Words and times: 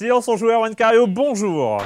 Silence 0.00 0.28
en 0.28 0.36
joueur, 0.38 0.60
Juan 0.60 0.74
Cario, 0.74 1.06
bonjour. 1.06 1.76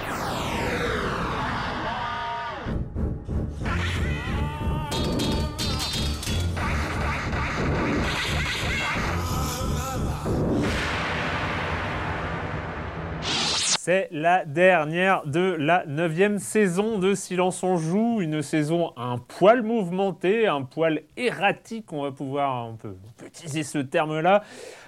C'est 13.80 14.08
la 14.12 14.44
dernière 14.44 15.26
de 15.26 15.56
la 15.58 15.84
neuvième 15.84 16.38
saison 16.38 16.98
de 16.98 17.14
Silence 17.14 17.64
on 17.64 17.76
joue, 17.76 18.20
une 18.20 18.40
saison 18.40 18.92
un 18.96 19.18
poil 19.18 19.62
mouvementée, 19.62 20.46
un 20.46 20.62
poil 20.62 21.02
erratique, 21.16 21.92
on 21.92 22.04
va 22.04 22.12
pouvoir 22.12 22.64
un 22.64 22.76
peu 22.76 22.94
utiliser 23.26 23.62
ce 23.64 23.78
terme-là, 23.78 24.44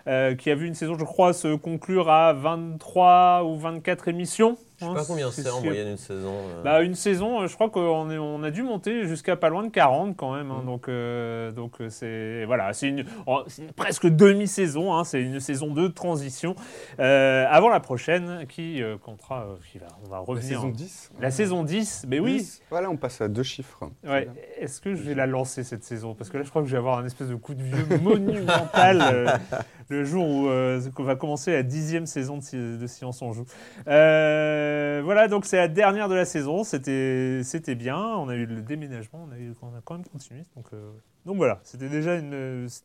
euh, 0.08 0.34
qui 0.34 0.50
a 0.50 0.54
vu 0.54 0.66
une 0.66 0.74
saison, 0.74 0.94
je 0.98 1.04
crois, 1.04 1.32
se 1.32 1.54
conclure 1.56 2.10
à 2.10 2.32
23 2.32 3.44
ou 3.44 3.56
24 3.56 4.08
émissions. 4.08 4.56
Je 4.78 4.84
sais 4.84 4.90
hein, 4.90 4.94
pas 4.94 5.04
combien 5.06 5.30
c'est 5.30 5.48
en 5.48 5.62
moyenne 5.62 5.88
une 5.88 5.96
saison. 5.96 6.34
euh. 6.34 6.62
Bah, 6.62 6.82
une 6.82 6.94
saison, 6.94 7.40
euh, 7.40 7.46
je 7.46 7.54
crois 7.54 7.70
qu'on 7.70 8.10
est- 8.10 8.18
on 8.18 8.42
a 8.42 8.50
dû 8.50 8.62
monter 8.62 9.06
jusqu'à 9.06 9.34
pas 9.34 9.48
loin 9.48 9.62
de 9.62 9.70
40 9.70 10.14
quand 10.18 10.34
même. 10.34 10.50
hein. 10.50 10.60
Mm. 10.62 10.66
donc, 10.66 10.88
euh, 10.90 11.50
donc 11.50 11.76
c'est 11.88 12.44
voilà, 12.44 12.74
c'est 12.74 12.88
une, 12.88 13.06
oh, 13.26 13.42
une 13.58 13.72
presque 13.72 14.06
demi-saison. 14.06 14.92
hein. 14.94 15.04
c'est 15.04 15.22
une 15.22 15.40
saison 15.40 15.72
de 15.72 15.88
transition 15.88 16.54
euh, 17.00 17.46
avant 17.48 17.70
la 17.70 17.80
prochaine 17.80 18.44
qui 18.50 18.82
euh, 18.82 18.98
comptera, 18.98 19.46
euh, 19.46 19.54
qui 19.72 19.78
va, 19.78 19.86
on 20.04 20.10
va 20.10 20.16
La 20.16 20.22
revenir. 20.22 20.58
saison 20.60 20.68
10 20.68 21.10
La 21.20 21.30
saison 21.30 21.62
10, 21.62 22.04
mais 22.08 22.20
oui. 22.20 22.36
10. 22.36 22.60
Voilà, 22.68 22.90
on 22.90 22.98
passe 22.98 23.22
à 23.22 23.28
deux 23.28 23.42
chiffres. 23.42 23.80
Ouais. 24.06 24.28
Est-ce 24.60 24.82
que 24.82 24.94
je 24.94 25.02
vais 25.02 25.14
la 25.14 25.26
lancer 25.26 25.64
cette 25.64 25.84
saison? 25.84 26.14
Parce 26.14 26.28
que 26.28 26.36
là, 26.36 26.42
je 26.44 26.50
crois 26.50 26.60
que 26.60 26.68
je 26.68 26.72
vais 26.72 26.78
avoir 26.78 26.98
un 26.98 27.06
espèce 27.06 27.28
de 27.28 27.34
coup 27.34 27.54
de 27.54 27.62
vieux 27.62 27.98
monumental 28.02 29.00
euh, 29.02 29.26
le 29.88 30.04
jour 30.04 30.26
où 30.26 30.48
euh, 30.48 30.80
va 30.98 31.16
commencer 31.16 31.52
la 31.52 31.62
dixième 31.62 32.06
saison 32.06 32.38
de, 32.38 32.86
Silence 32.86 33.22
on 33.22 33.32
joue. 33.32 33.46
Euh, 33.86 35.00
voilà, 35.04 35.28
donc 35.28 35.44
c'est 35.44 35.56
la 35.56 35.68
dernière 35.68 36.08
de 36.08 36.14
la 36.14 36.24
saison. 36.24 36.64
C'était 36.64 37.74
bien. 37.76 37.98
On 37.98 38.28
a 38.28 38.34
eu 38.34 38.46
le 38.46 38.62
déménagement. 38.62 39.28
On 39.28 39.66
a, 39.76 39.80
quand 39.84 39.94
même 39.94 40.06
continué. 40.06 40.42
Donc, 40.56 40.66
euh, 40.72 40.90
donc 41.24 41.36
voilà, 41.36 41.60
c'était 41.62 41.88
déjà, 41.88 42.18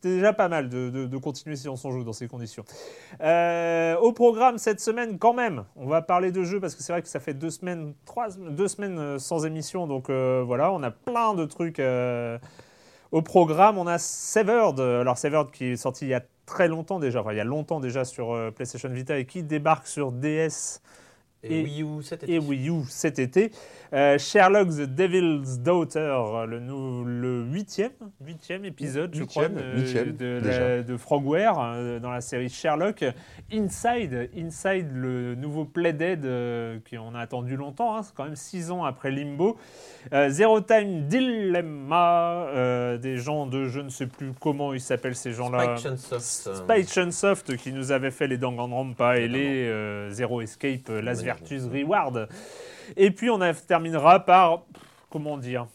déjà 0.02 0.32
pas 0.32 0.48
mal 0.48 0.68
de, 0.68 0.90
de- 0.90 1.16
continuer 1.18 1.54
Silence 1.54 1.84
on 1.84 1.92
joue 1.92 2.02
dans 2.04 2.12
ces 2.12 2.26
conditions. 2.26 2.64
Euh, 3.20 3.96
au 3.98 4.12
programme 4.12 4.58
cette 4.58 4.80
semaine, 4.80 5.18
quand 5.18 5.34
même, 5.34 5.64
on 5.76 5.86
va 5.86 6.02
parler 6.02 6.32
de 6.32 6.42
jeux 6.42 6.58
parce 6.58 6.74
que 6.74 6.82
c'est 6.82 6.92
vrai 6.92 7.02
que 7.02 7.08
ça 7.08 7.20
fait 7.20 7.34
deux 7.34 7.50
semaines, 7.50 7.94
trois, 8.04 8.28
deux 8.30 8.66
semaines 8.66 9.18
sans 9.18 9.46
émission. 9.46 9.86
Donc 9.86 10.10
voilà, 10.10 10.72
on 10.72 10.82
a 10.82 10.90
plein 10.90 11.34
de 11.34 11.44
trucs. 11.44 11.80
au 13.12 13.22
programme, 13.22 13.78
on 13.78 13.86
a 13.86 13.98
Severed. 13.98 14.80
Alors 14.80 15.18
Severed 15.18 15.50
qui 15.52 15.66
est 15.66 15.76
sorti 15.76 16.06
il 16.06 16.08
y 16.08 16.14
a 16.14 16.22
très 16.52 16.68
longtemps 16.68 16.98
déjà, 16.98 17.22
enfin 17.22 17.32
il 17.32 17.38
y 17.38 17.40
a 17.40 17.44
longtemps 17.44 17.80
déjà 17.80 18.04
sur 18.04 18.34
euh, 18.34 18.50
PlayStation 18.50 18.90
Vita 18.90 19.16
et 19.18 19.24
qui 19.24 19.42
débarque 19.42 19.86
sur 19.86 20.12
DS 20.12 20.82
et, 21.42 21.60
et- 21.60 21.62
Wii 21.64 21.82
U 21.82 22.02
cet 22.02 22.22
été. 22.24 22.34
et 22.34 22.38
Wii 22.38 22.68
U 22.68 22.84
cet 22.88 23.18
été. 23.18 23.50
Euh, 23.94 24.16
Sherlock 24.16 24.68
the 24.70 24.86
Devil's 24.86 25.58
Daughter, 25.58 26.16
le, 26.48 26.60
nou- 26.60 27.04
le 27.04 27.42
huitième, 27.44 27.90
huitième 28.24 28.64
épisode, 28.64 29.14
je 29.14 29.24
crois, 29.24 29.48
Huitième, 29.48 29.72
de, 29.74 29.80
huitième, 29.80 30.12
de, 30.16 30.40
déjà. 30.40 30.60
la- 30.76 30.82
de 30.82 30.96
Frogware 30.96 31.58
euh, 31.60 31.98
dans 31.98 32.10
la 32.10 32.22
série 32.22 32.48
Sherlock. 32.48 33.04
Inside, 33.52 34.30
Inside, 34.36 34.86
le 34.94 35.34
nouveau 35.34 35.64
Playdead 35.66 36.24
euh, 36.24 36.78
qu'on 36.90 37.14
a 37.14 37.20
attendu 37.20 37.56
longtemps, 37.56 37.96
hein, 37.96 38.02
c'est 38.02 38.14
quand 38.14 38.24
même 38.24 38.36
six 38.36 38.70
ans 38.70 38.84
après 38.84 39.10
Limbo. 39.10 39.58
Euh, 40.14 40.30
Zero 40.30 40.60
Time 40.62 41.06
Dilemma, 41.06 42.46
euh, 42.54 42.98
des 42.98 43.16
gens 43.18 43.46
de 43.46 43.68
je 43.68 43.80
ne 43.80 43.88
sais 43.88 44.06
plus 44.06 44.32
comment 44.40 44.72
ils 44.72 44.80
s'appellent 44.80 45.14
ces 45.16 45.32
gens-là. 45.32 45.76
Spike 45.76 45.90
Chunsoft. 45.92 46.46
euh, 46.46 46.54
Spike 46.54 46.88
Chunsoft 46.88 47.56
qui 47.56 47.72
nous 47.72 47.92
avait 47.92 48.10
fait 48.10 48.26
les 48.26 48.38
Danganronpa 48.38 49.18
et 49.18 49.28
les 49.28 49.68
euh, 49.68 50.10
Zero 50.10 50.40
Escape, 50.40 50.88
euh, 50.90 51.02
Las 51.02 51.22
Reward. 51.40 52.28
Et 52.96 53.10
puis 53.10 53.30
on 53.30 53.40
a- 53.40 53.54
terminera 53.54 54.20
par, 54.24 54.64
pff, 54.64 54.82
comment 55.10 55.36
dire? 55.38 55.66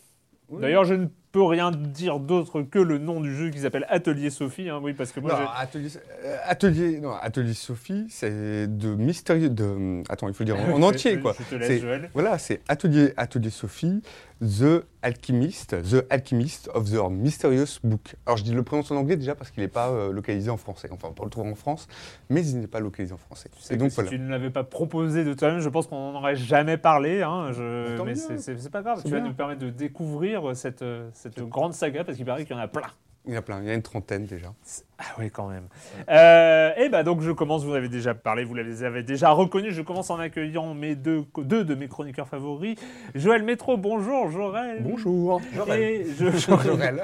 Oui. 0.50 0.62
D'ailleurs, 0.62 0.86
je 0.86 0.94
ne 0.94 1.08
peux 1.34 1.44
rien 1.44 1.72
dire 1.72 2.20
d'autre 2.20 2.62
que 2.62 2.80
le 2.80 2.98
nom 2.98 3.20
du 3.20 3.36
jeu 3.36 3.50
qui 3.50 3.60
s'appelle 3.60 3.86
Atelier 3.90 4.30
Sophie. 4.30 4.70
hein, 4.70 4.80
oui, 4.82 4.94
parce 4.94 5.12
que 5.12 5.20
moi, 5.20 5.32
Non, 5.34 5.48
atelier, 5.56 5.90
euh, 6.24 6.38
atelier, 6.46 7.00
non, 7.02 7.12
atelier 7.14 7.54
Sophie, 7.54 8.08
c'est 8.10 8.68
de 8.78 8.96
mystérieux. 8.96 9.50
De, 9.50 10.04
attends, 10.10 10.28
il 10.30 10.34
faut 10.34 10.44
le 10.44 10.54
dire 10.54 10.58
en, 10.60 10.72
en 10.78 10.82
entier, 10.84 11.20
quoi. 11.20 11.36
Je 11.38 11.44
te 11.44 11.56
laisse, 11.56 11.68
C'est- 11.68 11.80
Joël. 11.80 12.10
Voilà, 12.14 12.38
c'est 12.38 12.62
atelier, 12.70 13.14
atelier 13.18 13.50
Sophie, 13.50 14.02
The 14.42 14.84
Alchemist, 15.02 15.76
The 15.82 16.06
Alchemist 16.12 16.70
of 16.74 16.90
the 16.92 17.00
Mysterious 17.10 17.80
Book. 17.84 18.16
Alors 18.26 18.38
je 18.38 18.44
dis 18.44 18.54
le 18.54 18.62
prononce 18.64 18.92
en 18.92 18.96
anglais 18.98 19.16
déjà 19.18 19.34
parce 19.36 19.50
qu'il 19.52 19.64
n'est 19.64 19.68
pas 19.70 19.90
euh, 19.90 20.12
localisé 20.12 20.50
en 20.52 20.58
français. 20.58 20.90
Enfin, 20.92 21.08
on 21.10 21.14
peut 21.14 21.24
le 21.24 21.30
trouver 21.30 21.50
en 21.50 21.56
France, 21.56 21.88
mais 22.30 22.46
il 22.46 22.60
n'est 22.60 22.68
pas 22.68 22.80
localisé 22.80 23.14
en 23.14 23.18
français. 23.18 23.50
Tu 23.56 23.62
sais 23.62 23.74
Et 23.74 23.78
donc 23.78 23.90
si 23.90 23.96
voilà. 23.96 24.10
tu 24.12 24.20
ne 24.20 24.30
l'avais 24.30 24.50
pas 24.52 24.64
proposé 24.64 25.24
de 25.24 25.34
toi-même, 25.34 25.60
je 25.60 25.70
pense 25.70 25.88
qu'on 25.88 26.12
n'en 26.12 26.20
aurait 26.20 26.36
jamais 26.36 26.78
parlé. 26.78 27.24
hein, 27.24 27.52
je- 27.52 28.00
Mais 28.04 28.16
c'est- 28.16 28.70
pas 28.70 28.82
grave, 28.84 29.02
tu 29.04 29.10
vas 29.12 29.20
nous 29.22 29.34
permettre 29.34 29.62
de 29.62 29.70
découvrir 29.70 30.56
cette, 30.56 30.82
euh, 30.82 31.10
cette 31.14 31.40
grande 31.42 31.74
saga 31.74 32.04
parce 32.04 32.18
qu'il 32.18 32.26
paraît 32.26 32.46
qu'il 32.46 32.56
y 32.56 32.60
en 32.60 32.62
a 32.62 32.68
plein. 32.68 32.88
Il 33.28 33.34
y 33.34 33.36
en 33.36 33.40
a 33.40 33.42
plein, 33.42 33.60
il 33.62 33.68
y 33.68 33.70
a 33.70 33.74
une 33.74 33.82
trentaine 33.82 34.26
déjà. 34.26 34.54
Ah 35.00 35.04
oui, 35.20 35.30
quand 35.30 35.48
même. 35.50 35.68
Euh, 36.10 36.72
et 36.78 36.88
bah 36.88 37.04
donc 37.04 37.22
je 37.22 37.32
commence, 37.32 37.64
vous 37.66 37.72
en 37.72 37.76
avez 37.76 37.90
déjà 37.90 38.14
parlé, 38.14 38.46
vous 38.46 38.54
les 38.56 38.84
avez 38.84 39.04
déjà 39.04 39.32
reconnus. 39.32 39.74
Je 39.74 39.82
commence 39.82 40.10
en 40.10 40.18
accueillant 40.18 40.74
mes 40.74 40.96
deux, 40.96 41.26
deux 41.38 41.66
de 41.66 41.76
mes 41.76 41.88
chroniqueurs 41.90 42.28
favoris. 42.28 42.80
Joël 43.16 43.44
Métro, 43.44 43.76
bonjour 43.78 44.32
Jorel. 44.32 44.82
Bonjour. 44.82 45.42
Et 45.78 46.06
je, 46.18 46.30
Jorel. 46.38 47.04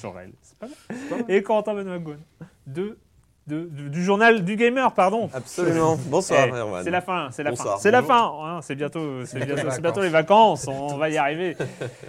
Jorel, 0.00 0.32
c'est 0.40 0.58
pas 0.58 0.66
mal. 0.68 1.24
Et 1.28 1.42
Corentin 1.42 1.74
Benoît 1.74 1.98
Gaune. 1.98 2.20
De, 2.66 2.98
de- 3.46 3.66
du, 3.70 3.90
du 3.90 4.02
journal 4.02 4.44
du 4.44 4.56
gamer, 4.56 4.92
pardon. 4.94 5.28
Absolument. 5.34 5.96
Bonsoir, 6.06 6.46
Eh, 6.48 6.50
Erwan. 6.56 6.82
c'est 6.82 6.90
la 6.90 7.00
fin, 7.02 7.28
c'est 7.30 7.42
la 7.42 7.54
fin. 7.54 7.76
C'est 7.78 7.90
la 7.90 8.02
fin. 8.02 8.32
hein, 8.42 8.60
c'est 8.62 8.74
bientôt, 8.74 9.24
c'est 9.26 9.36
bientôt, 9.44 9.56
les 9.56 9.62
bientôt 9.80 10.00
vacances. 10.00 10.02
les 10.04 10.08
vacances. 10.08 10.68
On 10.68 10.96
va 10.96 11.10
y 11.10 11.18
arriver. 11.18 11.56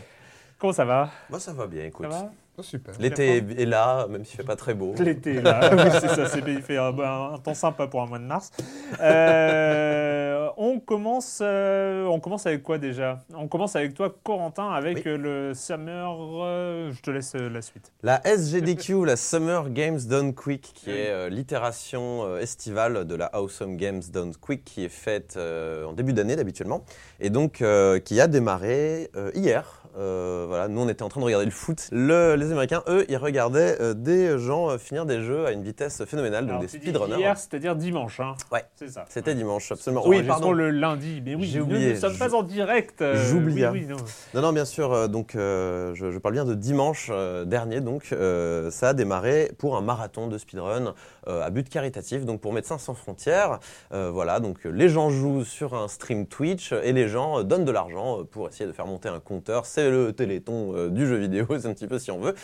Comment 0.59 0.73
ça 0.73 0.85
va? 0.85 1.09
Moi, 1.29 1.39
ça 1.41 1.51
va 1.51 1.67
bien, 1.67 1.81
Ça 1.81 1.87
écoute. 1.87 2.05
va? 2.07 2.31
Oh, 2.55 2.61
super. 2.61 2.94
L'été 3.00 3.38
est 3.38 3.61
est 3.61 3.65
là, 3.65 4.05
même 4.07 4.23
s'il 4.25 4.38
fait 4.38 4.44
pas 4.44 4.55
très 4.55 4.75
beau. 4.75 4.94
L'été, 5.00 5.41
là. 5.41 5.71
oui, 5.73 5.89
c'est 6.00 6.07
ça, 6.07 6.27
c'est, 6.27 6.41
il 6.45 6.61
fait 6.61 6.77
un, 6.77 6.94
un 7.00 7.38
temps 7.39 7.55
sympa 7.55 7.88
pour 7.88 8.01
un 8.03 8.05
mois 8.05 8.19
de 8.19 8.25
mars. 8.25 8.51
Euh, 9.01 10.50
on, 10.57 10.79
commence, 10.79 11.39
euh, 11.41 12.05
on 12.05 12.19
commence 12.19 12.45
avec 12.45 12.63
quoi 12.63 12.77
déjà? 12.77 13.19
On 13.35 13.47
commence 13.47 13.75
avec 13.75 13.94
toi, 13.94 14.13
Corentin, 14.23 14.69
avec 14.69 14.97
Oui. 14.97 15.17
le 15.17 15.53
Summer. 15.55 16.15
euh, 16.44 16.91
je 16.91 17.01
te 17.01 17.11
laisse 17.11 17.33
euh, 17.35 17.50
la 17.50 17.61
suite. 17.61 17.91
La 18.03 18.21
SGDQ, 18.25 19.05
la 19.05 19.15
Summer 19.15 19.69
Games 19.69 20.00
Done 20.07 20.33
Quick, 20.33 20.61
qui 20.75 20.89
Oui. 20.91 20.95
est 20.97 21.09
euh, 21.09 21.29
l'itération 21.29 22.23
euh, 22.25 22.39
estivale 22.39 23.05
de 23.05 23.15
la 23.15 23.25
Awesome 23.33 23.77
Games 23.77 24.01
Done 24.11 24.33
Quick, 24.39 24.63
qui 24.63 24.85
est 24.85 24.89
faite 24.89 25.35
euh, 25.38 25.85
en 25.85 25.94
début 25.94 26.13
d'année 26.13 26.35
d'habituellement, 26.35 26.83
et 27.19 27.29
donc 27.29 27.61
euh, 27.61 28.00
qui 28.00 28.19
a 28.21 28.27
démarré 28.27 29.09
euh, 29.15 29.31
hier. 29.33 29.79
Euh, 29.97 30.45
voilà, 30.47 30.67
nous 30.67 30.81
on 30.81 30.89
était 30.89 31.03
en 31.03 31.09
train 31.09 31.19
de 31.19 31.25
regarder 31.25 31.45
le 31.45 31.51
foot. 31.51 31.87
Le- 31.91 32.35
les 32.35 32.51
Américains, 32.51 32.83
eux, 32.87 33.05
ils 33.09 33.17
regardaient 33.17 33.77
euh, 33.79 33.93
des 33.93 34.37
gens 34.39 34.69
euh, 34.71 34.77
finir 34.77 35.05
des 35.05 35.21
jeux 35.21 35.45
à 35.45 35.51
une 35.51 35.61
vitesse 35.63 36.03
phénoménale, 36.05 36.45
donc 36.45 36.49
Alors, 36.51 36.61
des 36.61 36.67
tu 36.67 36.79
dis 36.79 36.85
speedrunners. 36.87 37.17
Hier, 37.19 37.37
c'est-à-dire 37.37 37.75
dimanche. 37.75 38.19
Hein. 38.19 38.35
Ouais. 38.51 38.63
C'est 38.75 38.89
ça. 38.89 39.05
C'était 39.09 39.35
dimanche, 39.35 39.71
absolument. 39.71 40.03
Oui, 40.07 40.23
pardon. 40.23 40.51
le 40.51 40.69
lundi, 40.71 41.21
mais 41.23 41.35
oui, 41.35 41.43
J'ai 41.45 41.59
nous 41.59 41.65
oublié. 41.65 41.91
ne 41.91 41.95
sommes 41.95 42.17
pas 42.17 42.33
en 42.33 42.43
direct. 42.43 43.01
euh, 43.01 43.15
J'oubliais. 43.29 43.67
Oui, 43.69 43.81
oui, 43.81 43.87
non. 43.87 43.97
Non, 44.33 44.41
non, 44.41 44.53
bien 44.53 44.65
sûr. 44.65 44.91
euh, 44.93 45.07
donc, 45.07 45.35
euh, 45.35 45.93
je, 45.93 46.09
je 46.11 46.17
parle 46.17 46.33
bien 46.33 46.45
de 46.45 46.55
dimanche 46.55 47.09
euh, 47.11 47.45
dernier. 47.45 47.79
Donc, 47.81 48.07
euh, 48.11 48.71
ça 48.71 48.89
a 48.89 48.93
démarré 48.93 49.51
pour 49.57 49.77
un 49.77 49.81
marathon 49.81 50.27
de 50.27 50.37
speedrun 50.37 50.95
euh, 51.27 51.43
à 51.43 51.49
but 51.49 51.69
caritatif, 51.69 52.25
donc 52.25 52.41
pour 52.41 52.51
Médecins 52.53 52.77
sans 52.77 52.93
frontières. 52.95 53.59
Euh, 53.93 54.09
voilà, 54.11 54.39
donc 54.39 54.63
les 54.65 54.89
gens 54.89 55.09
jouent 55.09 55.43
sur 55.45 55.73
un 55.75 55.87
stream 55.87 56.25
Twitch 56.25 56.71
et 56.71 56.93
les 56.93 57.07
gens 57.07 57.39
euh, 57.39 57.43
donnent 57.43 57.65
de 57.65 57.71
l'argent 57.71 58.23
pour 58.29 58.47
essayer 58.47 58.65
de 58.65 58.71
faire 58.71 58.87
monter 58.87 59.09
un 59.09 59.19
compteur. 59.19 59.65
C'est 59.65 59.82
le 59.89 60.13
téléthon 60.13 60.74
euh, 60.75 60.89
du 60.89 61.07
jeu 61.07 61.18
vidéo, 61.18 61.45
c'est 61.59 61.68
un 61.68 61.74
petit 61.74 61.88
peu 61.88 62.00
si 62.00 62.12
on 62.12 62.19
veut. 62.19 62.35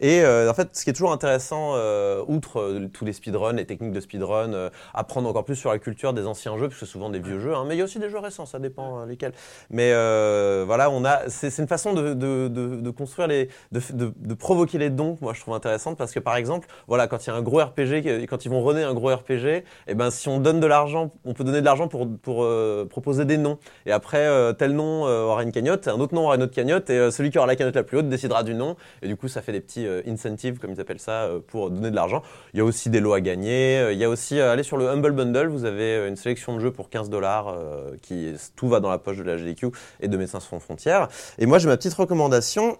Et 0.00 0.20
euh, 0.22 0.50
en 0.50 0.54
fait, 0.54 0.68
ce 0.72 0.84
qui 0.84 0.90
est 0.90 0.92
toujours 0.92 1.12
intéressant, 1.12 1.72
euh, 1.74 2.22
outre 2.26 2.60
euh, 2.60 2.88
tous 2.92 3.04
les 3.04 3.12
speedruns, 3.12 3.52
les 3.54 3.66
techniques 3.66 3.92
de 3.92 4.00
speedrun, 4.00 4.52
euh, 4.52 4.70
apprendre 4.94 5.28
encore 5.28 5.44
plus 5.44 5.56
sur 5.56 5.70
la 5.70 5.78
culture 5.78 6.12
des 6.12 6.26
anciens 6.26 6.56
jeux, 6.56 6.68
parce 6.68 6.80
que 6.80 6.86
souvent 6.86 7.10
des 7.10 7.18
vieux 7.18 7.38
jeux, 7.38 7.54
hein, 7.54 7.64
mais 7.66 7.74
il 7.74 7.78
y 7.78 7.80
a 7.80 7.84
aussi 7.84 7.98
des 7.98 8.10
jeux 8.10 8.18
récents, 8.18 8.46
ça 8.46 8.58
dépend 8.58 9.00
euh, 9.00 9.06
lesquels. 9.06 9.32
Mais 9.70 9.92
euh, 9.92 10.64
voilà, 10.66 10.90
on 10.90 11.04
a, 11.04 11.28
c'est 11.28 11.56
une 11.58 11.68
façon 11.68 11.92
de, 11.92 12.90
construire 12.90 13.28
les, 13.28 13.48
de, 13.72 14.34
provoquer 14.34 14.78
les 14.78 14.90
dons. 14.90 15.16
Moi, 15.20 15.32
je 15.34 15.40
trouve 15.40 15.54
intéressante 15.54 15.96
parce 15.96 16.12
que 16.12 16.20
par 16.20 16.36
exemple, 16.36 16.68
voilà, 16.86 17.06
quand 17.06 17.26
il 17.26 17.30
y 17.30 17.32
a 17.32 17.36
un 17.36 17.42
gros 17.42 17.58
RPG, 17.58 18.26
quand 18.28 18.44
ils 18.44 18.50
vont 18.50 18.62
runner 18.62 18.84
un 18.84 18.94
gros 18.94 19.14
RPG, 19.14 19.64
et 19.86 19.94
ben 19.94 20.10
si 20.10 20.28
on 20.28 20.40
donne 20.40 20.60
de 20.60 20.66
l'argent, 20.66 21.12
on 21.24 21.34
peut 21.34 21.44
donner 21.44 21.60
de 21.60 21.64
l'argent 21.64 21.88
pour 21.88 22.44
euh, 22.44 22.84
proposer 22.86 23.24
des 23.24 23.36
noms. 23.38 23.58
Et 23.86 23.92
après, 23.92 24.26
euh, 24.26 24.52
tel 24.52 24.72
nom 24.72 25.06
euh, 25.06 25.22
aura 25.22 25.42
une 25.42 25.52
cagnotte, 25.52 25.88
un 25.88 25.98
autre 26.00 26.14
nom 26.14 26.24
aura 26.24 26.36
une 26.36 26.42
autre 26.42 26.54
cagnotte, 26.54 26.87
et 26.90 26.98
euh, 26.98 27.10
celui 27.10 27.30
qui 27.30 27.38
aura 27.38 27.46
la 27.46 27.56
cagnotte 27.56 27.74
la 27.74 27.82
plus 27.82 27.98
haute 27.98 28.08
décidera 28.08 28.42
du 28.42 28.54
nom. 28.54 28.76
Et 29.02 29.08
du 29.08 29.16
coup, 29.16 29.28
ça 29.28 29.42
fait 29.42 29.52
des 29.52 29.60
petits 29.60 29.86
euh, 29.86 30.02
incentives, 30.06 30.58
comme 30.58 30.72
ils 30.72 30.80
appellent 30.80 31.00
ça, 31.00 31.24
euh, 31.24 31.40
pour 31.46 31.70
donner 31.70 31.90
de 31.90 31.96
l'argent. 31.96 32.22
Il 32.54 32.58
y 32.58 32.60
a 32.60 32.64
aussi 32.64 32.90
des 32.90 33.00
lots 33.00 33.12
à 33.12 33.20
gagner. 33.20 33.92
Il 33.92 33.98
y 33.98 34.04
a 34.04 34.08
aussi, 34.08 34.40
allez 34.40 34.62
sur 34.62 34.76
le 34.76 34.88
Humble 34.88 35.12
Bundle, 35.12 35.48
vous 35.48 35.64
avez 35.64 36.08
une 36.08 36.16
sélection 36.16 36.54
de 36.54 36.60
jeux 36.60 36.70
pour 36.70 36.90
15 36.90 37.10
dollars, 37.10 37.56
qui 38.02 38.34
tout 38.56 38.68
va 38.68 38.80
dans 38.80 38.90
la 38.90 38.98
poche 38.98 39.16
de 39.16 39.22
la 39.22 39.36
GDQ 39.36 39.68
et 40.00 40.08
de 40.08 40.16
Médecins 40.16 40.40
sans 40.40 40.60
frontières. 40.60 41.08
Et 41.38 41.46
moi, 41.46 41.58
j'ai 41.58 41.68
ma 41.68 41.76
petite 41.76 41.94
recommandation. 41.94 42.78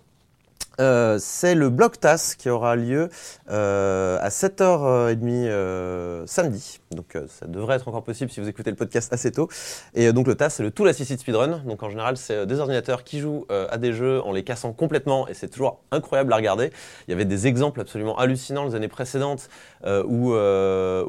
Euh, 0.81 1.19
c'est 1.20 1.55
le 1.56 1.70
Bloc 1.70 1.99
TAS 1.99 2.34
qui 2.38 2.49
aura 2.49 2.76
lieu 2.76 3.08
euh, 3.50 4.19
à 4.20 4.28
7h30 4.28 5.19
euh, 5.25 6.22
samedi. 6.26 6.81
Donc 6.93 7.19
ça 7.28 7.46
devrait 7.46 7.76
être 7.76 7.88
encore 7.88 8.05
possible 8.05 8.31
si 8.31 8.40
vous 8.40 8.49
écoutez 8.49 8.70
le 8.70 8.76
podcast 8.76 9.12
assez 9.12 9.32
tôt. 9.32 9.49
Et 9.94 10.12
donc 10.12 10.26
le 10.26 10.37
TAS, 10.37 10.50
c'est 10.50 10.62
le 10.62 10.70
Tool 10.70 10.88
Assisted 10.88 11.19
Speedrun. 11.19 11.62
Donc 11.66 11.82
en 11.82 11.90
général, 11.90 12.16
c'est 12.16 12.46
des 12.46 12.60
ordinateurs 12.60 13.02
qui 13.02 13.19
jouent 13.19 13.46
à 13.50 13.76
des 13.76 13.93
jeux 13.93 14.22
en 14.22 14.32
les 14.32 14.44
cassant 14.44 14.72
complètement 14.72 15.28
et 15.28 15.34
c'est 15.34 15.49
toujours 15.49 15.81
incroyable 15.90 16.32
à 16.32 16.37
regarder. 16.37 16.70
Il 17.06 17.11
y 17.11 17.14
avait 17.14 17.25
des 17.25 17.46
exemples 17.46 17.81
absolument 17.81 18.16
hallucinants 18.16 18.64
les 18.64 18.75
années 18.75 18.88
précédentes 18.88 19.49
où, 19.84 20.32
le, 20.32 21.04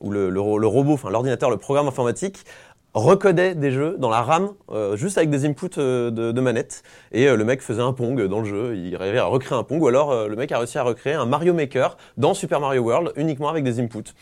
le 0.00 0.66
robot, 0.66 0.94
enfin 0.94 1.10
l'ordinateur, 1.10 1.50
le 1.50 1.56
programme 1.56 1.88
informatique 1.88 2.44
recodait 2.94 3.54
des 3.54 3.70
jeux 3.70 3.96
dans 3.98 4.10
la 4.10 4.22
RAM 4.22 4.50
euh, 4.70 4.96
juste 4.96 5.18
avec 5.18 5.30
des 5.30 5.44
inputs 5.44 5.78
euh, 5.78 6.10
de, 6.10 6.32
de 6.32 6.40
manette. 6.40 6.82
Et 7.12 7.28
euh, 7.28 7.36
le 7.36 7.44
mec 7.44 7.60
faisait 7.62 7.82
un 7.82 7.92
Pong 7.92 8.20
dans 8.26 8.40
le 8.40 8.44
jeu, 8.44 8.76
il 8.76 8.94
arrivait 8.96 9.18
à 9.18 9.26
recréer 9.26 9.58
un 9.58 9.62
Pong. 9.62 9.82
Ou 9.82 9.88
alors 9.88 10.28
le 10.28 10.36
mec 10.36 10.52
a 10.52 10.58
réussi 10.58 10.78
à 10.78 10.82
recréer 10.82 11.14
un 11.14 11.26
Mario 11.26 11.54
Maker 11.54 11.96
dans 12.16 12.34
Super 12.34 12.60
Mario 12.60 12.82
World 12.82 13.12
uniquement 13.16 13.48
avec 13.48 13.64
des 13.64 13.80
inputs. 13.80 14.14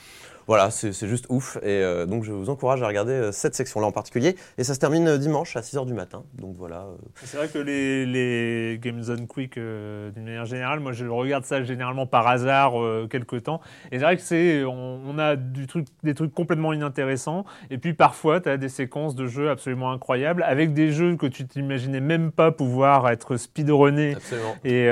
Voilà, 0.47 0.71
c'est 0.71 0.93
juste 1.09 1.27
ouf 1.29 1.57
et 1.57 1.83
euh, 1.83 2.07
donc 2.07 2.23
je 2.23 2.31
vous 2.31 2.51
encourage 2.51 2.81
à 2.81 2.87
regarder 2.87 3.13
euh, 3.13 3.33
cette 3.33 3.57
section-là 3.57 3.89
en 3.89 3.93
particulier 3.93 4.37
et 4.59 4.63
ça 4.63 4.75
se 4.75 4.79
termine 4.79 5.09
euh, 5.09 5.19
dimanche 5.19 5.57
à 5.57 5.61
6h 5.61 5.87
du 5.87 5.93
matin. 5.93 6.23
Donc 6.35 6.55
voilà. 6.57 6.87
C'est 7.25 7.37
vrai 7.37 7.49
que 7.49 7.59
les, 7.59 8.07
les 8.07 8.79
Game 8.79 9.03
Zone 9.03 9.27
Quick, 9.27 9.55
d'une 9.55 10.25
manière 10.25 10.45
générale, 10.45 10.79
moi 10.79 10.93
je 10.93 11.05
regarde 11.07 11.45
ça 11.45 11.65
généralement 11.65 12.07
par 12.07 12.29
hasard 12.29 12.81
euh, 12.81 13.09
quelque 13.11 13.35
temps. 13.35 13.61
Et 13.91 13.99
c'est 13.99 14.05
vrai 14.05 14.17
que 14.17 14.23
c'est, 14.23 14.63
on, 14.63 15.01
on 15.05 15.19
a 15.19 15.35
du 15.35 15.67
truc, 15.67 15.89
des 16.05 16.15
trucs 16.15 16.33
complètement 16.33 16.73
inintéressants. 16.73 17.45
Et 17.71 17.79
puis 17.79 17.93
parfois, 17.93 18.41
tu 18.41 18.49
as 18.49 18.57
des 18.57 18.69
séquences 18.69 19.17
de 19.17 19.27
jeux 19.27 19.51
absolument 19.51 19.91
incroyables 19.91 20.45
avec 20.45 20.75
des 20.75 20.93
jeux 20.93 21.17
que 21.17 21.27
tu 21.27 21.45
t'imaginais 21.45 22.01
même 22.01 22.31
pas 22.31 22.53
pouvoir 22.53 23.09
être 23.11 23.37
speedrunnés. 23.37 24.15
absolument. 24.15 24.55
Et, 24.65 24.85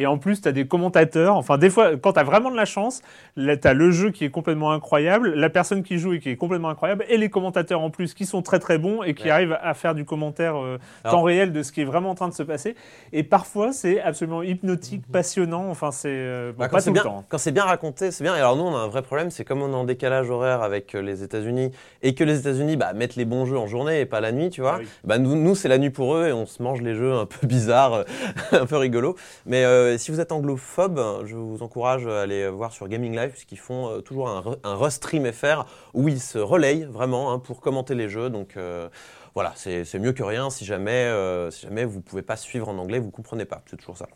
et 0.00 0.06
en 0.06 0.18
plus, 0.18 0.40
tu 0.40 0.48
as 0.48 0.52
des 0.52 0.66
commentateurs. 0.66 1.36
Enfin, 1.36 1.58
des 1.58 1.70
fois, 1.70 1.96
quand 1.96 2.14
tu 2.14 2.18
as 2.18 2.24
vraiment 2.24 2.50
de 2.50 2.56
la 2.56 2.64
chance, 2.64 3.02
tu 3.36 3.48
as 3.48 3.74
le 3.74 3.90
jeu 3.92 4.10
qui 4.10 4.24
est 4.24 4.30
complètement 4.30 4.72
incroyable, 4.72 4.95
la 4.98 5.50
personne 5.50 5.82
qui 5.82 5.98
joue 5.98 6.12
et 6.14 6.20
qui 6.20 6.30
est 6.30 6.36
complètement 6.36 6.68
incroyable, 6.68 7.04
et 7.08 7.16
les 7.16 7.28
commentateurs 7.30 7.80
en 7.80 7.90
plus 7.90 8.14
qui 8.14 8.26
sont 8.26 8.42
très 8.42 8.58
très 8.58 8.78
bons 8.78 9.02
et 9.02 9.14
qui 9.14 9.24
Ouais. 9.24 9.30
arrivent 9.30 9.58
à 9.62 9.74
faire 9.74 9.94
du 9.94 10.04
commentaire 10.04 10.56
euh, 10.56 10.78
temps 11.04 11.22
réel 11.22 11.52
de 11.52 11.62
ce 11.62 11.72
qui 11.72 11.80
est 11.82 11.84
vraiment 11.84 12.10
en 12.10 12.14
train 12.14 12.28
de 12.28 12.34
se 12.34 12.42
passer. 12.42 12.74
Et 13.12 13.22
parfois, 13.22 13.72
c'est 13.72 14.00
absolument 14.00 14.42
hypnotique, 14.42 15.02
passionnant. 15.10 15.68
Enfin, 15.70 15.90
c'est 15.90 16.08
euh, 16.10 16.52
bon, 16.52 16.58
Bah, 16.58 16.64
pas 16.66 16.68
quand 16.70 16.76
tout 16.78 16.82
c'est 16.84 16.90
le 16.90 16.94
bien, 16.94 17.02
temps. 17.02 17.24
quand 17.28 17.38
c'est 17.38 17.52
bien 17.52 17.64
raconté, 17.64 18.10
c'est 18.10 18.22
bien. 18.24 18.34
Et 18.36 18.38
alors 18.38 18.56
nous, 18.56 18.62
on 18.64 18.74
a 18.74 18.78
un 18.78 18.88
vrai 18.88 19.02
problème, 19.02 19.30
c'est 19.30 19.44
comme 19.44 19.62
on 19.62 19.70
est 19.72 19.74
en 19.76 19.84
décalage 19.84 20.30
horaire 20.30 20.62
avec 20.62 20.94
euh, 20.94 21.00
les 21.02 21.22
États-Unis 21.22 21.70
et 22.02 22.14
que 22.14 22.24
les 22.24 22.38
États-Unis 22.40 22.76
bah, 22.76 22.92
mettent 22.92 23.16
les 23.16 23.24
bons 23.24 23.44
jeux 23.46 23.58
en 23.58 23.66
journée 23.66 24.00
et 24.00 24.06
pas 24.06 24.20
la 24.20 24.32
nuit, 24.32 24.50
tu 24.50 24.60
vois. 24.60 24.74
Ah 24.76 24.78
oui. 24.80 24.88
Bah 25.04 25.18
nous, 25.18 25.34
nous, 25.34 25.54
c'est 25.54 25.68
la 25.68 25.78
nuit 25.78 25.90
pour 25.90 26.14
eux 26.16 26.26
et 26.28 26.32
on 26.32 26.46
se 26.46 26.62
mange 26.62 26.82
les 26.82 26.94
jeux 26.94 27.12
un 27.14 27.26
peu 27.26 27.46
bizarres, 27.46 27.94
euh, 27.94 28.04
un 28.52 28.66
peu 28.66 28.76
rigolos. 28.76 29.16
Mais 29.46 29.64
euh, 29.64 29.98
si 29.98 30.10
vous 30.10 30.20
êtes 30.20 30.32
anglophobe, 30.32 31.00
je 31.24 31.34
vous 31.34 31.62
encourage 31.62 32.06
à 32.06 32.22
aller 32.22 32.48
voir 32.48 32.72
sur 32.72 32.88
Gaming 32.88 33.14
Live 33.16 33.30
puisqu'ils 33.30 33.58
font 33.58 34.00
toujours 34.02 34.28
un, 34.28 34.42
un 34.64 34.74
Restream 34.86 35.30
FR 35.32 35.66
où 35.94 36.08
ils 36.08 36.20
se 36.20 36.38
relayent 36.38 36.84
vraiment 36.90 37.32
hein, 37.32 37.38
pour 37.38 37.60
commenter 37.60 37.94
les 37.94 38.08
jeux. 38.08 38.30
Donc 38.30 38.56
euh, 38.56 38.88
voilà, 39.34 39.52
c'est 39.56 39.84
c'est 39.84 39.98
mieux 39.98 40.12
que 40.12 40.22
rien. 40.22 40.48
Si 40.50 40.64
jamais, 40.64 40.90
euh, 40.92 41.50
si 41.50 41.66
jamais 41.66 41.84
vous 41.84 42.00
pouvez 42.00 42.22
pas 42.22 42.36
suivre 42.36 42.68
en 42.68 42.78
anglais, 42.78 42.98
vous 42.98 43.10
comprenez 43.10 43.44
pas. 43.44 43.62
C'est 43.66 43.76
toujours 43.76 43.98
ça. 43.98 44.06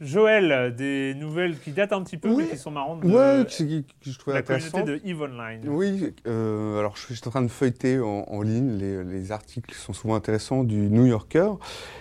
Joël, 0.00 0.74
des 0.74 1.14
nouvelles 1.14 1.56
qui 1.58 1.70
datent 1.70 1.92
un 1.92 2.02
petit 2.02 2.16
peu, 2.16 2.28
Oui. 2.28 2.42
mais 2.44 2.50
qui 2.50 2.56
sont 2.58 2.72
marrantes. 2.72 3.00
De, 3.00 3.06
Ouais, 3.06 3.46
je 3.48 4.18
trouvais 4.18 4.36
la 4.36 4.42
communauté 4.42 4.76
intéressant. 4.76 4.84
de 4.84 5.00
EVE 5.08 5.22
Online. 5.22 5.60
Oui, 5.68 6.12
euh, 6.26 6.80
alors 6.80 6.96
je 6.96 7.14
suis 7.14 7.20
en 7.26 7.30
train 7.30 7.42
de 7.42 7.48
feuilleter 7.48 8.00
en, 8.00 8.24
en 8.28 8.42
ligne, 8.42 8.76
les, 8.76 9.04
les 9.04 9.30
articles 9.32 9.72
sont 9.72 9.92
souvent 9.92 10.16
intéressants 10.16 10.64
du 10.64 10.90
New 10.90 11.06
Yorker, 11.06 11.52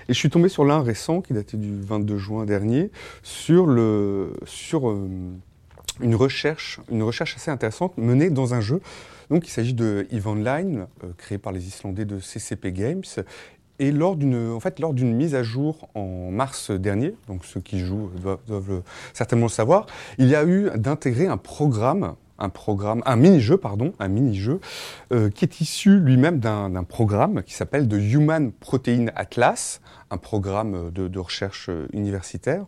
et 0.10 0.14
je 0.14 0.18
suis 0.18 0.32
tombé 0.32 0.50
sur 0.50 0.66
l'un 0.66 0.82
récent 0.82 1.22
qui 1.22 1.34
datait 1.34 1.56
du 1.56 1.80
22 1.82 2.18
juin 2.18 2.46
dernier, 2.46 2.90
sur, 3.22 3.68
le, 3.68 4.34
sur 4.46 4.90
euh, 4.90 5.08
une, 6.02 6.16
recherche, 6.16 6.80
assez 7.36 7.52
intéressante 7.52 7.98
menée 7.98 8.30
dans 8.30 8.54
un 8.54 8.62
jeu. 8.62 8.82
Donc 9.30 9.48
il 9.48 9.52
s'agit 9.52 9.74
de 9.74 10.08
EVE 10.12 10.28
Online, 10.28 10.88
euh, 11.04 11.08
créé 11.18 11.38
par 11.38 11.54
les 11.54 11.68
Islandais 11.68 12.06
de 12.06 12.20
CCP 12.20 12.72
Games, 12.72 13.04
et 13.80 13.92
lors 13.92 14.16
d'une 14.16 14.52
en 14.52 14.60
fait, 14.60 14.80
lors 14.80 14.94
mise 14.94 15.36
à 15.36 15.44
jour 15.44 15.90
en 15.96 16.30
mars 16.32 16.72
dernier, 16.72 17.16
donc 17.28 17.44
ceux 17.44 17.60
qui 17.60 17.80
jouent 17.80 18.12
doivent, 18.22 18.84
certainement 19.14 19.48
le 19.48 19.52
savoir, 19.52 19.88
il 20.20 20.28
y 20.28 20.36
a 20.36 20.46
eu 20.46 20.70
d'intégrer 20.76 21.28
un 21.28 21.38
programme, 21.38 22.16
un 22.38 23.16
mini-jeu, 23.16 23.58
pardon, 23.58 23.94
un 24.00 24.08
mini-jeu, 24.10 24.60
euh, 25.12 25.30
qui 25.30 25.46
est 25.46 25.62
issu 25.62 26.00
lui-même 26.00 26.40
d'un 26.40 26.84
programme 26.84 27.42
qui 27.44 27.54
s'appelle 27.54 27.88
The 27.88 27.94
Human 27.94 28.52
Protein 28.52 29.08
Atlas, 29.16 29.82
un 30.14 30.18
programme 30.18 30.92
de, 30.92 31.08
de 31.08 31.20
recherche 31.20 31.68
euh, 31.70 31.88
universitaire. 31.92 32.66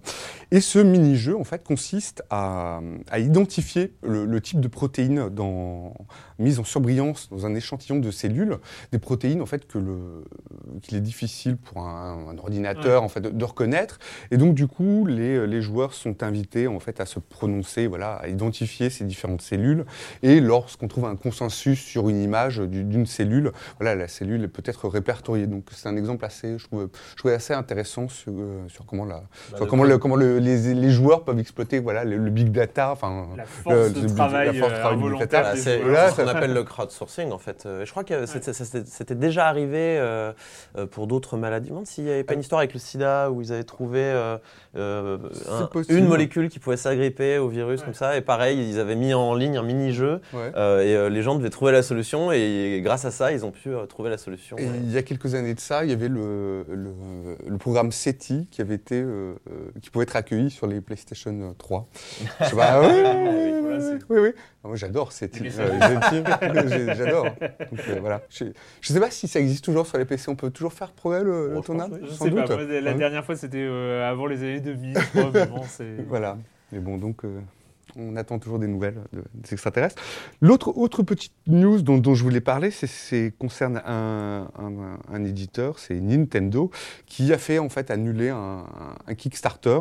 Et 0.51 0.61
ce 0.61 0.79
mini-jeu, 0.79 1.37
en 1.37 1.43
fait, 1.43 1.63
consiste 1.63 2.23
à, 2.29 2.81
à 3.09 3.19
identifier 3.19 3.93
le, 4.03 4.25
le 4.25 4.41
type 4.41 4.59
de 4.59 4.67
protéines 4.67 5.29
dans, 5.29 5.93
mise 6.39 6.59
en 6.59 6.63
surbrillance 6.63 7.29
dans 7.29 7.45
un 7.45 7.55
échantillon 7.55 7.99
de 7.99 8.11
cellules, 8.11 8.57
des 8.91 8.99
protéines 8.99 9.41
en 9.41 9.45
fait 9.45 9.67
qu'il 9.67 10.97
est 10.97 11.01
difficile 11.01 11.57
pour 11.57 11.79
un, 11.79 12.27
un 12.29 12.37
ordinateur 12.37 13.03
en 13.03 13.09
fait 13.09 13.21
de, 13.21 13.29
de 13.29 13.45
reconnaître. 13.45 13.99
Et 14.31 14.37
donc 14.37 14.55
du 14.55 14.67
coup, 14.67 15.05
les, 15.05 15.45
les 15.47 15.61
joueurs 15.61 15.93
sont 15.93 16.23
invités 16.23 16.67
en 16.67 16.79
fait 16.79 16.99
à 16.99 17.05
se 17.05 17.19
prononcer, 17.19 17.87
voilà, 17.87 18.15
à 18.15 18.27
identifier 18.27 18.89
ces 18.89 19.05
différentes 19.05 19.41
cellules. 19.41 19.85
Et 20.23 20.39
lorsqu'on 20.39 20.87
trouve 20.87 21.05
un 21.05 21.15
consensus 21.15 21.79
sur 21.79 22.09
une 22.09 22.21
image 22.21 22.57
du- 22.59 22.83
d'une 22.83 23.05
cellule, 23.05 23.51
voilà, 23.79 23.95
la 23.95 24.07
cellule 24.07 24.49
peut 24.49 24.63
être 24.65 24.89
répertoriée. 24.89 25.47
Donc 25.47 25.67
c'est 25.71 25.87
un 25.87 25.97
exemple 25.97 26.25
assez, 26.25 26.57
je 26.57 26.65
trouve, 26.65 26.89
je 27.11 27.15
trouvais 27.17 27.34
assez 27.35 27.53
intéressant 27.53 28.07
sur, 28.09 28.31
euh, 28.31 28.67
sur 28.67 28.85
comment, 28.85 29.05
la, 29.05 29.21
sur 29.55 29.59
de 29.59 29.69
comment, 29.69 29.83
le, 29.83 29.97
comment 29.97 30.15
le- 30.15 30.39
les, 30.39 30.73
les 30.73 30.89
joueurs 30.89 31.23
peuvent 31.23 31.39
exploiter 31.39 31.79
voilà, 31.79 32.03
le, 32.03 32.17
le 32.17 32.29
big 32.31 32.51
data. 32.51 32.91
Enfin, 32.91 33.27
La 33.37 33.45
force 33.45 33.75
le- 33.75 33.89
de 34.01 34.07
travail, 34.07 34.47
la 34.47 34.53
force 34.53 34.71
de 34.71 34.77
euh, 34.77 34.79
travail 34.79 34.97
du 34.97 35.09
big 35.09 35.19
data. 35.19 35.41
Voilà, 35.41 35.55
c'est 35.55 35.79
joueurs. 35.81 35.91
Là, 35.93 36.09
ce 36.11 36.15
qu'on 36.21 36.27
appelle 36.27 36.53
le 36.53 36.63
crowdsourcing 36.63 37.31
en 37.31 37.37
fait. 37.37 37.65
Euh, 37.65 37.83
Et 37.83 37.85
je 37.85 37.91
crois 37.91 38.03
que 38.03 38.25
c'était- 38.25 39.15
déjà 39.15 39.47
arrivé 39.47 39.99
pour 40.91 41.07
d'autres 41.07 41.37
maladies. 41.37 41.67
Je 41.67 41.71
me 41.71 41.75
demande 41.75 41.87
s'il 41.87 42.03
n'y 42.05 42.09
avait 42.11 42.23
pas 42.23 42.33
une 42.33 42.39
histoire 42.41 42.59
avec 42.59 42.73
le 42.73 42.79
sida 42.79 43.29
où 43.31 43.41
ils 43.41 43.51
avaient 43.53 43.63
trouvé 43.63 44.13
euh, 44.75 45.17
un- 45.49 45.69
une 45.89 46.07
molécule 46.07 46.49
qui 46.49 46.59
pouvait 46.59 46.77
s'agripper 46.77 47.37
au 47.37 47.47
virus 47.47 47.81
comme 47.83 47.93
ça. 47.93 48.17
Et 48.17 48.21
pareil, 48.21 48.69
ils 48.69 48.79
avaient 48.79 48.95
mis 48.95 49.13
en 49.13 49.33
ligne 49.35 49.57
un 49.57 49.63
mini-jeu 49.63 50.21
Ouais. 50.33 50.51
euh, 50.55 50.81
et 50.83 50.95
euh, 50.95 51.09
les 51.09 51.21
gens 51.21 51.35
devaient 51.35 51.49
trouver 51.49 51.71
la 51.71 51.83
solution. 51.83 52.31
Et, 52.31 52.81
grâce 52.83 53.05
à 53.05 53.11
ça, 53.11 53.31
ils 53.31 53.45
ont 53.45 53.51
pu 53.51 53.69
euh, 53.69 53.85
trouver 53.85 54.09
la 54.09 54.17
solution. 54.17 54.57
Et 54.57 54.65
Ouais. 54.65 54.71
il 54.83 54.91
y 54.91 54.97
a 54.97 55.03
quelques 55.03 55.35
années 55.35 55.53
de 55.53 55.59
ça, 55.59 55.83
il 55.83 55.89
y 55.89 55.93
avait 55.93 56.09
le, 56.09 56.65
le, 56.69 56.91
le 57.47 57.57
programme 57.57 57.91
SETI 57.91 58.47
qui 58.51 58.61
avait 58.61 58.75
été, 58.75 59.03
qui 59.81 59.89
pouvait 59.89 60.03
être 60.03 60.15
accueilli 60.15 60.49
sur 60.49 60.67
les 60.67 60.81
PlayStation 60.81 61.55
3. 61.57 61.87
Je 62.41 62.45
sais 62.45 62.55
pas, 62.55 62.81
oui, 62.81 62.87
oui, 64.09 64.19
oui, 64.19 64.31
Ah, 64.65 64.67
Moi, 64.67 64.77
j'adore 64.77 65.11
SETI. 65.11 65.43
Les 65.43 65.59
Euh, 65.59 65.79
j'adore. 66.95 67.25
Donc, 67.25 67.79
euh, 67.87 67.97
voilà. 67.99 68.21
Je, 68.29 68.45
je 68.81 68.93
sais 68.93 68.99
pas 68.99 69.11
si 69.11 69.27
ça 69.27 69.39
existe 69.39 69.63
toujours 69.63 69.85
sur 69.85 69.99
les 69.99 70.05
PC. 70.05 70.29
On 70.31 70.35
peut 70.35 70.49
toujours 70.49 70.73
faire 70.73 70.91
progrès 70.91 71.23
le, 71.23 71.49
le 71.49 71.53
Bon, 71.53 71.61
je 71.61 71.65
tournage, 71.67 71.89
Je 72.01 72.07
sans 72.07 72.25
sais 72.25 72.31
doute. 72.31 72.47
pas, 72.47 72.55
moi, 72.55 72.65
la 72.65 72.91
Ouais. 72.91 72.97
dernière 72.97 73.23
fois 73.23 73.35
c'était 73.35 73.61
euh, 73.61 74.09
avant 74.09 74.25
les 74.25 74.39
années 74.41 74.61
2000, 74.61 74.97
je 74.97 75.05
crois, 75.19 75.29
mais 75.33 75.45
bon, 75.45 75.61
c'est... 75.67 75.97
Voilà. 76.07 76.37
Mais 76.71 76.79
bon, 76.79 76.97
donc, 76.97 77.23
euh, 77.25 77.39
on 77.95 78.15
attend 78.15 78.39
toujours 78.39 78.57
des 78.59 78.67
nouvelles 78.67 78.97
de- 79.13 79.23
des 79.35 79.53
extraterrestres. 79.53 80.01
L'autre 80.41 80.75
autre 80.75 81.03
petite 81.03 81.31
news 81.47 81.81
dont, 81.83 81.97
dont 81.99 82.15
je 82.15 82.23
voulais 82.23 82.41
parler, 82.41 82.71
c'est- 82.71 82.87
c'est 82.87 83.33
concerne 83.37 83.81
un, 83.85 84.47
un- 84.57 84.97
un 85.13 85.23
éditeur, 85.23 85.77
c'est 85.77 85.99
Nintendo, 86.01 86.71
qui 87.05 87.31
a 87.31 87.37
fait 87.37 87.59
en 87.59 87.69
fait 87.69 87.91
annuler 87.91 88.29
un, 88.29 88.65
un 89.07 89.13
Kickstarter 89.15 89.79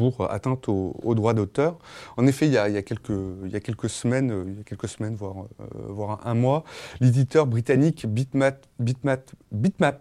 pour 0.00 0.30
atteinte 0.30 0.66
aux, 0.70 0.96
aux 1.02 1.14
droits 1.14 1.34
d'auteur. 1.34 1.76
En 2.16 2.26
effet, 2.26 2.46
il 2.46 2.52
y, 2.52 2.56
a, 2.56 2.82
quelques, 2.82 3.90
semaines, 3.90 4.30
euh, 4.32 4.46
euh, 4.72 5.64
voire 5.88 6.26
un, 6.26 6.32
mois, 6.32 6.64
l'éditeur 7.00 7.46
britannique 7.46 8.06
Bitmap, 8.08 8.66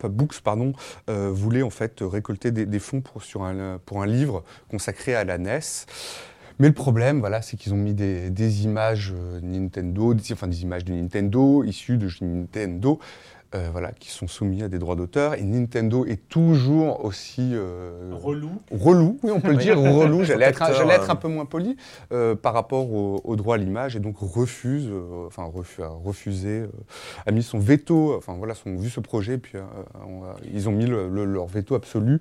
Books 0.08 0.39
pardon, 0.41 0.72
euh, 1.10 1.32
voulait 1.34 1.63
en 1.63 1.70
fait 1.70 1.98
récolter 2.01 2.51
des, 2.51 2.79
fonds 2.79 3.01
pour, 3.01 3.22
un, 3.44 4.06
livre 4.06 4.46
consacré 4.70 5.15
à 5.15 5.25
la 5.25 5.38
NES. 5.38 5.60
Mais 6.60 6.68
le 6.68 6.74
problème, 6.74 7.22
voilà, 7.22 7.41
c'est 7.41 7.56
qu'ils 7.56 7.74
ont 7.74 7.77
mis 7.77 7.94
des, 7.94 8.63
images 8.65 9.13
euh, 9.15 9.39
Nintendo, 9.41 10.13
des, 10.13 10.34
enfin 10.34 10.48
des 10.48 10.62
images 10.62 10.84
de 10.84 10.94
Nintendo 10.94 11.63
issues 11.63 11.98
de 11.98 12.10
Nintendo, 12.22 13.00
euh, 13.56 13.70
voilà, 13.72 13.91
qui 13.94 14.10
sont 14.12 14.27
soumis 14.27 14.62
à 14.63 14.68
des 14.68 14.77
droits 14.79 14.96
d'auteur. 14.96 15.34
Et 15.34 15.41
Nintendo 15.44 16.06
est 16.06 16.27
toujours 16.29 17.03
aussi 17.03 17.51
euh, 17.53 18.12
Relou. 18.22 18.51
relou, 18.72 19.20
oui, 19.24 19.32
on 19.32 19.41
peut 19.41 19.51
le 19.51 19.58
dire, 19.58 19.79
relou. 19.79 20.24
J'allais 20.24 20.46
être, 20.46 20.62
être 20.62 21.10
euh. 21.10 21.12
un 21.12 21.15
peu 21.15 21.27
moins 21.27 21.46
poli 21.46 21.75
euh, 22.12 22.36
par 22.36 22.53
rapport 22.53 22.91
au, 22.94 23.22
au 23.24 23.36
droit 23.36 23.56
à 23.56 23.58
l'image 23.58 23.96
et 23.96 24.00
donc 24.00 24.18
refuse, 24.20 24.88
euh, 24.91 25.25
enfin 25.27 25.44
refu- 25.50 25.82
a 25.84 25.88
refusé, 25.89 26.60
euh, 26.60 26.68
a 27.25 27.32
mis 27.32 27.44
son 27.44 27.60
veto, 27.60 28.15
enfin 28.18 28.36
voilà, 28.38 28.53
son, 28.53 28.75
vu 28.75 28.89
ce 28.89 29.00
projet, 29.00 29.38
puis 29.38 29.58
euh, 29.58 29.62
on 30.08 30.24
a- 30.25 30.36
ils 30.53 30.70
ont 30.70 30.72
mis 30.72 30.86
le- 30.86 31.10
le- 31.10 31.25
leur 31.25 31.48
veto 31.48 31.75
absolu 31.75 32.20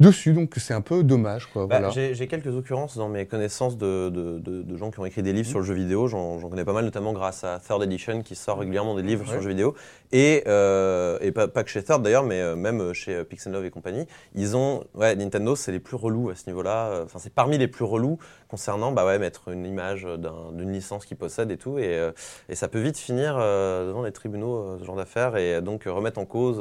dessus, 0.00 0.32
donc 0.32 0.54
c'est 0.56 0.74
un 0.74 0.80
peu 0.80 1.02
dommage, 1.02 1.46
quoi. 1.46 1.66
Bah, 1.66 1.78
voilà. 1.78 1.90
J'ai 1.90 2.14
j'ai 2.14 2.26
quelques 2.28 2.54
occurrences 2.54 2.96
dans 2.96 3.08
mes 3.08 3.26
connaissances 3.26 3.76
de, 3.76 4.08
de- 4.10 4.38
de- 4.38 4.62
de 4.62 4.76
gens 4.76 4.90
qui 4.90 5.00
ont 5.00 5.04
écrit 5.04 5.22
des 5.22 5.32
livres 5.32 5.48
sur 5.48 5.58
le 5.58 5.64
jeu 5.64 5.74
vidéo. 5.74 6.06
J'en 6.06 6.38
j'en 6.38 6.48
connais 6.48 6.64
pas 6.64 6.72
mal, 6.72 6.84
notamment 6.84 7.12
grâce 7.12 7.42
à 7.44 7.58
Third 7.58 7.82
Edition 7.82 8.22
qui 8.22 8.34
sort 8.36 8.58
régulièrement 8.58 8.94
des 8.94 9.02
livres 9.02 9.24
sur 9.26 9.36
le 9.36 9.42
jeu 9.42 9.48
vidéo. 9.50 9.74
Et, 10.10 10.42
euh, 10.46 11.18
et 11.20 11.32
pas, 11.32 11.48
pas 11.48 11.64
que 11.64 11.70
chez 11.70 11.82
Third 11.82 12.02
d'ailleurs, 12.02 12.24
mais 12.24 12.40
euh, 12.40 12.56
même 12.56 12.94
chez 12.94 13.14
euh, 13.14 13.24
Pixel 13.24 13.52
Love 13.52 13.66
et 13.66 13.70
compagnie. 13.70 14.06
Ils 14.34 14.56
ont, 14.56 14.84
ouais, 14.94 15.14
Nintendo, 15.16 15.54
c'est 15.54 15.70
les 15.72 15.80
plus 15.80 15.96
relous 15.96 16.30
à 16.30 16.34
ce 16.34 16.46
niveau-là. 16.48 16.86
Euh, 16.88 17.04
Enfin, 17.04 17.18
c'est 17.18 17.32
parmi 17.32 17.58
les 17.58 17.68
plus 17.68 17.84
relous 17.84 18.18
concernant, 18.48 18.90
bah 18.92 19.04
ouais, 19.06 19.18
mettre 19.18 19.48
une 19.48 19.66
image 19.66 20.04
d'un- 20.04 20.52
d'une 20.52 20.72
licence 20.72 21.04
qu'ils 21.04 21.16
possèdent 21.18 21.50
et 21.50 21.58
tout. 21.58 21.78
Et, 21.78 21.96
euh, 21.98 22.12
et 22.48 22.54
ça 22.54 22.68
peut 22.68 22.80
vite 22.80 22.96
finir 22.98 23.36
euh, 23.38 23.86
devant 23.88 24.02
les 24.02 24.12
tribunaux, 24.12 24.56
euh, 24.56 24.78
ce 24.78 24.84
genre 24.84 24.96
d'affaires, 24.96 25.36
et 25.36 25.60
donc 25.60 25.86
euh, 25.86 25.92
remettre 25.92 26.18
en 26.18 26.24
cause. 26.26 26.58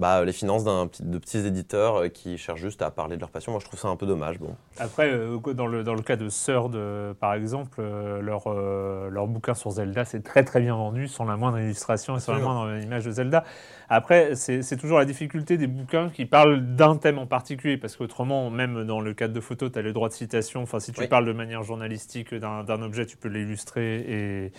Euh, 0.00 0.18
bah, 0.18 0.24
les 0.24 0.32
finances 0.32 0.64
de 0.64 1.18
petits 1.18 1.38
éditeurs 1.38 1.96
euh, 1.96 2.08
qui 2.08 2.38
cherchent 2.38 2.60
juste 2.60 2.82
à 2.82 2.90
parler 2.90 3.16
de 3.16 3.20
leur 3.20 3.30
passion. 3.30 3.52
Moi, 3.52 3.60
je 3.60 3.66
trouve 3.66 3.78
ça 3.78 3.88
un 3.88 3.96
peu 3.96 4.06
dommage. 4.06 4.38
Bon. 4.38 4.54
Après, 4.78 5.10
euh, 5.10 5.38
dans, 5.54 5.66
le, 5.66 5.84
dans 5.84 5.94
le 5.94 6.02
cas 6.02 6.16
de 6.16 6.28
euh, 6.74 7.14
par 7.14 7.34
exemple, 7.34 7.78
euh, 7.80 8.20
leur, 8.20 8.44
euh, 8.46 9.08
leur 9.10 9.26
bouquin 9.26 9.54
sur 9.54 9.70
Zelda, 9.70 10.04
c'est 10.04 10.22
très 10.22 10.44
très 10.44 10.60
bien 10.60 10.74
vendu, 10.74 11.08
sans 11.08 11.24
la 11.24 11.36
moindre 11.36 11.58
illustration 11.58 12.16
et 12.16 12.20
sans 12.20 12.32
la 12.34 12.40
moindre 12.40 12.82
image 12.82 13.04
de 13.04 13.10
Zelda. 13.12 13.44
Après, 13.92 14.36
c'est 14.36 14.76
toujours 14.76 14.98
la 15.00 15.04
difficulté 15.04 15.58
des 15.58 15.66
bouquins 15.66 16.10
qui 16.10 16.24
parlent 16.24 16.60
d'un 16.76 16.94
thème 16.96 17.18
en 17.18 17.26
particulier, 17.26 17.76
parce 17.76 17.96
qu'autrement, 17.96 18.48
même 18.48 18.84
dans 18.84 19.00
le 19.00 19.14
cadre 19.14 19.34
de 19.34 19.40
photos, 19.40 19.72
tu 19.72 19.80
as 19.80 19.82
le 19.82 19.92
droit 19.92 20.08
de 20.08 20.14
citation. 20.14 20.62
Enfin, 20.62 20.78
si 20.78 20.92
tu 20.92 21.00
Oui. 21.00 21.08
parles 21.08 21.26
de 21.26 21.32
manière 21.32 21.64
journalistique 21.64 22.32
d'un 22.32 22.82
objet, 22.82 23.04
tu 23.04 23.16
peux 23.16 23.28
l'illustrer 23.28 23.96
et, 23.96 24.52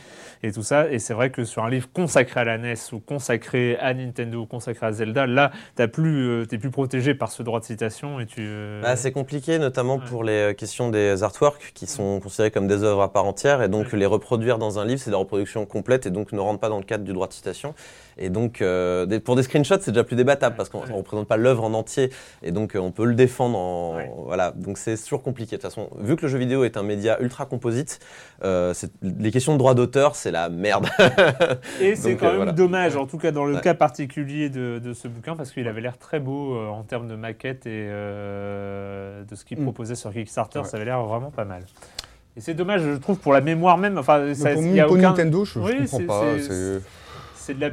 et 0.43 0.51
tout 0.51 0.63
ça. 0.63 0.91
Et 0.91 0.99
c'est 0.99 1.13
vrai 1.13 1.29
que 1.29 1.45
sur 1.45 1.63
un 1.63 1.69
livre 1.69 1.87
consacré 1.93 2.41
à 2.41 2.43
la 2.43 2.57
NES 2.57 2.73
ou 2.91 2.99
consacré 2.99 3.77
à 3.77 3.93
Nintendo 3.93 4.41
ou 4.41 4.45
consacré 4.45 4.85
à 4.87 4.91
Zelda, 4.91 5.25
là, 5.27 5.51
tu 5.77 5.87
plus, 5.87 6.27
euh, 6.27 6.45
plus 6.45 6.69
protégé 6.69 7.15
par 7.15 7.31
ce 7.31 7.41
droit 7.41 7.61
de 7.61 7.65
citation 7.65 8.19
et 8.19 8.25
tu. 8.25 8.41
euh, 8.41 8.81
Bah, 8.81 8.97
c'est 8.97 9.13
compliqué, 9.13 9.59
notamment 9.59 9.95
Ouais. 9.95 10.05
pour 10.09 10.25
les 10.25 10.51
euh, 10.51 10.53
questions 10.53 10.89
des 10.89 11.23
artworks 11.23 11.71
qui 11.73 11.87
sont 11.87 12.19
considérés 12.19 12.51
comme 12.51 12.67
des 12.67 12.83
œuvres 12.83 13.01
à 13.01 13.13
part 13.13 13.23
entière. 13.25 13.61
Et 13.61 13.69
donc, 13.69 13.93
Ouais. 13.93 13.99
les 13.99 14.05
reproduire 14.05 14.57
dans 14.57 14.77
un 14.77 14.83
livre, 14.83 14.99
c'est 14.99 15.09
des 15.11 15.15
reproductions 15.15 15.65
complètes 15.65 16.05
et 16.05 16.11
donc 16.11 16.33
ne 16.33 16.39
rentrent 16.41 16.59
pas 16.59 16.67
dans 16.67 16.79
le 16.79 16.83
cadre 16.83 17.05
du 17.05 17.13
droit 17.13 17.27
de 17.27 17.33
citation. 17.33 17.73
Et 18.17 18.29
donc, 18.29 18.61
euh, 18.61 19.05
des- 19.05 19.19
pour 19.19 19.35
des 19.35 19.43
screenshots, 19.43 19.75
c'est 19.81 19.91
déjà 19.91 20.03
plus 20.03 20.15
débattable 20.15 20.55
parce 20.55 20.69
qu'on 20.69 20.85
ne 20.85 20.91
représente 20.93 21.27
pas 21.27 21.37
l'œuvre 21.37 21.63
en 21.63 21.73
entier. 21.73 22.09
Et 22.43 22.51
donc, 22.51 22.75
euh, 22.75 22.79
on 22.79 22.91
peut 22.91 23.05
le 23.05 23.15
défendre 23.15 23.57
en. 23.57 23.95
Ouais. 23.95 24.11
Voilà. 24.25 24.51
Donc, 24.51 24.77
c'est 24.77 24.97
toujours 25.01 25.23
compliqué. 25.23 25.55
De 25.57 25.61
toute 25.61 25.69
façon, 25.71 25.89
vu 25.99 26.15
que 26.15 26.23
le 26.23 26.27
jeu 26.27 26.37
vidéo 26.37 26.63
est 26.63 26.77
un 26.77 26.83
média 26.83 27.17
ultra 27.21 27.45
composite, 27.45 27.99
euh, 28.43 28.73
les 29.01 29.31
questions 29.31 29.53
de 29.53 29.57
droit 29.57 29.73
d'auteur, 29.73 30.15
c'est 30.15 30.31
la 30.31 30.49
merde. 30.49 30.87
Et 31.79 31.95
c'est 31.95 32.15
quand 32.17 32.25
euh, 32.25 32.29
même 32.29 32.35
voilà. 32.37 32.51
dommage, 32.51 32.95
en 32.95 33.05
tout 33.07 33.17
cas 33.17 33.31
dans 33.31 33.45
le 33.45 33.55
Ouais. 33.55 33.61
cas 33.61 33.73
particulier 33.73 34.49
de, 34.49 34.79
de 34.83 34.93
ce 34.93 35.07
bouquin, 35.07 35.35
parce 35.35 35.51
qu'il 35.51 35.67
avait 35.67 35.81
l'air 35.81 35.97
très 35.97 36.19
beau 36.19 36.55
euh, 36.55 36.67
en 36.67 36.83
termes 36.83 37.07
de 37.07 37.15
maquette 37.15 37.65
et 37.65 37.87
euh, 37.89 39.23
de 39.23 39.35
ce 39.35 39.45
qu'il 39.45 39.59
Mm. 39.59 39.63
proposait 39.63 39.95
sur 39.95 40.11
Kickstarter, 40.13 40.59
Ouais. 40.59 40.65
ça 40.65 40.77
avait 40.77 40.85
l'air 40.85 41.01
vraiment 41.03 41.31
pas 41.31 41.45
mal. 41.45 41.63
Et 42.37 42.41
c'est 42.41 42.53
dommage, 42.53 42.81
je 42.81 42.95
trouve, 42.95 43.17
pour 43.19 43.33
la 43.33 43.41
mémoire 43.41 43.77
même. 43.77 43.97
Enfin, 43.97 44.33
ça, 44.33 44.51
pour, 44.53 44.63
il 44.63 44.73
y 44.73 44.79
a 44.79 44.85
pour 44.85 44.93
aucun- 44.93 45.01
Nintendo, 45.09 45.43
je, 45.43 45.53
je 45.53 45.59
Oui, 45.59 45.87
comprends 45.89 46.05
pas. 46.07 46.23
C'est 47.35 47.55
de 47.55 47.59
la. 47.61 47.69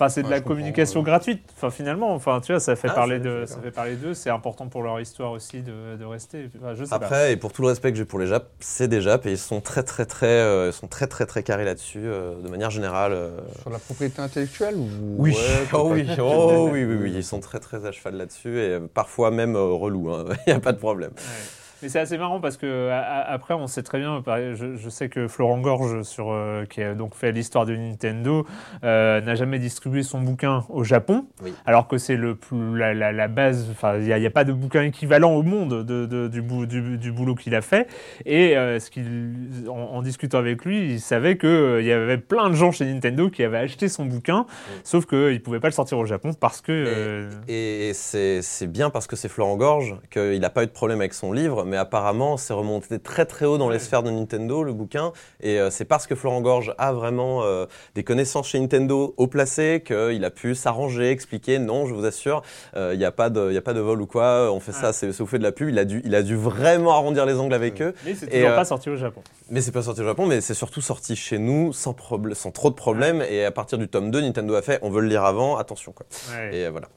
Enfin, 0.00 0.08
c'est 0.08 0.22
de 0.22 0.28
Ouais, 0.28 0.34
la 0.34 0.40
communication 0.40 1.02
gratuite. 1.02 1.42
Enfin, 1.56 1.70
finalement, 1.70 2.14
enfin, 2.14 2.40
tu 2.40 2.52
vois, 2.52 2.60
ça 2.60 2.76
fait 2.76 2.86
Ah, 2.88 2.94
parler 2.94 3.18
de, 3.18 3.44
ça 3.46 3.58
fait 3.60 3.72
parler 3.72 3.96
d'eux. 3.96 4.14
C'est 4.14 4.30
important 4.30 4.68
pour 4.68 4.84
leur 4.84 5.00
histoire 5.00 5.32
aussi 5.32 5.60
de, 5.60 5.96
de 5.98 6.04
rester. 6.04 6.48
Enfin, 6.56 6.74
je 6.76 6.84
sais 6.84 6.90
pas. 6.90 6.96
Après, 6.96 7.32
et 7.32 7.36
pour 7.36 7.52
tout 7.52 7.62
le 7.62 7.68
respect 7.68 7.90
que 7.90 7.98
j'ai 7.98 8.04
pour 8.04 8.20
les 8.20 8.28
Japs, 8.28 8.46
c'est 8.60 8.86
des 8.86 9.00
Japs 9.00 9.26
et 9.26 9.32
ils 9.32 9.38
sont 9.38 9.60
très 9.60 9.82
très 9.82 10.06
très, 10.06 10.26
euh, 10.28 10.68
ils 10.68 10.72
sont 10.72 10.86
très 10.86 11.08
très 11.08 11.26
très 11.26 11.42
carrés 11.42 11.64
là-dessus, 11.64 12.02
euh, 12.04 12.40
de 12.40 12.48
manière 12.48 12.70
générale. 12.70 13.10
euh. 13.12 13.30
Sur 13.60 13.70
la 13.70 13.78
propriété 13.80 14.22
intellectuelle 14.22 14.76
ou... 14.76 14.86
Oui, 15.18 15.32
Ouais, 15.32 15.36
oh 15.72 15.88
oui, 15.92 16.06
oh 16.20 16.68
oui, 16.70 16.84
oui, 16.84 16.96
oui, 17.00 17.12
ils 17.16 17.24
sont 17.24 17.40
très 17.40 17.58
très 17.58 17.84
à 17.84 17.90
cheval 17.90 18.14
là-dessus 18.18 18.56
et 18.60 18.78
parfois 18.94 19.32
même 19.32 19.56
euh, 19.56 19.64
relous. 19.64 20.12
hein. 20.12 20.26
Il 20.46 20.50
n'y 20.50 20.56
a 20.56 20.60
pas 20.60 20.72
de 20.72 20.78
problème. 20.78 21.10
Ouais. 21.16 21.57
Mais 21.82 21.88
c'est 21.88 22.00
assez 22.00 22.18
marrant 22.18 22.40
parce 22.40 22.56
que 22.56 22.88
a- 22.90 23.22
après 23.30 23.54
on 23.54 23.66
sait 23.66 23.82
très 23.82 23.98
bien, 24.00 24.22
je, 24.26 24.76
je 24.76 24.88
sais 24.88 25.08
que 25.08 25.28
Florent 25.28 25.58
Gorge, 25.58 26.02
sur, 26.02 26.30
euh, 26.32 26.64
qui 26.64 26.82
a 26.82 26.94
donc 26.94 27.14
fait 27.14 27.32
l'histoire 27.32 27.66
de 27.66 27.76
Nintendo, 27.76 28.46
euh, 28.84 29.20
n'a 29.20 29.34
jamais 29.34 29.58
distribué 29.58 30.02
son 30.02 30.20
bouquin 30.20 30.64
au 30.68 30.82
Japon, 30.84 31.26
Oui. 31.42 31.54
alors 31.66 31.86
que 31.88 31.98
c'est 31.98 32.16
le 32.16 32.34
plus, 32.34 32.76
la, 32.76 32.94
la- 32.94 33.12
la 33.12 33.28
base. 33.28 33.68
Enfin, 33.70 33.98
il 33.98 34.04
n'y 34.06 34.26
a, 34.26 34.30
pas 34.30 34.44
de 34.44 34.52
bouquin 34.52 34.82
équivalent 34.82 35.32
au 35.34 35.42
monde 35.42 35.84
de, 35.84 36.06
de- 36.06 36.28
du, 36.28 36.42
bou- 36.42 36.66
du- 36.66 36.98
du 36.98 37.12
boulot 37.12 37.34
qu'il 37.34 37.54
a 37.54 37.60
fait. 37.62 37.88
Et 38.26 38.56
euh, 38.56 38.80
ce 38.80 38.90
qu'il, 38.90 39.64
en, 39.68 39.72
en 39.72 40.02
discutant 40.02 40.38
avec 40.38 40.64
lui, 40.64 40.92
il 40.94 41.00
savait 41.00 41.36
que 41.36 41.46
euh, 41.46 41.80
il 41.80 41.86
y 41.86 41.92
avait 41.92 42.18
plein 42.18 42.50
de 42.50 42.54
gens 42.54 42.72
chez 42.72 42.84
Nintendo 42.86 43.30
qui 43.30 43.42
avaient 43.44 43.58
acheté 43.58 43.88
son 43.88 44.04
bouquin, 44.04 44.46
sauf 44.84 45.06
qu'il 45.06 45.18
ne 45.18 45.38
pouvait 45.38 45.60
pas 45.60 45.68
le 45.68 45.72
sortir 45.72 45.98
au 45.98 46.06
Japon 46.06 46.32
parce 46.34 46.60
que. 46.60 47.28
Et 47.48 47.92
c'est 47.94 48.42
c'est 48.42 48.66
bien 48.66 48.90
parce 48.90 49.06
que 49.06 49.16
c'est 49.16 49.28
Florent 49.28 49.56
Gorge 49.56 49.96
qu'il 50.10 50.40
n'a 50.40 50.50
pas 50.50 50.62
eu 50.62 50.66
de 50.66 50.72
problème 50.72 51.00
avec 51.00 51.14
son 51.14 51.32
livre, 51.32 51.64
mais 51.68 51.76
apparemment 51.76 52.36
c'est 52.36 52.52
remonté 52.52 52.98
très 52.98 53.26
très 53.26 53.44
haut 53.46 53.58
dans 53.58 53.68
les 53.68 53.78
sphères 53.78 54.02
de 54.02 54.10
Nintendo, 54.10 54.64
le 54.64 54.72
bouquin. 54.72 55.12
Et 55.40 55.60
euh, 55.60 55.70
c'est 55.70 55.84
parce 55.84 56.06
que 56.06 56.14
Florent 56.16 56.40
Gorge 56.40 56.74
a 56.78 56.92
vraiment 56.92 57.42
euh, 57.44 57.66
des 57.94 58.02
connaissances 58.02 58.48
chez 58.48 58.58
Nintendo 58.58 59.14
haut 59.16 59.26
placées 59.28 59.82
qu'il 59.86 60.24
a 60.24 60.30
pu 60.30 60.54
s'arranger, 60.54 61.10
expliquer 61.10 61.58
non, 61.58 61.86
je 61.86 61.94
vous 61.94 62.04
assure, 62.04 62.42
euh, 62.76 62.90
il 62.94 62.98
n'y 62.98 63.04
a, 63.04 63.12
pas 63.12 63.30
de- 63.30 63.48
il 63.50 63.54
y 63.54 63.58
a 63.58 63.62
pas 63.62 63.74
de 63.74 63.80
vol 63.80 64.00
ou 64.00 64.06
quoi, 64.06 64.50
on 64.52 64.58
fait 64.60 64.72
ça, 64.72 64.92
c'est 64.92 65.08
vous 65.18 65.26
fait 65.26 65.38
de 65.38 65.42
la 65.44 65.52
pub. 65.52 65.68
Il 65.68 65.78
a, 65.78 65.84
dû, 65.84 66.00
il 66.04 66.14
a 66.14 66.22
dû 66.22 66.36
vraiment 66.36 66.92
arrondir 66.92 67.26
les 67.26 67.34
angles 67.34 67.54
avec 67.54 67.80
eux. 67.82 67.94
mais 68.04 68.14
c'est 68.14 68.26
Et, 68.26 68.30
toujours 68.40 68.50
euh, 68.50 68.56
pas 68.56 68.64
sorti 68.64 68.88
au 68.90 68.96
Japon. 68.96 69.22
Mais 69.50 69.60
c'est 69.60 69.72
pas 69.72 69.82
sorti 69.82 70.00
au 70.00 70.04
Japon, 70.04 70.26
mais 70.26 70.40
c'est 70.40 70.54
surtout 70.54 70.80
sorti 70.80 71.16
chez 71.16 71.38
nous 71.38 71.72
sans, 71.72 71.92
trop 71.92 72.18
de 72.18 72.74
problèmes. 72.74 73.22
Et 73.28 73.44
à 73.44 73.50
partir 73.50 73.78
du 73.78 73.88
tome 73.88 74.10
2, 74.10 74.20
Nintendo 74.20 74.54
a 74.54 74.62
fait 74.62 74.78
on 74.82 74.90
veut 74.90 75.00
le 75.00 75.08
lire 75.08 75.24
avant, 75.24 75.56
attention 75.56 75.92
quoi. 75.92 76.06
Ouais. 76.32 76.56
Et 76.56 76.66
euh, 76.66 76.70
voilà. 76.70 76.88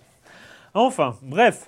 Enfin, 0.74 1.16
bref. 1.22 1.68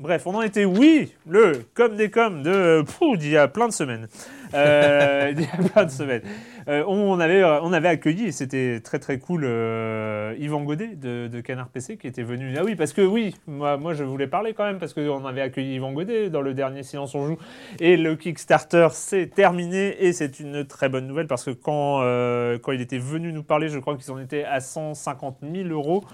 Bref, 0.00 0.26
on 0.26 0.34
en 0.34 0.40
était, 0.40 0.64
oui, 0.64 1.12
le 1.28 1.60
comme 1.74 1.94
des 1.94 2.08
comme 2.08 2.42
de 2.42 2.82
pouf, 2.82 3.18
d'il 3.18 3.32
y 3.32 3.36
a 3.36 3.48
plein 3.48 3.68
de 3.68 3.72
semaines. 3.72 4.08
Euh, 4.54 5.30
d'il 5.34 5.44
y 5.44 5.48
a 5.48 5.68
plein 5.68 5.84
de 5.84 5.90
semaines. 5.90 6.22
Euh, 6.68 6.82
on, 6.86 7.20
avait, 7.20 7.88
accueilli, 7.88 8.26
et 8.26 8.32
c'était 8.32 8.80
très 8.82 8.98
très 8.98 9.18
cool, 9.18 9.42
euh, 9.44 10.34
Yvan 10.38 10.62
Godet 10.62 10.96
de, 10.96 11.40
Canard 11.42 11.68
PC 11.68 11.98
qui 11.98 12.06
était 12.06 12.22
venu. 12.22 12.54
Ah 12.56 12.62
oui, 12.64 12.76
parce 12.76 12.94
que 12.94 13.02
oui, 13.02 13.36
moi, 13.46 13.92
je 13.92 14.02
voulais 14.02 14.26
parler 14.26 14.54
quand 14.54 14.64
même, 14.64 14.78
parce 14.78 14.94
qu'on 14.94 15.26
avait 15.26 15.42
accueilli 15.42 15.74
Yvan 15.74 15.92
Godet 15.92 16.30
dans 16.30 16.40
le 16.40 16.54
dernier 16.54 16.82
Silence 16.82 17.14
on 17.14 17.26
joue. 17.26 17.38
Et 17.78 17.98
le 17.98 18.16
Kickstarter 18.16 18.88
s'est 18.92 19.26
terminé, 19.26 20.02
et 20.02 20.14
c'est 20.14 20.40
une 20.40 20.64
très 20.64 20.88
bonne 20.88 21.06
nouvelle, 21.06 21.26
parce 21.26 21.44
que 21.44 21.50
quand, 21.50 22.00
euh, 22.00 22.58
quand 22.58 22.72
il 22.72 22.80
était 22.80 22.98
venu 22.98 23.34
nous 23.34 23.42
parler, 23.42 23.68
je 23.68 23.78
crois 23.78 23.98
qu'ils 23.98 24.10
en 24.10 24.18
étaient 24.18 24.44
à 24.44 24.60
150 24.60 25.40
000 25.42 25.68
euros. 25.68 26.04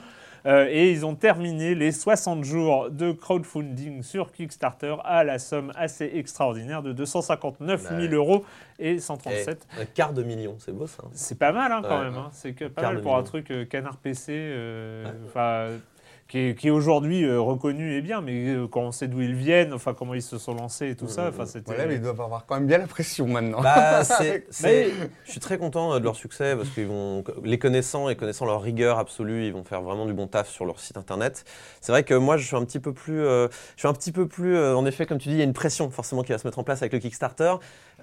Euh, 0.47 0.69
et 0.71 0.93
ils 0.93 1.05
ont 1.05 1.15
terminé 1.17 1.75
les 1.75 1.91
60 1.91 2.45
jours 2.45 2.89
de 2.91 3.11
crowdfunding 3.13 4.03
sur 4.03 4.31
Kickstarter 4.31 4.95
à 5.05 5.25
la 5.25 5.39
somme 5.41 5.73
assez 5.75 6.09
extraordinaire 6.15 6.83
de 6.83 6.93
259 6.93 7.83
000 7.89 8.01
Ouais. 8.01 8.09
euros 8.09 8.45
et 8.79 8.93
Et 8.93 8.99
137. 9.01 9.67
un 9.81 9.85
quart 9.87 10.13
de 10.13 10.23
million, 10.23 10.55
c'est 10.59 10.73
beau 10.73 10.87
ça. 10.87 11.03
C'est 11.13 11.39
pas 11.39 11.51
mal 11.53 11.73
hein, 11.73 11.81
quand 11.83 11.99
Ouais. 11.99 12.05
même. 12.05 12.15
hein. 12.15 12.29
C'est 12.33 12.53
pas 12.69 12.83
mal 12.83 13.01
pour 13.03 13.17
un 13.17 13.23
truc 13.25 13.51
euh, 13.51 13.65
canard 13.65 13.97
PC, 13.97 14.33
euh, 14.33 15.05
Ouais. 15.35 15.79
Qui 16.29 16.39
est, 16.39 16.59
qui 16.59 16.67
est 16.67 16.71
aujourd'hui 16.71 17.25
euh, 17.25 17.41
reconnu 17.41 17.95
et 17.97 18.03
bien, 18.03 18.21
mais 18.21 18.49
euh, 18.49 18.67
quand 18.67 18.81
on 18.81 18.91
sait 18.91 19.07
d'où 19.07 19.21
ils 19.21 19.35
viennent, 19.35 19.73
enfin 19.73 19.95
comment 19.95 20.13
ils 20.15 20.23
se 20.23 20.39
sont 20.39 20.55
lancés 20.55 20.91
et 20.91 20.97
tout 20.97 21.07
ça, 21.07 21.23
Mhm. 21.23 21.29
enfin 21.29 21.47
c'était. 21.47 21.67
Voilà, 21.73 21.87
mais 21.87 21.95
ils 21.95 22.01
doivent 22.01 22.21
avoir 22.21 22.47
quand 22.47 22.57
même 22.57 22.67
bien 22.67 22.79
la 22.79 22.89
pression 22.89 23.29
maintenant. 23.29 23.61
Bah, 23.63 24.03
c'est, 24.03 24.45
c'est- 24.51 24.67
Mais- 24.67 25.09
je 25.25 25.31
suis 25.31 25.39
très 25.41 25.57
content 25.57 25.95
euh, 25.95 25.99
de 26.01 26.05
leur 26.05 26.17
succès 26.17 26.57
parce 26.57 26.69
qu'ils 26.71 26.89
vont, 26.89 27.23
les 27.45 27.59
connaissant 27.59 28.09
et 28.09 28.17
connaissant 28.17 28.45
leur 28.45 28.61
rigueur 28.61 28.99
absolue, 28.99 29.47
ils 29.47 29.53
vont 29.53 29.63
faire 29.65 29.83
vraiment 29.83 30.05
du 30.07 30.15
bon 30.15 30.27
taf 30.27 30.49
sur 30.51 30.65
leur 30.67 30.81
site 30.81 30.97
internet. 30.97 31.45
C'est 31.81 31.93
vrai 31.93 32.03
que 32.03 32.15
moi, 32.15 32.37
je 32.37 32.45
suis 32.47 32.57
un 32.57 32.65
petit 32.65 32.81
peu 32.81 32.93
plus, 32.93 33.21
euh, 33.21 33.47
je 33.77 33.81
suis 33.83 33.89
un 33.89 33.93
petit 33.93 34.11
peu 34.11 34.27
plus, 34.27 34.57
euh, 34.57 34.75
en 34.77 34.85
effet, 34.85 35.07
comme 35.07 35.19
tu 35.19 35.29
dis, 35.29 35.35
il 35.37 35.39
y 35.39 35.43
a 35.43 35.45
une 35.45 35.53
pression 35.53 35.91
forcément 35.91 36.23
qui 36.23 36.33
va 36.33 36.39
se 36.39 36.47
mettre 36.47 36.59
en 36.59 36.65
place 36.65 36.83
avec 36.83 36.93
le 36.93 36.99
Kickstarter, 36.99 37.55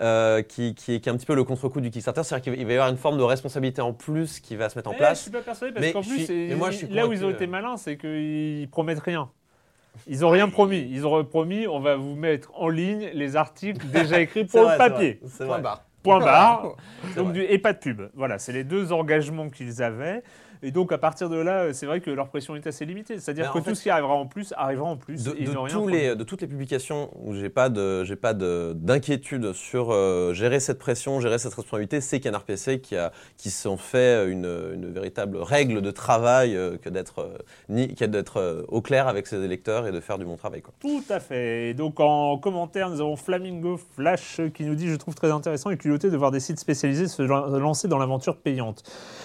euh, 0.02 0.42
qui, 0.42 0.74
qui, 0.76 0.94
est- 0.96 1.00
qui 1.00 1.10
est 1.10 1.12
un 1.12 1.16
petit 1.18 1.26
peu 1.26 1.36
le 1.36 1.44
contre-coup 1.44 1.82
du 1.82 1.90
Kickstarter. 1.92 2.24
C'est-à-dire 2.24 2.54
qu'il 2.54 2.66
va- 2.66 2.72
y 2.72 2.76
avoir 2.76 2.90
une 2.90 2.98
forme 2.98 3.18
de 3.18 3.24
responsabilité 3.24 3.82
en 3.82 3.94
plus 3.94 4.40
qui 4.40 4.56
va 4.56 4.70
se 4.70 4.78
mettre 4.78 4.90
en 4.90 4.94
Eh, 4.94 4.98
place. 4.98 5.18
je 5.20 5.22
suis 5.24 5.32
pas 5.32 5.42
persuadé 5.42 5.74
parce 5.74 5.86
Mais 5.86 5.94
qu'en 5.94 6.02
plus, 6.02 6.18
suis- 6.18 6.26
c'est- 6.26 6.48
mais 6.50 6.56
moi, 6.56 6.72
je 6.72 6.78
suis 6.78 6.88
là 6.88 7.08
où 7.08 7.14
ils 7.14 7.24
ont 7.26 7.30
été 7.30 7.48
malins, 7.48 7.78
c'est 7.78 7.98
qu'ils 7.98 8.68
promettent 8.72 9.00
rien. 9.02 9.30
Ils 10.08 10.26
ont 10.26 10.30
rien 10.30 10.50
promis. 10.50 10.88
Ils 10.90 11.06
ont 11.06 11.24
promis, 11.24 11.68
on 11.68 11.80
va 11.80 11.96
vous 11.96 12.16
mettre 12.16 12.52
en 12.56 12.68
ligne 12.70 13.10
les 13.14 13.36
articles 13.36 13.86
déjà 13.88 14.20
écrits 14.20 14.46
pour 14.46 14.64
vrai, 14.64 14.78
le 14.78 14.84
c'est 14.84 14.90
papier. 14.90 15.20
vrai, 15.22 15.30
c'est 15.32 15.46
Point 15.46 15.60
vrai. 15.60 15.62
Point 16.04 16.20
barre. 16.20 16.76
Donc, 17.16 17.34
du- 17.34 17.42
et 17.44 17.58
pas 17.58 17.74
de 17.74 17.80
pub. 17.80 18.02
Voilà, 18.16 18.38
c'est 18.40 18.52
les 18.54 18.64
deux 18.64 18.92
engagements 18.94 19.50
qu'ils 19.50 19.82
avaient. 19.82 20.24
Et 20.66 20.72
donc, 20.72 20.94
à 20.94 20.98
partir 20.98 21.28
de 21.30 21.36
là, 21.36 21.74
c'est 21.74 21.86
vrai 21.86 22.00
que 22.00 22.10
leur 22.10 22.30
pression 22.30 22.56
est 22.56 22.66
assez 22.66 22.86
limitée. 22.86 23.20
C'est-à-dire 23.20 23.52
Mais 23.54 23.60
que 23.60 23.66
tout 23.66 23.72
fait- 23.72 23.76
ce 23.76 23.84
qui 23.84 23.90
arrivera 23.90 24.14
en 24.14 24.26
plus 24.26 24.54
arrivera 24.56 24.88
en 24.88 24.96
plus. 24.96 25.22
de, 25.26 25.36
et 25.38 25.44
de 25.44 25.52
n'ont 25.52 25.64
rien 25.64 25.74
tous 25.76 25.82
promis. 25.82 25.92
les, 25.98 26.16
de 26.16 26.24
toutes 26.24 26.40
les 26.40 26.48
publications 26.48 27.10
où 27.22 27.34
j'ai 27.34 27.50
pas 27.50 27.68
de, 27.68 28.06
j'ai 28.06 28.16
pas 28.16 28.34
de- 28.34 28.72
d'inquiétude 28.74 29.52
sur 29.52 29.92
euh, 29.92 30.34
gérer 30.34 30.62
cette 30.62 30.80
pression, 30.80 31.20
gérer 31.20 31.38
cette 31.38 31.54
responsabilité, 31.54 32.00
c'est 32.00 32.22
Canard 32.22 32.44
PC 32.46 32.80
qui 32.80 32.96
a, 32.96 33.12
qui 33.36 33.50
s'en 33.50 33.76
fait 33.76 34.26
une, 34.32 34.46
une 34.74 34.90
véritable 34.94 35.36
règle 35.36 35.82
de 35.82 35.92
travail 35.92 36.56
euh, 36.56 36.78
que 36.78 36.88
d'être, 36.88 37.20
euh, 37.20 37.38
ni, 37.68 37.94
que 37.94 38.06
d'être 38.06 38.38
euh, 38.38 38.64
au 38.70 38.82
clair 38.82 39.10
avec 39.10 39.28
ses 39.28 39.44
électeurs 39.44 39.86
et 39.86 39.92
de 39.92 40.00
faire 40.00 40.18
du 40.18 40.24
bon 40.24 40.38
travail, 40.38 40.62
quoi. 40.62 40.74
Tout 40.80 41.04
à 41.10 41.20
fait. 41.20 41.72
Et 41.72 41.74
donc 41.74 42.00
en 42.00 42.38
commentaire, 42.38 42.90
nous 42.90 43.02
avons 43.02 43.18
Flamingo 43.18 43.78
Flash 43.98 44.40
qui 44.54 44.64
nous 44.64 44.76
dit 44.76 44.88
Je 44.88 44.96
trouve 44.96 45.16
très 45.16 45.32
intéressant 45.32 45.72
et 45.72 45.78
de 45.98 46.18
voir 46.18 46.32
des 46.32 46.40
sites 46.40 46.60
spécialisés 46.60 47.08
se 47.08 47.22
lan- 47.22 47.48
lancer 47.60 47.88
dans 47.88 47.98
l'aventure 47.98 48.38
payante. 48.38 48.84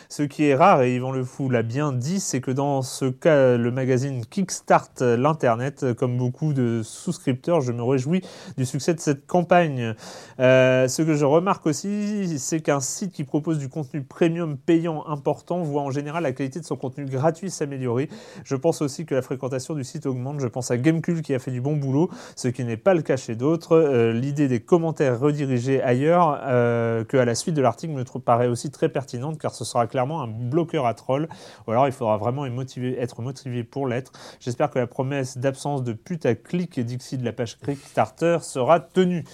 Ce 0.08 0.22
qui 0.22 0.44
est 0.44 0.54
rare, 0.54 0.82
et 0.82 0.94
Yvan 0.94 1.12
Le 1.12 1.24
Fou 1.24 1.50
l'a 1.50 1.62
bien 1.62 1.92
dit, 1.92 2.20
c'est 2.20 2.40
que 2.40 2.50
dans 2.50 2.82
ce 2.82 3.06
cas, 3.06 3.56
le 3.56 3.70
magazine 3.70 4.24
Kickstart 4.24 4.90
l'Internet, 5.00 5.92
comme 5.94 6.16
beaucoup 6.16 6.52
de 6.52 6.82
souscripteurs, 6.82 7.60
je 7.60 7.72
me 7.72 7.82
réjouis 7.82 8.22
du 8.56 8.64
succès 8.64 8.94
de 8.94 9.00
cette 9.00 9.26
campagne. 9.26 9.94
Euh, 10.40 10.88
ce 10.88 11.02
que 11.02 11.14
je 11.14 11.24
remarque 11.24 11.66
aussi, 11.66 12.38
c'est 12.38 12.60
qu'un 12.60 12.80
site 12.80 13.12
qui 13.12 13.24
propose 13.24 13.58
du 13.58 13.68
contenu 13.68 14.02
premium 14.02 14.56
payant 14.56 15.06
important 15.06 15.62
voit 15.62 15.82
en 15.82 15.90
général 15.90 16.22
la 16.22 16.32
qualité 16.32 16.60
de 16.60 16.64
son 16.64 16.76
contenu 16.76 17.04
gratuit 17.04 17.50
s'améliorer. 17.50 18.08
Je 18.44 18.56
pense 18.56 18.80
aussi 18.82 19.04
que 19.04 19.14
la 19.14 19.22
fréquentation 19.22 19.74
du 19.74 19.84
site 19.84 20.06
augmente. 20.06 20.40
Je 20.40 20.46
pense 20.46 20.70
à 20.70 20.78
Gamecube 20.78 21.20
qui 21.20 21.34
a 21.34 21.38
fait 21.38 21.50
du 21.50 21.60
bon 21.60 21.76
boulot, 21.76 22.10
ce 22.36 22.48
qui 22.48 22.64
n'est 22.64 22.76
pas 22.76 22.94
le 22.94 23.02
cas 23.02 23.16
chez 23.16 23.34
d'autres. 23.34 23.76
Euh, 23.76 24.12
L'idée 24.12 24.48
des 24.48 24.60
commentaires 24.60 25.20
redirigés 25.20 25.82
ailleurs, 25.82 26.40
euh, 26.42 26.57
que 27.08 27.16
à 27.16 27.24
la 27.24 27.34
suite 27.34 27.54
de 27.54 27.62
l'article, 27.62 27.92
me 27.92 28.04
paraît 28.20 28.48
aussi 28.48 28.70
très 28.70 28.88
pertinente 28.88 29.38
car 29.38 29.54
ce 29.54 29.64
sera 29.64 29.86
clairement 29.86 30.22
un 30.22 30.28
bloqueur 30.28 30.86
à 30.86 30.94
troll. 30.94 31.28
Ou 31.66 31.70
alors 31.70 31.86
il 31.86 31.92
faudra 31.92 32.16
vraiment 32.16 32.46
être 32.46 32.52
motivé, 32.54 32.98
être 33.00 33.22
motivé 33.22 33.64
pour 33.64 33.86
l'être. 33.86 34.12
J'espère 34.40 34.70
que 34.70 34.78
la 34.78 34.86
promesse 34.86 35.38
d'absence 35.38 35.82
de 35.82 35.92
putaclic 35.92 36.78
et 36.78 36.84
Dixie 36.84 37.18
de 37.18 37.24
la 37.24 37.32
page 37.32 37.58
Kickstarter 37.58 38.38
sera 38.42 38.80
tenue. 38.80 39.24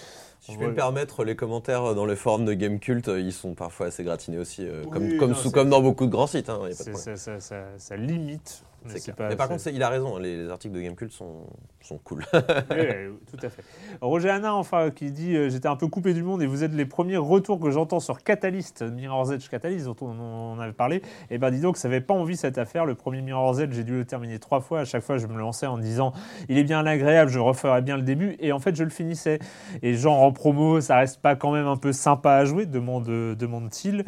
Si 0.41 0.53
je 0.53 0.59
peux 0.59 0.67
me 0.67 0.75
permettre, 0.75 1.23
les 1.23 1.35
commentaires 1.35 1.95
dans 1.95 2.05
les 2.05 2.15
forums 2.15 2.45
de 2.45 2.53
Gamecult, 2.53 3.07
euh, 3.07 3.19
ils 3.19 3.33
sont 3.33 3.55
parfois 3.55 3.87
assez 3.87 4.03
gratinés 4.03 4.37
aussi, 4.37 4.61
euh, 4.67 4.83
Oui, 4.83 4.89
comme, 4.91 5.17
comme, 5.17 5.29
non, 5.31 5.35
sous- 5.35 5.47
c'est- 5.47 5.53
comme 5.53 5.69
dans 5.71 5.81
beaucoup 5.81 6.05
de 6.05 6.11
grands 6.11 6.27
sites. 6.27 6.49
hein, 6.49 6.59
y 6.61 6.65
a 6.65 6.65
pas 6.65 6.69
de 6.69 6.73
C'est- 6.75 6.91
problème. 6.91 7.17
Ça, 7.17 7.39
ça- 7.39 7.39
ça- 7.39 7.65
ça 7.79 7.95
limite. 7.97 8.61
Mais 8.85 8.93
C'est 8.93 8.99
c'est 8.99 9.03
clair. 9.13 9.15
pas- 9.15 9.29
Mais 9.29 9.35
par 9.35 9.47
contre, 9.49 9.65
il 9.67 9.81
a 9.83 9.89
raison, 9.89 10.17
les, 10.17 10.37
les 10.37 10.49
articles 10.49 10.73
de 10.75 10.81
Gamecult 10.81 11.11
sont, 11.11 11.47
sont 11.81 11.97
cool. 11.99 12.23
Oui, 12.33 12.77
oui, 12.77 13.17
tout 13.31 13.45
à 13.45 13.49
fait. 13.49 13.63
Roger 14.01 14.29
Hanna, 14.29 14.53
enfin, 14.55 14.89
qui 14.91 15.11
dit 15.11 15.35
euh, 15.35 15.49
J'étais 15.49 15.67
un 15.67 15.75
peu 15.75 15.87
coupé 15.87 16.13
du 16.13 16.23
monde 16.23 16.41
et 16.41 16.45
vous 16.45 16.63
êtes 16.63 16.73
les 16.73 16.85
premiers 16.85 17.17
retours 17.17 17.59
que 17.59 17.71
j'entends 17.71 17.99
sur 17.99 18.23
Catalyst, 18.23 18.81
Mirror's 18.83 19.31
Edge 19.31 19.47
Catalyst, 19.49 19.85
dont 19.85 19.95
on, 20.01 20.19
on 20.19 20.59
avait 20.59 20.73
parlé. 20.73 21.01
Et 21.29 21.37
ben 21.37 21.51
dis 21.51 21.59
donc, 21.61 21.77
ça 21.77 21.87
n'avait 21.87 22.01
pas 22.01 22.13
envie 22.13 22.37
cette 22.37 22.57
affaire. 22.57 22.85
Le 22.85 22.95
premier 22.95 23.21
Mirror's 23.21 23.59
Edge, 23.59 23.73
j'ai 23.73 23.83
dû 23.83 23.93
le 23.93 24.05
terminer 24.05 24.39
trois 24.39 24.61
fois. 24.61 24.81
À 24.81 24.85
chaque 24.85 25.03
fois, 25.03 25.17
je 25.17 25.27
me 25.27 25.37
lançais 25.37 25.65
en 25.67 25.77
disant 25.77 26.13
Il 26.49 26.57
est 26.57 26.63
bien 26.63 26.85
agréable, 26.85 27.31
je 27.31 27.39
referai 27.39 27.81
bien 27.81 27.97
le 27.97 28.03
début. 28.03 28.35
Et 28.39 28.51
en 28.51 28.59
fait, 28.59 28.75
je 28.75 28.83
le 28.83 28.89
finissais. 28.89 29.39
Et 29.81 29.95
genre 29.95 30.21
en 30.21 30.31
promo, 30.31 30.81
ça 30.81 30.97
reste 30.97 31.21
pas 31.21 31.35
quand 31.35 31.51
même 31.51 31.67
un 31.67 31.77
peu 31.77 31.91
sympa 31.93 32.33
à 32.33 32.45
jouer 32.45 32.65
demande, 32.65 33.05
demande-t-il. 33.05 34.03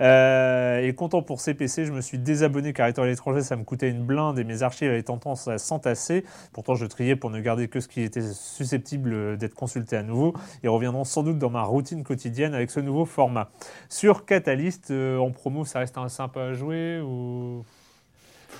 Euh, 0.00 0.80
et 0.80 0.94
content 0.94 1.22
pour 1.22 1.40
CPC, 1.40 1.84
je 1.84 1.92
me 1.92 2.00
suis 2.00 2.18
désabonné 2.18 2.72
car 2.72 2.88
étant 2.88 3.02
à 3.02 3.06
l'étranger, 3.06 3.42
ça 3.42 3.56
me 3.56 3.64
coûtait 3.64 3.90
une 3.90 4.04
blinde 4.04 4.38
et 4.38 4.44
mes 4.44 4.62
archives 4.62 4.90
avaient 4.90 5.02
tendance 5.02 5.48
à 5.48 5.58
s'entasser. 5.58 6.24
Pourtant, 6.52 6.74
je 6.74 6.86
triais 6.86 7.16
pour 7.16 7.30
ne 7.30 7.40
garder 7.40 7.68
que 7.68 7.80
ce 7.80 7.88
qui 7.88 8.02
était 8.02 8.22
susceptible 8.22 9.36
d'être 9.36 9.54
consulté 9.54 9.96
à 9.96 10.02
nouveau. 10.02 10.34
Ils 10.62 10.68
reviendront 10.68 11.04
sans 11.04 11.22
doute 11.22 11.38
dans 11.38 11.50
ma 11.50 11.62
routine 11.62 12.04
quotidienne 12.04 12.54
avec 12.54 12.70
ce 12.70 12.80
nouveau 12.80 13.04
format. 13.04 13.50
Sur 13.88 14.24
Catalyst, 14.24 14.90
euh, 14.90 15.18
en 15.18 15.30
promo, 15.30 15.64
ça 15.64 15.80
reste 15.80 15.98
un 15.98 16.08
sympa 16.08 16.40
à 16.40 16.52
jouer 16.52 17.00
ou... 17.00 17.64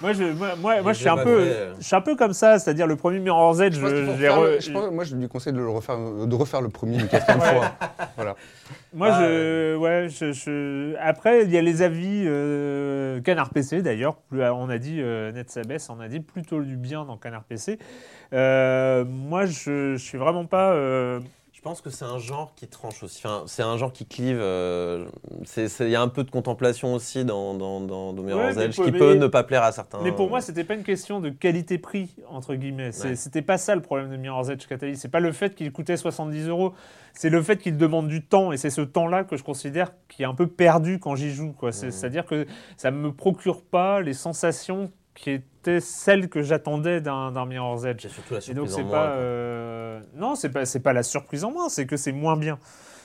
Moi, 0.03 0.13
je, 0.13 0.25
moi, 0.25 0.49
moi, 0.61 0.83
moi, 0.83 0.93
je 0.93 0.99
suis 0.99 1.09
un 1.09 1.17
peu, 1.17 1.37
Ouais. 1.39 1.69
je 1.79 1.85
suis 1.85 1.97
un 1.97 2.01
peu 2.01 2.17
comme 2.17 2.33
ça, 2.33 2.59
c'est-à-dire 2.59 2.87
le 2.87 2.97
premier 2.97 3.21
Mirror's 3.21 3.61
Edge, 3.61 3.75
Je 3.75 3.81
je- 3.81 3.87
re- 3.87 4.45
le- 4.55 4.61
je 4.61 4.71
pense- 4.71 4.91
moi, 4.91 5.05
je 5.05 5.17
lui 5.17 5.29
conseille 5.29 5.53
de, 5.53 5.59
le 5.59 5.69
refaire, 5.69 5.99
de 5.99 6.35
refaire 6.35 6.61
le 6.61 6.69
premier 6.69 6.99
une 6.99 7.09
quatrième 7.09 7.41
fois. 7.41 7.73
Voilà. 8.17 8.35
Moi, 8.93 9.09
Ah, 9.11 9.21
je, 9.23 9.77
ouais, 9.77 10.09
je, 10.09 10.33
je- 10.33 10.95
Après, 11.01 11.45
il 11.45 11.51
y 11.51 11.59
a 11.59 11.63
les 11.63 11.83
avis 11.83 12.25
euh, 12.27 13.21
Canard 13.23 13.51
PC 13.51 13.83
d'ailleurs. 13.83 14.17
On 14.33 14.69
a 14.69 14.79
dit 14.79 14.99
euh, 15.01 15.33
Net 15.33 15.51
Sabès, 15.51 15.89
on 15.91 16.01
a 16.01 16.09
dit 16.09 16.21
plutôt 16.21 16.61
du 16.63 16.77
bien 16.77 17.05
dans 17.05 17.17
Canard 17.17 17.45
PC. 17.45 17.79
Euh, 18.33 19.05
moi, 19.07 19.47
je, 19.47 19.95
je 19.97 20.03
suis 20.03 20.19
vraiment 20.19 20.45
pas. 20.45 20.73
Euh, 21.65 21.69
Je 21.69 21.69
pense 21.71 21.81
que 21.81 21.91
c'est 21.91 22.05
un 22.05 22.19
genre 22.19 22.53
qui 22.55 22.69
tranche 22.69 23.03
aussi. 23.03 23.23
Enfin, 23.25 23.45
c'est 23.47 23.63
un 23.63 23.77
genre 23.79 23.93
qui 23.93 24.07
clive. 24.07 24.39
euh, 24.39 25.07
c'est- 25.45 25.69
c'est- 25.69 25.85
Il 25.87 25.91
y 25.91 25.97
a 25.97 26.03
un 26.03 26.09
peu 26.09 26.23
de 26.25 26.31
contemplation 26.31 26.95
aussi 26.95 27.25
dans, 27.25 27.55
dans, 27.55 27.81
dans, 27.81 28.13
Ouais, 28.17 28.55
mais 28.55 28.69
pour- 28.71 28.85
qui 28.85 28.93
mais- 28.93 28.99
peut 28.99 29.15
ne 29.15 29.27
pas 29.27 29.43
plaire 29.45 29.63
à 29.63 29.73
certains. 29.73 30.01
Mais 30.03 30.13
pour 30.13 30.29
moi, 30.29 30.41
c'était 30.41 30.65
pas 30.65 30.75
une 30.75 30.83
question 30.85 31.21
de 31.21 31.31
qualité-prix 31.31 32.15
entre 32.29 32.55
guillemets. 32.55 32.93
C'est- 32.93 33.09
Ouais. 33.09 33.17
C'était 33.17 33.43
pas 33.43 33.57
ça 33.59 33.75
le 33.75 33.81
problème 33.83 34.11
de 34.11 34.17
Mirror's 34.17 34.49
Edge 34.51 34.67
Catalyst. 34.67 35.01
C'est 35.03 35.09
pas 35.11 35.21
le 35.21 35.33
fait 35.33 35.55
qu'il 35.55 35.73
coûtait 35.73 35.97
70 35.97 36.47
euros. 36.49 36.75
C'est 37.15 37.31
le 37.31 37.43
fait 37.43 37.57
qu'il 37.59 37.77
demande 37.77 38.09
du 38.09 38.23
temps 38.25 38.53
et 38.53 38.57
c'est 38.57 38.71
ce 38.71 38.81
temps-là 38.81 39.25
que 39.25 39.37
je 39.37 39.43
considère 39.45 39.93
qui 40.09 40.23
est 40.23 40.27
un 40.27 40.35
peu 40.35 40.47
perdu 40.47 40.99
quand 40.99 41.15
j'y 41.17 41.31
joue. 41.33 41.53
quoi. 41.53 41.73
C'est- 41.73 41.87
Mhm. 41.87 41.93
C'est-à-dire 41.93 42.27
que 42.27 42.47
ça 42.77 42.91
me 42.91 43.13
procure 43.13 43.63
pas 43.63 44.01
les 44.01 44.15
sensations 44.15 44.91
qui 45.15 45.31
étaient 45.31 45.81
celles 45.81 46.29
que 46.29 46.43
j'attendais 46.43 47.01
d'un 47.01 47.33
d'un 47.33 47.47
Mirror's 47.47 47.85
Edge. 47.85 48.03
J'ai 48.03 48.09
surtout 48.09 48.35
la 48.35 48.41
Et 48.41 48.55
donc 48.55 48.69
surprise 48.69 48.75
c'est 48.75 48.83
en 48.83 48.91
pas 48.91 49.07
moins. 49.09 49.17
euh, 49.17 50.01
non 50.17 50.35
c'est 50.35 50.51
pas 50.51 50.67
c'est 50.67 50.81
pas 50.81 50.93
la 50.93 51.03
surprise 51.03 51.45
en 51.45 51.51
moins 51.53 51.69
c'est 51.69 51.87
que 51.87 51.97
c'est 51.97 52.13
moins 52.13 52.37
bien 52.37 52.59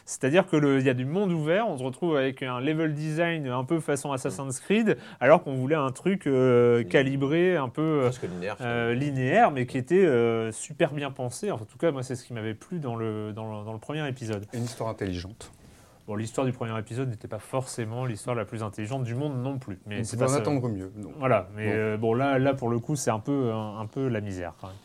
c'est-à-dire 0.05 0.47
que 0.47 0.55
le- 0.57 0.79
il 0.79 0.85
y 0.87 0.89
a 0.89 0.95
du 0.95 1.05
monde 1.05 1.31
ouvert 1.31 1.67
on 1.69 1.77
se 1.77 1.83
retrouve 1.83 2.17
avec 2.17 2.41
un 2.41 2.59
level 2.59 2.95
design 2.95 3.47
un 3.47 3.63
peu 3.63 3.79
façon 3.79 4.11
Assassin's 4.11 4.59
Creed 4.59 4.97
alors 5.19 5.43
qu'on 5.43 5.53
voulait 5.53 5.75
un 5.75 5.91
truc 5.91 6.25
euh, 6.25 6.83
calibré 6.83 7.55
un 7.57 7.69
peu 7.69 7.81
euh, 8.05 8.11
linéaire. 8.27 8.57
euh, 8.61 8.93
linéaire 8.95 9.51
mais 9.51 9.67
qui 9.67 9.77
était 9.77 10.03
euh, 10.03 10.51
super 10.51 10.93
bien 10.93 11.11
pensé 11.11 11.51
en 11.51 11.59
tout 11.59 11.77
cas 11.77 11.91
moi 11.91 12.01
c'est 12.01 12.15
ce 12.15 12.23
qui 12.25 12.33
m'avait 12.33 12.55
plu 12.55 12.79
dans 12.79 12.95
le 12.95 13.33
dans 13.33 13.59
le, 13.59 13.63
dans 13.65 13.73
le 13.73 13.79
premier 13.79 14.07
épisode 14.09 14.47
Une 14.53 14.63
histoire 14.63 14.89
intelligente. 14.89 15.51
Bon, 16.09 16.15
l'histoire 16.15 16.47
du 16.47 16.51
premier 16.53 16.75
épisode 16.79 17.07
n'était 17.07 17.27
pas 17.27 17.37
forcément 17.37 18.03
l'histoire 18.03 18.35
la 18.35 18.43
plus 18.43 18.63
intelligente 18.63 19.03
du 19.03 19.13
monde 19.13 19.37
non 19.43 19.59
plus. 19.59 19.77
Mais 19.85 19.99
On 19.99 20.03
c'est 20.03 20.17
pas 20.17 20.33
en 20.33 20.35
attendre 20.35 20.67
mieux. 20.67 20.91
donc. 20.97 21.13
Voilà, 21.19 21.47
mais 21.55 21.65
Bon. 21.67 21.71
euh, 21.75 21.97
bon, 21.97 22.13
là, 22.15 22.39
là 22.39 22.55
pour 22.55 22.69
le 22.69 22.79
coup 22.79 22.95
c'est 22.95 23.11
un 23.11 23.19
peu, 23.19 23.51
un, 23.53 23.79
un 23.79 23.85
peu 23.85 24.07
la 24.07 24.19
misère 24.19 24.53
quand 24.59 24.67
même. 24.69 24.75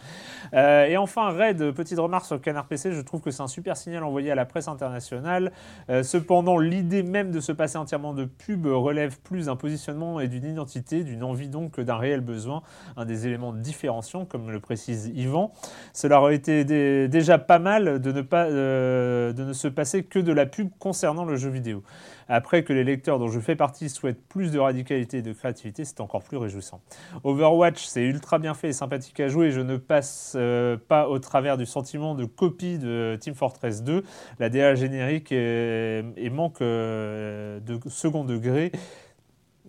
Euh, 0.52 0.84
et 0.84 0.98
enfin 0.98 1.30
Red, 1.30 1.72
petite 1.72 1.98
remarque 1.98 2.26
sur 2.26 2.38
Canard 2.42 2.66
PC, 2.66 2.92
je 2.92 3.00
trouve 3.00 3.22
que 3.22 3.30
c'est 3.30 3.40
un 3.42 3.46
super 3.46 3.74
signal 3.78 4.04
envoyé 4.04 4.30
à 4.30 4.34
la 4.34 4.44
presse 4.44 4.68
internationale. 4.68 5.50
Euh, 5.88 6.02
cependant 6.02 6.58
l'idée 6.58 7.02
même 7.02 7.30
de 7.30 7.40
se 7.40 7.52
passer 7.52 7.78
entièrement 7.78 8.12
de 8.12 8.26
pub 8.26 8.66
relève 8.66 9.18
plus 9.20 9.46
d'un 9.46 9.56
positionnement 9.56 10.20
et 10.20 10.28
d'une 10.28 10.44
identité, 10.44 11.04
d'une 11.04 11.24
envie 11.24 11.48
donc 11.48 11.70
que 11.72 11.80
d'un 11.80 11.96
réel 11.96 12.20
besoin, 12.20 12.62
un 12.98 13.06
des 13.06 13.26
éléments 13.26 13.54
différenciants 13.54 14.26
comme 14.26 14.50
le 14.50 14.60
précise 14.60 15.10
Yvan. 15.14 15.52
Cela 15.94 16.20
aurait 16.20 16.34
été 16.34 16.64
dé- 16.66 17.08
déjà 17.08 17.38
pas 17.38 17.58
mal 17.58 17.98
de 17.98 18.12
ne, 18.12 18.20
pas, 18.20 18.44
euh, 18.44 19.32
de 19.32 19.42
ne 19.44 19.54
se 19.54 19.68
passer 19.68 20.04
que 20.04 20.18
de 20.18 20.32
la 20.34 20.44
pub 20.44 20.68
concernant 20.78 21.13
le 21.22 21.36
jeu 21.36 21.50
vidéo. 21.50 21.84
Après 22.26 22.64
que 22.64 22.72
les 22.72 22.82
lecteurs 22.82 23.20
dont 23.20 23.28
je 23.28 23.38
fais 23.38 23.54
partie 23.54 23.88
souhaitent 23.88 24.26
plus 24.28 24.50
de 24.50 24.58
radicalité 24.58 25.18
et 25.18 25.22
de 25.22 25.32
créativité, 25.32 25.84
c'est 25.84 26.00
encore 26.00 26.24
plus 26.24 26.36
réjouissant. 26.36 26.80
Overwatch, 27.22 27.84
c'est 27.84 28.02
ultra 28.02 28.40
bien 28.40 28.54
fait 28.54 28.70
et 28.70 28.72
sympathique 28.72 29.20
à 29.20 29.28
jouer. 29.28 29.52
Je 29.52 29.60
ne 29.60 29.76
passe 29.76 30.32
euh, 30.34 30.76
pas 30.76 31.08
au 31.08 31.20
travers 31.20 31.56
du 31.56 31.66
sentiment 31.66 32.16
de 32.16 32.24
copie 32.24 32.78
de 32.78 33.16
Team 33.20 33.34
Fortress 33.34 33.84
2. 33.84 34.02
La 34.40 34.48
DA 34.48 34.74
générique 34.74 35.30
et, 35.30 36.02
manque 36.32 36.60
euh, 36.60 37.60
de 37.60 37.78
second 37.88 38.24
degré. 38.24 38.72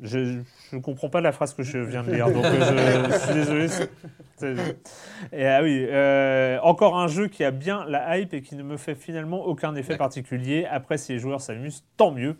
Je 0.02 0.40
ne 0.76 0.82
comprends 0.82 1.10
pas 1.10 1.22
la 1.22 1.32
phrase 1.32 1.54
que 1.54 1.64
je 1.64 1.78
viens 1.78 2.04
de 2.04 2.12
lire, 2.12 2.30
donc 2.30 2.46
euh, 2.46 3.08
je, 3.08 3.12
je 3.14 3.18
suis 3.18 3.34
désolé. 3.34 3.68
Et, 5.32 5.48
ah 5.48 5.64
oui, 5.64 5.86
euh, 5.90 6.60
encore 6.62 6.98
un 6.98 7.08
jeu 7.08 7.28
qui 7.28 7.44
a 7.44 7.52
bien 7.52 7.86
la 7.88 8.18
hype 8.18 8.34
et 8.34 8.42
qui 8.42 8.56
ne 8.56 8.64
me 8.64 8.78
fait 8.78 8.96
finalement 8.96 9.46
aucun 9.46 9.76
effet 9.76 9.98
particulier. 9.98 10.66
Après, 10.70 10.98
si 10.98 11.14
les 11.14 11.20
joueurs 11.20 11.42
s'amusent, 11.42 11.84
tant 11.98 12.12
mieux. 12.12 12.38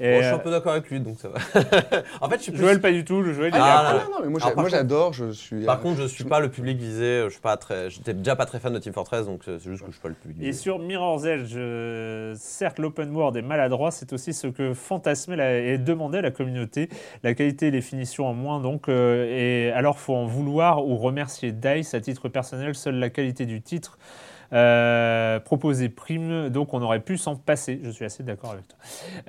Et, 0.00 0.12
Bon, 0.12 0.18
je 0.18 0.22
suis 0.26 0.32
un 0.32 0.36
euh, 0.36 0.38
peu 0.38 0.50
d'accord 0.52 0.72
avec 0.72 0.88
lui, 0.90 1.00
donc 1.00 1.18
ça 1.18 1.28
va. 1.28 1.38
en 2.20 2.28
fait, 2.28 2.36
je 2.36 2.42
suis 2.42 2.52
plus... 2.52 2.60
Joël, 2.60 2.80
pas 2.80 2.92
du 2.92 3.04
tout. 3.04 3.20
Le 3.20 3.32
Joël, 3.32 3.50
il 3.52 3.56
est 3.56 3.60
Ah, 3.60 3.84
Ah, 4.00 4.04
non, 4.10 4.18
mais 4.22 4.28
moi, 4.28 4.38
Alors, 4.40 4.50
j'a- 4.50 4.54
par 4.54 4.62
moi, 4.62 4.68
j'adore, 4.70 5.12
je 5.12 5.32
suis. 5.32 5.64
Par 5.64 5.80
contre, 5.80 6.00
je 6.02 6.06
suis 6.06 6.22
pas 6.22 6.38
le 6.38 6.48
public 6.50 6.78
visé. 6.78 7.22
Je 7.24 7.30
suis 7.30 7.40
pas 7.40 7.56
très. 7.56 7.90
J'étais 7.90 8.14
déjà 8.14 8.36
pas 8.36 8.46
très 8.46 8.60
fan 8.60 8.72
de 8.72 8.78
Team 8.78 8.92
Fortress, 8.92 9.26
donc 9.26 9.42
c'est 9.44 9.58
juste 9.58 9.80
que 9.82 9.88
je 9.88 9.92
suis 9.92 10.00
pas 10.00 10.08
le 10.08 10.14
public. 10.14 10.36
Et 10.46 10.52
sur 10.52 10.78
Mirror's 10.78 11.24
Edge, 11.24 11.52
euh, 11.56 12.32
certes, 12.38 12.78
l'open 12.78 13.10
world 13.14 13.36
est 13.36 13.42
maladroit, 13.42 13.90
c'est 13.90 14.12
aussi 14.12 14.32
ce 14.32 14.46
que 14.46 14.72
fantasmait 14.72 15.34
la- 15.36 15.58
et 15.58 15.78
demandait 15.78 16.22
la 16.22 16.30
communauté. 16.30 16.88
La 17.24 17.34
qualité 17.34 17.66
et 17.66 17.70
les 17.72 17.82
finitions 17.82 18.26
en 18.28 18.34
moins, 18.34 18.60
donc. 18.60 18.88
euh, 18.88 19.26
et 19.28 19.72
alors, 19.72 19.98
faut 19.98 20.14
en 20.14 20.26
vouloir 20.26 20.86
ou 20.86 20.96
remercier 20.96 21.50
DICE 21.50 21.94
à 21.94 22.00
titre 22.00 22.28
personnel. 22.28 22.74
Seule 22.76 22.96
la 23.00 23.10
qualité 23.10 23.46
du 23.46 23.60
titre 23.62 23.98
euh, 24.52 25.40
proposé 25.40 25.88
prime, 25.88 26.48
donc 26.48 26.72
on 26.74 26.80
aurait 26.82 27.00
pu 27.00 27.18
s'en 27.18 27.36
passer. 27.36 27.80
Je 27.82 27.90
suis 27.90 28.04
assez 28.04 28.22
d'accord 28.22 28.52
avec 28.52 28.66
toi. 28.68 28.78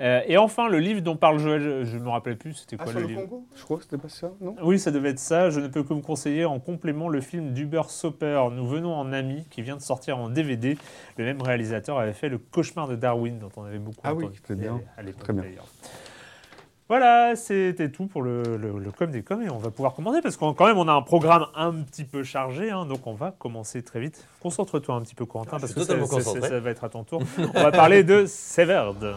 Euh, 0.00 0.20
et 0.26 0.36
enfin, 0.38 0.68
le 0.68 0.78
livre 0.78 1.00
dont 1.02 1.16
parle 1.16 1.38
Joël, 1.38 1.84
je 1.84 1.96
ne 1.98 2.02
me 2.02 2.08
rappelle 2.08 2.36
plus, 2.38 2.54
c'était 2.54 2.76
Ah, 2.78 2.84
quoi 2.84 2.92
le 2.94 3.00
le 3.00 3.06
livre? 3.06 3.20
Congo? 3.22 3.44
Je 3.54 3.62
crois 3.64 3.76
que 3.76 3.82
c'était 3.84 3.98
pas 3.98 4.08
ça, 4.08 4.30
non? 4.40 4.56
Oui, 4.62 4.78
ça 4.78 4.90
devait 4.90 5.10
être 5.10 5.18
ça. 5.18 5.50
Je 5.50 5.60
ne 5.60 5.68
peux 5.68 5.82
que 5.82 5.92
vous 5.92 6.00
conseiller 6.00 6.44
en 6.44 6.58
complément 6.58 7.08
le 7.08 7.20
film 7.20 7.52
d'Uber 7.52 7.82
Soper, 7.88 8.44
Nous 8.52 8.66
venons 8.66 8.94
en 8.94 9.12
amis, 9.12 9.44
qui 9.50 9.62
vient 9.62 9.76
de 9.76 9.82
sortir 9.82 10.18
en 10.18 10.28
DVD. 10.28 10.78
Le 11.16 11.24
même 11.24 11.42
réalisateur 11.42 11.98
avait 11.98 12.12
fait 12.14 12.28
Le 12.28 12.38
cauchemar 12.38 12.88
de 12.88 12.96
Darwin, 12.96 13.38
dont 13.38 13.50
on 13.56 13.64
avait 13.64 13.78
beaucoup 13.78 14.00
Ah 14.04 14.14
oui, 14.14 14.24
entendu 14.24 14.38
c'était 14.42 14.54
bien. 14.60 14.80
à 14.96 15.02
l'époque, 15.02 15.24
Très 15.24 15.32
bien. 15.32 15.44
Voilà, 16.90 17.36
c'était 17.36 17.88
tout 17.88 18.08
pour 18.08 18.20
le, 18.20 18.42
le, 18.56 18.76
le 18.80 18.90
com 18.90 19.08
des 19.12 19.22
coms 19.22 19.40
et 19.42 19.48
on 19.48 19.58
va 19.58 19.70
pouvoir 19.70 19.94
commander 19.94 20.20
parce 20.20 20.36
qu'en 20.36 20.54
quand 20.54 20.66
même 20.66 20.76
on 20.76 20.88
a 20.88 20.92
un 20.92 21.02
programme 21.02 21.46
un 21.54 21.70
petit 21.70 22.02
peu 22.02 22.24
chargé, 22.24 22.72
hein, 22.72 22.84
donc 22.84 23.06
on 23.06 23.14
va 23.14 23.30
commencer 23.30 23.84
très 23.84 24.00
vite. 24.00 24.26
Concentre-toi 24.40 24.96
un 24.96 25.02
petit 25.02 25.14
peu 25.14 25.24
Corentin 25.24 25.58
Ah, 25.58 25.60
parce 25.60 25.72
que 25.72 25.84
ça, 25.84 25.94
ça 26.48 26.58
va 26.58 26.70
être 26.70 26.82
à 26.82 26.88
ton 26.88 27.04
tour. 27.04 27.22
on 27.54 27.62
va 27.62 27.70
parler 27.70 28.02
de 28.02 28.26
Severed. 28.26 29.14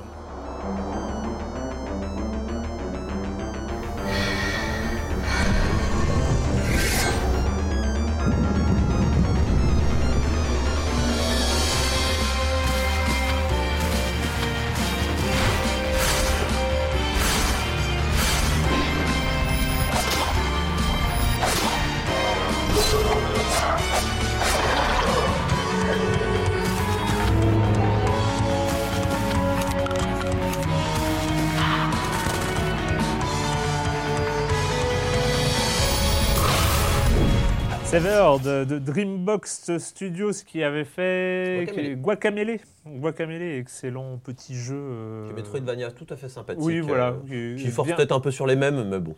Severed 37.94 38.42
de, 38.42 38.64
de 38.66 38.80
Dreambox 38.80 39.78
Studios 39.78 40.32
qui 40.48 40.64
avait 40.64 40.84
fait 40.84 41.96
Guacamelee. 42.02 42.60
Guacamelee, 42.88 43.58
excellent 43.60 44.18
petit 44.18 44.56
jeu. 44.56 44.74
euh, 44.76 45.32
Metroidvania 45.36 45.92
tout 45.92 46.08
à 46.10 46.16
fait 46.18 46.28
sympathique. 46.28 46.64
Oui, 46.64 46.80
voilà. 46.80 47.16
euh, 47.32 47.56
qui- 47.56 47.64
qui 47.66 47.70
force 47.70 47.92
peut-être 47.94 48.12
un 48.12 48.20
peu 48.20 48.32
sur 48.32 48.48
les 48.48 48.56
mêmes, 48.56 48.84
mais 48.90 48.98
bon. 49.00 49.14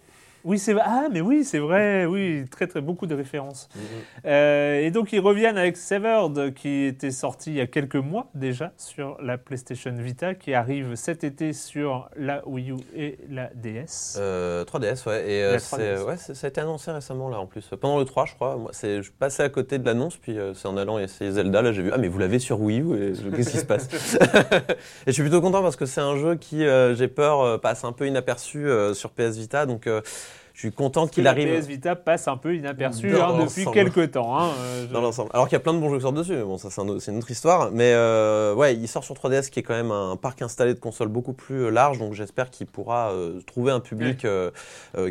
Oui, 0.46 0.60
c'est 0.60 0.76
ah, 0.80 1.08
mais 1.12 1.22
oui, 1.22 1.44
c'est 1.44 1.58
vrai, 1.58 2.06
oui, 2.06 2.46
très 2.52 2.68
très 2.68 2.80
beaucoup 2.80 3.08
de 3.08 3.16
références. 3.16 3.68
Mhm. 3.76 3.82
Euh, 4.28 4.80
et 4.82 4.92
donc 4.92 5.12
ils 5.12 5.20
reviennent 5.20 5.58
avec 5.58 5.76
Severed 5.76 6.54
qui 6.54 6.84
était 6.86 7.10
sorti 7.12 7.50
il 7.50 7.56
y 7.56 7.62
a 7.62 7.68
quelques 7.68 7.96
mois 7.96 8.28
déjà 8.36 8.72
sur 8.78 9.18
la 9.22 9.38
PlayStation 9.40 9.92
Vita, 9.98 10.36
qui 10.36 10.54
arrive 10.54 10.94
cet 10.96 11.24
été 11.24 11.52
sur 11.52 12.10
la 12.16 12.48
Wii 12.48 12.72
U 12.72 12.76
et 12.96 13.18
la 13.30 13.50
DS. 13.56 14.18
Euh, 14.20 14.64
3DS, 14.66 15.08
ouais. 15.08 15.30
Et 15.30 15.44
euh, 15.44 15.52
La 15.54 15.60
c'est- 15.60 15.96
3DS. 15.96 16.04
ouais, 16.06 16.18
ça 16.18 16.46
a 16.46 16.50
été 16.50 16.62
annoncé 16.62 16.92
récemment, 16.92 17.28
là, 17.30 17.40
en 17.40 17.48
plus. 17.48 17.68
Pendant 17.82 17.98
le 17.98 18.06
3, 18.06 18.26
je 18.26 18.36
crois. 18.36 18.56
Moi, 18.56 18.70
c'est- 18.72 19.02
je 19.02 19.12
passais 19.12 19.42
à 19.44 19.50
côté 19.50 19.80
de 19.80 19.86
l'annonce, 19.86 20.16
puis 20.18 20.38
euh, 20.38 20.54
c'est 20.54 20.68
en 20.68 20.78
allant 20.78 21.00
essayer 21.00 21.32
Zelda, 21.32 21.64
là, 21.64 21.72
j'ai 21.72 21.82
vu, 21.82 21.90
ah, 21.92 21.98
mais 21.98 22.08
vous 22.08 22.20
l'avez 22.20 22.38
sur 22.40 22.62
Wii 22.62 22.82
U, 22.82 23.14
qu'est-ce 23.36 23.50
qui 23.50 23.58
se 23.58 23.66
passe? 23.66 23.90
Et 25.08 25.08
je 25.08 25.12
suis 25.12 25.24
plutôt 25.24 25.42
content 25.42 25.62
parce 25.64 25.76
que 25.76 25.86
c'est 25.88 26.02
un 26.02 26.18
jeu 26.18 26.36
qui, 26.36 26.64
euh, 26.66 26.94
j'ai 26.94 27.08
peur, 27.08 27.42
euh, 27.42 27.58
passe 27.58 27.84
un 27.84 27.92
peu 27.94 28.06
inaperçu 28.08 28.68
euh, 28.68 28.94
sur 28.94 29.10
PS 29.10 29.38
Vita, 29.38 29.66
donc 29.66 29.88
euh, 29.88 30.02
je 30.56 30.60
suis 30.62 30.72
content 30.72 31.06
qu'il 31.08 31.26
la 31.26 31.32
arrive. 31.32 31.60
PS 31.62 31.68
Vita 31.68 31.96
passe 31.96 32.28
un 32.30 32.38
peu 32.38 32.56
inaperçu 32.56 33.14
hein, 33.16 33.38
depuis 33.44 33.66
quelques 33.74 34.12
temps. 34.12 34.40
hein, 34.40 34.50
euh, 34.58 34.86
je- 34.88 34.94
dans 34.94 35.02
l'ensemble. 35.02 35.30
Alors 35.34 35.48
qu'il 35.48 35.54
y 35.54 35.58
a 35.58 35.60
plein 35.60 35.74
de 35.74 35.80
bons 35.80 35.90
jeux 35.90 35.98
qui 35.98 36.02
sortent 36.04 36.16
dessus, 36.16 36.34
mais 36.34 36.44
bon, 36.44 36.58
ça 36.58 36.70
c'est 36.72 36.80
un 36.82 36.86
une 36.88 37.18
autre 37.18 37.30
histoire. 37.30 37.72
Mais 37.72 37.92
euh, 37.94 38.54
ouais, 38.56 38.74
il 38.74 38.88
sort 38.88 39.04
sur 39.04 39.16
3DS 39.16 39.50
qui 39.50 39.60
est 39.60 39.64
quand 39.64 39.74
même 39.76 39.92
un 39.92 40.16
parc 40.16 40.42
installé 40.42 40.74
de 40.74 40.80
consoles 40.80 41.10
beaucoup 41.10 41.34
plus 41.34 41.66
euh, 41.66 41.70
large, 41.70 42.00
donc 42.00 42.14
j'espère 42.14 42.50
qu'il 42.50 42.68
pourra 42.68 43.12
euh, 43.12 43.42
trouver 43.46 43.72
un 43.74 43.82
public 43.82 44.24
euh, 44.26 44.50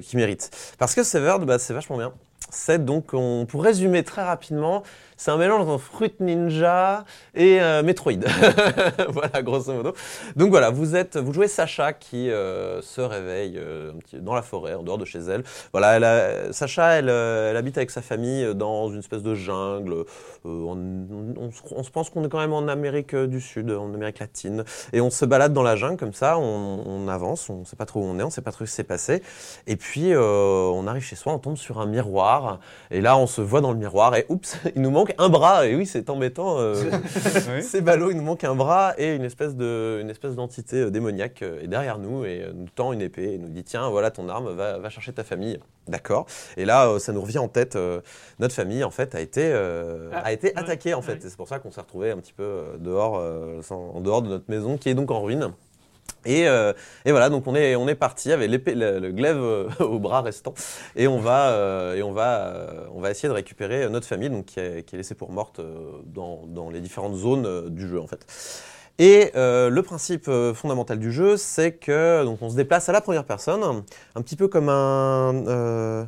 qui 0.03 0.17
mérite. 0.17 0.51
Parce 0.79 0.95
que 0.95 1.03
Severed, 1.05 1.45
bah, 1.45 1.59
c'est 1.59 1.75
vachement 1.75 1.99
bien. 1.99 2.13
C'est 2.51 2.85
donc, 2.85 3.15
on, 3.15 3.47
pour 3.47 3.65
résumer 3.65 4.05
très 4.05 4.23
rapidement, 4.23 4.85
c'est 5.17 5.31
un 5.31 5.37
mélange 5.37 5.61
entre 5.61 5.79
Fruit 5.79 6.15
Ninja 6.19 7.05
et 7.35 7.61
euh, 7.61 7.83
Metroid. 7.83 8.13
voilà, 9.09 9.43
grosso 9.43 9.73
modo. 9.73 9.95
Donc 10.35 10.51
voilà, 10.51 10.71
vous 10.71 10.97
êtes, 10.97 11.17
vous 11.17 11.33
jouez 11.33 11.47
Sacha 11.47 11.93
qui 11.93 12.31
euh, 12.31 12.83
se 12.83 13.01
réveille 13.01 13.57
euh, 13.57 13.93
dans 14.15 14.35
la 14.35 14.43
forêt, 14.43 14.75
en 14.75 14.83
dehors 14.83 14.99
de 14.99 15.05
chez 15.05 15.21
elle. 15.21 15.45
Voilà, 15.73 16.53
Sacha, 16.53 16.99
elle, 16.99 17.09
habite 17.57 17.77
avec 17.77 17.91
sa 17.91 18.03
famille 18.03 18.55
dans 18.55 18.91
une 18.91 18.99
espèce 18.99 19.23
de 19.23 19.35
jungle. 19.35 20.05
On, 20.45 20.77
se, 21.83 21.91
pense 21.91 22.11
qu'on 22.11 22.25
est 22.25 22.29
quand 22.29 22.41
même 22.41 22.53
en 22.53 22.67
Amérique 22.67 23.15
du 23.15 23.41
Sud, 23.41 23.71
en 23.71 23.95
Amérique 23.95 24.19
latine, 24.19 24.65
et 24.93 25.01
on 25.01 25.11
se 25.11 25.25
balade 25.25 25.53
dans 25.53 25.63
la 25.63 25.77
jungle 25.77 25.97
comme 25.97 26.13
ça. 26.13 26.39
On, 26.39 26.83
on 26.87 27.09
avance, 27.09 27.49
on 27.49 27.61
ne 27.61 27.65
sait 27.65 27.77
pas 27.77 27.87
trop 27.87 28.01
où 28.01 28.05
on 28.05 28.19
est, 28.19 28.23
on 28.23 28.27
ne 28.27 28.33
sait 28.33 28.43
pas 28.43 28.53
trop 28.53 28.67
ce 28.67 28.71
qui 28.71 28.77
s'est 28.77 28.85
passé. 28.85 29.23
Et 29.67 29.77
puis 29.77 30.15
on 30.17 30.87
arrive 30.87 31.03
chez 31.03 31.17
soi, 31.17 31.33
on 31.33 31.39
tombe 31.39 31.57
sur 31.57 31.79
un 31.79 31.87
miroir, 31.87 32.34
et 32.91 33.01
là 33.01 33.17
on 33.17 33.27
se 33.27 33.41
voit 33.41 33.61
dans 33.61 33.73
le 33.73 33.79
miroir, 33.79 34.15
et 34.17 34.27
oups, 34.29 34.57
il 34.77 34.83
nous 34.83 34.91
manque 34.91 35.15
un 35.19 35.29
bras. 35.29 35.67
Et 35.67 35.75
oui, 35.77 35.87
c'est 35.87 36.11
embêtant. 36.11 36.59
euh, 36.59 36.75
c'est 37.63 37.81
ballot, 37.81 38.11
il 38.11 38.17
nous 38.17 38.23
manque 38.23 38.45
un 38.45 38.55
bras 38.55 38.95
et 38.99 39.15
une 39.15 39.25
espèce 39.25 39.55
de, 39.57 39.99
une 40.01 40.11
espèce 40.11 40.35
d'entité 40.35 40.77
euh, 40.83 40.91
démoniaque 40.91 41.43
euh, 41.43 41.63
est 41.63 41.67
derrière 41.69 41.99
nous 41.99 42.25
et 42.25 42.45
nous 42.55 42.69
tend 42.75 42.93
une 42.93 43.01
épée 43.03 43.35
et 43.35 43.39
nous 43.39 43.49
dit 43.49 43.65
tiens 43.65 43.89
voilà 43.91 44.11
ton 44.11 44.29
arme, 44.29 44.51
va, 44.55 44.79
va 44.79 44.91
chercher 44.91 45.13
ta 45.13 45.25
famille. 45.25 45.59
D'accord. 45.89 46.27
Et 46.57 46.65
là 46.65 46.99
ça 46.99 47.13
nous 47.13 47.21
revient 47.21 47.39
en 47.39 47.49
tête. 47.49 47.77
notre 48.39 48.55
famille 48.55 48.85
en 48.85 48.91
fait 48.91 49.15
a 49.15 49.21
été, 49.21 49.53
Ah, 50.13 50.19
a 50.25 50.33
été 50.33 50.57
attaquée 50.57 50.95
en 50.95 51.03
fait. 51.03 51.17
Et 51.25 51.29
c'est 51.29 51.37
pour 51.37 51.49
ça 51.49 51.59
qu'on 51.59 51.71
s'est 51.71 51.81
retrouvé 51.81 52.11
un 52.11 52.17
petit 52.19 52.33
peu 52.33 52.63
dehors, 52.79 53.23
sans- 53.63 53.91
en 53.95 54.01
dehors 54.01 54.23
de 54.23 54.29
notre 54.29 54.49
maison 54.49 54.77
qui 54.79 54.89
est 54.89 54.95
donc 54.95 55.11
en 55.11 55.23
ruine. 55.23 55.53
Et, 56.27 56.49
euh, 56.49 56.73
et 57.05 57.11
voilà, 57.11 57.29
donc 57.29 57.47
on 57.47 57.55
est, 57.55 57.77
on 57.77 57.87
est 57.89 57.95
parti 57.95 58.33
avec 58.33 58.51
le, 58.51 59.11
glaive 59.11 59.37
euh, 59.37 59.69
au 59.81 59.99
bras 59.99 60.23
restant, 60.23 60.55
et 60.97 61.07
on 61.07 61.19
va, 61.19 61.51
euh, 61.51 61.95
et 61.95 62.03
on 62.03 62.13
va, 62.13 62.67
on 62.95 63.01
va 63.01 63.11
essayer 63.11 63.29
de 63.29 63.35
récupérer 63.35 63.89
notre 63.91 64.07
famille, 64.07 64.31
donc 64.31 64.47
qui 64.47 64.61
est, 64.61 64.85
qui 64.85 64.95
est 64.95 64.99
laissée 64.99 65.15
pour 65.15 65.31
morte 65.31 65.61
dans, 66.07 66.47
dans 66.47 66.71
les 66.71 66.81
différentes 66.81 67.17
zones 67.17 67.69
du 67.69 67.89
jeu 67.89 68.01
en 68.01 68.07
fait. 68.07 68.27
Et 68.99 69.33
le 69.35 69.81
principe 69.81 70.31
fondamental 70.55 70.99
du 70.99 71.13
jeu, 71.13 71.37
c'est 71.37 71.73
que 71.73 72.25
donc 72.25 72.41
on 72.43 72.49
se 72.49 72.57
déplace 72.57 72.89
à 72.89 72.93
la 72.93 73.01
première 73.01 73.25
personne, 73.25 73.83
un 74.15 74.23
petit 74.23 74.37
peu 74.37 74.49
comme 74.49 74.69
un, 74.69 76.07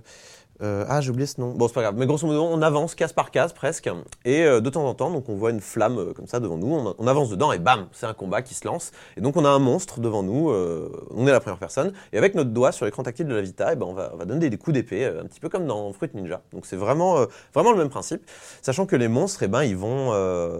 euh, 0.62 0.84
ah, 0.88 1.00
j'ai 1.00 1.10
oublié 1.10 1.26
ce 1.26 1.40
nom. 1.40 1.52
Bon, 1.52 1.68
c'est 1.68 1.74
pas 1.74 1.82
grave. 1.82 1.96
Mais 1.96 2.06
grosso 2.06 2.26
modo, 2.26 2.42
on 2.44 2.62
avance 2.62 2.94
case 2.94 3.12
par 3.12 3.30
case 3.30 3.52
presque. 3.52 3.90
Et 4.24 4.44
euh, 4.44 4.60
de 4.60 4.70
temps 4.70 4.86
en 4.86 4.94
temps, 4.94 5.10
donc 5.10 5.28
on 5.28 5.34
voit 5.34 5.50
une 5.50 5.60
flamme 5.60 5.98
euh, 5.98 6.12
comme 6.14 6.26
ça 6.26 6.40
devant 6.40 6.56
nous. 6.56 6.94
On, 6.98 7.06
avance 7.06 7.28
dedans 7.28 7.52
et 7.52 7.58
bam, 7.58 7.86
c'est 7.92 8.06
un 8.06 8.14
combat 8.14 8.42
qui 8.42 8.54
se 8.54 8.66
lance. 8.66 8.92
Et 9.16 9.20
donc 9.20 9.36
on 9.36 9.44
a 9.44 9.48
un 9.48 9.58
monstre 9.58 10.00
devant 10.00 10.22
nous. 10.22 10.50
on 10.50 11.26
est 11.26 11.30
la 11.30 11.40
première 11.40 11.58
personne. 11.58 11.92
Et 12.12 12.18
avec 12.18 12.34
notre 12.34 12.50
doigt 12.50 12.72
sur 12.72 12.84
l'écran 12.84 13.02
tactile 13.02 13.26
de 13.26 13.34
la 13.34 13.42
Vita, 13.42 13.72
eh 13.72 13.76
ben, 13.76 13.86
on, 13.86 13.92
va, 13.92 14.10
on 14.14 14.16
va 14.16 14.24
donner 14.24 14.50
des, 14.50 14.56
coups 14.56 14.74
d'épée, 14.74 15.04
un 15.04 15.24
petit 15.24 15.40
peu 15.40 15.48
comme 15.48 15.66
dans 15.66 15.92
Fruit 15.92 16.10
Ninja. 16.14 16.40
Donc 16.52 16.66
c'est 16.66 16.76
vraiment, 16.76 17.26
vraiment 17.54 17.72
le 17.72 17.78
même 17.78 17.88
principe. 17.88 18.22
Sachant 18.62 18.86
que 18.86 18.96
les 18.96 19.08
monstres, 19.08 19.42
eh 19.42 19.48
ben, 19.48 19.62
ils 19.62 19.76
vont. 19.76 20.10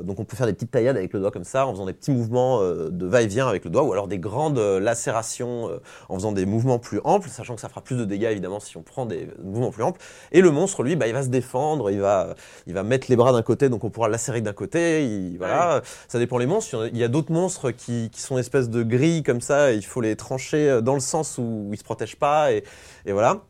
donc 0.03 0.21
on 0.21 0.25
peut 0.25 0.37
faire 0.37 0.47
des 0.47 0.53
petites 0.53 0.71
taillades 0.71 0.97
avec 0.97 1.13
le 1.13 1.21
doigt 1.21 1.31
comme 1.31 1.45
ça, 1.45 1.67
en 1.67 1.73
faisant 1.73 1.87
des 1.87 1.93
petits 1.93 2.13
mouvements 2.13 2.61
de 2.61 3.07
va-et-vient 3.07 3.49
avec 3.49 3.65
le 3.65 3.71
doigt, 3.71 3.83
ou 3.83 3.93
alors 3.93 4.09
des 4.09 4.19
grandes 4.19 4.59
lacérations 4.59 5.71
en 6.09 6.15
faisant 6.15 6.33
des 6.33 6.47
mouvements 6.47 6.79
plus 6.79 7.01
amples, 7.05 7.29
sachant 7.29 7.55
que 7.55 7.61
ça 7.61 7.69
fera 7.69 7.81
plus 7.81 7.97
de 7.97 8.05
dégâts 8.05 8.29
évidemment 8.31 8.61
si 8.61 8.77
on 8.77 8.83
prend 8.83 9.07
des 9.07 9.29
mouvements 9.43 9.71
plus 9.71 9.83
amples. 9.83 9.86
Et 10.33 10.41
le 10.41 10.51
monstre, 10.51 10.83
lui, 10.83 10.97
bah, 10.97 11.07
il 11.07 11.13
va 11.15 11.23
se 11.23 11.29
défendre, 11.29 11.91
il 11.91 12.01
va, 12.01 12.35
il 12.67 12.75
va 12.75 12.83
mettre 12.83 13.07
les 13.09 13.17
bras 13.17 13.33
d'un 13.33 13.43
côté, 13.43 13.69
donc 13.69 13.85
on 13.85 13.91
pourra 13.91 14.09
lacérer 14.09 14.41
d'un 14.41 14.53
côté. 14.53 15.05
Il, 15.05 15.37
voilà, 15.39 15.83
ça 16.09 16.19
dépend 16.19 16.39
les 16.39 16.47
monstres. 16.47 16.89
Il 16.93 16.99
y 16.99 17.05
a- 17.05 17.09
d'autres 17.09 17.33
monstres 17.33 17.71
qui, 17.71 18.11
qui 18.11 18.21
sont 18.21 18.37
espèces 18.39 18.69
de 18.71 18.83
grilles 18.83 19.23
comme 19.23 19.41
ça. 19.41 19.73
Il 19.73 19.85
faut 19.85 20.01
les 20.01 20.17
trancher 20.17 20.69
euh, 20.71 20.81
dans 20.81 20.95
le 20.95 21.01
sens 21.01 21.39
où 21.39 21.71
ils 21.73 21.79
se 21.79 21.85
protègent 21.85 22.17
pas, 22.17 22.53
et, 22.53 22.65
et 23.07 23.13
voilà. 23.13 23.43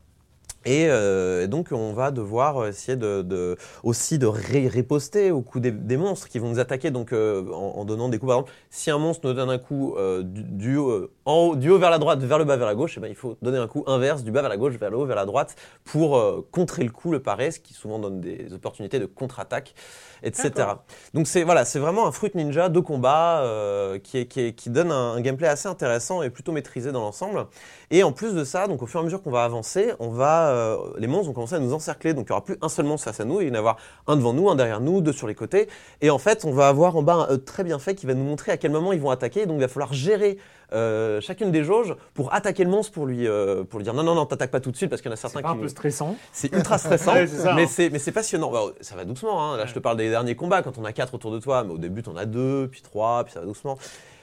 Et, 0.67 0.87
euh, 0.89 1.43
et 1.43 1.47
donc 1.47 1.69
on 1.71 1.93
va 1.93 2.11
devoir 2.11 2.67
essayer 2.67 2.97
de, 2.97 3.21
de- 3.21 3.55
aussi 3.83 4.19
de 4.19 4.25
ré- 4.27 4.67
riposter 4.67 5.31
au 5.31 5.41
coup 5.41 5.59
des, 5.61 5.71
des 5.71 5.95
monstres 5.97 6.27
qui 6.27 6.39
vont 6.39 6.49
nous 6.49 6.59
attaquer 6.59 6.91
donc 6.91 7.13
euh, 7.13 7.45
en, 7.53 7.79
en 7.79 7.85
donnant 7.85 8.09
des 8.09 8.19
coups. 8.19 8.29
Par 8.31 8.37
exemple, 8.39 8.51
si 8.69 8.91
un 8.91 8.97
monstre 8.97 9.25
nous 9.27 9.33
donne 9.33 9.49
un 9.49 9.59
coup 9.59 9.95
euh, 9.97 10.23
du, 10.23 10.43
du 10.43 10.77
haut, 10.77 11.09
en 11.25 11.33
haut, 11.35 11.55
du 11.55 11.69
haut 11.69 11.77
vers 11.79 11.89
la 11.89 11.99
droite, 11.99 12.19
vers 12.19 12.37
le 12.37 12.43
bas 12.43 12.57
vers 12.57 12.67
la 12.67 12.75
gauche, 12.75 12.95
eh 12.97 12.99
ben, 12.99 13.07
il 13.07 13.15
faut 13.15 13.37
donner 13.41 13.57
un 13.59 13.67
coup 13.67 13.83
inverse 13.87 14.23
du 14.23 14.31
bas 14.31 14.41
vers 14.41 14.49
la 14.49 14.57
gauche, 14.57 14.73
vers 14.75 14.89
le 14.91 14.97
haut 14.97 15.05
vers 15.05 15.15
la 15.15 15.25
droite 15.25 15.55
pour 15.85 16.21
contrer 16.51 16.83
le 16.83 16.91
coup, 16.91 17.11
le 17.11 17.21
parer, 17.21 17.51
ce 17.51 17.59
qui 17.59 17.73
souvent 17.73 17.99
donne 17.99 18.19
des 18.19 18.53
opportunités 18.53 18.99
de 18.99 19.05
contre-attaque, 19.05 19.73
etc. 20.21 20.81
Donc 21.13 21.27
c'est 21.27 21.43
voilà, 21.43 21.63
c'est 21.65 21.79
vraiment 21.79 22.07
un 22.07 22.11
fruit 22.11 22.31
ninja 22.35 22.69
de 22.69 22.79
combat 22.79 23.43
qui, 24.03 24.17
est, 24.19 24.25
qui, 24.27 24.41
est- 24.41 24.53
qui 24.53 24.69
donne 24.69 24.91
un, 24.91 25.13
un 25.13 25.21
gameplay 25.21 25.47
assez 25.47 25.67
intéressant 25.67 26.21
et 26.23 26.29
plutôt 26.29 26.51
maîtrisé 26.51 26.91
dans 26.91 27.01
l'ensemble. 27.01 27.47
Et 27.91 28.03
en 28.03 28.11
plus 28.11 28.33
de 28.33 28.43
ça, 28.43 28.67
donc 28.67 28.81
au 28.81 28.85
fur 28.87 28.99
et 28.99 29.01
à 29.01 29.05
mesure 29.05 29.21
qu'on 29.21 29.31
va 29.31 29.43
avancer, 29.43 29.93
on 29.99 30.09
va, 30.09 30.51
euh, 30.57 30.77
les 30.97 31.07
monstres 31.07 31.27
vont 31.27 31.33
commencer 31.33 31.55
à 31.55 31.59
nous 31.59 31.73
encercler. 31.73 32.13
Donc 32.13 32.25
il 32.27 32.31
n'y 32.31 32.33
aura 32.33 32.43
plus 32.43 32.57
un 32.61 32.69
seul 32.69 32.85
monstre 32.85 33.05
face 33.05 33.19
à 33.19 33.25
nous, 33.25 33.41
il 33.41 33.49
va 33.49 33.49
y 33.49 33.55
en 33.55 33.59
avoir 33.59 33.77
un 34.07 34.15
devant 34.15 34.33
nous, 34.33 34.49
un 34.49 34.55
derrière 34.55 34.81
nous, 34.81 35.01
deux 35.01 35.13
sur 35.13 35.27
les 35.27 35.35
côtés. 35.35 35.67
Et 36.01 36.09
en 36.09 36.17
fait, 36.17 36.45
on 36.45 36.51
va 36.51 36.67
avoir 36.67 36.95
en 36.95 37.03
bas 37.03 37.27
un 37.29 37.35
HUD 37.35 37.45
très 37.45 37.63
bien 37.63 37.79
fait 37.79 37.95
qui 37.95 38.05
va 38.05 38.13
nous 38.13 38.23
montrer 38.23 38.51
à 38.51 38.57
quel 38.57 38.71
moment 38.71 38.93
ils 38.93 39.01
vont 39.01 39.09
attaquer. 39.09 39.45
Donc 39.45 39.57
il 39.57 39.61
va 39.61 39.67
falloir 39.67 39.93
gérer 39.93 40.37
euh, 40.73 41.21
chacune 41.21 41.51
des 41.51 41.63
jauges 41.63 41.95
pour 42.13 42.33
attaquer 42.33 42.63
le 42.65 42.69
monstre, 42.69 42.91
pour 42.91 43.05
lui, 43.05 43.27
euh, 43.27 43.63
pour 43.63 43.79
lui 43.79 43.83
dire 43.85 43.93
non, 43.93 44.03
non, 44.03 44.15
non, 44.15 44.25
t'attaques 44.25 44.51
pas 44.51 44.59
tout 44.59 44.71
de 44.71 44.77
suite 44.77 44.89
parce 44.89 45.01
qu'il 45.01 45.09
y 45.09 45.11
en 45.11 45.13
a 45.13 45.17
certains 45.17 45.39
C'est 45.39 45.43
pas 45.43 45.49
un 45.51 45.55
qui. 45.55 45.61
peu 45.61 45.67
stressant 45.69 46.15
C'est 46.33 46.53
ultra 46.53 46.77
stressant, 46.77 47.13
Ouais, 47.13 47.27
c'est 47.27 47.37
ça, 47.37 47.53
mais 47.53 47.63
hein. 47.63 47.67
c'est 47.69 47.89
mais 47.89 47.99
c'est 47.99 48.11
passionnant. 48.11 48.51
Bah, 48.51 48.63
ça 48.81 48.95
va 48.95 49.05
doucement. 49.05 49.53
Hein. 49.53 49.57
Là, 49.57 49.65
je 49.65 49.73
te 49.73 49.79
parle 49.79 49.97
des 49.97 50.09
derniers 50.09 50.35
combats 50.35 50.61
quand 50.61 50.77
on 50.77 50.83
a 50.85 50.91
quatre 50.91 51.13
autour 51.13 51.31
de 51.31 51.39
toi, 51.39 51.63
mais 51.63 51.73
au 51.73 51.77
début, 51.77 52.03
on 52.07 52.17
a 52.17 52.25
deux, 52.25 52.67
puis 52.69 52.81
trois, 52.81 53.23
puis 53.23 53.33
ça 53.33 53.39
va 53.39 53.45
doucement. 53.45 53.77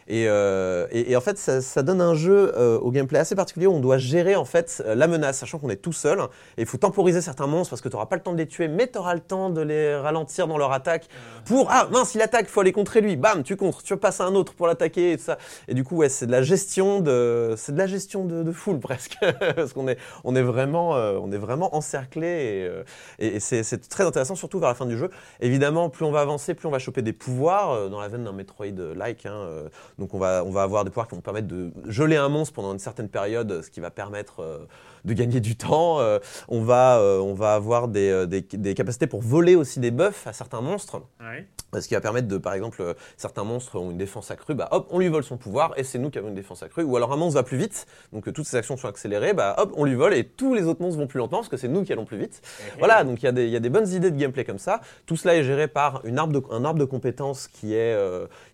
Et, 0.07 0.27
euh, 0.29 0.87
et, 0.91 1.13
et 1.13 1.17
en 1.17 1.21
fait, 1.21 1.39
ça, 1.39 1.61
ça 1.61 1.83
donne 1.83 2.01
un 2.01 2.15
jeu 2.15 2.53
euh, 2.57 2.79
au 2.79 2.91
gameplay 2.91 3.19
assez 3.19 3.35
particulier 3.35 3.67
où 3.67 3.73
on 3.73 3.81
doit 3.81 3.99
gérer 3.99 4.37
en 4.37 4.45
fait 4.45 4.83
euh, 4.87 4.95
la 4.95 5.07
menace, 5.07 5.39
sachant 5.39 5.59
qu'on 5.59 5.71
est 5.71 5.77
tout 5.77 5.93
seul. 5.93 6.21
Et 6.57 6.63
il 6.63 6.67
faut 6.67 6.79
temporiser 6.79 7.23
certains 7.23 7.47
monstres 7.47 7.71
parce 7.71 7.81
que 7.83 7.89
tu 7.89 7.95
n'auras 7.95 8.07
pas 8.07 8.17
le 8.17 8.23
temps 8.23 8.33
de 8.33 8.39
les 8.39 8.47
tuer, 8.47 8.69
mais 8.69 8.89
tu 8.89 8.99
auras 8.99 9.15
le 9.15 9.21
temps 9.21 9.51
de 9.51 9.61
les 9.61 9.97
ralentir 9.97 10.47
dans 10.47 10.59
leur 10.59 10.73
attaque. 10.73 11.09
Pour 11.45 11.69
ah 11.71 11.89
mince, 11.91 12.15
il 12.15 12.23
attaque, 12.23 12.47
faut 12.47 12.61
aller 12.61 12.73
contrer 12.73 13.01
lui. 13.01 13.17
Bam, 13.17 13.43
tu 13.43 13.57
contres, 13.57 13.83
tu 13.83 13.97
passes 13.97 14.21
à 14.21 14.25
un 14.25 14.35
autre 14.35 14.55
pour 14.55 14.67
l'attaquer 14.67 15.13
et 15.13 15.17
tout 15.17 15.25
ça. 15.25 15.39
Et 15.69 15.75
du 15.75 15.85
coup, 15.85 15.97
ouais, 15.97 16.09
c'est 16.09 16.27
de 16.27 16.33
la 16.33 16.43
gestion 16.43 17.01
de, 17.01 17.55
c'est 17.57 17.73
de 17.73 17.79
la 17.79 17.87
gestion 17.87 18.25
de, 18.25 18.43
de 18.43 18.53
foule 18.53 18.81
presque, 18.85 19.17
parce 19.57 19.73
qu'on 19.73 19.89
est, 19.89 19.99
on 20.25 20.37
est 20.37 20.43
vraiment, 20.43 20.97
euh, 20.97 21.19
on 21.23 21.33
est 21.33 21.39
vraiment 21.39 21.75
encerclé 21.75 22.27
et, 22.27 22.67
euh, 22.67 22.83
et, 23.19 23.41
c'est, 23.41 23.63
c'est 23.63 23.89
très 23.89 24.05
intéressant, 24.05 24.35
surtout 24.35 24.59
vers 24.59 24.69
la 24.69 24.75
fin 24.75 24.87
du 24.87 24.97
jeu. 24.97 25.11
Évidemment, 25.41 25.89
plus 25.91 26.05
on 26.05 26.11
va 26.11 26.21
avancer, 26.21 26.55
plus 26.55 26.67
on 26.67 26.71
va 26.71 26.79
choper 26.79 27.03
des 27.03 27.13
pouvoirs 27.13 27.71
euh, 27.71 27.89
dans 27.89 28.01
la 28.01 28.09
veine 28.09 28.25
d'un 28.25 28.33
Metroid-like. 28.33 29.27
Hein, 29.27 29.33
euh, 29.33 29.69
donc 29.99 30.15
on 30.15 30.19
va, 30.19 30.45
on 30.45 30.51
va 30.51 30.63
avoir 30.63 30.85
des 30.85 30.91
pouvoirs 30.91 31.09
qui 31.09 31.15
vont 31.15 31.21
permettre 31.21 31.49
de 31.49 31.73
geler 31.87 32.17
un 32.17 32.29
monstre 32.29 32.55
pendant 32.55 32.73
une 32.73 32.79
certaine 32.79 33.09
période, 33.09 33.63
ce 33.63 33.71
qui 33.71 33.81
va 33.81 33.91
permettre 33.91 34.41
euh, 34.41 34.67
de 35.05 35.13
gagner 35.13 35.41
du 35.41 35.57
temps. 35.57 36.01
Euh, 36.01 36.19
on, 36.49 36.63
va, 36.63 36.99
euh, 36.99 37.19
on 37.19 37.35
va 37.35 37.55
avoir 37.55 37.89
des, 37.89 38.11
euh, 38.11 38.27
des, 38.27 38.41
des 38.43 38.75
capacités 38.75 39.07
pour 39.07 39.21
voler 39.23 39.55
aussi 39.55 39.81
des 39.81 39.91
buffs 39.91 40.27
à 40.27 40.33
certains 40.33 40.61
monstres. 40.61 41.03
Ouais. 41.21 41.47
Ce 41.81 41.89
qui 41.89 41.95
va 41.95 42.01
permettre 42.01 42.29
de, 42.29 42.39
par 42.39 42.55
exemple, 42.55 42.95
certains 43.17 43.43
monstres 43.43 43.81
ont 43.81 43.91
une 43.91 43.97
défense 43.99 44.31
accrue, 44.31 44.55
bah 44.55 44.69
hop, 44.71 44.87
on 44.93 45.01
lui 45.01 45.09
vole 45.09 45.25
son 45.25 45.37
pouvoir 45.37 45.73
et 45.77 45.83
c'est 45.83 45.99
nous 45.99 46.09
qui 46.09 46.19
avons 46.19 46.29
une 46.29 46.35
défense 46.37 46.63
accrue. 46.63 46.85
Ou 46.85 46.97
alors 46.97 47.13
un 47.13 47.17
monstre 47.17 47.35
va 47.35 47.43
plus 47.43 47.57
vite, 47.57 47.87
donc 48.13 48.33
toutes 48.33 48.47
ses 48.47 48.57
actions 48.57 48.77
sont 48.77 48.87
accélérées, 48.87 49.33
bah 49.33 49.57
hop, 49.59 49.73
on 49.77 49.85
lui 49.85 49.97
vole 49.97 50.15
et 50.15 50.23
tous 50.25 50.55
les 50.55 50.67
autres 50.67 50.81
monstres 50.81 51.01
vont 51.01 51.09
plus 51.09 51.19
lentement 51.19 51.39
parce 51.39 51.49
que 51.49 51.57
c'est 51.57 51.67
nous 51.67 51.83
qui 51.83 51.93
allons 51.93 52.05
plus 52.05 52.17
vite. 52.19 52.43
Voilà, 52.79 53.03
donc 53.03 53.23
il 53.23 53.27
y, 53.27 53.29
a 53.29 53.33
des- 53.33 53.47
il 53.47 53.51
y 53.51 53.57
a 53.57 53.61
des 53.61 53.71
bonnes 53.71 53.89
idées 53.89 54.13
de 54.13 54.17
gameplay 54.17 54.45
comme 54.45 54.59
ça. 54.61 54.81
Tout 55.07 55.17
cela 55.17 55.35
est 55.35 55.43
géré 55.43 55.67
par 55.67 56.01
une 56.05 56.17
arbre 56.19 56.33
de, 56.41 56.43
un 56.53 56.65
arbre 56.65 56.79
de 56.79 56.85
compétences 56.85 57.49
qui 57.49 57.75
est 57.75 57.99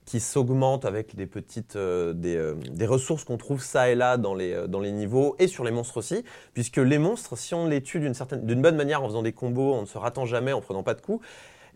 qui 0.06 0.18
s'augmente 0.18 0.84
avec 0.86 1.14
des 1.14 1.26
petites 1.26 1.76
euh, 1.76 2.12
des, 2.14 2.34
euh, 2.36 2.54
des 2.72 2.86
ressources 2.86 3.22
qu'on 3.22 3.36
trouve 3.36 3.62
ça 3.62 3.90
et 3.90 3.94
là 3.94 4.16
dans 4.16 4.34
les 4.34 4.54
euh, 4.54 4.66
dans 4.66 4.80
les 4.80 4.90
niveaux 4.90 5.36
et 5.38 5.46
sur 5.46 5.62
les 5.62 5.70
monstres 5.70 5.98
aussi, 5.98 6.24
puisque 6.55 6.79
les 6.79 6.98
monstres, 6.98 7.37
si 7.37 7.55
on 7.55 7.66
les 7.66 7.83
tue 7.83 8.00
d'une 8.00 8.14
certaine 8.14 8.40
bonne 8.40 8.76
manière 8.76 9.03
en 9.03 9.07
faisant 9.07 9.22
des 9.22 9.33
combos, 9.33 9.74
en 9.74 9.83
ne 9.83 9.87
se 9.87 9.98
ratant 9.98 10.26
jamais, 10.26 10.53
en 10.53 10.61
prenant 10.61 10.83
pas 10.83 10.94
de 10.94 11.00
coups. 11.00 11.24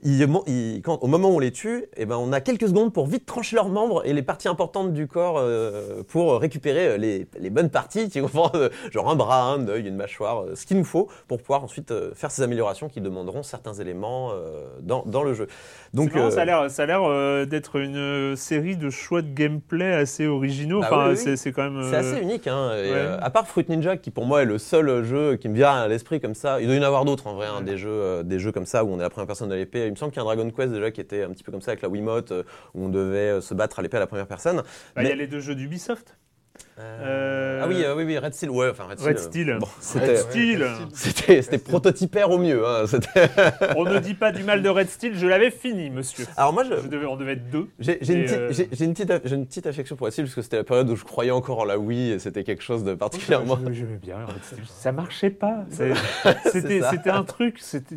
Ils- 0.05 0.27
ils- 0.47 0.83
quand- 0.83 0.99
au 1.03 1.07
moment 1.07 1.31
où 1.31 1.37
on 1.37 1.39
les 1.39 1.51
tue, 1.53 1.87
eh 1.97 2.07
ben, 2.07 2.17
on 2.17 2.33
a 2.33 2.41
quelques 2.41 2.69
secondes 2.69 2.93
pour 2.93 3.07
vite 3.07 3.27
trancher 3.27 3.57
leurs 3.57 3.69
membres 3.69 4.03
et 4.05 4.13
les 4.13 4.23
parties 4.23 4.49
importantes 4.49 4.93
du 4.93 5.07
corps 5.07 5.37
euh, 5.39 6.03
pour 6.07 6.39
récupérer 6.41 6.87
euh, 6.89 6.97
les, 6.97 7.27
les 7.39 7.51
bonnes 7.51 7.71
parties, 7.71 8.09
tu 8.09 8.23
comprends 8.23 8.51
euh, 8.55 8.69
Genre 8.91 9.11
un 9.11 9.17
bras, 9.17 9.43
un 9.53 9.67
œil, 9.69 9.89
une 9.89 9.97
mâchoire, 9.97 10.45
ce 10.55 10.67
qu'il 10.67 10.77
nous 10.79 10.85
faut 10.85 11.09
pour 11.29 11.39
pouvoir 11.39 11.65
ensuite 11.65 11.93
faire 12.15 12.31
ces 12.31 12.43
améliorations 12.43 12.89
qui 12.89 13.01
demanderont 13.01 13.43
certains 13.43 13.75
éléments 13.75 14.33
dans, 14.83 15.03
dans 15.07 15.23
le 15.23 15.35
jeu. 15.35 15.47
Donc, 15.93 16.13
ça 16.31 16.43
a 16.43 16.45
l'air, 16.45 17.47
d'être 17.47 17.77
une 17.77 18.37
série 18.37 18.77
de 18.77 18.91
choix 18.91 19.23
de 19.23 19.33
gameplay 19.33 19.93
assez 19.93 20.27
originaux. 20.27 20.81
Bah 20.81 20.89
enfin, 20.91 21.09
oui, 21.11 21.19
oui. 21.25 21.37
c'est, 21.37 21.53
quand 21.53 21.71
même. 21.71 21.89
C'est 21.91 21.97
assez 21.97 22.21
unique, 22.21 22.47
hein. 22.47 22.71
ouais. 22.71 22.91
euh, 22.93 23.19
à 23.21 23.31
part 23.31 23.47
Fruit 23.47 23.65
Ninja, 23.69 23.97
qui 23.97 24.11
pour 24.11 24.27
moi 24.27 24.43
est 24.43 24.47
le 24.47 24.59
seul 24.59 25.05
jeu 25.05 25.37
qui 25.37 25.49
me 25.49 25.55
vient 25.55 25.73
à 25.73 25.89
l'esprit 25.89 26.21
comme 26.21 26.35
ça. 26.35 26.61
Il 26.61 26.67
doit 26.67 26.77
y 26.77 26.79
en 26.79 26.83
avoir 26.83 27.05
d'autres 27.05 27.27
en 27.27 27.35
vrai, 27.35 27.47
hein, 27.47 27.63
des 27.63 27.77
jeux, 27.77 28.23
des 28.25 28.39
jeux 28.39 28.53
comme 28.53 28.67
ça 28.67 28.85
où 28.85 28.91
on 28.93 28.99
est 28.99 29.03
la 29.03 29.11
première 29.11 29.27
personne 29.27 29.51
à 29.53 29.57
l'épée. 29.57 29.94
Il 29.95 29.97
me 29.97 30.01
semble 30.01 30.11
qu'il 30.13 30.21
y 30.21 30.27
a 30.27 30.29
un 30.29 30.35
Dragon 30.35 30.51
Quest 30.51 30.73
déjà 30.73 30.91
qui 30.91 31.01
était 31.01 31.23
un 31.23 31.31
petit 31.31 31.45
peu 31.45 31.53
comme 31.53 31.61
ça 31.63 31.71
avec 31.71 31.83
la 31.83 31.89
Wiimote, 31.89 32.33
euh, 32.33 32.43
où 32.75 32.87
on 32.87 32.89
devait 32.89 33.31
euh, 33.31 33.41
se 33.41 33.55
battre 33.55 33.79
à 33.79 33.83
l'épée 33.83 33.97
à 33.97 34.01
la 34.01 34.09
première 34.09 34.27
personne. 34.27 34.57
bah, 34.97 35.03
Il 35.03 35.05
y 35.05 35.07
a 35.07 35.11
Mais- 35.11 35.17
les 35.17 35.27
deux 35.29 35.39
jeux 35.41 35.55
d'Ubisoft. 35.55 36.17
Euh, 36.79 37.61
Ah 37.63 37.67
oui, 37.69 37.83
euh, 37.85 37.95
oui, 37.97 38.05
oui, 38.05 38.17
Red 38.19 38.33
Steel, 38.35 38.51
ouais, 38.51 38.69
enfin 38.71 38.85
Red 38.85 38.99
Steel. 38.99 39.09
Red 39.09 39.17
euh, 39.17 39.21
Steel. 39.21 39.59
bon, 39.61 39.67
Red 39.67 39.73
c'était, 39.81 40.17
Steel. 40.17 40.67
c'était, 40.95 41.43
c'était 41.43 41.59
prototypaire 41.59 42.31
au 42.31 42.39
mieux. 42.39 42.65
hein, 42.67 42.87
c'était- 42.87 43.29
on 43.77 43.85
ne 43.85 43.99
dit 43.99 44.15
pas 44.15 44.31
du 44.33 44.43
mal 44.45 44.63
de 44.63 44.69
Red 44.69 44.89
Steel, 44.89 45.17
je 45.17 45.27
l'avais 45.27 45.51
fini, 45.51 45.91
monsieur. 45.91 46.27
Alors 46.37 46.53
moi, 46.53 46.63
je, 46.65 46.81
Je 46.83 46.89
devais, 46.89 47.07
on 47.07 47.17
devait 47.17 47.33
être 47.35 47.51
deux. 47.51 47.69
J'ai 47.81 47.99
j'ai 48.03 48.15
une, 48.15 48.29
euh, 48.31 48.53
une 48.81 48.95
petite, 48.95 49.13
j'ai 49.25 49.35
une 49.35 49.47
petite 49.47 49.67
affection 49.67 49.97
pour 49.97 50.07
Red 50.07 50.13
Steel 50.13 50.27
parce 50.27 50.35
que 50.37 50.43
c'était 50.43 50.57
la 50.59 50.65
période 50.65 50.89
où 50.91 50.97
je 50.97 51.05
croyais 51.05 51.31
encore 51.33 51.59
en 51.61 51.65
la 51.65 51.79
Wii 51.79 52.13
et 52.13 52.19
c'était 52.21 52.45
quelque 52.45 52.63
chose 52.63 52.83
de 52.85 52.95
particulièrement. 52.95 53.59
Je- 53.69 53.73
J'aimais 53.73 53.97
bien 54.01 54.25
Red 54.25 54.43
Steel. 54.45 54.61
Ça 54.67 54.93
marchait 54.93 55.31
pas. 55.31 55.65
C'est- 55.71 55.93
C'est 56.45 56.51
C'était, 56.51 56.81
ça. 56.81 56.91
c'était 56.91 57.11
un 57.11 57.25
truc. 57.25 57.59
C'était. 57.61 57.97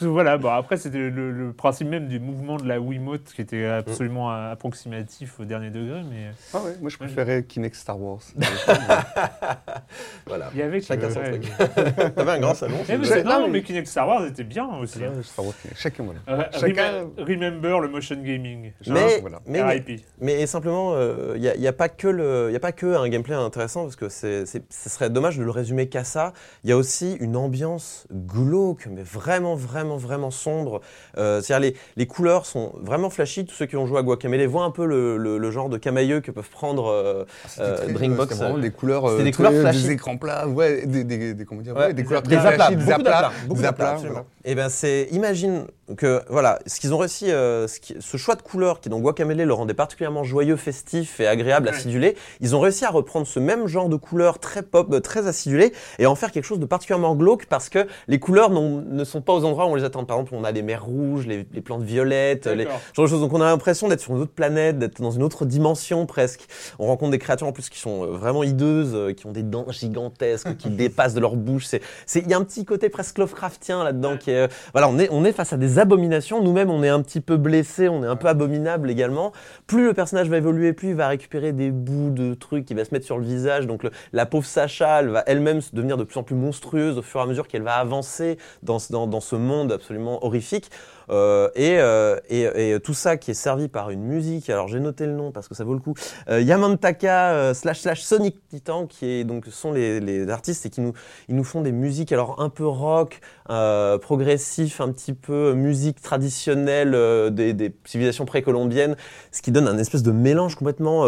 Voilà, 0.00 0.38
bon, 0.38 0.48
après 0.48 0.76
c'était 0.76 0.98
le, 1.10 1.30
le 1.30 1.52
principe 1.52 1.88
même 1.88 2.08
du 2.08 2.18
mouvement 2.20 2.56
de 2.56 2.66
la 2.66 2.80
Wiimote 2.80 3.24
qui 3.34 3.40
était 3.42 3.64
absolument 3.66 4.28
Mm. 4.30 4.52
approximatif 4.52 5.38
au 5.40 5.44
dernier 5.44 5.70
degré, 5.70 6.02
mais 6.10 6.30
Ah 6.52 6.58
ouais, 6.62 6.74
moi 6.80 6.90
je 6.90 6.96
préférais 6.96 7.44
Kinect 7.44 7.74
Star 7.76 8.00
Wars. 8.00 8.20
Voilà. 10.26 10.50
il 10.54 10.58
y 10.58 10.62
avait 10.62 10.80
Chacun 10.80 11.10
son 11.10 11.22
truc. 11.22 11.46
T'avais 12.16 12.30
un 12.32 12.40
grand 12.40 12.54
salon. 12.54 12.76
Eh, 12.88 12.96
mais 12.96 13.22
non, 13.22 13.48
mais 13.48 13.62
Kinect 13.62 13.86
Star 13.86 14.08
Wars 14.08 14.24
était 14.26 14.44
bien 14.44 14.66
aussi. 14.80 15.04
hein. 15.04 15.12
Star 15.22 15.44
Wars 15.44 15.54
Kinect. 15.60 15.78
Chacun, 15.80 16.04
voilà. 16.04 16.20
Euh, 16.28 16.44
Chacun- 16.52 17.04
Remem- 17.18 17.24
Remember 17.44 17.80
le 17.80 17.88
motion 17.88 18.16
gaming. 18.16 18.72
Mais, 18.86 19.20
voilà. 19.20 19.40
mais, 19.46 19.62
mais, 19.62 19.72
RIP. 19.74 20.00
mais 20.20 20.46
simplement, 20.46 20.94
il 21.34 21.40
n'y 21.40 21.48
a, 21.48 21.56
y 21.56 21.66
a 21.66 21.72
pas 21.72 21.88
que 21.88 22.08
le, 22.08 22.50
y 22.52 22.56
a 22.56 22.60
pas 22.60 22.72
que 22.72 22.86
un 22.96 23.08
gameplay 23.08 23.34
intéressant 23.34 23.82
parce 23.82 23.96
que 23.96 24.08
ce 24.08 24.44
serait 24.70 25.10
dommage 25.10 25.36
de 25.38 25.44
le 25.44 25.50
résumer 25.50 25.88
qu'à 25.88 26.04
ça. 26.04 26.32
Il 26.64 26.70
y 26.70 26.72
a 26.72 26.76
aussi 26.76 27.16
une 27.20 27.36
ambiance 27.36 28.06
glauque, 28.12 28.86
mais 28.90 29.02
vraiment, 29.02 29.54
vraiment, 29.54 29.93
vraiment 29.96 30.30
sombre. 30.30 30.80
Euh, 31.18 31.40
c'est-à-dire 31.40 31.70
les, 31.70 31.76
les 31.96 32.06
couleurs 32.06 32.46
sont 32.46 32.72
vraiment 32.80 33.10
flashy. 33.10 33.44
Tous 33.44 33.54
ceux 33.54 33.66
qui 33.66 33.76
ont 33.76 33.86
joué 33.86 33.98
à 33.98 34.02
Guacamelee 34.02 34.46
voient 34.46 34.64
un 34.64 34.70
peu 34.70 34.84
le, 34.86 35.16
le- 35.16 35.38
le 35.38 35.50
genre 35.50 35.68
de 35.68 35.78
camailleux 35.78 36.20
que 36.20 36.30
peuvent 36.30 36.50
prendre. 36.50 36.86
euh, 36.86 37.24
C'était 37.48 37.62
Euh, 37.62 37.76
très, 37.76 37.92
vraiment 37.92 38.56
euh, 38.56 38.58
des 38.60 38.70
couleurs, 38.70 39.08
c'était 39.10 39.24
des 39.24 39.30
très- 39.30 39.44
couleurs 39.44 39.60
flashy. 39.60 39.82
des 39.84 39.90
écrans 39.92 40.16
plats, 40.16 40.46
ouais, 40.48 40.86
des, 40.86 41.04
des, 41.04 41.34
des- 41.34 41.44
comment 41.44 41.60
dire, 41.62 41.74
Ouais, 41.74 41.80
ouais, 41.82 41.88
des 41.88 42.02
des 42.02 42.04
couleurs 42.04 42.22
très 42.22 42.38
flashy, 42.40 42.76
des 42.76 42.90
aplats, 42.92 43.32
des 43.48 43.64
aplats, 43.64 43.98
Et 44.46 44.54
ben 44.54 44.68
c'est, 44.68 45.08
imagine 45.10 45.64
euh, 46.02 46.20
voilà, 46.28 46.58
ce 46.66 46.78
qu'ils 46.80 46.92
ont 46.92 46.98
réussi, 46.98 47.30
euh, 47.30 47.66
ce, 47.66 47.80
qui- 47.80 47.96
ce 47.98 48.16
choix 48.18 48.34
de 48.34 48.42
couleur 48.42 48.80
qui 48.80 48.88
dans 48.90 49.00
Guacamele 49.00 49.42
le 49.42 49.52
rendait 49.54 49.72
particulièrement 49.74 50.22
joyeux, 50.22 50.56
festif 50.56 51.18
et 51.20 51.26
agréable, 51.26 51.68
Ouais. 51.68 51.74
acidulé, 51.74 52.14
ils 52.40 52.54
ont 52.54 52.60
réussi 52.60 52.84
à 52.84 52.90
reprendre 52.90 53.26
ce 53.26 53.38
même 53.40 53.66
genre 53.66 53.88
de 53.88 53.96
couleur 53.96 54.38
très 54.38 54.62
pop, 54.62 54.92
euh, 54.92 55.00
très 55.00 55.26
acidulé 55.28 55.72
et 55.98 56.04
en 56.06 56.14
faire 56.14 56.30
quelque 56.30 56.44
chose 56.44 56.58
de 56.58 56.66
particulièrement 56.66 57.14
glauque 57.14 57.46
parce 57.46 57.68
que 57.70 57.86
les 58.08 58.18
couleurs 58.18 58.50
ne 58.50 59.04
sont 59.04 59.22
pas 59.22 59.32
aux 59.32 59.44
endroits 59.44 59.64
où 59.66 59.70
on 59.70 59.74
les 59.76 59.84
attend. 59.84 60.04
Par 60.04 60.16
exemple, 60.18 60.34
on 60.34 60.44
a 60.44 60.52
les 60.52 60.62
mers 60.62 60.84
rouges, 60.84 61.26
les, 61.26 61.46
les 61.52 61.60
plantes 61.62 61.82
violettes, 61.82 62.46
les, 62.46 62.64
genre 62.64 63.06
de 63.06 63.10
choses. 63.10 63.20
Donc 63.20 63.32
on 63.32 63.40
a 63.40 63.46
l'impression 63.46 63.88
d'être 63.88 64.00
sur 64.00 64.14
une 64.14 64.20
autre 64.22 64.32
planète, 64.34 64.78
d'être 64.78 65.00
dans 65.00 65.10
une 65.10 65.22
autre 65.22 65.46
dimension 65.46 66.04
presque. 66.06 66.46
On 66.78 66.86
rencontre 66.86 67.12
des 67.12 67.18
créatures 67.18 67.46
en 67.46 67.52
plus 67.52 67.70
qui 67.70 67.78
sont 67.78 68.04
euh, 68.04 68.06
vraiment 68.08 68.42
hideuses, 68.42 69.14
qui 69.16 69.26
ont 69.26 69.32
des 69.32 69.42
dents 69.42 69.66
gigantesques, 69.70 70.56
qui 70.58 70.68
dépassent 70.70 71.14
de 71.14 71.20
leur 71.20 71.36
bouche. 71.36 71.64
C'est, 71.66 71.80
c'est, 72.04 72.20
il 72.20 72.28
y 72.30 72.34
a 72.34 72.36
un 72.38 72.44
petit 72.44 72.64
côté 72.66 72.90
presque 72.90 73.16
Lovecraftien 73.18 73.82
là-dedans 73.84 74.16
qui 74.18 74.30
est, 74.30 74.33
euh, 74.36 74.48
voilà, 74.72 74.88
on 74.88 75.24
est, 75.24 75.32
face 75.32 75.52
à 75.52 75.56
des 75.56 75.78
abominations. 75.78 76.42
Nous-mêmes, 76.42 76.70
on 76.70 76.82
est 76.82 76.88
un 76.88 77.02
petit 77.02 77.20
peu 77.20 77.36
blessés, 77.36 77.88
on 77.88 78.02
est 78.04 78.06
un 78.06 78.16
peu 78.16 78.28
abominable 78.28 78.90
également. 78.90 79.32
Plus 79.66 79.86
le 79.86 79.94
personnage 79.94 80.28
va 80.28 80.36
évoluer, 80.36 80.72
plus 80.72 80.88
il 80.90 80.94
va 80.94 81.08
récupérer 81.08 81.52
des 81.52 81.70
bouts 81.70 82.10
de 82.10 82.34
trucs, 82.34 82.70
il 82.70 82.76
va 82.76 82.84
se 82.84 82.92
mettre 82.92 83.06
sur 83.06 83.18
le 83.18 83.24
visage. 83.24 83.66
Donc 83.66 83.82
la 84.12 84.26
pauvre 84.26 84.46
Sacha, 84.46 85.00
elle 85.00 85.08
va 85.08 85.22
elle-même 85.26 85.60
devenir 85.72 85.96
de 85.96 86.04
plus 86.04 86.18
en 86.18 86.22
plus 86.22 86.36
monstrueuse 86.36 86.98
au 86.98 87.02
fur 87.02 87.20
et 87.20 87.22
à 87.22 87.26
mesure 87.26 87.48
qu'elle 87.48 87.62
va 87.62 87.74
avancer 87.74 88.38
dans, 88.62 88.78
ce- 88.78 88.92
dans, 88.92 89.06
dans 89.06 89.20
ce 89.20 89.36
monde 89.36 89.72
absolument 89.72 90.24
horrifique. 90.24 90.70
Euh, 91.10 91.48
et, 91.54 91.76
euh, 91.78 92.18
et, 92.28 92.78
tout 92.80 92.94
ça 92.94 93.16
qui 93.16 93.30
est 93.30 93.34
servi 93.34 93.68
par 93.68 93.90
une 93.90 94.02
musique. 94.02 94.50
Alors 94.50 94.68
j'ai 94.68 94.80
noté 94.80 95.06
le 95.06 95.12
nom 95.12 95.32
parce 95.32 95.48
que 95.48 95.54
ça 95.54 95.64
vaut 95.64 95.74
le 95.74 95.80
coup. 95.80 95.94
Euh, 96.28 96.40
Yamantaka 96.40 97.54
slash 97.54 97.80
slash 97.80 98.02
Sonic 98.02 98.36
Titan 98.48 98.86
qui 98.86 99.24
donc 99.24 99.46
sont 99.46 99.72
les, 99.72 100.28
artistes 100.28 100.66
et 100.66 100.70
qui 100.70 100.80
nous 100.80 100.92
ils 101.28 101.36
nous 101.36 101.44
font 101.44 101.60
des 101.60 101.72
musiques 101.72 102.12
alors 102.12 102.40
un 102.40 102.48
peu 102.48 102.66
rock, 102.66 103.20
progressif, 103.46 104.80
un 104.80 104.90
petit 104.92 105.12
peu 105.12 105.54
musique 105.54 106.00
traditionnelle 106.00 106.92
des, 107.32 107.74
civilisations 107.84 108.24
précolombiennes, 108.24 108.96
ce 109.32 109.42
qui 109.42 109.52
donne 109.52 109.68
un 109.68 109.78
espèce 109.78 110.02
de 110.02 110.12
mélange 110.12 110.56
complètement 110.56 111.06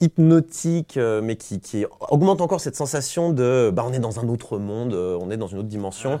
hypnotique, 0.00 0.98
mais 1.22 1.36
qui, 1.36 1.86
augmente 2.10 2.40
encore 2.40 2.60
cette 2.60 2.76
sensation 2.76 3.32
de 3.32 3.70
bah 3.72 3.84
on 3.86 3.92
est 3.92 3.98
dans 3.98 4.20
un 4.20 4.28
autre 4.28 4.58
monde, 4.58 4.94
on 4.94 5.30
est 5.30 5.36
dans 5.36 5.48
une 5.48 5.58
autre 5.58 5.68
dimension. 5.68 6.20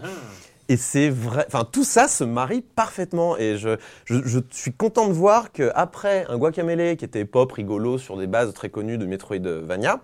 Et 0.70 0.76
c'est 0.76 1.10
vrai, 1.10 1.44
enfin 1.48 1.64
tout 1.70 1.82
ça 1.82 2.06
se 2.06 2.22
marie 2.22 2.62
parfaitement. 2.62 3.36
Et 3.36 3.56
je, 3.56 3.76
je, 4.04 4.20
je 4.24 4.38
suis 4.52 4.72
content 4.72 5.08
de 5.08 5.12
voir 5.12 5.50
que 5.50 5.72
après 5.74 6.24
un 6.28 6.38
Guacamele 6.38 6.96
qui 6.96 7.04
était 7.04 7.24
pop, 7.24 7.50
rigolo, 7.50 7.98
sur 7.98 8.16
des 8.16 8.28
bases 8.28 8.54
très 8.54 8.68
connues 8.68 8.96
de 8.96 9.04
Metroidvania, 9.04 10.00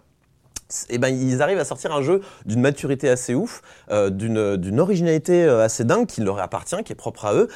et 0.91 0.99
ben 0.99 1.09
ils 1.09 1.41
arrivent 1.41 1.61
à 1.61 1.65
sortir 1.65 1.95
un 1.95 2.03
jeu 2.03 2.21
d'une 2.47 2.61
maturité 2.61 3.09
assez 3.09 3.33
ouf, 3.33 3.63
euh, 3.93 4.11
d'une 4.11 4.57
d'une 4.57 4.81
originalité 4.81 5.45
euh, 5.45 5.63
assez 5.63 5.85
dingue 5.85 6.07
qui 6.07 6.21
leur 6.21 6.41
appartient, 6.41 6.83
qui 6.85 6.93
est 6.93 6.97
propre 6.97 7.27
à 7.27 7.35
eux. 7.35 7.49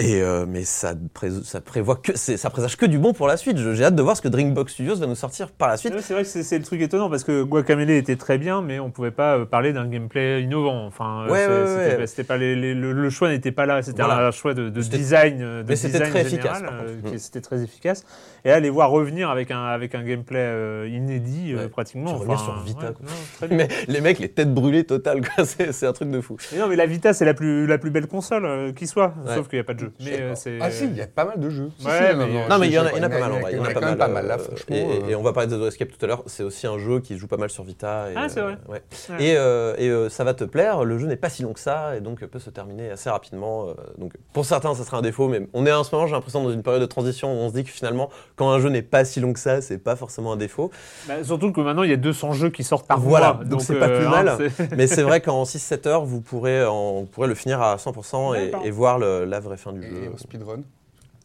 Et 0.00 0.22
euh, 0.22 0.46
mais 0.48 0.64
ça, 0.64 0.94
pré- 1.12 1.30
ça 1.44 1.60
prévoit 1.60 1.96
que 1.96 2.16
ça 2.16 2.48
présage 2.50 2.76
que 2.76 2.86
du 2.86 2.98
bon 2.98 3.12
pour 3.12 3.26
la 3.28 3.36
suite. 3.36 3.58
J'ai 3.74 3.84
hâte 3.84 3.94
de 3.94 4.02
voir 4.02 4.16
ce 4.16 4.22
que 4.22 4.28
Drinkbox 4.28 4.72
Studios 4.72 4.96
va 4.96 5.06
nous 5.06 5.14
sortir 5.14 5.50
par 5.50 5.68
la 5.68 5.76
suite. 5.76 5.92
C'est 6.00 6.14
vrai 6.14 6.22
que 6.22 6.28
c'est 6.28 6.58
le 6.58 6.64
truc 6.64 6.80
étonnant 6.80 7.10
parce 7.10 7.22
que 7.22 7.42
Guacamele 7.42 7.90
était 7.90 8.16
très 8.16 8.38
bien, 8.38 8.62
mais 8.62 8.80
on 8.80 8.90
pouvait 8.90 9.10
pas 9.10 9.36
euh, 9.36 9.44
parler 9.44 9.72
d'un 9.74 9.86
gameplay 9.86 10.42
innovant. 10.42 10.86
Enfin, 10.86 11.24
euh, 11.26 11.30
Ouais, 11.30 11.46
ouais, 11.46 11.66
c'était 11.66 11.90
ouais. 11.92 11.96
pas- 11.98 12.06
c'était 12.06 12.24
pas 12.24 12.36
les- 12.38 12.56
les- 12.56 12.74
le, 12.74 12.92
le 12.92 13.10
choix 13.10 13.28
n'était 13.28 13.52
pas 13.52 13.66
là. 13.66 13.82
C'était 13.82 14.02
Voilà. 14.02 14.26
un 14.28 14.30
choix 14.30 14.54
de, 14.54 14.70
de 14.70 14.80
design, 14.80 15.42
euh, 15.42 15.62
de 15.62 15.68
mais 15.68 15.76
c'était 15.76 15.98
design 15.98 16.10
très 16.10 16.28
général, 16.28 16.56
efficace, 16.64 16.72
euh, 17.04 17.10
Mm. 17.14 17.18
C'était 17.18 17.40
très 17.42 17.62
efficace. 17.62 18.04
Et 18.44 18.48
là, 18.48 18.58
les 18.60 18.70
voir 18.70 18.90
revenir 18.90 19.28
avec 19.28 19.50
un 19.50 19.64
avec 19.66 19.94
un 19.94 20.02
gameplay 20.02 20.88
inédit 20.90 21.54
pratiquement. 21.70 22.12
Enfin, 22.14 22.36
sur 22.38 22.58
Vita, 22.62 22.92
quoi. 22.92 23.48
non. 23.50 23.56
Mais 23.56 23.68
les 23.86 24.00
mecs, 24.00 24.18
les 24.18 24.28
têtes 24.30 24.52
brûlées 24.54 24.84
totales. 24.84 25.20
C'est 25.44 25.86
un 25.86 25.92
truc 25.92 26.10
de 26.10 26.20
fou. 26.20 26.36
Mais 26.52 26.58
non, 26.58 26.68
mais 26.68 26.76
la 26.76 26.86
Vita, 26.86 27.12
c'est 27.12 27.24
la 27.24 27.34
plus, 27.34 27.66
la 27.66 27.78
plus 27.78 27.90
belle 27.90 28.06
console 28.06 28.44
euh, 28.46 28.72
qui 28.72 28.86
soit, 28.86 29.14
sauf 29.34 29.48
qu'il 29.48 29.58
n'y 29.58 29.60
a 29.60 29.64
pas 29.64 29.74
de 29.74 29.80
jeu. 29.80 29.89
Mais 30.00 30.20
euh, 30.20 30.34
c'est. 30.34 30.58
Ah 30.60 30.70
si, 30.70 30.84
il 30.84 30.96
y 30.96 31.00
a 31.02 31.06
pas 31.06 31.24
mal 31.24 31.40
de 31.40 31.50
jeux. 31.50 31.70
Si, 31.78 31.86
Ouais, 31.86 32.10
si, 32.10 32.16
mais- 32.16 32.48
Non, 32.48 32.58
mais 32.58 32.66
il 32.68 32.72
y 32.72 32.78
en 32.78 32.84
a, 32.84 32.90
je- 32.90 32.94
il 32.96 32.98
y 32.98 33.00
en 33.00 33.04
a 33.04 33.08
pas 33.08 33.18
mal 33.20 33.32
en 33.32 33.40
vrai. 33.40 33.52
Il 33.52 33.58
y 33.58 33.60
en 33.60 33.64
a 33.64 33.72
quand 33.74 33.80
pas 33.80 33.86
même 33.86 33.98
mal, 33.98 33.98
pas 33.98 34.08
mal 34.08 34.26
là, 34.26 34.34
euh, 34.34 34.38
franchement. 34.38 34.76
Et, 34.76 34.82
euh, 34.84 35.08
et 35.08 35.14
on 35.14 35.22
va 35.22 35.32
parler 35.32 35.48
de 35.50 35.56
The 35.56 35.68
Escape 35.68 35.88
tout 35.90 36.04
à 36.04 36.08
l'heure. 36.08 36.22
C'est 36.26 36.42
aussi 36.42 36.66
un 36.66 36.78
jeu 36.78 37.00
qui 37.00 37.14
se 37.14 37.18
joue 37.18 37.26
pas 37.26 37.36
mal 37.36 37.50
sur 37.50 37.64
Vita. 37.64 38.10
Et, 38.10 38.14
Ah, 38.16 38.28
c'est 38.28 38.40
vrai. 38.40 38.56
euh, 38.68 38.72
ouais. 38.72 38.82
Ouais. 39.10 39.24
Et, 39.24 39.36
euh, 39.36 40.06
et, 40.06 40.10
ça 40.10 40.24
va 40.24 40.34
te 40.34 40.44
plaire. 40.44 40.84
Le 40.84 40.98
jeu 40.98 41.06
n'est 41.06 41.16
pas 41.16 41.28
si 41.30 41.42
long 41.42 41.52
que 41.52 41.60
ça 41.60 41.96
et 41.96 42.00
donc 42.00 42.24
peut 42.24 42.38
se 42.38 42.50
terminer 42.50 42.90
assez 42.90 43.10
rapidement. 43.10 43.68
donc 43.98 44.12
pour 44.32 44.44
certains, 44.44 44.74
ça 44.74 44.84
sera 44.84 44.98
un 44.98 45.02
défaut, 45.02 45.28
mais 45.28 45.46
on 45.52 45.66
est 45.66 45.72
en 45.72 45.84
ce 45.84 45.94
moment, 45.94 46.06
j'ai 46.06 46.14
l'impression, 46.14 46.42
dans 46.42 46.50
une 46.50 46.62
période 46.62 46.80
de 46.82 46.86
transition 46.86 47.32
où 47.32 47.36
on 47.36 47.48
se 47.48 47.54
dit 47.54 47.64
que 47.64 47.70
finalement, 47.70 48.10
quand 48.36 48.50
un 48.50 48.58
jeu 48.60 48.68
n'est 48.68 48.82
pas 48.82 49.04
si 49.04 49.20
long 49.20 49.32
que 49.32 49.38
ça, 49.40 49.60
c'est 49.60 49.78
pas 49.78 49.96
forcément 49.96 50.32
un 50.32 50.36
défaut. 50.36 50.70
Bah, 51.08 51.14
surtout 51.22 51.52
que 51.52 51.60
maintenant, 51.60 51.82
il 51.82 51.90
y 51.90 51.94
a 51.94 51.96
200 51.96 52.32
jeux 52.32 52.50
qui 52.50 52.64
sortent 52.64 52.86
par 52.86 52.98
Voilà, 53.00 53.34
mois. 53.34 53.44
donc 53.44 53.62
c'est 53.62 53.78
pas 53.78 53.88
plus 53.88 54.06
hein, 54.06 54.10
mal. 54.10 54.38
mais 54.76 54.86
c'est 54.86 55.02
vrai 55.02 55.20
qu'en 55.20 55.44
6-7 55.44 55.86
heures, 55.86 56.04
vous 56.04 56.20
pourrez, 56.20 56.64
en- 56.64 57.00
vous 57.00 57.06
pourrez 57.06 57.28
le 57.28 57.34
finir 57.34 57.60
à 57.62 57.76
100% 57.78 58.34
et, 58.64 58.70
voir 58.70 58.98
la 58.98 59.40
vraie 59.40 59.56
fin 59.56 59.72
du 59.72 59.79
Et 59.82 60.04
jeu. 60.04 60.10
au 60.14 60.18
speedrun. 60.18 60.60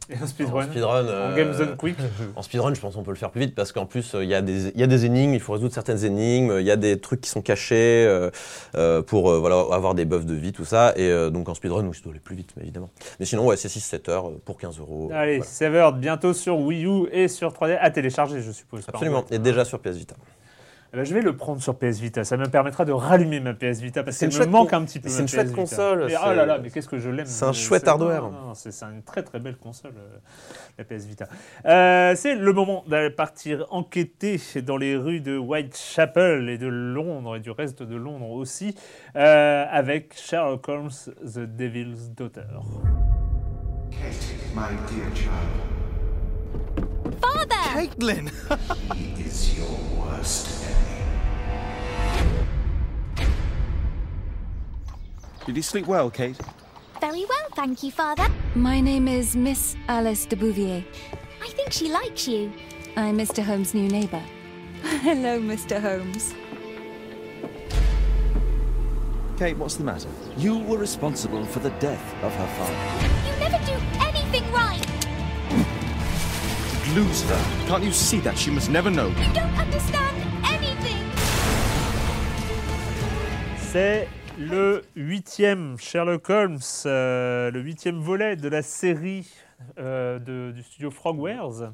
Et 0.08 0.22
En 0.22 0.28
speedrun. 0.28 0.64
speedrun, 0.68 1.04
En 1.04 1.08
euh, 1.08 1.36
Game 1.36 1.52
Zone 1.54 1.76
Quick. 1.78 1.96
En 2.36 2.44
speedrun, 2.44 2.72
je 2.76 2.80
pense 2.80 2.94
qu'on 2.94 3.02
peut 3.02 3.10
le 3.10 3.18
faire 3.18 3.32
plus 3.32 3.42
vite 3.42 3.56
parce 3.56 3.72
qu'en 3.72 3.88
plus, 3.88 4.14
euh, 4.14 4.24
il 4.24 4.30
y, 4.30 4.36
a 4.36 4.44
des- 4.44 4.68
il 4.68 4.80
y 4.80 4.84
a 4.84 4.88
des 4.88 5.04
énigmes, 5.06 5.34
il 5.34 5.40
faut 5.40 5.54
résoudre 5.54 5.74
certaines 5.74 6.06
énigmes, 6.06 6.58
il 6.60 6.66
y 6.66 6.70
a 6.70 6.76
des 6.76 7.00
trucs 7.00 7.22
qui 7.22 7.30
sont 7.32 7.42
cachés 7.42 8.06
euh, 8.08 8.30
euh, 8.76 9.02
pour 9.02 9.32
euh, 9.32 9.40
voilà, 9.40 9.56
avoir 9.74 9.96
des 9.96 10.06
buffs 10.06 10.28
de 10.28 10.36
vie, 10.36 10.54
tout 10.54 10.64
ça. 10.64 10.94
Et 10.96 11.10
euh, 11.10 11.32
donc 11.32 11.50
en 11.50 11.56
speedrun, 11.56 11.84
oui, 11.88 11.94
je 11.98 12.04
dois 12.04 12.12
aller 12.12 12.20
plus 12.20 12.36
vite, 12.36 12.52
mais 12.56 12.62
évidemment. 12.64 12.92
Mais 13.20 13.26
sinon, 13.26 13.48
ouais, 13.48 13.58
c'est 13.58 13.68
6-7 13.68 14.12
heures 14.12 14.28
euh, 14.30 14.40
pour 14.46 14.58
15 14.60 14.78
euros. 14.80 15.10
Allez, 15.12 15.38
Voilà. 15.38 15.52
Severed, 15.52 15.96
bientôt 16.00 16.34
sur 16.34 16.60
Wii 16.60 16.86
U 16.86 17.08
et 17.12 17.28
sur 17.28 17.52
3D 17.52 17.76
à 17.82 17.90
télécharger, 17.90 18.44
je 18.44 18.52
suppose. 18.52 18.84
Absolument. 18.88 19.26
Et 19.32 19.40
déjà 19.40 19.66
sur 19.66 19.80
PS 19.80 19.96
Vita. 19.96 20.16
Eh 20.96 21.00
ben, 21.00 21.04
je 21.04 21.14
vais 21.14 21.20
le 21.22 21.36
prendre 21.36 21.62
sur 21.62 21.78
PS 21.78 22.00
Vita. 22.00 22.24
Ça 22.24 22.38
me 22.38 22.46
permettra 22.48 22.86
de 22.86 22.94
rallumer 22.94 23.42
ma 23.42 23.54
PS 23.54 23.82
Vita 23.82 24.02
parce 24.02 24.18
qu'elle 24.18 24.30
me 24.30 24.34
chouette 24.34 24.50
manque 24.50 24.70
con- 24.70 24.78
un 24.78 24.86
petit 24.86 25.02
peu. 25.02 25.10
c'est 25.10 25.24
une 25.24 25.28
chouette 25.28 25.48
PS 25.48 25.50
Vita. 25.50 25.62
console, 25.62 26.10
Et, 26.10 26.16
oh 26.16 26.20
c'est- 26.24 26.36
là 26.36 26.46
là, 26.46 26.58
mais 26.58 26.70
qu'est-ce 26.70 26.88
que 26.88 26.98
je 27.00 27.10
l'aime. 27.10 27.26
c'est 27.26 27.44
un 27.44 27.50
Euh, 27.50 27.54
chouette 27.54 27.86
hardware. 27.86 28.30
C'est 28.54 28.72
c'est 28.72 28.86
une 28.86 29.04
très 29.04 29.22
très 29.22 29.40
belle 29.40 29.58
console, 29.58 29.92
euh, 29.98 30.18
la 30.78 30.86
PS 30.86 31.06
Vita. 31.06 31.28
Euh, 31.66 32.14
c'est 32.16 32.36
le 32.36 32.54
moment 32.54 32.86
d'aller 32.88 33.10
partir 33.10 33.66
enquêter 33.72 34.40
dans 34.64 34.78
les 34.78 34.96
rues 34.96 35.20
de 35.20 35.38
Whitechapel 35.38 36.48
et 36.48 36.58
de 36.58 36.68
Londres 36.68 37.36
et 37.36 37.40
du 37.42 37.52
reste 37.52 37.84
de 37.84 37.96
Londres 37.98 38.30
aussi 38.30 38.74
euh, 39.18 39.66
avec 39.70 40.14
Sherlock 40.16 40.70
Holmes, 40.70 40.92
The 41.26 41.40
Devil's 41.40 42.10
Daughter. 42.16 42.44
Kate, 43.92 44.00
my 44.56 44.70
dear 44.88 45.14
child, 45.14 46.86
Father! 47.26 47.88
Caitlin! 47.88 48.30
he 48.96 49.24
is 49.24 49.58
your 49.58 49.78
worst 49.98 50.64
enemy. 53.18 53.30
Did 55.46 55.56
you 55.56 55.64
sleep 55.64 55.88
well, 55.88 56.12
Kate? 56.12 56.38
Very 57.02 57.26
well, 57.26 57.48
thank 57.56 57.82
you, 57.82 57.92
Father. 57.92 58.28
My 58.54 58.80
name 58.80 59.08
is 59.08 59.36
Miss 59.36 59.76
Alice 59.88 60.26
de 60.28 60.36
Bouvier. 60.36 60.84
I 61.42 61.50
think 61.50 61.72
she 61.72 61.90
likes 61.90 62.28
you. 62.28 62.52
I'm 62.96 63.18
Mr. 63.18 63.44
Holmes' 63.44 63.74
new 63.74 63.90
neighbour. 63.90 64.22
Hello, 64.84 65.40
Mr. 65.40 65.82
Holmes. 65.82 66.36
Kate, 69.38 69.58
what's 69.58 69.76
the 69.76 69.84
matter? 69.84 70.10
You 70.38 70.60
were 70.60 70.78
responsible 70.78 71.44
for 71.44 71.60
the 71.60 71.72
death 71.72 72.24
of 72.24 72.34
her 72.34 72.48
father. 72.58 73.28
You 73.28 73.50
never 73.50 73.66
do 73.66 73.74
anything 74.00 74.50
right. 74.54 75.05
Lose 76.96 77.24
her. 77.24 77.68
Can't 77.68 77.84
you 77.84 77.92
see 77.92 78.20
that? 78.22 78.38
She 78.38 78.52
must 78.52 78.70
never 78.70 78.90
know. 78.90 79.08
You 79.10 79.34
don't 79.34 79.54
understand 79.58 80.16
anything. 80.46 81.04
C'est 83.58 84.08
le 84.40 84.84
huitième 84.96 85.78
Sherlock 85.80 86.30
Holmes, 86.30 86.60
euh, 86.86 87.52
le 87.52 87.60
huitième 87.62 88.00
volet 88.00 88.36
de 88.36 88.48
la 88.48 88.62
série 88.62 89.28
euh, 89.80 90.20
de- 90.20 90.52
du 90.54 90.64
studio 90.64 90.92
Frogwares. 90.92 91.74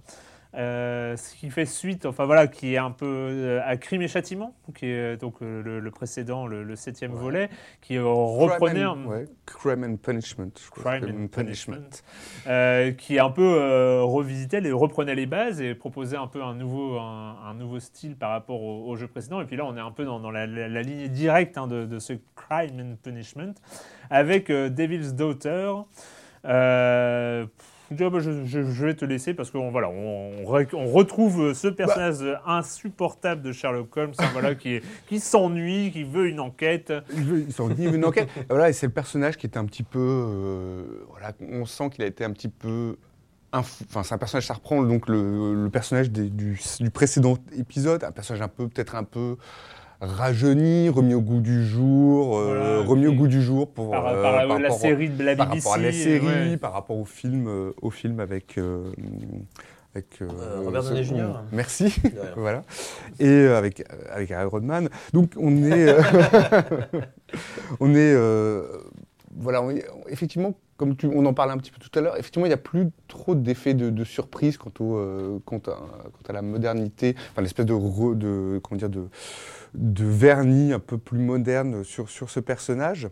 Euh, 0.54 1.16
ce 1.16 1.34
qui 1.36 1.50
fait 1.50 1.66
suite, 1.66 2.06
enfin 2.06 2.26
voilà, 2.26 2.46
qui 2.48 2.74
est 2.74 2.78
un 2.78 2.92
peu 2.92 3.06
euh, 3.06 3.62
à 3.64 3.78
Crime 3.78 4.02
et 4.02 4.10
Châtiment, 4.10 4.54
qui 4.76 4.86
est 4.88 5.16
donc 5.16 5.36
euh, 5.42 5.62
le, 5.64 5.80
le 5.80 5.92
précédent, 5.92 6.46
le, 6.46 6.64
le 6.64 6.76
septième 6.76 7.14
volet, 7.14 7.50
qui 7.80 7.98
reprenait 7.98 8.82
Crime 8.82 8.84
un- 8.86 9.04
and, 9.06 9.06
ouais, 9.06 9.26
Crime 9.46 9.84
and 9.86 9.96
Punishment. 9.96 10.50
Crime 10.72 11.06
and 11.24 11.28
Punishment, 11.28 11.90
qui 12.98 13.18
un 13.18 13.30
peu 13.30 14.02
revisitait, 14.04 14.60
les, 14.60 14.74
reprenait 14.74 15.16
les 15.16 15.26
bases 15.26 15.62
et 15.62 15.74
proposait 15.74 16.18
un 16.18 16.28
peu 16.28 16.44
un 16.44 16.54
nouveau, 16.54 17.00
un, 17.00 17.38
un 17.46 17.54
nouveau 17.54 17.80
style 17.80 18.18
par 18.18 18.32
rapport 18.32 18.62
au, 18.62 18.90
au 18.90 18.96
jeu 18.98 19.08
précédent. 19.08 19.40
Et 19.40 19.46
puis 19.46 19.56
là, 19.56 19.64
on 19.66 19.78
est 19.78 19.82
un 19.82 19.92
peu 19.92 20.04
dans, 20.04 20.20
dans 20.20 20.32
la, 20.32 20.48
la- 20.48 20.68
la 20.68 20.82
lignée 20.82 21.08
directe 21.08 21.58
hein, 21.58 21.68
de, 21.68 21.86
de 21.86 21.98
ce 22.00 22.12
Crime 22.36 22.78
and 22.82 22.96
Punishment 23.02 23.54
avec 24.10 24.50
Devil's 24.52 25.14
Daughter. 25.14 25.72
Euh, 26.44 27.46
je, 27.92 27.96
dirais, 27.96 28.10
bah, 28.10 28.20
je- 28.20 28.46
je- 28.46 28.64
je 28.64 28.86
vais 28.86 28.94
te 28.96 29.06
laisser 29.06 29.34
parce 29.34 29.52
qu'on 29.52 29.70
voilà, 29.70 29.90
on, 29.90 30.32
on 30.44 30.44
re- 30.46 30.74
on 30.76 30.88
retrouve 30.88 31.54
ce 31.54 31.68
personnage 31.68 32.24
insupportable 32.46 33.42
de 33.42 33.52
Sherlock 33.52 33.96
Holmes, 33.98 34.14
hein, 34.18 34.26
voilà, 34.34 34.56
qui, 34.56 34.76
est- 34.76 34.84
qui 35.08 35.20
s'ennuie, 35.20 35.92
qui 35.92 36.04
veut 36.04 36.28
une 36.28 36.40
enquête. 36.40 36.94
Il 37.14 37.24
veut- 37.24 37.74
dit 37.76 37.86
une 37.86 38.06
enquête. 38.06 38.30
Et 38.38 38.46
voilà, 38.50 38.70
et 38.70 38.74
c'est 38.74 38.88
le 38.88 38.94
personnage 38.94 39.38
qui 39.38 39.46
était 39.46 39.60
un 39.60 39.66
petit 39.66 39.84
peu. 39.84 40.00
euh, 40.00 40.84
voilà, 41.10 41.34
on 41.52 41.66
sent 41.66 41.90
qu'il 41.92 42.04
a 42.04 42.08
été 42.08 42.24
un 42.24 42.32
petit 42.32 42.50
peu. 42.50 42.96
Enfin, 43.54 44.04
c'est 44.04 44.14
un 44.14 44.18
personnage, 44.18 44.48
ça 44.48 44.54
reprend 44.54 44.82
donc 44.82 45.10
le, 45.10 45.64
le 45.66 45.70
personnage 45.70 46.10
des- 46.10 46.30
du, 46.30 46.58
du 46.80 46.90
précédent 46.90 47.38
épisode, 47.58 48.04
un 48.06 48.12
personnage 48.12 48.42
un 48.42 48.48
peu, 48.48 48.70
peut-être 48.70 48.96
un 48.96 49.04
peu. 49.04 49.36
Rajeuni, 50.02 50.90
remis 50.90 51.14
au 51.14 51.22
goût 51.22 51.40
du 51.42 51.66
jour, 51.66 52.38
euh, 52.38 52.82
Voilà, 52.84 52.90
remis 52.90 53.08
au 53.08 53.14
goût 53.14 53.28
du 53.28 53.42
jour 53.42 53.72
pour 53.72 53.92
Par, 53.92 54.08
euh, 54.08 54.22
par 54.22 54.32
la- 54.34 54.48
par 54.48 54.60
la 54.60 54.68
rapport- 54.70 54.80
série 54.80 55.10
de 55.10 55.24
la 55.24 55.36
par 55.36 55.50
rapport 55.50 55.74
à 55.74 55.78
la 55.78 55.92
série, 55.92 56.26
ouais. 56.26 56.58
par 56.58 56.74
rapport 56.74 56.98
au 56.98 57.06
film, 57.06 57.48
euh, 57.48 57.72
au 57.82 57.90
film 57.92 58.20
avec. 58.20 58.58
euh, 58.58 58.92
avec 59.94 60.24
Robert 60.64 60.84
Downey 60.84 61.04
Jr.. 61.04 61.42
Merci. 61.52 61.94
Voilà. 62.38 62.62
Et 63.20 63.28
euh, 63.28 63.58
avec, 63.58 63.84
avec 64.10 64.30
Iron 64.30 64.62
Man. 64.62 64.90
Donc 65.14 65.34
on 65.38 65.56
est. 65.64 65.90
euh, 65.90 66.02
on 67.80 67.90
est. 67.94 68.14
euh, 68.14 68.64
voilà, 69.38 69.62
on 69.62 69.70
est- 69.72 69.86
effectivement, 70.10 70.54
comme 70.78 70.96
tu- 70.96 71.08
on 71.14 71.26
en 71.26 71.34
parlait 71.34 71.54
un 71.54 71.58
petit 71.58 71.72
peu 71.72 71.80
tout 71.80 71.98
à 71.98 72.02
l'heure, 72.02 72.18
effectivement, 72.18 72.46
il 72.46 72.50
n'y 72.50 72.54
a 72.54 72.58
plus 72.58 72.88
trop 73.08 73.36
d'effet 73.36 73.74
de, 73.74 73.90
de 73.90 74.04
surprise 74.04 74.58
quant, 74.58 74.72
au, 74.80 74.96
euh, 74.98 75.40
quant, 75.46 75.58
à, 75.68 75.72
quant 75.72 76.30
à 76.30 76.34
la 76.34 76.42
modernité, 76.42 77.16
enfin 77.32 77.42
l'espèce 77.42 77.66
de, 77.66 77.74
re- 77.74 78.18
de, 78.18 78.60
comment 78.64 78.78
dire, 78.80 78.90
de, 78.90 79.08
de 79.74 80.06
vernis 80.06 80.74
un 80.74 80.80
peu 80.80 80.98
plus 80.98 81.20
moderne 81.20 81.84
sur, 81.84 82.10
sur 82.10 82.30
ce 82.30 82.40
personnage. 82.40 83.10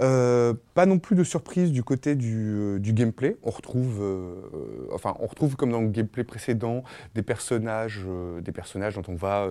Euh, 0.00 0.54
pas 0.74 0.86
non 0.86 1.00
plus 1.00 1.16
de 1.16 1.24
surprise 1.24 1.72
du 1.72 1.82
côté 1.82 2.14
du, 2.14 2.36
euh, 2.36 2.78
gameplay. 2.80 3.36
On 3.42 3.50
retrouve, 3.50 3.98
euh, 4.00 4.88
enfin, 4.92 5.16
on 5.18 5.26
retrouve 5.26 5.56
comme 5.56 5.72
dans 5.72 5.80
le 5.80 5.88
gameplay 5.88 6.22
précédent 6.22 6.84
des 7.16 7.22
personnages, 7.22 8.06
des 8.40 8.52
personnages 8.52 8.94
dont 8.94 9.02
on 9.08 9.16
va 9.16 9.48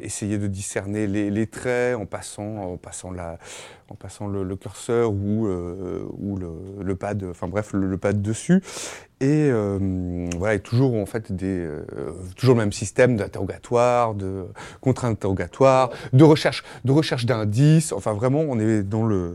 essayer 0.00 0.38
de 0.38 0.46
discerner 0.46 1.06
les, 1.06 1.30
les 1.30 1.46
traits 1.46 1.96
en 1.96 2.06
passant, 2.06 2.72
en 2.72 2.76
passant 2.76 3.10
la, 3.10 3.38
en 3.92 3.94
passant 3.94 4.26
le, 4.26 4.42
le 4.42 4.56
curseur 4.56 5.12
ou, 5.12 5.46
euh, 5.46 6.06
ou 6.18 6.36
le, 6.38 6.48
le 6.82 6.96
pad, 6.96 7.22
enfin 7.30 7.46
bref, 7.46 7.74
le, 7.74 7.86
le 7.86 7.98
pad 7.98 8.22
dessus. 8.22 8.62
Et 9.20 9.48
euh, 9.50 10.28
voilà, 10.38 10.54
et 10.54 10.60
toujours 10.60 10.94
en 10.96 11.04
fait 11.04 11.30
des, 11.30 11.58
euh, 11.60 11.84
toujours 12.36 12.54
le 12.54 12.62
même 12.62 12.72
système 12.72 13.16
d'interrogatoire, 13.16 14.14
de 14.14 14.46
contre-interrogatoire, 14.80 15.90
de 16.14 16.24
recherche, 16.24 16.64
de 16.84 16.92
recherche 16.92 17.26
d'indices. 17.26 17.92
Enfin 17.92 18.14
vraiment, 18.14 18.40
on 18.48 18.58
est 18.58 18.82
dans 18.82 19.04
le. 19.04 19.34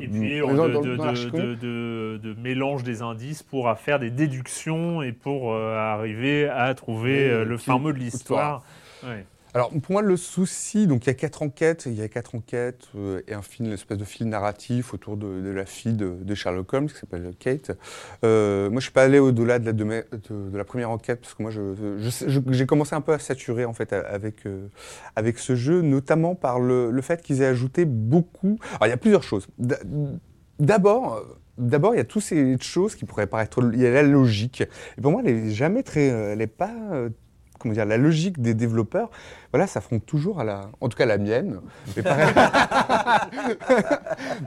Et 0.00 0.08
puis 0.08 0.42
on 0.42 0.50
est 0.50 0.52
de, 0.52 0.56
dans- 0.56 0.80
de- 0.80 0.96
dans 0.96 1.12
de- 1.12 2.18
de- 2.18 2.34
mélange 2.42 2.82
des 2.82 3.02
indices 3.02 3.42
pour 3.44 3.68
à 3.68 3.76
faire 3.76 4.00
des 4.00 4.10
déductions 4.10 5.00
et 5.00 5.12
pour 5.12 5.54
arriver 5.54 6.48
à 6.48 6.74
trouver 6.74 7.44
le 7.44 7.56
mot 7.78 7.92
de 7.92 7.98
l'histoire. 7.98 8.64
Ouais. 9.04 9.24
Alors 9.54 9.68
pour 9.68 9.92
moi 9.92 10.00
le 10.00 10.16
souci, 10.16 10.86
donc 10.86 11.04
il 11.04 11.08
y 11.08 11.10
a 11.10 11.14
quatre 11.14 11.42
enquêtes, 11.42 11.84
il 11.84 11.94
y 11.94 12.00
a 12.00 12.08
quatre 12.08 12.34
enquêtes 12.34 12.88
euh, 12.96 13.20
et 13.28 13.34
un 13.34 13.42
film, 13.42 13.68
une 13.68 13.74
espèce 13.74 13.98
de 13.98 14.04
fil 14.04 14.26
narratif 14.26 14.94
autour 14.94 15.18
de, 15.18 15.50
la 15.50 15.66
fille 15.66 15.92
de, 15.92 16.14
de 16.22 16.34
Sherlock 16.34 16.72
Holmes 16.72 16.88
qui 16.88 16.96
s'appelle 16.96 17.32
Kate. 17.38 17.72
Euh, 18.24 18.70
moi 18.70 18.80
je 18.80 18.84
suis 18.84 18.92
pas 18.92 19.02
allé 19.02 19.18
au-delà 19.18 19.58
de 19.58 20.04
la, 20.54 20.64
première 20.64 20.90
enquête 20.90 21.20
parce 21.20 21.34
que 21.34 21.42
moi 21.42 21.52
j'ai 22.48 22.66
commencé 22.66 22.94
un 22.94 23.02
peu 23.02 23.12
à 23.12 23.18
saturer 23.18 23.66
en 23.66 23.74
fait 23.74 23.92
avec 23.92 24.46
euh, 24.46 24.68
avec 25.16 25.38
ce 25.38 25.54
jeu, 25.54 25.82
notamment 25.82 26.34
par 26.34 26.58
le, 26.58 26.98
fait 27.02 27.20
qu'ils 27.20 27.42
aient 27.42 27.46
ajouté 27.46 27.84
beaucoup. 27.84 28.58
Alors 28.76 28.86
il 28.86 28.90
y 28.90 28.94
a 28.94 28.96
plusieurs 28.96 29.22
choses. 29.22 29.48
D'a- 29.58 29.80
D'abord. 30.58 31.22
D'abord, 31.58 31.94
il 31.94 31.98
y 31.98 32.00
a 32.00 32.04
toutes 32.04 32.22
ces 32.22 32.56
choses 32.60 32.94
qui 32.94 33.04
pourraient 33.04 33.26
paraître. 33.26 33.60
Il 33.74 33.78
y 33.78 33.86
a 33.86 33.90
la 33.90 34.02
logique. 34.02 34.62
Et 34.96 35.00
pour 35.02 35.12
moi, 35.12 35.20
elle 35.24 35.34
n'est 35.34 35.50
jamais 35.50 35.82
très. 35.82 36.06
Elle 36.06 36.38
n'est 36.38 36.46
pas. 36.46 36.72
Comment 37.58 37.74
dire, 37.74 37.84
la 37.84 37.98
logique 37.98 38.40
des 38.40 38.54
développeurs, 38.54 39.10
voilà, 39.52 39.66
ça 39.66 39.74
s'affronte 39.74 40.06
toujours 40.06 40.40
à 40.40 40.44
la, 40.44 40.70
en 40.80 40.88
tout 40.88 40.96
cas 40.96 41.06
la 41.06 41.18
mienne. 41.18 41.60
Mais, 41.96 42.02
par... 42.02 42.16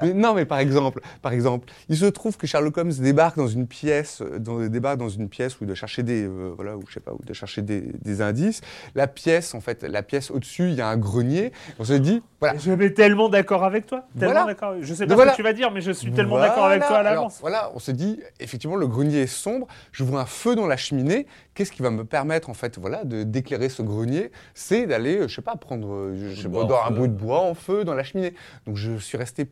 mais 0.01 0.13
non, 0.13 0.33
mais 0.33 0.45
par 0.45 0.59
exemple, 0.59 1.01
par 1.21 1.31
exemple, 1.31 1.71
il 1.89 1.97
se 1.97 2.05
trouve 2.05 2.37
que 2.37 2.47
Sherlock 2.47 2.77
Holmes 2.77 2.91
débarque 2.91 3.37
dans 3.37 3.47
une 3.47 3.67
pièce, 3.67 4.21
euh, 4.21 4.39
dans, 4.39 4.59
débarque 4.67 4.97
dans 4.97 5.09
une 5.09 5.29
pièce 5.29 5.59
où 5.59 5.63
il 5.63 5.67
doit 5.67 5.75
chercher 5.75 6.03
des, 6.03 6.23
euh, 6.25 6.53
voilà, 6.55 6.75
où 6.75 6.83
je 6.87 6.93
sais 6.95 6.99
pas, 6.99 7.11
où 7.11 7.17
il 7.21 7.25
doit 7.25 7.35
chercher 7.35 7.61
des, 7.61 7.81
des 7.81 8.21
indices. 8.21 8.61
La 8.95 9.07
pièce, 9.07 9.53
en 9.53 9.61
fait, 9.61 9.83
la 9.83 10.01
pièce 10.03 10.31
au-dessus, 10.31 10.69
il 10.69 10.75
y 10.75 10.81
a 10.81 10.87
un 10.87 10.97
grenier. 10.97 11.51
On 11.79 11.83
se 11.83 11.93
dit, 11.93 12.21
voilà, 12.39 12.57
Je 12.57 12.71
suis 12.75 12.93
tellement 12.93 13.29
d'accord 13.29 13.63
avec 13.63 13.85
toi. 13.85 14.05
Tellement 14.17 14.33
Voilà. 14.33 14.47
d'accord. 14.47 14.75
Je 14.81 14.93
sais 14.93 15.05
pas 15.05 15.09
Donc 15.09 15.11
ce 15.11 15.15
voilà. 15.15 15.31
que 15.31 15.35
tu 15.35 15.43
vas 15.43 15.53
dire, 15.53 15.71
mais 15.71 15.81
je 15.81 15.91
suis 15.91 16.11
tellement 16.11 16.39
d'accord 16.39 16.65
avec 16.65 16.85
toi 16.85 16.97
à 16.97 17.03
l'avance. 17.03 17.37
Voilà, 17.41 17.71
on 17.75 17.79
se 17.79 17.91
dit, 17.91 18.19
effectivement, 18.39 18.75
le 18.75 18.87
grenier 18.87 19.21
est 19.21 19.27
sombre, 19.27 19.67
je 19.91 20.03
vois 20.03 20.21
un 20.21 20.25
feu 20.25 20.55
dans 20.55 20.67
la 20.67 20.77
cheminée, 20.77 21.27
qu'est-ce 21.53 21.71
qui 21.71 21.81
va 21.81 21.89
me 21.91 22.03
permettre, 22.03 22.49
en 22.49 22.53
fait, 22.53 22.77
voilà, 22.79 23.03
de 23.03 23.23
d'éclairer 23.23 23.69
ce 23.69 23.81
grenier? 23.81 24.31
C'est 24.53 24.85
d'aller, 24.95 25.17
euh, 25.17 25.27
je 25.27 25.35
sais 25.35 25.41
pas, 25.41 25.55
prendre 25.55 25.93
euh, 25.93 26.15
je, 26.15 26.41
sais 26.41 26.49
pas, 26.49 26.63
dans 26.63 26.81
un 26.83 26.91
bout 26.91 27.07
de 27.07 27.13
bois 27.13 27.41
en 27.41 27.53
feu 27.53 27.83
dans 27.83 27.93
la 27.93 28.03
cheminée. 28.03 28.33
Donc 28.65 28.77
je 28.77 28.97
suis 28.97 29.17
resté 29.17 29.47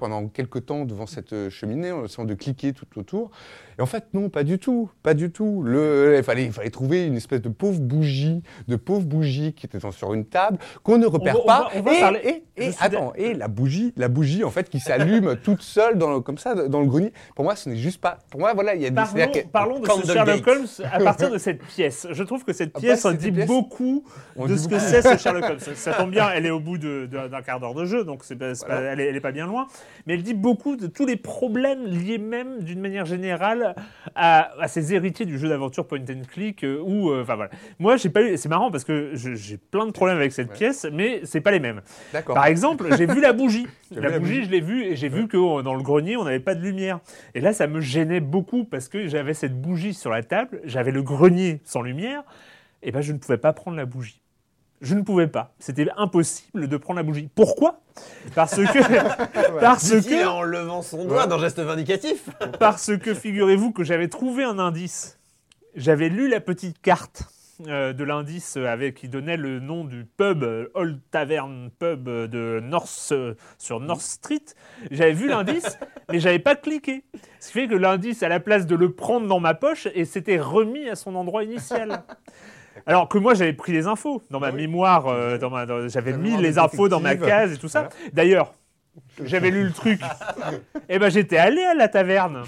pendant 0.00 0.26
quelques 0.28 0.64
temps 0.64 0.86
devant 0.86 1.06
cette 1.06 1.34
euh, 1.34 1.50
cheminée 1.50 1.92
en 1.92 2.06
essayant 2.06 2.24
de 2.24 2.32
cliquer 2.34 2.72
tout 2.72 2.86
autour. 2.96 3.30
Et 3.78 3.82
en 3.82 3.86
fait, 3.86 4.04
non, 4.14 4.30
pas 4.30 4.44
du 4.44 4.58
tout, 4.58 4.90
pas 5.02 5.12
du 5.12 5.30
tout. 5.30 5.62
Le, 5.62 6.14
il, 6.16 6.22
fallait, 6.24 6.46
il 6.46 6.52
fallait 6.52 6.70
trouver 6.70 7.04
une 7.06 7.16
espèce 7.16 7.42
de 7.42 7.50
pauvre 7.50 7.80
bougie, 7.80 8.42
de 8.66 8.76
pauvre 8.76 9.04
bougie 9.04 9.52
qui 9.52 9.66
était 9.66 9.78
sur 9.90 10.14
une 10.14 10.24
table, 10.24 10.58
qu'on 10.82 10.96
ne 10.96 11.06
repère 11.06 11.34
va- 11.34 11.40
on 11.40 11.46
pas. 11.46 11.60
va- 11.60 11.68
on 11.76 11.82
va 11.82 11.94
et, 11.94 12.00
parler- 12.00 12.20
et- 12.24 12.44
je 12.56 12.62
et- 12.62 12.72
suis 12.72 12.84
attends, 12.84 13.12
et 13.14 13.34
la 13.34 13.48
bougie, 13.48 13.92
la 13.98 14.08
bougie 14.08 14.42
en 14.42 14.50
fait 14.50 14.70
qui 14.70 14.80
s'allume 14.80 15.36
toute 15.44 15.60
seule 15.62 15.98
dans 15.98 16.10
le- 16.10 16.20
comme 16.20 16.38
ça 16.38 16.54
dans 16.54 16.80
le 16.80 16.86
grenier. 16.86 17.12
Pour 17.36 17.44
moi, 17.44 17.54
ce 17.56 17.68
n'est 17.68 17.76
juste 17.76 18.00
pas. 18.00 18.18
Pour 18.30 18.40
moi, 18.40 18.54
voilà, 18.54 18.74
il 18.74 18.80
y 18.80 18.86
a 18.86 18.90
des. 18.90 18.94
Parlons, 18.96 19.30
que- 19.32 19.46
parlons 19.48 19.78
de 19.80 19.86
ce. 20.06 20.12
Sherlock 20.12 20.46
Holmes 20.46 20.66
à 20.90 20.98
partir 21.04 21.30
de 21.30 21.36
cette 21.38 21.62
pièce. 21.62 22.06
Je 22.10 22.22
trouve 22.22 22.44
que 22.44 22.52
cette 22.54 22.70
Ah 22.74 22.78
bah, 22.78 22.80
pièce 22.80 23.04
en 23.04 23.12
dit 23.12 23.30
beaucoup 23.30 24.04
on 24.36 24.46
de 24.46 24.54
dit 24.54 24.58
ce 24.62 24.68
que 24.68 24.78
c'est 24.78 25.02
ce 25.02 25.16
Sherlock 25.22 25.44
Holmes. 25.44 25.58
Ça 25.74 25.92
tombe 25.92 26.10
bien, 26.10 26.30
elle 26.34 26.46
est 26.46 26.50
au 26.50 26.60
bout 26.60 26.78
d'un 26.78 27.42
quart 27.44 27.60
d'heure 27.60 27.74
de 27.74 27.84
jeu, 27.84 28.04
donc 28.04 28.24
c'est 28.24 28.36
pas- 28.36 28.54
c'est 28.54 28.66
pas- 28.66 28.74
Voilà. 28.76 28.92
elle, 28.92 29.00
est, 29.00 29.06
elle 29.08 29.16
est 29.16 29.20
pas 29.20 29.32
bien 29.32 29.46
loin. 29.46 29.66
Mais 30.06 30.14
elle 30.14 30.22
dit 30.22 30.34
beaucoup 30.34 30.76
de 30.76 30.86
tous 30.86 31.06
les 31.06 31.16
problèmes 31.16 31.84
liés 31.86 32.18
même 32.18 32.62
d'une 32.62 32.80
manière 32.80 33.06
générale 33.06 33.74
à, 34.14 34.50
à 34.60 34.68
ces 34.68 34.94
héritiers 34.94 35.26
du 35.26 35.38
jeu 35.38 35.48
d'aventure 35.48 35.86
point 35.86 36.00
and 36.00 36.22
click. 36.30 36.64
euh, 36.64 36.80
où, 36.82 37.10
euh, 37.10 37.22
enfin 37.22 37.36
voilà. 37.36 37.50
Moi, 37.78 37.96
j'ai 37.96 38.10
pas 38.10 38.22
eu. 38.22 38.36
C'est 38.36 38.48
marrant 38.48 38.70
parce 38.70 38.84
que 38.84 39.10
j'ai 39.14 39.56
plein 39.56 39.86
de 39.86 39.92
problèmes 39.92 40.16
avec 40.18 40.32
cette 40.32 40.48
Ouais. 40.50 40.56
pièce, 40.56 40.86
mais 40.92 41.20
c'est 41.24 41.40
pas 41.40 41.50
les 41.50 41.60
mêmes. 41.60 41.80
Par 42.34 42.46
exemple, 42.46 42.86
j'ai 42.96 43.06
vu 43.06 43.20
la 43.20 43.32
bougie. 43.32 43.66
La 43.90 44.18
bougie 44.20 44.44
je 44.44 44.50
l'ai 44.50 44.60
vue 44.60 44.84
et 44.84 44.94
j'ai 44.94 45.08
vu 45.08 45.26
que 45.26 45.36
oh, 45.36 45.62
dans 45.62 45.74
le 45.74 45.82
grenier, 45.82 46.16
on 46.16 46.22
n'avait 46.24 46.38
pas 46.38 46.54
de 46.54 46.62
lumière. 46.62 47.00
Et 47.34 47.40
là, 47.40 47.52
ça 47.52 47.66
me 47.66 47.80
gênait 47.80 48.20
beaucoup 48.20 48.64
parce 48.64 48.88
que 48.88 49.08
j'avais 49.08 49.34
cette 49.34 49.60
bougie 49.60 49.94
sur 49.94 50.10
la 50.10 50.22
table, 50.22 50.60
j'avais 50.64 50.92
le 50.92 51.02
grenier 51.02 51.60
sans 51.64 51.82
lumière, 51.82 52.22
et 52.84 52.92
ben 52.92 53.00
je 53.00 53.12
ne 53.12 53.18
pouvais 53.18 53.36
pas 53.38 53.52
prendre 53.52 53.76
la 53.76 53.86
bougie. 53.86 54.20
Je 54.80 54.94
ne 54.94 55.02
pouvais 55.02 55.26
pas. 55.26 55.52
C'était 55.58 55.86
impossible 55.96 56.68
de 56.68 56.76
prendre 56.76 56.98
la 56.98 57.02
bougie. 57.02 57.28
Pourquoi? 57.34 57.80
Parce 58.34 58.56
que, 58.56 59.60
parce 59.60 59.90
que, 59.90 60.26
en 60.26 60.42
levant 60.42 60.82
son 60.82 61.04
doigt 61.04 61.26
d'un 61.26 61.38
geste 61.38 61.60
vindicatif. 61.60 62.30
parce 62.58 62.96
que 62.96 63.12
figurez-vous 63.14 63.72
que 63.72 63.84
j'avais 63.84 64.08
trouvé 64.08 64.44
un 64.44 64.58
indice. 64.58 65.18
J'avais 65.74 66.08
lu 66.08 66.28
la 66.28 66.40
petite 66.40 66.80
carte 66.80 67.24
euh, 67.68 67.92
de 67.92 68.04
l'indice 68.04 68.56
avec 68.56 68.94
qui 68.94 69.08
donnait 69.08 69.36
le 69.36 69.60
nom 69.60 69.84
du 69.84 70.04
pub 70.04 70.42
euh, 70.44 70.68
Old 70.74 70.98
Tavern 71.10 71.70
Pub 71.78 72.08
euh, 72.08 72.26
de 72.26 72.60
North 72.60 73.08
euh, 73.12 73.34
sur 73.58 73.80
North 73.80 74.00
Street. 74.00 74.44
J'avais 74.90 75.12
vu 75.12 75.28
l'indice, 75.28 75.78
mais 76.10 76.20
j'avais 76.20 76.38
pas 76.38 76.56
cliqué. 76.56 77.04
Ce 77.38 77.48
qui 77.48 77.52
fait 77.52 77.68
que 77.68 77.74
l'indice, 77.74 78.22
à 78.22 78.28
la 78.28 78.40
place 78.40 78.66
de 78.66 78.76
le 78.76 78.92
prendre 78.92 79.26
dans 79.26 79.40
ma 79.40 79.52
poche, 79.52 79.88
et 79.94 80.06
s'était 80.06 80.40
remis 80.40 80.88
à 80.88 80.96
son 80.96 81.14
endroit 81.14 81.44
initial. 81.44 82.02
Alors 82.86 83.08
que 83.08 83.18
moi 83.18 83.34
j'avais 83.34 83.52
pris 83.52 83.72
les 83.72 83.86
infos 83.86 84.22
dans 84.30 84.40
ma 84.40 84.48
Ah 84.48 84.50
oui. 84.52 84.62
mémoire, 84.62 85.06
euh, 85.08 85.38
dans 85.38 85.50
ma, 85.50 85.66
dans- 85.66 85.88
j'avais 85.88 86.12
mis 86.12 86.36
les 86.36 86.58
infos 86.58 86.88
dans 86.88 87.00
ma 87.00 87.16
case 87.16 87.52
et 87.52 87.56
tout 87.58 87.68
ça. 87.68 87.88
D'ailleurs, 88.12 88.52
j'avais 89.24 89.50
lu 89.50 89.62
le 89.64 89.72
truc. 89.72 90.00
Et 90.88 90.98
ben 90.98 91.08
j'étais 91.10 91.36
allé 91.36 91.62
à 91.62 91.74
la 91.74 91.86
taverne. 91.88 92.42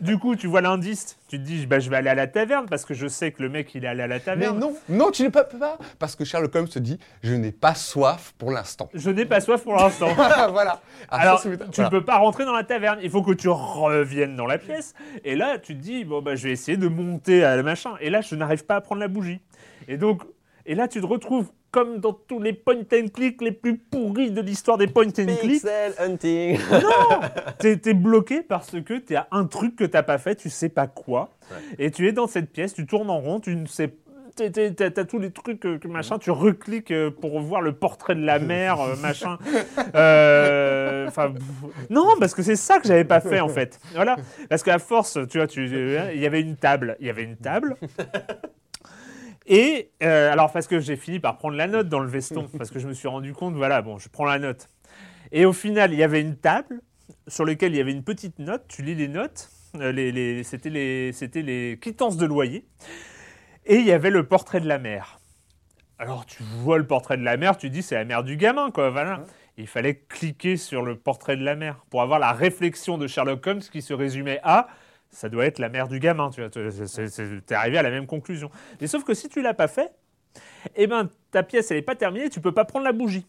Du 0.00 0.18
coup, 0.18 0.34
tu 0.34 0.46
vois 0.48 0.60
l'indice, 0.60 1.16
tu 1.28 1.38
te 1.38 1.42
dis 1.44 1.66
bah, 1.66 1.78
je 1.78 1.88
vais 1.88 1.96
aller 1.96 2.10
à 2.10 2.14
la 2.16 2.26
taverne 2.26 2.66
parce 2.68 2.84
que 2.84 2.94
je 2.94 3.06
sais 3.06 3.30
que 3.30 3.42
le 3.42 3.48
mec 3.48 3.72
il 3.74 3.84
est 3.84 3.88
allé 3.88 4.02
à 4.02 4.06
la 4.08 4.16
Mais 4.16 4.20
taverne. 4.20 4.58
non, 4.58 4.74
non, 4.88 5.10
tu 5.12 5.22
ne 5.22 5.28
peux 5.28 5.44
pas. 5.44 5.78
Parce 6.00 6.16
que 6.16 6.24
Sherlock 6.24 6.54
Holmes 6.56 6.66
se 6.66 6.80
dit 6.80 6.98
Je 7.22 7.32
n'ai 7.34 7.52
pas 7.52 7.74
soif 7.76 8.34
pour 8.38 8.50
l'instant. 8.50 8.88
Je 8.92 9.10
n'ai 9.10 9.24
pas 9.24 9.40
soif 9.40 9.62
pour 9.62 9.76
l'instant. 9.76 10.08
voilà. 10.50 10.80
Ah, 11.10 11.20
Alors, 11.20 11.40
tu 11.42 11.48
ne 11.50 11.56
voilà. 11.74 11.90
peux 11.90 12.04
pas 12.04 12.16
rentrer 12.18 12.44
dans 12.44 12.54
la 12.56 12.64
taverne. 12.64 12.98
Il 13.02 13.10
faut 13.10 13.22
que 13.22 13.32
tu 13.32 13.48
reviennes 13.48 14.34
dans 14.34 14.46
la 14.46 14.58
pièce. 14.58 14.94
Et 15.24 15.36
là, 15.36 15.58
tu 15.58 15.76
te 15.76 15.80
dis, 15.80 16.04
bon, 16.04 16.20
bah, 16.22 16.34
je 16.34 16.44
vais 16.48 16.52
essayer 16.52 16.76
de 16.76 16.88
monter 16.88 17.44
à 17.44 17.54
la 17.56 17.62
machin. 17.62 17.92
Et 18.00 18.10
là, 18.10 18.20
je 18.20 18.34
n'arrive 18.34 18.64
pas 18.66 18.76
à 18.76 18.80
prendre 18.80 19.00
la 19.00 19.08
bougie. 19.08 19.40
Et 19.88 19.96
donc, 19.96 20.22
et 20.66 20.74
là, 20.74 20.86
tu 20.86 21.00
te 21.00 21.06
retrouves 21.06 21.50
comme 21.70 21.98
dans 21.98 22.12
tous 22.12 22.40
les 22.40 22.52
point 22.54 22.76
and 22.92 23.08
click 23.12 23.42
les 23.42 23.52
plus 23.52 23.76
pourris 23.76 24.30
de 24.30 24.40
l'histoire 24.40 24.78
des 24.78 24.86
point 24.86 25.06
and 25.08 25.12
click. 25.12 25.40
Pixel 25.40 25.92
hunting. 25.98 26.58
T'es 27.58 27.76
t'es 27.76 27.94
bloqué 27.94 28.42
parce 28.42 28.70
que 28.82 28.98
tu 28.98 29.16
as 29.16 29.26
un 29.32 29.44
truc 29.46 29.76
que 29.76 29.84
t'as 29.84 30.02
pas 30.02 30.18
fait, 30.18 30.36
tu 30.36 30.48
sais 30.50 30.68
pas 30.70 30.86
quoi. 30.86 31.30
Et 31.78 31.90
tu 31.90 32.06
es 32.08 32.12
dans 32.12 32.26
cette 32.26 32.50
pièce, 32.52 32.72
tu 32.74 32.86
tournes 32.86 33.10
en 33.10 33.18
rond, 33.20 33.40
tu 33.40 33.54
ne 33.56 33.66
sais 33.66 33.92
t'es- 34.36 34.50
t'es- 34.50 34.90
T'as 34.90 35.04
tous 35.04 35.18
les 35.18 35.30
trucs 35.30 35.64
euh, 35.66 35.78
que 35.78 35.88
machin, 35.88 36.18
tu 36.18 36.30
recliques 36.30 36.90
euh, 36.92 37.10
pour 37.10 37.40
voir 37.40 37.60
le 37.60 37.72
portrait 37.72 38.14
de 38.14 38.24
la 38.24 38.38
mer, 38.38 38.80
euh, 38.80 38.94
machin. 38.96 39.36
Euh, 39.94 41.08
non, 41.90 42.06
parce 42.20 42.34
que 42.34 42.42
c'est 42.42 42.56
ça 42.56 42.78
que 42.78 42.86
j'avais 42.86 43.04
pas 43.04 43.20
fait 43.20 43.40
en 43.40 43.48
fait. 43.48 43.80
Voilà, 43.94 44.16
parce 44.48 44.62
qu'à 44.62 44.78
force, 44.78 45.18
tu 45.30 45.38
vois, 45.38 45.46
tu, 45.46 45.66
il 45.66 46.20
y 46.20 46.26
avait 46.26 46.40
une 46.40 46.56
table, 46.56 46.96
il 47.00 47.06
y 47.06 47.10
avait 47.10 47.24
une 47.24 47.36
table. 47.36 47.76
Et 49.48 49.90
euh, 50.02 50.30
alors 50.32 50.52
parce 50.52 50.66
que 50.66 50.78
j'ai 50.78 50.96
fini 50.96 51.20
par 51.20 51.38
prendre 51.38 51.56
la 51.56 51.66
note 51.66 51.88
dans 51.88 52.00
le 52.00 52.08
veston, 52.08 52.48
parce 52.58 52.70
que 52.70 52.78
je 52.78 52.86
me 52.86 52.92
suis 52.92 53.08
rendu 53.08 53.32
compte, 53.32 53.54
voilà, 53.54 53.82
bon, 53.82 53.98
je 53.98 54.08
prends 54.08 54.24
la 54.26 54.38
note. 54.38 54.68
Et 55.32 55.44
au 55.46 55.52
final, 55.52 55.92
il 55.92 55.98
y 55.98 56.02
avait 56.02 56.20
une 56.20 56.36
table 56.36 56.80
sur 57.26 57.44
laquelle 57.44 57.72
il 57.74 57.78
y 57.78 57.80
avait 57.80 57.92
une 57.92 58.04
petite 58.04 58.38
note. 58.38 58.64
Tu 58.68 58.82
lis 58.82 58.94
les 58.94 59.08
notes. 59.08 59.50
euh, 59.76 59.90
les, 59.92 60.12
les- 60.12 60.42
c'était 60.44 60.70
les, 60.70 61.12
c'était 61.12 61.42
les 61.42 61.78
quittances 61.80 62.16
de 62.16 62.26
loyer. 62.26 62.66
Et 63.66 63.76
il 63.76 63.86
y 63.86 63.92
avait 63.92 64.10
le 64.10 64.26
portrait 64.26 64.60
de 64.60 64.68
la 64.68 64.78
mer. 64.78 65.18
Alors 65.98 66.24
tu 66.26 66.42
vois 66.42 66.78
le 66.78 66.86
portrait 66.86 67.16
de 67.16 67.24
la 67.24 67.36
mère, 67.36 67.56
tu 67.56 67.70
dis 67.70 67.82
c'est 67.82 67.96
la 67.96 68.04
mère 68.04 68.22
du 68.22 68.36
gamin, 68.36 68.70
quoi. 68.70 68.90
Voilà. 68.90 69.24
Il 69.56 69.66
fallait 69.66 69.96
cliquer 70.08 70.56
sur 70.56 70.82
le 70.82 70.96
portrait 70.96 71.36
de 71.36 71.42
la 71.44 71.56
mère 71.56 71.84
pour 71.90 72.00
avoir 72.02 72.18
la 72.20 72.32
réflexion 72.32 72.96
de 72.98 73.06
Sherlock 73.08 73.44
Holmes 73.46 73.60
qui 73.60 73.82
se 73.82 73.92
résumait 73.92 74.38
à 74.44 74.68
ça 75.10 75.28
doit 75.28 75.46
être 75.46 75.58
la 75.58 75.68
mère 75.68 75.88
du 75.88 75.98
gamin. 75.98 76.30
Tu 76.30 76.40
vois, 76.40 76.50
t'es 76.50 77.54
arrivé 77.54 77.78
à 77.78 77.82
la 77.82 77.90
même 77.90 78.06
conclusion. 78.06 78.50
Mais 78.80 78.86
sauf 78.86 79.04
que 79.04 79.14
si 79.14 79.28
tu 79.28 79.42
l'as 79.42 79.54
pas 79.54 79.68
fait, 79.68 79.92
eh 80.76 80.86
ben 80.86 81.08
ta 81.30 81.42
pièce 81.42 81.70
elle 81.70 81.78
est 81.78 81.82
pas 81.82 81.96
terminée, 81.96 82.28
tu 82.30 82.40
peux 82.40 82.52
pas 82.52 82.64
prendre 82.64 82.84
la 82.84 82.92
bougie. 82.92 83.26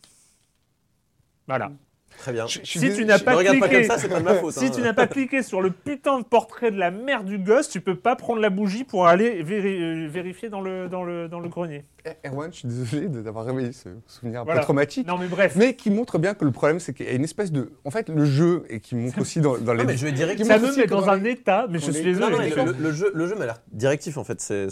Voilà. 1.48 1.72
Très 2.20 2.34
bien. 2.34 2.46
Je- 2.48 2.60
je 2.62 2.66
suis 2.68 2.80
Si 2.80 2.94
tu 2.94 3.06
n'as 3.06 3.18
pas 3.18 3.36
cliqué, 3.38 3.60
comme 3.60 3.84
ça, 3.86 3.98
c'est 3.98 4.10
pas 4.10 4.20
de 4.20 4.26
ma 4.26 4.36
faute. 4.36 4.54
si 4.54 4.66
hein. 4.66 4.72
tu 4.76 4.82
n'as 4.82 4.94
pas 4.94 5.08
cliqué 5.08 5.42
sur 5.42 5.62
le 5.62 5.72
putain 5.72 6.20
de 6.20 6.24
portrait 6.26 6.70
de 6.70 6.78
la 6.78 6.92
mère 6.92 7.24
du 7.24 7.38
gosse, 7.38 7.70
tu 7.70 7.80
peux 7.82 7.96
pas 7.96 8.16
prendre 8.16 8.42
la 8.42 8.50
bougie 8.50 8.84
pour 8.84 9.08
aller 9.08 9.42
véri- 9.44 9.82
euh, 9.82 10.08
vérifier 10.10 10.50
dans 10.50 10.62
le, 10.62 10.90
dans 10.90 11.04
le, 11.04 11.28
dans 11.30 11.40
le 11.40 11.48
grenier. 11.50 11.86
Eh, 12.06 12.28
Erwan, 12.28 12.50
je 12.52 12.58
suis 12.60 12.68
désolé 12.68 13.08
d'avoir 13.08 13.46
réveillé 13.46 13.72
ce 13.72 13.90
souvenir 14.08 14.42
un 14.42 14.44
Voilà. 14.44 14.60
peu 14.60 14.64
traumatique. 14.66 15.08
Non 15.08 15.18
mais 15.18 15.28
bref. 15.28 15.56
Mais 15.58 15.76
qui 15.76 15.90
montre 15.92 16.18
bien 16.18 16.34
que 16.34 16.46
le 16.46 16.52
problème, 16.52 16.80
c'est 16.80 16.94
qu'il 16.94 17.06
y 17.06 17.10
a 17.10 17.14
une 17.14 17.24
espèce 17.24 17.52
de. 17.52 17.72
En 17.86 17.92
fait, 17.92 18.10
le 18.10 18.24
jeu, 18.26 18.64
et 18.70 18.80
qui 18.80 18.96
montre 18.96 19.20
aussi 19.22 19.40
dans, 19.42 19.58
dans 19.58 19.74
les. 19.74 19.80
Non, 19.84 19.90
mais 19.90 19.98
je 19.98 20.06
vais 20.06 20.12
direct. 20.12 20.44
ça 20.44 20.58
me 20.60 20.76
met 20.76 20.86
dans 20.88 21.00
dans 21.02 21.10
un 21.10 21.24
état, 21.24 21.68
mais 21.70 21.80
je 21.80 21.92
suis 21.92 22.04
désolé. 22.04 22.32
non, 22.32 22.38
mais 22.38 22.50
le, 22.50 22.72
le 22.80 22.92
jeu, 22.92 23.12
le 23.14 23.28
jeu 23.28 23.36
m'a 23.36 23.46
l'air 23.46 23.62
directif 23.72 24.18
en 24.18 24.24
fait. 24.24 24.40
C'est, 24.42 24.68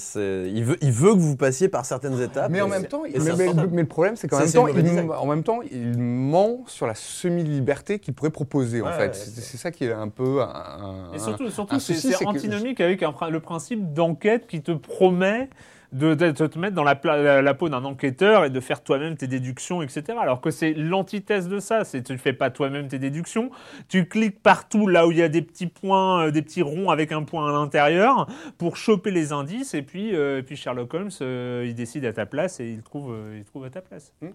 il, 0.54 0.64
veut, 0.64 0.78
il 0.82 0.92
veut 0.92 1.14
que 1.14 1.20
vous 1.20 1.36
passiez 1.38 1.68
par 1.70 1.86
certaines 1.86 2.20
étapes. 2.22 2.50
Mais 2.52 2.62
en 2.62 2.68
même 2.68 2.86
temps, 2.88 3.04
mais, 3.04 3.12
mais- 3.20 3.78
le 3.78 3.86
problème, 3.86 4.16
c'est 4.18 4.28
qu'en 4.28 4.40
même, 4.40 4.52
temps, 4.52 4.68
il, 4.68 5.12
en 5.12 5.26
même 5.26 5.44
temps, 5.44 5.60
il 5.72 5.98
ment 5.98 6.64
sur 6.68 6.88
la 6.88 6.96
semi-liberté 7.40 8.00
qu'il 8.00 8.14
pourrait 8.14 8.30
proposer, 8.32 8.82
en 8.82 8.92
fait. 8.92 9.08
ouais, 9.08 9.14
c'est 9.14 9.58
ça 9.58 9.72
qui 9.72 9.86
est 9.86 9.92
un 9.92 10.10
peu 10.10 10.42
un. 10.42 11.12
Et 11.14 11.20
surtout, 11.20 11.50
surtout 11.50 11.80
c'est 11.80 11.94
que- 11.94 12.26
antinomique 12.26 12.82
avec 12.82 13.04
un 13.04 13.14
le 13.30 13.40
principe 13.40 13.94
d'enquête 13.94 14.48
qui 14.48 14.62
te 14.62 14.72
promet 14.72 15.50
de, 15.94 16.14
de- 16.16 16.32
de 16.32 16.48
te 16.48 16.60
mettre 16.60 16.76
dans 16.76 16.84
la, 16.84 16.96
pla- 16.96 17.16
la- 17.22 17.42
la 17.42 17.54
peau 17.54 17.70
d'un 17.70 17.86
enquêteur 17.86 18.44
et 18.44 18.50
de 18.50 18.60
faire 18.60 18.84
toi-même 18.84 19.16
tes 19.16 19.28
déductions, 19.28 19.82
etc. 19.82 20.04
Alors 20.22 20.42
que 20.42 20.52
c'est 20.52 20.74
l'antithèse 20.74 21.48
de 21.48 21.60
ça. 21.60 21.86
C'est 21.86 22.04
tu 22.04 22.12
ne 22.12 22.18
fais 22.18 22.34
pas 22.34 22.50
toi-même 22.50 22.90
tes 22.90 23.00
déductions. 23.00 23.52
Tu 23.88 24.06
cliques 24.08 24.42
partout 24.44 24.88
là 24.88 25.08
où 25.08 25.12
il 25.12 25.18
y 25.18 25.22
a 25.24 25.30
des 25.30 25.42
petits 25.42 25.68
points, 25.68 26.26
euh, 26.26 26.32
des 26.32 26.42
petits 26.42 26.62
ronds 26.62 26.90
avec 26.90 27.14
un 27.14 27.24
point 27.24 27.48
à 27.48 27.52
l'intérieur 27.54 28.28
pour 28.58 28.76
choper 28.76 29.12
les 29.12 29.32
indices. 29.32 29.74
Et 29.74 29.82
puis, 29.82 30.14
euh, 30.14 30.40
et 30.40 30.44
puis 30.44 30.58
Sherlock 30.58 30.94
Holmes, 30.94 31.10
euh, 31.22 31.64
il 31.66 31.74
décide 31.74 32.04
à 32.04 32.12
ta 32.12 32.26
place 32.26 32.60
et 32.60 32.68
il 32.70 32.82
trouve, 32.82 33.16
il 33.38 33.46
trouve 33.46 33.64
à 33.64 33.70
ta 33.70 33.80
place. 33.82 34.12
Hmm. 34.22 34.32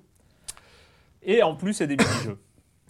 Et 1.22 1.42
en 1.42 1.54
plus, 1.54 1.78
il 1.78 1.80
y 1.80 1.84
a 1.84 1.86
des 1.86 1.96
mini-jeux. 1.96 2.38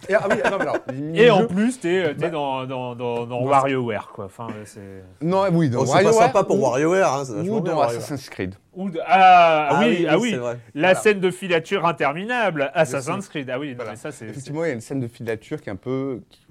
Et, 0.09 0.15
ah 0.15 0.27
oui, 0.31 0.37
ah 0.45 0.51
non, 0.51 0.57
mais 0.59 0.63
alors, 0.63 0.77
les 0.93 1.23
Et 1.23 1.31
en 1.31 1.47
plus, 1.47 1.79
t'es 1.81 1.95
es 1.95 2.15
Bah. 2.15 2.29
dans, 2.29 2.67
dans, 2.67 2.95
dans, 2.95 3.45
WarioWare, 3.45 4.09
quoi. 4.13 4.25
Enfin, 4.27 4.49
c'est... 4.65 4.81
Non, 5.21 5.45
oui, 5.53 5.71
dans 5.71 5.81
Oh, 5.83 5.87
c'est 5.87 6.03
pas 6.03 6.13
sympa 6.13 6.43
pour 6.45 6.59
ou- 6.59 6.63
WarioWare. 6.63 7.13
Hein, 7.13 7.25
Ou 7.49 7.61
dans. 7.61 7.81
Assassin's 7.81 8.29
Creed. 8.29 8.55
Ou 8.75 8.91
de- 8.91 8.99
Ah, 9.07 9.69
Ah 9.71 9.81
oui, 9.85 10.07
ah 10.09 10.19
oui. 10.19 10.31
c'est 10.31 10.37
vrai. 10.39 10.59
La 10.75 10.89
Voilà. 10.89 10.95
scène 11.01 11.21
de 11.21 11.31
filature 11.31 11.87
interminable, 11.87 12.71
Assassin's 12.75 13.29
Creed. 13.29 13.49
Ah 13.51 13.59
oui, 13.59 13.71
non, 13.71 13.77
Voilà. 13.77 13.91
mais 13.93 13.97
ça 13.97 14.11
c'est. 14.11 14.27
Effectivement, 14.27 14.65
il 14.65 14.69
y 14.69 14.71
a 14.71 14.75
une 14.75 14.81
scène 14.81 15.01
de 15.01 15.09
filature 15.09 15.61
qui 15.61 15.69
est 15.69 15.73
un 15.73 15.77
peu. 15.77 16.21
qui- 16.31 16.42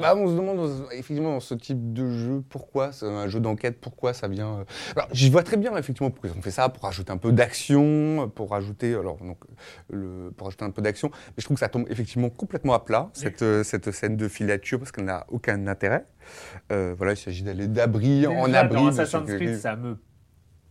Bah, 0.00 0.14
on 0.16 0.26
se 0.28 0.34
demande, 0.34 0.86
effectivement, 0.92 1.32
dans 1.34 1.40
ce 1.40 1.54
type 1.54 1.92
de 1.92 2.10
jeu, 2.10 2.42
pourquoi 2.48 2.90
un 3.02 3.28
jeu 3.28 3.40
d'enquête, 3.40 3.80
pourquoi 3.80 4.12
ça 4.12 4.28
vient. 4.28 4.58
euh, 4.58 4.64
Alors, 4.96 5.08
j'y 5.12 5.30
vois 5.30 5.42
très 5.42 5.56
bien, 5.56 5.76
effectivement, 5.76 6.10
pourquoi 6.10 6.30
ils 6.30 6.38
ont 6.38 6.42
fait 6.42 6.50
ça, 6.50 6.68
pour 6.68 6.82
rajouter 6.84 7.12
un 7.12 7.16
peu 7.16 7.32
d'action, 7.32 8.30
pour 8.34 8.50
rajouter, 8.50 8.94
alors, 8.94 9.18
donc, 9.18 9.38
le, 9.90 10.32
pour 10.36 10.46
rajouter 10.46 10.64
un 10.64 10.70
peu 10.70 10.82
d'action. 10.82 11.10
Mais 11.12 11.34
je 11.38 11.44
trouve 11.44 11.56
que 11.56 11.60
ça 11.60 11.68
tombe 11.68 11.86
effectivement 11.90 12.30
complètement 12.30 12.74
à 12.74 12.84
plat, 12.84 13.10
cette, 13.12 13.42
euh, 13.42 13.62
cette 13.64 13.90
scène 13.90 14.16
de 14.16 14.28
filature, 14.28 14.78
parce 14.78 14.92
qu'elle 14.92 15.04
n'a 15.04 15.24
aucun 15.28 15.66
intérêt. 15.66 16.06
Euh, 16.72 16.94
voilà, 16.96 17.12
il 17.12 17.16
s'agit 17.16 17.42
d'aller 17.42 17.68
d'abri 17.68 18.26
en 18.26 18.52
abri. 18.52 18.82
Dans 18.82 18.88
Assassin's 18.88 19.26
Creed, 19.34 19.56
ça 19.58 19.76
me. 19.76 19.96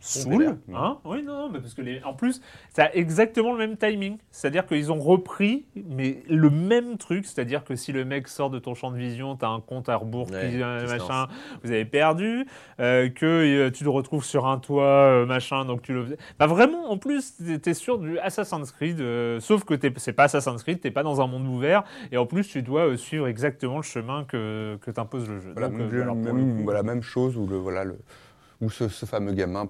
Saoule. 0.00 0.56
Hein? 0.74 0.98
Oui, 1.04 1.22
non, 1.22 1.48
mais 1.50 1.58
parce 1.60 1.74
que 1.74 1.82
les... 1.82 2.02
en 2.04 2.14
plus, 2.14 2.40
ça 2.70 2.84
a 2.84 2.92
exactement 2.94 3.52
le 3.52 3.58
même 3.58 3.76
timing. 3.76 4.18
C'est-à-dire 4.30 4.66
qu'ils 4.66 4.92
ont 4.92 4.98
repris, 5.00 5.66
mais 5.88 6.22
le 6.28 6.50
même 6.50 6.96
truc. 6.98 7.26
C'est-à-dire 7.26 7.64
que 7.64 7.74
si 7.74 7.92
le 7.92 8.04
mec 8.04 8.28
sort 8.28 8.50
de 8.50 8.58
ton 8.58 8.74
champ 8.74 8.90
de 8.90 8.96
vision, 8.96 9.36
t'as 9.36 9.48
un 9.48 9.60
compte 9.60 9.88
à 9.88 9.96
rebours 9.96 10.30
Ouais, 10.30 10.50
qui, 10.50 10.62
euh, 10.62 10.86
machin, 10.86 11.26
vous 11.62 11.70
avez 11.72 11.84
perdu, 11.84 12.46
euh, 12.80 13.08
que 13.08 13.26
euh, 13.26 13.70
tu 13.70 13.84
le 13.84 13.90
retrouves 13.90 14.24
sur 14.24 14.46
un 14.46 14.58
toit, 14.58 14.84
euh, 14.84 15.26
machin, 15.26 15.64
donc 15.64 15.82
tu 15.82 15.92
le. 15.92 16.16
Bah 16.38 16.46
vraiment, 16.46 16.90
en 16.90 16.98
plus, 16.98 17.36
t'es- 17.36 17.58
t'es 17.58 17.74
sur 17.74 17.98
du 17.98 18.18
Assassin's 18.18 18.70
Creed, 18.72 19.00
euh, 19.00 19.40
sauf 19.40 19.64
que 19.64 19.74
t'es- 19.74 19.92
c'est 19.96 20.12
pas 20.12 20.24
Assassin's 20.24 20.62
Creed, 20.62 20.80
t'es 20.80 20.90
pas 20.90 21.02
dans 21.02 21.20
un 21.20 21.26
monde 21.26 21.46
ouvert, 21.46 21.82
et 22.12 22.16
en 22.16 22.26
plus, 22.26 22.46
tu 22.48 22.62
dois 22.62 22.86
euh, 22.88 22.96
suivre 22.96 23.26
exactement 23.26 23.76
le 23.78 23.82
chemin 23.82 24.24
que, 24.24 24.78
que 24.82 24.90
t'impose 24.90 25.28
le 25.28 25.40
jeu. 25.40 25.50
Voilà, 25.52 25.68
Donc, 25.68 25.78
même, 25.78 25.90
euh, 25.94 26.02
alors, 26.02 26.16
voilà, 26.64 26.82
même 26.82 27.02
chose 27.02 27.36
où, 27.36 27.46
le, 27.46 27.56
voilà, 27.56 27.84
le, 27.84 27.98
où 28.60 28.70
ce, 28.70 28.88
ce 28.88 29.06
fameux 29.06 29.32
gamin 29.32 29.66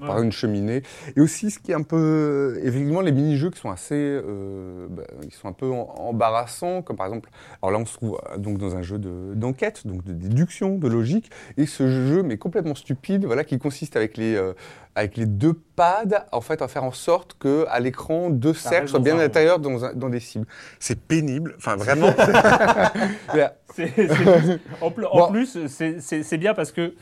Ouais. 0.00 0.06
par 0.06 0.22
une 0.22 0.32
cheminée. 0.32 0.82
Et 1.16 1.20
aussi, 1.20 1.50
ce 1.50 1.58
qui 1.58 1.72
est 1.72 1.74
un 1.74 1.82
peu. 1.82 2.58
Effectivement, 2.62 3.00
les 3.00 3.12
mini-jeux 3.12 3.50
qui 3.50 3.60
sont 3.60 3.70
assez. 3.70 3.94
euh, 3.94 4.86
bah, 4.90 5.02
qui 5.28 5.36
sont 5.36 5.48
un 5.48 5.52
peu 5.52 5.70
embarrassants, 5.70 6.82
comme 6.82 6.96
par 6.96 7.06
exemple. 7.06 7.30
Alors 7.62 7.72
là, 7.72 7.78
on 7.78 7.86
se 7.86 7.94
trouve 7.94 8.18
euh, 8.32 8.38
donc 8.38 8.58
dans 8.58 8.76
un 8.76 8.82
jeu 8.82 8.98
de- 8.98 9.34
d'enquête, 9.34 9.86
donc 9.86 10.04
de 10.04 10.12
déduction, 10.12 10.76
de 10.78 10.88
logique. 10.88 11.30
Et 11.56 11.66
ce 11.66 11.88
jeu, 11.88 12.22
mais 12.22 12.38
complètement 12.38 12.74
stupide, 12.74 13.24
voilà, 13.26 13.44
qui 13.44 13.58
consiste 13.58 13.96
avec 13.96 14.16
les. 14.16 14.34
euh, 14.34 14.52
avec 14.96 15.16
les 15.16 15.26
deux 15.26 15.54
pads, 15.74 16.24
en 16.30 16.40
fait, 16.40 16.62
à 16.62 16.68
faire 16.68 16.84
en 16.84 16.92
sorte 16.92 17.36
que 17.40 17.66
à 17.68 17.80
l'écran, 17.80 18.30
deux 18.30 18.54
cercles 18.54 18.86
soient 18.88 19.00
bien 19.00 19.16
à 19.18 19.22
l'intérieur 19.22 19.58
dans, 19.58 20.08
des 20.08 20.20
cibles. 20.20 20.46
C'est 20.78 21.00
pénible, 21.00 21.54
enfin 21.58 21.74
vraiment. 21.74 22.10
En, 24.80 25.32
plus, 25.32 25.58
c'est 25.66 26.38
bien 26.38 26.54
parce 26.54 26.70
que 26.70 26.94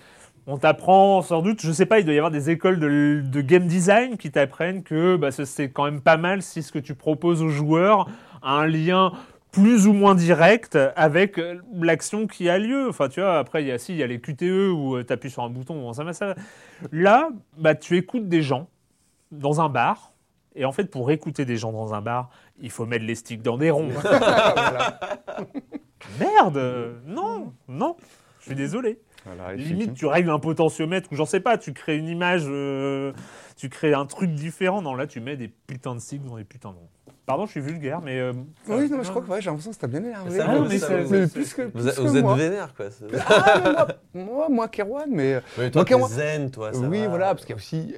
on 0.47 0.59
t'apprend 0.59 1.23
sans 1.23 1.43
doute, 1.43 1.61
je 1.63 1.71
sais 1.71 1.87
pas, 1.87 2.01
il 2.01 2.05
doit 2.05 2.15
y 2.15 2.19
avoir 2.19 2.31
des 2.31 2.51
écoles 2.51 2.81
de, 2.81 3.23
de 3.25 3.41
game 3.41 3.67
design 3.67 4.17
qui 4.17 4.31
t'apprennent 4.31 4.83
que 4.83 5.17
bah, 5.17 5.31
c'est 5.31 5.71
quand 5.71 5.85
même 5.85 6.01
pas 6.01 6.17
mal 6.17 6.43
si 6.43 6.63
ce 6.63 6.73
que 6.73 6.79
tu 6.79 6.95
proposes 6.95 7.43
aux 7.43 7.49
joueurs 7.49 8.09
a 8.43 8.55
un 8.55 8.67
lien 8.67 9.13
plus 9.53 9.87
ou 9.87 9.93
moins 9.93 10.15
direct 10.15 10.79
avec 10.97 11.39
euh, 11.39 11.61
l'action 11.75 12.27
qui 12.27 12.49
a 12.49 12.59
lieu. 12.59 12.89
Enfin, 12.89 13.09
tu 13.09 13.21
vois, 13.21 13.39
après, 13.39 13.63
il 13.63 13.69
y 13.69 13.71
a, 13.71 13.79
si, 13.79 13.93
il 13.93 13.99
y 13.99 14.03
a 14.03 14.07
les 14.07 14.19
QTE 14.19 14.71
où 14.73 15.03
tu 15.03 15.13
appuies 15.13 15.31
sur 15.31 15.43
un 15.43 15.51
bouton, 15.51 15.93
ça, 15.93 16.05
va, 16.05 16.15
ça 16.15 16.29
va. 16.29 16.35
Là, 16.91 17.29
bah, 17.59 17.75
tu 17.75 17.97
écoutes 17.97 18.29
des 18.29 18.43
gens 18.43 18.69
dans 19.31 19.61
un 19.61 19.69
bar. 19.69 20.13
Et 20.55 20.65
en 20.65 20.73
fait, 20.73 20.85
pour 20.85 21.11
écouter 21.11 21.45
des 21.45 21.57
gens 21.57 21.73
dans 21.73 21.95
un 21.95 22.01
bar, 22.01 22.31
il 22.61 22.71
faut 22.71 22.87
mettre 22.87 23.05
les 23.05 23.15
sticks 23.15 23.43
dans 23.43 23.59
des 23.59 23.71
ronds. 23.71 23.89
Merde 26.21 26.57
euh, 26.57 26.95
Non, 27.07 27.53
non, 27.69 27.97
je 28.41 28.47
suis 28.47 28.55
désolé. 28.55 28.99
Limite, 29.57 29.95
tu 29.95 30.07
règles 30.07 30.31
un 30.31 30.39
potentiomètre 30.39 31.13
ou 31.13 31.17
j'en 31.17 31.27
sais 31.27 31.41
pas, 31.41 31.59
tu 31.59 31.73
crées 31.73 31.97
une 31.97 32.09
image, 32.09 32.43
euh, 32.47 33.13
tu 33.57 33.69
crées 33.69 33.95
un 33.95 34.07
truc 34.07 34.31
différent. 34.33 34.83
Non, 34.83 34.95
là, 34.95 35.07
tu 35.07 35.21
mets 35.21 35.37
des 35.37 35.49
putains 35.49 35.95
de 35.95 36.01
sticks 36.01 36.25
dans 36.25 36.37
des 36.37 36.45
putains 36.45 36.71
de 36.71 36.77
ronds. 36.77 36.91
Pardon, 37.33 37.47
je 37.47 37.53
suis 37.53 37.61
vulgaire, 37.63 38.03
mais. 38.05 38.21
euh, 38.21 38.35
Oui, 38.69 38.91
non, 38.91 38.99
mais 38.99 39.05
je 39.05 39.09
crois 39.09 39.23
que 39.23 39.31
ouais, 39.31 39.41
j'ai 39.41 39.47
l'impression 39.49 39.71
que 39.71 39.77
ça 39.77 39.81
t'a 39.81 39.87
bien 39.87 40.05
énervé. 40.05 40.37
Ça, 40.37 40.47
Ah, 40.51 40.59
vous- 40.59 40.69
mais 40.69 40.77
ça, 40.79 40.87
c'est- 40.89 41.11
Mais 41.11 41.27
plus 41.27 41.55
que, 41.55 41.63
Vous, 41.63 41.71
plus 41.71 41.89
êtes- 41.89 41.97
que 41.97 42.01
vous 42.03 42.17
êtes 42.19 42.23
moi. 42.23 42.35
vénère, 42.35 42.75
quoi. 42.77 42.91
c'est- 42.91 43.07
Ah, 43.27 43.87
mais 44.13 44.23
moi, 44.25 44.35
moi, 44.35 44.49
moi, 44.51 44.69
Kerwan, 44.69 45.07
mais. 45.09 45.41
Oui, 45.59 45.71
toi, 45.71 45.83
t'es 45.87 45.97
moi- 45.97 46.09
zen, 46.09 46.51
toi. 46.51 46.75
ça 46.75 46.81
oui, 46.81 47.01
va. 47.01 47.09
voilà, 47.09 47.27
parce 47.29 47.47
qu'il 47.47 47.55
y 47.55 47.55
a 47.55 47.57
aussi. 47.57 47.95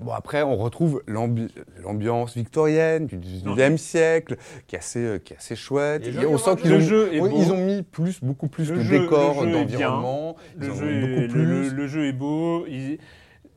Bon, 0.00 0.12
après, 0.12 0.42
on 0.42 0.56
retrouve 0.56 1.02
l'ambi- 1.06 1.52
l'ambiance 1.82 2.34
victorienne 2.34 3.04
du 3.04 3.18
19e 3.18 3.76
siècle, 3.76 4.36
qui 4.66 4.76
est 4.76 4.78
assez, 4.78 5.04
euh, 5.04 5.18
qui 5.18 5.34
est 5.34 5.36
assez 5.36 5.54
chouette. 5.54 6.06
Et 6.06 6.22
Et 6.22 6.24
on 6.26 6.38
sent 6.38 6.56
qu'ils 6.56 6.70
le 6.70 6.76
ont, 6.78 6.80
jeu 6.80 7.10
est 7.12 7.20
oui, 7.20 7.28
beau. 7.28 7.36
ils 7.38 7.52
ont 7.52 7.58
mis 7.62 7.82
plus, 7.82 8.20
beaucoup 8.22 8.48
plus 8.48 8.70
Le 8.70 8.78
de 8.78 8.82
jeu- 8.84 9.00
décors, 9.00 9.44
le 9.44 9.50
jeu 9.50 9.56
est 9.56 9.64
d'environnement. 9.64 10.36
Le 10.56 10.64
Ils 10.66 10.70
en 10.70 10.74
jeu, 10.76 10.86
ont 10.86 10.88
est, 10.88 11.00
beaucoup 11.00 11.20
le- 11.20 11.28
plus. 11.28 11.44
le- 11.44 11.68
le 11.76 11.86
jeu 11.88 12.06
est 12.06 12.12
beau. 12.12 12.64
il- 12.66 12.98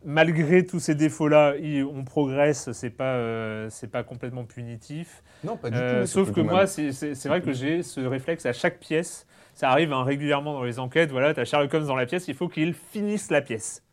malgré 0.04 0.66
tous 0.66 0.80
ces 0.80 0.95
défauts-là, 0.95 1.54
on 1.93 2.04
progresse. 2.04 2.72
C'est 2.74 2.89
pas, 2.89 3.16
euh, 3.16 3.68
c'est 3.70 3.89
pas 3.91 4.04
complètement 4.04 4.43
punitif. 4.45 5.24
Non, 5.43 5.58
pas 5.58 5.70
du 5.70 5.78
Euh, 5.78 6.02
tout. 6.02 6.08
sauf 6.08 6.32
que 6.32 6.41
moi, 6.41 6.68
c'est 6.68 7.26
vrai 7.28 7.41
que 7.41 7.54
j'ai 7.54 7.84
ce 7.84 8.02
réflexe 8.02 8.45
à 8.45 8.54
chaque 8.54 8.80
pièce. 8.80 9.26
Ça 9.54 9.70
arrive 9.70 9.91
hein, 9.93 10.04
régulièrement 10.04 10.54
dans 10.54 10.64
les 10.64 10.80
enquêtes. 10.80 11.12
Voilà, 11.12 11.34
tu 11.34 11.39
as 11.39 11.45
Sherlock 11.45 11.74
Holmes 11.74 11.88
dans 11.88 11.95
la 11.95 12.06
pièce, 12.06 12.28
il 12.28 12.36
faut 12.36 12.47
qu'il 12.47 12.74
finisse 12.74 13.30
la 13.32 13.41
pièce. 13.41 13.84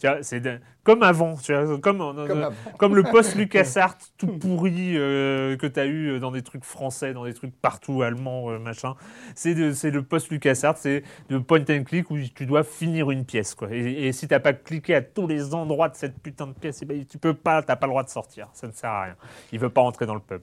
Tu 0.00 0.06
vois, 0.06 0.22
c'est 0.22 0.40
de- 0.40 0.58
comme 0.82 1.02
avant, 1.02 1.34
tu 1.36 1.52
vois, 1.54 1.78
comme, 1.78 2.00
en- 2.00 2.14
Comme 2.14 2.30
euh, 2.42 2.46
avant. 2.46 2.54
comme 2.78 2.96
le 2.96 3.02
post 3.02 3.34
LucasArts 3.36 3.98
tout 4.16 4.28
pourri 4.38 4.94
euh, 4.96 5.58
que 5.58 5.66
tu 5.66 5.78
as 5.78 5.84
eu 5.84 6.18
dans 6.18 6.30
des 6.30 6.40
trucs 6.40 6.64
français, 6.64 7.12
dans 7.12 7.24
des 7.26 7.34
trucs 7.34 7.54
partout, 7.60 8.00
allemands, 8.00 8.50
euh, 8.50 8.58
machin. 8.58 8.94
C'est 9.34 9.52
le 9.54 10.00
post 10.02 10.30
LucasArts, 10.30 10.78
c'est 10.78 11.02
le 11.28 11.42
point 11.42 11.60
and 11.68 11.84
click 11.84 12.10
où 12.10 12.16
tu 12.34 12.46
dois 12.46 12.64
finir 12.64 13.10
une 13.10 13.26
pièce. 13.26 13.54
Quoi. 13.54 13.68
Et, 13.72 14.06
et 14.06 14.12
si 14.12 14.26
tu 14.26 14.40
pas 14.40 14.54
cliqué 14.54 14.94
à 14.94 15.02
tous 15.02 15.26
les 15.26 15.52
endroits 15.54 15.90
de 15.90 15.96
cette 15.96 16.18
putain 16.18 16.46
de 16.46 16.54
pièce, 16.54 16.78
eh 16.80 16.86
ben, 16.86 17.04
tu 17.04 17.18
peux 17.18 17.34
pas, 17.34 17.62
t'as 17.62 17.76
pas 17.76 17.86
le 17.86 17.90
droit 17.92 18.02
de 18.02 18.08
sortir. 18.08 18.48
Ça 18.54 18.66
ne 18.66 18.72
sert 18.72 18.88
à 18.88 19.02
rien. 19.02 19.16
Il 19.52 19.58
veut 19.58 19.68
pas 19.68 19.82
entrer 19.82 20.06
dans 20.06 20.14
le 20.14 20.20
pub. 20.20 20.40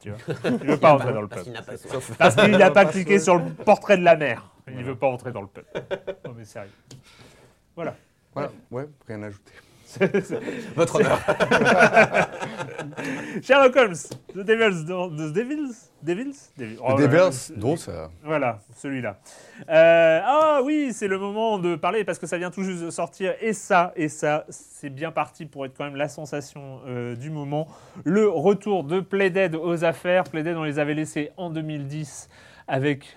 Tu 0.00 0.10
vois 0.10 0.18
Il 0.44 0.66
veut 0.68 0.76
pas 0.76 0.92
entrer 0.92 1.14
dans 1.14 1.22
le 1.22 1.28
pub. 1.28 1.44
Parce 2.18 2.36
qu'il 2.36 2.50
n'a 2.58 2.70
pas 2.70 2.84
cliqué 2.84 3.18
sur 3.18 3.36
le 3.36 3.44
portrait 3.64 3.96
de 3.96 4.04
la 4.04 4.16
mère. 4.16 4.50
Il 4.70 4.84
veut 4.84 4.96
pas 4.96 5.06
entrer 5.08 5.32
dans 5.32 5.40
le 5.40 5.46
pub. 5.48 5.64
Non 6.26 6.34
mais 6.36 6.44
sérieux. 6.44 6.70
Voilà. 7.74 7.96
Voilà, 8.38 8.52
ouais, 8.70 8.88
rien 9.06 9.22
à 9.22 9.26
ajouter. 9.26 9.52
Votre 10.76 10.96
honneur. 10.96 11.18
Sherlock 13.42 13.76
Holmes, 13.76 13.96
The 14.34 14.40
Devils, 14.40 14.84
The 14.84 15.32
Devils, 15.32 15.72
Devils, 16.02 16.50
Devils. 16.58 16.78
Oh, 16.84 16.94
Devils, 16.94 17.52
donc 17.56 17.78
ça. 17.78 18.10
Voilà, 18.22 18.60
celui-là. 18.76 19.18
Euh, 19.68 20.20
ah 20.22 20.60
oui, 20.62 20.90
c'est 20.92 21.08
le 21.08 21.18
moment 21.18 21.58
de 21.58 21.74
parler 21.74 22.04
parce 22.04 22.18
que 22.18 22.26
ça 22.26 22.36
vient 22.36 22.50
tout 22.50 22.64
juste 22.64 22.82
de 22.82 22.90
sortir. 22.90 23.34
Et 23.40 23.54
ça, 23.54 23.92
et 23.96 24.08
ça, 24.08 24.44
c'est 24.50 24.90
bien 24.90 25.10
parti 25.10 25.46
pour 25.46 25.64
être 25.64 25.74
quand 25.76 25.84
même 25.84 25.96
la 25.96 26.08
sensation 26.08 26.80
euh, 26.86 27.16
du 27.16 27.30
moment. 27.30 27.66
Le 28.04 28.28
retour 28.28 28.84
de 28.84 29.00
Playdead 29.00 29.54
aux 29.54 29.84
affaires. 29.84 30.24
Playdead, 30.24 30.56
on 30.56 30.64
les 30.64 30.78
avait 30.78 30.94
laissés 30.94 31.30
en 31.38 31.48
2010 31.48 32.28
avec 32.66 33.16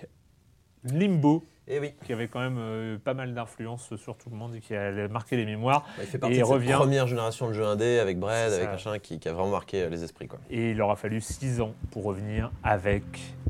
Limbo, 0.86 1.44
Et 1.72 1.80
oui, 1.80 1.94
qui 2.06 2.12
avait 2.12 2.28
quand 2.28 2.42
même 2.42 2.58
euh, 2.60 2.98
pas 2.98 3.14
mal 3.14 3.34
d'influence 3.34 3.96
sur 3.96 4.18
tout 4.18 4.30
le 4.30 4.36
monde 4.36 4.54
et 4.56 4.60
qui 4.60 4.76
a 4.76 5.08
marqué 5.08 5.38
les 5.38 5.46
mémoires. 5.46 5.86
bah, 5.96 6.04
il 6.04 6.06
fait 6.06 6.18
partie 6.18 6.36
de 6.36 6.44
cette 6.44 6.52
revient. 6.54 6.74
première 6.74 7.08
génération 7.08 7.48
de 7.48 7.54
jeux 7.54 7.66
indés 7.66 7.98
avec 8.00 8.20
Bread, 8.20 8.52
avec 8.52 8.68
machin, 8.72 9.00
qui, 9.00 9.20
qui 9.20 9.30
a 9.30 9.32
vraiment 9.32 9.52
marqué 9.52 9.84
euh, 9.84 9.90
les 9.90 10.04
esprits. 10.04 10.28
Quoi. 10.28 10.40
Et 10.50 10.72
il 10.72 10.82
aura 10.82 10.98
fallu 10.98 11.22
6 11.22 11.62
ans 11.62 11.74
pour 11.92 12.04
revenir 12.04 12.52
avec 12.62 13.04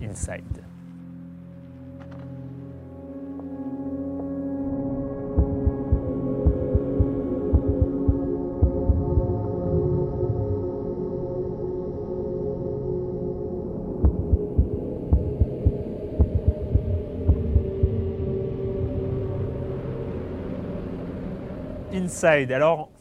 Inside. 0.03 0.61
Inside. 22.11 22.51
Alors, 22.51 22.91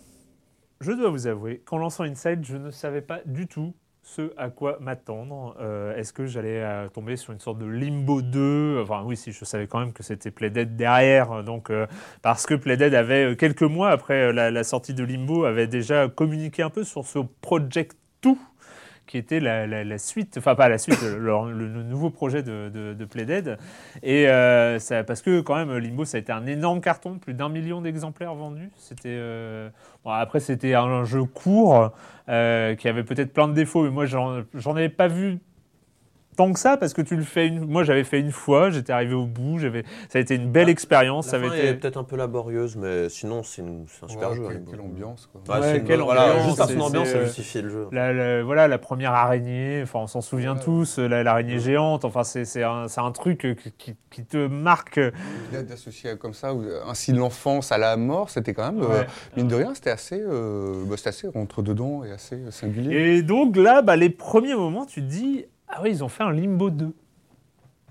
je 0.81 0.93
dois 0.93 1.11
vous 1.11 1.27
avouer 1.27 1.61
qu'en 1.65 1.79
lançant 1.79 2.05
Inside, 2.05 2.45
je 2.45 2.57
ne 2.57 2.71
savais 2.71 3.01
pas 3.01 3.19
du 3.27 3.49
tout 3.49 3.75
ce 4.05 4.33
à 4.37 4.51
quoi 4.51 4.79
m'attendre. 4.81 5.57
Euh, 5.61 5.97
Est-ce 5.97 6.13
que 6.13 6.27
j'allais 6.27 6.63
euh, 6.63 6.89
tomber 6.89 7.17
sur 7.17 7.33
une 7.33 7.41
sorte 7.41 7.59
de 7.59 7.67
Limbo 7.67 8.23
2 8.23 8.81
Enfin, 8.81 9.03
oui, 9.05 9.17
si, 9.17 9.33
je 9.33 9.45
savais 9.45 9.67
quand 9.67 9.81
même 9.81 9.93
que 9.93 10.05
c'était 10.05 10.31
Playdead 10.31 10.77
derrière. 10.77 11.43
Donc, 11.43 11.71
euh, 11.71 11.89
parce 12.23 12.47
que 12.47 12.55
Playdead 12.55 12.95
avait, 12.95 13.35
quelques 13.37 13.63
mois 13.63 13.91
après 13.91 14.33
la, 14.33 14.63
sortie 14.63 14.95
de 14.95 15.03
Limbo, 15.03 15.45
avait 15.45 15.67
déjà 15.67 16.07
communiqué 16.09 16.63
un 16.63 16.71
peu 16.71 16.85
sur 16.85 17.05
ce 17.05 17.19
Project 17.41 17.97
2 18.23 18.31
qui 19.11 19.19
était 19.19 19.41
la, 19.41 19.99
suite, 19.99 20.37
enfin 20.39 20.55
pas 20.55 20.69
la 20.69 20.79
suite, 20.79 21.03
le, 21.03 21.83
nouveau 21.83 22.11
projet 22.11 22.45
de, 22.45 22.69
de, 22.69 23.05
Playdead. 23.05 23.59
Et 24.05 24.29
euh, 24.29 24.79
ça, 24.79 25.03
parce 25.03 25.21
que 25.21 25.41
quand 25.41 25.57
même, 25.57 25.77
Limbo, 25.77 26.05
ça 26.05 26.17
a 26.17 26.21
été 26.21 26.31
un 26.31 26.47
énorme 26.47 26.81
carton, 26.81 27.19
plus 27.19 27.35
d'un 27.35 27.49
million 27.49 27.81
d'exemplaires 27.81 28.37
vendus. 28.37 28.71
C'était, 28.77 29.09
euh, 29.09 29.69
après, 30.05 30.39
c'était 30.39 30.75
un 30.75 31.03
jeu 31.03 31.25
court 31.25 31.91
euh, 32.29 32.77
qui 32.77 32.87
avait 32.87 33.03
peut-être 33.03 33.33
plein 33.33 33.49
de 33.49 33.53
défauts, 33.53 33.83
mais 33.83 33.91
moi, 33.91 34.07
j'en 34.07 34.77
avais 34.77 34.89
pas 34.89 35.09
vu 35.09 35.41
tant 36.41 36.53
que 36.55 36.59
ça 36.59 36.79
parce 36.79 36.95
que 36.95 37.03
tu 37.03 37.17
le 37.17 37.23
fais 37.23 37.47
une. 37.49 37.67
Moi, 37.67 37.85
j'avais 37.85 38.03
fait 38.05 38.19
une 38.19 38.33
fois, 38.33 38.71
j'étais 38.71 38.95
arrivé 38.95 39.13
au 39.13 39.27
bout, 39.27 39.59
j'avais, 39.59 39.85
ça 40.09 40.19
a 40.19 40.23
été 40.23 40.35
une 40.37 40.51
belle 40.51 40.69
Ah, 40.69 40.71
expérience. 40.71 41.27
La 41.27 41.31
Ça 41.33 41.37
avait 41.37 41.49
fin 41.49 41.55
été. 41.55 41.67
est 41.67 41.75
peut-être 41.75 41.99
un 41.99 42.05
peu 42.05 42.17
laborieuse, 42.17 42.77
mais 42.77 43.11
sinon, 43.11 43.43
c'est 43.43 43.61
une- 43.61 43.85
c'est 43.89 44.05
un 44.05 44.09
super 44.09 44.31
Ouais, 44.31 44.37
jeu. 44.37 44.43
quelle, 44.49 44.57
hein. 44.57 44.61
quelle 44.71 44.81
ambiance, 44.81 45.29
quoi. 45.31 45.43
Ouais, 45.55 45.61
Ouais, 45.61 45.67
c'est 45.73 45.79
une 45.81 45.85
quelle 45.85 46.01
voilà, 46.01 46.31
ambiance, 46.37 46.47
juste 46.47 46.61
ambiance, 46.81 47.09
ça 47.09 47.19
euh, 47.19 47.25
justifie 47.27 47.61
le 47.61 47.69
jeu. 47.69 47.89
La, 47.93 48.13
la- 48.15 48.43
voilà, 48.43 48.69
la 48.69 48.79
première 48.79 49.13
araignée, 49.13 49.81
enfin, 49.83 49.99
on 50.01 50.07
s'en 50.07 50.23
souvient 50.23 50.55
Ouais. 50.55 50.61
tous, 50.65 50.99
la- 50.99 51.23
l'araignée 51.23 51.59
géante, 51.59 52.07
enfin, 52.07 52.25
c'est 52.25 52.47
c'est 52.47 52.63
un, 52.63 52.89
c'est 52.89 53.03
un 53.03 53.13
truc 53.13 53.45
euh, 53.45 53.55
qui, 53.55 53.73
qui- 53.73 53.97
qui 54.11 54.25
te 54.25 54.47
marque. 54.47 54.99
D'associer 55.53 56.17
comme 56.17 56.35
ça, 56.35 56.55
ou- 56.55 56.65
ainsi 56.89 57.13
l'enfance 57.13 57.73
à 57.73 57.77
la 57.79 57.97
mort, 57.97 58.31
c'était 58.31 58.55
quand 58.55 58.73
même, 58.73 58.83
euh, 58.83 59.03
mine 59.37 59.49
de 59.49 59.55
rien, 59.57 59.75
c'était 59.75 59.91
assez, 59.91 60.21
euh, 60.21 60.85
bah, 60.87 60.97
c'était 60.97 61.11
assez 61.11 61.29
rentre-dedans 61.29 62.03
et 62.05 62.13
assez 62.13 62.37
euh, 62.37 62.51
singulier. 62.51 63.17
Et 63.19 63.23
donc 63.23 63.57
là, 63.57 63.83
bah, 63.83 63.97
les 63.97 64.11
premiers 64.11 64.55
moments, 64.55 64.87
tu 64.87 65.01
te 65.03 65.07
dis, 65.07 65.45
ah 65.73 65.81
oui, 65.83 65.91
ils 65.91 66.05
ont 66.05 66.09
fait 66.09 66.23
un 66.23 66.33
Limbo 66.33 66.71
2. 66.71 66.93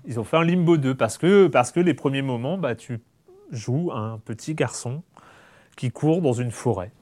Ils 0.06 0.18
ont 0.20 0.24
fait 0.24 0.36
un 0.36 0.44
Limbo 0.44 0.76
2 0.76 0.94
parce 0.94 1.18
que, 1.18 1.46
parce 1.48 1.72
que 1.72 1.80
les 1.80 1.94
premiers 1.94 2.22
moments, 2.22 2.58
bah, 2.58 2.74
tu 2.74 3.00
joues 3.50 3.90
un 3.92 4.18
petit 4.24 4.54
garçon 4.54 5.02
qui 5.76 5.90
court 5.90 6.22
dans 6.22 6.32
une 6.32 6.50
forêt. 6.50 6.92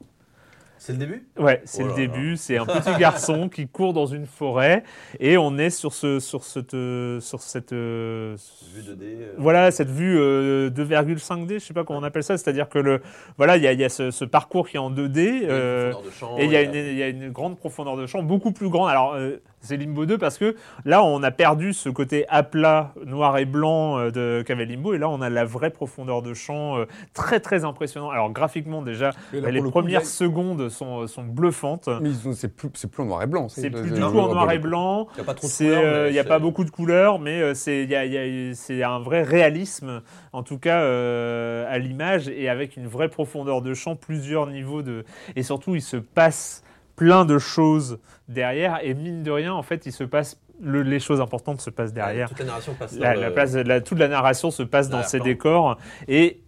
C'est 0.81 0.93
le 0.93 0.99
début? 0.99 1.27
Ouais, 1.37 1.61
c'est 1.65 1.83
Oh 1.83 1.87
le 1.87 1.91
là 1.91 1.97
début. 1.97 2.37
C'est 2.37 2.57
un 2.57 2.65
petit 2.67 2.97
garçon 3.01 3.49
qui 3.49 3.67
court 3.67 3.93
dans 3.93 4.07
une 4.07 4.27
forêt 4.27 4.85
et 5.19 5.37
on 5.37 5.59
est 5.59 5.71
sur 5.71 5.93
ce, 5.93 6.21
sur 6.21 6.45
cette, 6.45 6.73
euh, 6.75 7.19
sur 7.19 7.43
cette, 7.43 7.73
euh, 7.73 8.37
Vue 8.73 8.83
2D. 8.83 9.03
euh, 9.03 9.35
voilà, 9.39 9.73
cette 9.73 9.91
vue 9.91 10.17
euh, 10.17 10.71
2,5D, 10.71 11.55
je 11.55 11.59
sais 11.59 11.75
pas 11.75 11.83
comment 11.83 11.99
on 11.99 12.05
appelle 12.05 12.23
ça. 12.23 12.39
C'est-à-dire 12.39 12.69
que 12.69 12.79
le, 12.79 13.03
voilà, 13.39 13.57
il 13.57 13.65
y 13.65 13.67
a, 13.67 13.73
il 13.73 13.81
y 13.81 13.85
a 13.85 13.89
ce, 13.89 14.13
ce 14.13 14.25
parcours 14.25 14.69
qui 14.69 14.77
est 14.77 14.81
en 14.81 14.93
2D. 14.93 15.19
il 15.19 15.43
y 15.43 15.47
a 15.47 15.49
une 15.49 15.51
euh, 15.51 15.91
profondeur 15.91 16.03
de 16.03 16.11
champ, 16.13 16.39
et 16.39 16.45
il 16.45 16.53
y, 16.53 16.57
a 16.57 16.63
y 16.63 17.03
a 17.03 17.09
une 17.09 17.31
grande 17.31 17.59
profondeur 17.59 17.97
de 17.97 18.07
champ, 18.07 18.23
beaucoup 18.23 18.53
plus 18.53 18.69
grande. 18.69 18.89
Alors, 18.89 19.15
euh, 19.15 19.43
c'est 19.61 19.77
Limbo 19.77 20.07
2 20.07 20.19
parce 20.19 20.39
que 20.39 20.55
là, 20.85 21.03
on 21.03 21.23
a 21.23 21.31
perdu 21.31 21.73
ce 21.73 21.89
côté 21.89 22.25
à 22.29 22.43
plat, 22.43 22.93
noir 23.05 23.39
et 23.39 23.45
blanc 23.45 23.99
euh, 23.99 24.11
de 24.11 24.43
qu'avait 24.47 24.65
Limbo. 24.65 24.95
Et 24.95 24.99
là, 24.99 25.09
on 25.09 25.21
a 25.21 25.29
la 25.31 25.45
vraie 25.45 25.71
profondeur 25.71 26.23
de 26.23 26.35
champ, 26.35 26.79
euh, 26.79 26.87
très, 27.15 27.41
très 27.41 27.65
impressionnant. 27.65 28.11
Alors, 28.11 28.31
graphiquement, 28.31 28.83
déjà, 28.83 29.11
là, 29.33 29.51
les 29.51 29.61
le 29.61 29.69
premières 29.71 30.07
secondes 30.07 30.69
sont, 30.69 31.07
sont 31.07 31.25
bluffantes. 31.25 31.89
Mais 32.01 32.11
c'est 32.35 32.49
plus, 32.55 32.71
en 32.99 33.05
noir 33.05 33.23
et 33.23 33.27
blanc. 33.27 33.49
C'est 33.49 33.71
plus 33.71 33.91
du 33.91 34.01
tout 34.01 34.19
en 34.19 34.29
noir 34.33 34.51
et 34.53 34.59
blanc. 34.59 35.09
Il 35.13 35.17
n'y 35.17 35.21
a 35.23 35.25
pas 35.25 35.35
trop 35.35 35.47
de 35.47 35.53
C'est, 35.53 35.65
couleurs, 35.67 35.83
euh, 35.85 36.03
mais 36.05 36.11
Il 36.11 36.13
n'y 36.13 36.19
a 36.19 36.23
c'est- 36.23 36.29
pas 36.29 36.39
beaucoup 36.39 36.65
de 36.65 36.71
couleurs, 36.71 37.19
mais 37.19 37.41
euh, 37.41 37.55
c'est 37.55 37.83
il 37.83 37.91
y 37.91 37.95
a- 37.97 38.05
il 38.05 38.13
y 38.13 38.51
a- 38.51 38.55
c'est 38.55 38.83
un 38.83 38.99
vrai 38.99 39.23
réalisme, 39.23 40.03
en 40.33 40.43
tout 40.43 40.59
cas 40.59 40.81
euh, 40.83 41.67
à 41.69 41.79
l'image, 41.79 42.29
et 42.29 42.49
avec 42.49 42.77
une 42.77 42.87
vraie 42.87 43.09
profondeur 43.09 43.63
de 43.63 43.75
champ, 43.75 43.97
plusieurs 43.97 44.47
niveaux 44.47 44.83
de... 44.83 45.05
Et 45.37 45.43
surtout, 45.43 45.75
il 45.75 45.83
se 45.83 45.97
passe 45.97 46.63
plein 46.99 47.25
de 47.25 47.39
choses 47.39 47.99
derrière, 48.29 48.81
et 48.83 48.93
mine 48.95 49.23
de 49.23 49.31
rien, 49.31 49.55
en 49.55 49.63
fait, 49.63 49.87
il 49.87 49.93
se 49.93 50.05
passe... 50.05 50.39
le- 50.61 50.83
les 50.83 50.99
choses 51.01 51.21
importantes 51.21 51.61
se 51.61 51.71
passent 51.71 51.93
derrière. 51.93 52.29
Toute 52.29 52.41
la 52.41 52.45
narration 52.47 52.75
passe 52.75 52.97
La, 52.99 53.31
place, 53.31 53.55
la- 53.55 53.81
toute 53.81 53.99
la 53.99 54.09
narration 54.09 54.51
se 54.51 54.63
passe 54.65 54.89
dans 54.91 55.03
ces 55.05 55.21
décors, 55.21 55.79
et, 56.09 56.43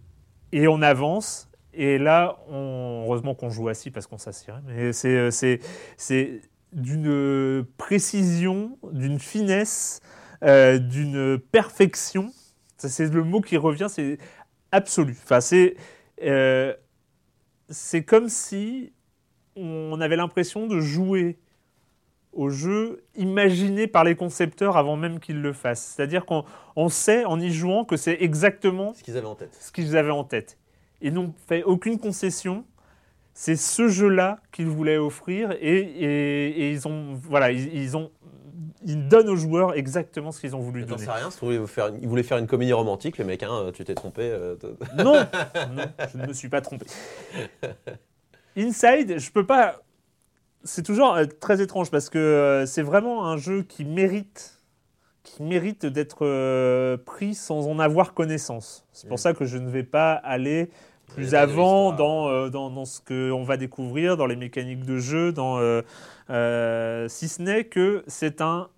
et 0.51 0.67
on 0.67 0.81
avance. 0.81 1.47
Et 1.73 1.97
là, 1.97 2.37
on, 2.49 3.03
heureusement 3.05 3.33
qu'on 3.33 3.49
joue 3.49 3.69
assis 3.69 3.91
parce 3.91 4.05
qu'on 4.05 4.17
s'assirait, 4.17 4.59
mais 4.67 4.91
c'est, 4.91 5.15
euh, 5.15 5.31
c'est, 5.31 5.59
c'est 5.95 6.41
d'une 6.73 7.65
précision, 7.77 8.77
d'une 8.91 9.19
finesse, 9.19 10.01
euh, 10.43 10.77
d'une 10.79 11.39
perfection. 11.39 12.29
C'est 12.77 13.13
le 13.13 13.23
mot 13.23 13.39
qui 13.39 13.55
revient, 13.57 13.87
c'est 13.89 14.17
absolu. 14.73 15.15
Enfin, 15.23 15.39
c'est, 15.39 15.75
euh, 16.23 16.73
c'est 17.69 18.03
comme 18.03 18.27
si 18.27 18.91
on 19.61 20.01
avait 20.01 20.15
l'impression 20.15 20.67
de 20.67 20.79
jouer 20.79 21.37
au 22.33 22.49
jeu 22.49 23.03
imaginé 23.15 23.87
par 23.87 24.03
les 24.05 24.15
concepteurs 24.15 24.77
avant 24.77 24.95
même 24.95 25.19
qu'ils 25.19 25.41
le 25.41 25.51
fassent. 25.53 25.93
C'est-à-dire 25.95 26.25
qu'on 26.25 26.45
on 26.75 26.87
sait 26.89 27.25
en 27.25 27.39
y 27.39 27.51
jouant 27.51 27.83
que 27.83 27.97
c'est 27.97 28.17
exactement 28.21 28.93
Ce 28.93 29.03
qu'ils 29.03 29.17
avaient 29.17 29.27
en 29.27 29.35
tête. 29.35 29.57
ce 29.59 29.71
qu'ils 29.71 29.97
avaient 29.97 30.11
en 30.11 30.23
tête. 30.23 30.57
Ils 31.01 31.13
n'ont 31.13 31.33
fait 31.47 31.63
aucune 31.63 31.99
concession. 31.99 32.63
C'est 33.33 33.55
ce 33.57 33.87
jeu-là 33.87 34.39
qu'ils 34.51 34.67
voulaient 34.67 34.97
offrir 34.97 35.51
et, 35.53 35.57
et- 35.79 36.47
et 36.63 36.71
ils 36.71 36.87
ont 36.87 37.13
voilà 37.15 37.51
ils, 37.51 37.73
ils 37.73 37.97
ont 37.97 38.11
ils 38.85 39.07
donnent 39.07 39.29
aux 39.29 39.35
joueurs 39.35 39.75
exactement 39.75 40.31
ce 40.31 40.39
qu'ils 40.41 40.55
ont 40.55 40.59
voulu 40.59 40.85
donner. 40.85 41.03
sais 41.05 41.11
rien, 41.11 41.29
ils 41.29 41.45
voulaient 41.45 41.67
faire 41.67 41.91
ils 42.01 42.07
voulaient 42.07 42.23
faire 42.23 42.37
une 42.37 42.47
comédie 42.47 42.73
romantique, 42.73 43.17
les 43.17 43.23
mecs, 43.25 43.43
hein, 43.43 43.71
tu 43.73 43.83
t'es 43.83 43.93
trompé. 43.93 44.21
euh, 44.23 44.55
Non, 44.97 45.13
non, 45.73 45.83
je 46.11 46.17
ne 46.17 46.27
me 46.27 46.33
suis 46.33 46.49
pas 46.49 46.61
trompé. 46.61 46.85
Inside, 48.57 49.19
je 49.19 49.31
peux 49.31 49.45
pas. 49.45 49.81
C'est 50.63 50.83
toujours 50.83 51.15
euh, 51.15 51.25
très 51.25 51.61
étrange 51.61 51.89
parce 51.89 52.09
que 52.09 52.17
euh, 52.19 52.65
c'est 52.65 52.81
vraiment 52.83 53.25
un 53.25 53.37
jeu 53.37 53.63
qui 53.63 53.83
mérite, 53.85 54.61
qui 55.23 55.41
mérite 55.43 55.85
d'être 55.85 56.25
euh, 56.25 56.97
pris 56.97 57.33
sans 57.33 57.67
en 57.67 57.79
avoir 57.79 58.13
connaissance. 58.13 58.85
C'est 58.91 59.07
pour 59.07 59.15
Mm. 59.15 59.17
ça 59.17 59.33
que 59.33 59.45
je 59.45 59.57
ne 59.57 59.69
vais 59.69 59.83
pas 59.83 60.13
aller 60.13 60.69
plus 61.07 61.35
avant 61.35 61.91
dans, 61.91 62.49
dans, 62.49 62.69
dans 62.69 62.85
ce 62.85 63.01
qu'on 63.01 63.43
va 63.43 63.57
découvrir, 63.57 64.15
dans 64.15 64.27
les 64.27 64.37
mécaniques 64.37 64.85
de 64.85 64.97
jeu, 64.97 65.33
dans, 65.33 65.57
si 67.09 67.27
ce 67.27 67.41
n'est 67.41 67.65
que 67.65 68.03
c'est 68.07 68.39
un 68.41 68.69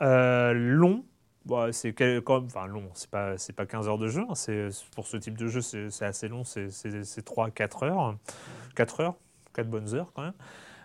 long. 0.00 1.04
Bon, 1.46 1.70
c'est 1.72 1.92
quel- 1.92 2.22
comme, 2.22 2.46
enfin 2.46 2.66
long, 2.66 2.88
c'est 2.94 3.10
pas 3.10 3.36
c'est 3.36 3.52
pas 3.52 3.66
15 3.66 3.86
heures 3.88 3.98
de 3.98 4.08
jeu. 4.08 4.22
hein, 4.28 4.34
c'est 4.34 4.68
pour 4.94 5.06
ce 5.06 5.16
type 5.18 5.36
de 5.36 5.46
jeu, 5.46 5.60
c'est 5.60 5.90
c'est 5.90 6.06
assez 6.06 6.28
long. 6.28 6.44
C'est 6.44 6.70
c'est- 6.70 7.04
c'est 7.04 7.22
3 7.22 7.50
4 7.50 7.82
heures, 7.84 8.16
4 8.74 9.00
heures, 9.00 9.14
4 9.52 9.68
bonnes 9.68 9.94
heures 9.94 10.10
quand 10.14 10.22
même. 10.22 10.34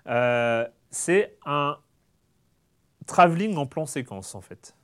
Euh, 0.07 0.67
c'est 0.91 1.37
un 1.45 1.77
travelling 3.07 3.55
en 3.57 3.65
plan 3.65 3.85
séquence 3.85 4.35
en 4.35 4.41
fait. 4.41 4.75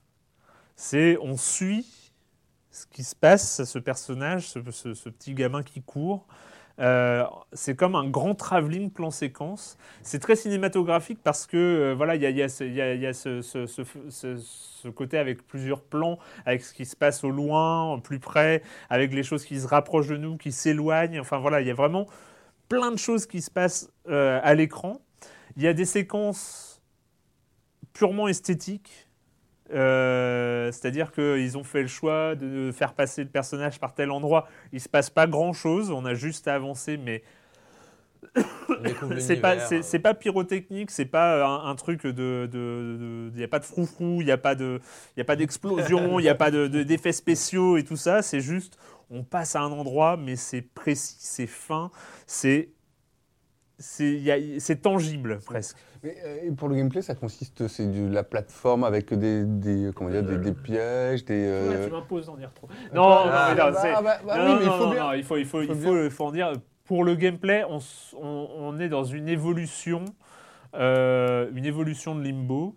C'est 0.75 1.17
on 1.21 1.37
suit 1.37 1.85
ce 2.71 2.85
qui 2.87 3.03
se 3.03 3.15
passe, 3.15 3.63
ce 3.63 3.79
personnage, 3.79 4.49
ce- 4.49 4.93
ce 4.93 5.09
petit 5.09 5.33
gamin 5.33 5.63
qui 5.63 5.81
court. 5.81 6.27
Euh, 6.79 7.23
c'est 7.53 7.75
comme 7.75 7.95
un 7.95 8.09
grand 8.09 8.35
travelling 8.35 8.91
plan 8.91 9.11
séquence. 9.11 9.77
C'est 10.03 10.19
très 10.19 10.35
cinématographique 10.35 11.19
parce 11.23 11.45
que 11.45 11.57
euh, 11.57 11.93
voilà, 11.95 12.15
il 12.15 12.21
y 12.21 12.41
a, 12.41 12.49
ce 12.49 13.79
côté 14.89 15.17
avec 15.17 15.47
plusieurs 15.47 15.81
plans, 15.81 16.19
avec 16.45 16.63
ce 16.63 16.73
qui 16.73 16.85
se 16.85 16.95
passe 16.95 17.23
au 17.23 17.31
loin, 17.31 17.99
plus 17.99 18.19
près, 18.19 18.61
avec 18.89 19.13
les 19.13 19.23
choses 19.23 19.45
qui 19.45 19.59
se 19.59 19.67
rapprochent 19.67 20.09
de 20.09 20.17
nous, 20.17 20.37
qui 20.37 20.51
s'éloignent. 20.51 21.19
Enfin 21.19 21.37
voilà, 21.37 21.61
il 21.61 21.67
y 21.67 21.71
a 21.71 21.75
vraiment 21.75 22.07
plein 22.67 22.91
de 22.91 22.97
choses 22.97 23.25
qui 23.25 23.41
se 23.41 23.51
passent 23.51 23.89
euh, 24.09 24.39
à 24.43 24.53
l'écran. 24.53 25.01
Il 25.55 25.63
y 25.63 25.67
a 25.67 25.73
des 25.73 25.85
séquences 25.85 26.81
purement 27.93 28.27
esthétiques. 28.27 29.04
Euh, 29.73 30.71
C'est-à-dire 30.71 31.11
qu'ils 31.11 31.57
ont 31.57 31.63
fait 31.63 31.81
le 31.81 31.87
choix 31.87 32.35
de 32.35 32.71
faire 32.71 32.93
passer 32.93 33.23
le 33.23 33.29
personnage 33.29 33.79
par 33.79 33.93
tel 33.93 34.11
endroit. 34.11 34.47
Il 34.73 34.79
se 34.81 34.89
passe 34.89 35.09
pas 35.09 35.27
grand-chose. 35.27 35.91
On 35.91 36.05
a 36.05 36.13
juste 36.13 36.47
à 36.47 36.55
avancer, 36.55 36.97
mais 36.97 37.23
découvre 38.83 39.19
c'est 39.19 39.37
pas, 39.37 39.59
c'est, 39.59 39.99
pyrotechnique, 40.19 40.91
c'est 40.91 41.05
pas 41.05 41.35
euh, 41.37 41.45
un, 41.45 41.69
un 41.69 41.75
truc 41.75 42.05
de, 42.05 42.49
il 43.33 43.39
y 43.39 43.43
a 43.43 43.47
pas 43.47 43.59
de 43.59 43.65
froufrou, 43.65 44.21
il 44.21 44.27
y 44.27 44.31
a 44.31 44.37
pas 44.37 44.55
de, 44.55 44.81
il 45.15 45.19
y 45.19 45.21
a 45.21 45.25
pas 45.25 45.35
d'explosion, 45.35 46.19
il 46.19 46.23
y 46.25 46.29
a 46.29 46.35
pas 46.35 46.51
de, 46.51 46.67
de- 46.67 46.83
d'effets 46.83 47.11
spéciaux 47.13 47.77
et 47.77 47.83
tout 47.83 47.97
ça. 47.97 48.21
C'est 48.21 48.41
juste, 48.41 48.77
on 49.09 49.23
passe 49.23 49.55
à 49.55 49.61
un 49.61 49.71
endroit, 49.71 50.17
mais 50.17 50.35
c'est 50.35 50.61
précis, 50.61 51.15
c'est 51.19 51.47
fin, 51.47 51.91
c'est, 52.27 52.69
c'est, 53.77 54.81
tangible 54.81 55.39
presque. 55.39 55.77
Mais, 56.03 56.15
euh, 56.25 56.37
et 56.43 56.51
pour 56.51 56.67
le 56.69 56.75
gameplay, 56.75 57.01
ça 57.01 57.15
consiste, 57.15 57.67
c'est 57.67 57.87
de 57.91 58.13
la 58.13 58.23
plateforme 58.23 58.83
avec 58.83 59.13
des, 59.13 59.43
des, 59.45 59.91
comment 59.95 60.09
dire, 60.09 60.23
des, 60.23 60.37
des 60.37 60.53
pièges, 60.53 61.25
des. 61.25 61.45
euh, 61.47 61.89
m'imposes 61.89 62.27
d'en 62.27 62.37
dire 62.37 62.51
trop. 62.53 62.67
Non, 62.93 63.09
non, 63.09 63.25
mais 63.49 63.55
non, 63.55 63.77
c'est- 63.81 63.91
non, 63.93 64.57
oui, 64.59 64.65
non, 64.65 65.09
mais 65.11 65.17
il 65.19 65.23
faut 65.23 65.37
il 65.37 65.45
faut, 65.45 65.61
il 65.61 65.67
faut, 65.67 65.73
il 65.73 65.81
faut, 65.81 66.03
il 66.05 66.09
faut 66.11 66.25
en 66.25 66.31
dire. 66.31 66.53
Pour 66.85 67.03
le 67.03 67.15
gameplay, 67.15 67.63
on, 67.67 67.79
on- 68.21 68.47
on 68.59 68.79
est 68.79 68.89
dans 68.89 69.03
une 69.05 69.27
évolution, 69.27 70.05
euh, 70.75 71.49
une 71.55 71.65
évolution 71.65 72.15
de 72.15 72.21
Limbo. 72.23 72.75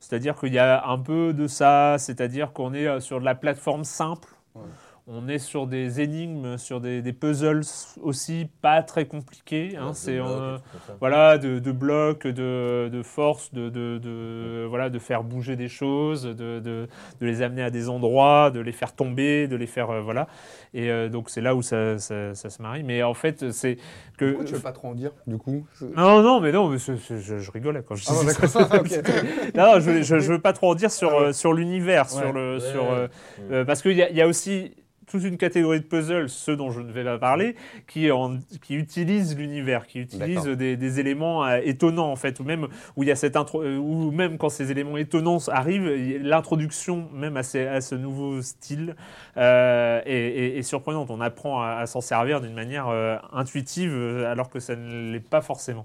C'est-à-dire 0.00 0.36
qu'il 0.38 0.52
y 0.52 0.58
a 0.60 0.86
un 0.86 0.98
peu 0.98 1.32
de 1.32 1.48
ça, 1.48 1.96
c'est-à-dire 1.98 2.52
qu'on 2.52 2.72
est 2.72 3.00
sur 3.00 3.18
de 3.18 3.24
la 3.24 3.34
plateforme 3.34 3.82
simple. 3.82 4.28
Ouais. 4.54 4.62
On 5.10 5.26
est 5.26 5.38
sur 5.38 5.66
des 5.66 6.02
énigmes, 6.02 6.58
sur 6.58 6.82
des, 6.82 7.00
des 7.00 7.14
puzzles 7.14 7.62
aussi 8.02 8.46
pas 8.60 8.82
très 8.82 9.06
compliqués. 9.06 9.74
hein. 9.74 9.86
Ouais, 9.88 9.94
c'est 9.94 10.18
euh, 10.18 10.58
voilà, 11.00 11.38
de, 11.38 11.58
de 11.60 11.72
blocs, 11.72 12.26
de, 12.26 12.90
de 12.92 13.02
force, 13.02 13.54
de, 13.54 13.70
de, 13.70 13.96
de- 13.96 14.66
voilà, 14.68 14.90
de 14.90 14.98
faire 14.98 15.24
bouger 15.24 15.56
des 15.56 15.68
choses, 15.68 16.24
de, 16.24 16.32
de, 16.60 16.88
de 17.20 17.26
les 17.26 17.40
amener 17.40 17.62
à 17.62 17.70
des 17.70 17.88
endroits, 17.88 18.50
de 18.50 18.60
les 18.60 18.72
faire 18.72 18.94
tomber, 18.94 19.48
de 19.48 19.56
les 19.56 19.66
faire 19.66 19.88
euh, 19.88 20.02
voilà. 20.02 20.26
Et 20.74 20.90
euh, 20.90 21.08
donc 21.08 21.30
c'est 21.30 21.40
là 21.40 21.54
où 21.54 21.62
ça, 21.62 21.98
ça, 21.98 22.34
ça 22.34 22.50
se 22.50 22.60
marie. 22.60 22.82
Mais 22.82 23.02
en 23.02 23.14
fait, 23.14 23.50
c'est 23.50 23.78
que 24.18 24.26
Pourquoi 24.32 24.44
tu 24.44 24.54
veux 24.56 24.60
pas 24.60 24.72
trop 24.72 24.88
en 24.88 24.94
dire, 24.94 25.12
du 25.26 25.38
coup? 25.38 25.66
Non, 25.96 26.20
non, 26.22 26.40
mais 26.40 26.52
non, 26.52 26.68
mais 26.68 26.78
c'est- 26.78 26.98
c'est- 26.98 27.20
je, 27.20 27.38
je 27.38 27.50
rigolais 27.50 27.82
quand 27.82 27.94
je 27.94 28.04
Ah, 28.08 28.12
ça. 28.12 28.24
d'accord. 28.26 28.72
Ok. 28.80 29.54
non, 29.56 29.72
non, 29.74 29.80
je, 29.80 30.02
je, 30.02 30.18
je 30.18 30.32
veux 30.32 30.40
pas 30.40 30.52
trop 30.52 30.70
en 30.72 30.74
dire 30.74 30.90
sur, 30.90 31.34
sur 31.34 31.54
l'univers, 31.54 32.10
sur 32.10 32.30
le, 32.34 32.56
Ouais, 32.56 32.60
sur, 32.60 32.82
ouais. 32.82 32.88
euh, 32.90 33.08
euh, 33.52 33.64
parce 33.64 33.80
qu'il 33.80 33.92
y, 33.92 33.96
y 34.14 34.20
a 34.20 34.26
aussi 34.28 34.74
toute 35.10 35.24
une 35.24 35.36
catégorie 35.38 35.80
de 35.80 35.84
puzzles, 35.84 36.28
ceux 36.28 36.56
dont 36.56 36.70
je 36.70 36.80
ne 36.80 36.92
vais 36.92 37.04
pas 37.04 37.18
parler, 37.18 37.56
qui, 37.86 38.10
en, 38.10 38.38
qui 38.62 38.74
utilisent 38.74 39.36
l'univers, 39.36 39.86
qui 39.86 40.00
utilisent 40.00 40.44
des, 40.56 40.76
des 40.76 41.00
éléments 41.00 41.44
euh, 41.46 41.60
étonnants 41.64 42.10
en 42.12 42.16
fait, 42.16 42.38
ou 42.40 42.44
même 42.44 42.68
où 42.96 43.02
il 43.02 43.08
y 43.08 43.12
a 43.12 43.16
cette 43.16 43.36
intro, 43.36 43.62
euh, 43.62 43.76
ou 43.78 44.10
même 44.10 44.38
quand 44.38 44.48
ces 44.50 44.70
éléments 44.70 44.96
étonnants 44.96 45.38
arrivent, 45.48 45.88
l'introduction 46.22 47.08
même 47.12 47.36
à, 47.36 47.42
ces- 47.42 47.66
à 47.66 47.80
ce 47.80 47.94
nouveau 47.94 48.42
style 48.42 48.96
euh, 49.36 50.00
est, 50.04 50.12
est- 50.12 50.58
est 50.58 50.62
surprenante. 50.62 51.10
On 51.10 51.20
apprend 51.20 51.62
à, 51.62 51.76
à 51.76 51.86
s'en 51.86 52.00
servir 52.00 52.40
d'une 52.40 52.54
manière 52.54 52.88
euh, 52.88 53.16
intuitive, 53.32 53.94
alors 54.26 54.50
que 54.50 54.60
ça 54.60 54.76
ne 54.76 55.12
l'est 55.12 55.20
pas 55.20 55.40
forcément. 55.40 55.84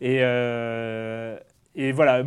Et, 0.00 0.18
et 1.74 1.92
voilà, 1.92 2.24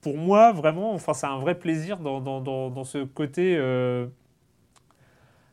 pour 0.00 0.16
moi, 0.16 0.52
vraiment, 0.52 0.92
enfin, 0.94 1.14
c'est 1.14 1.26
un 1.26 1.38
vrai 1.38 1.54
plaisir 1.56 1.98
dans, 1.98 2.20
dans, 2.20 2.40
dans, 2.40 2.70
dans 2.70 2.84
ce 2.84 3.04
côté, 3.04 3.56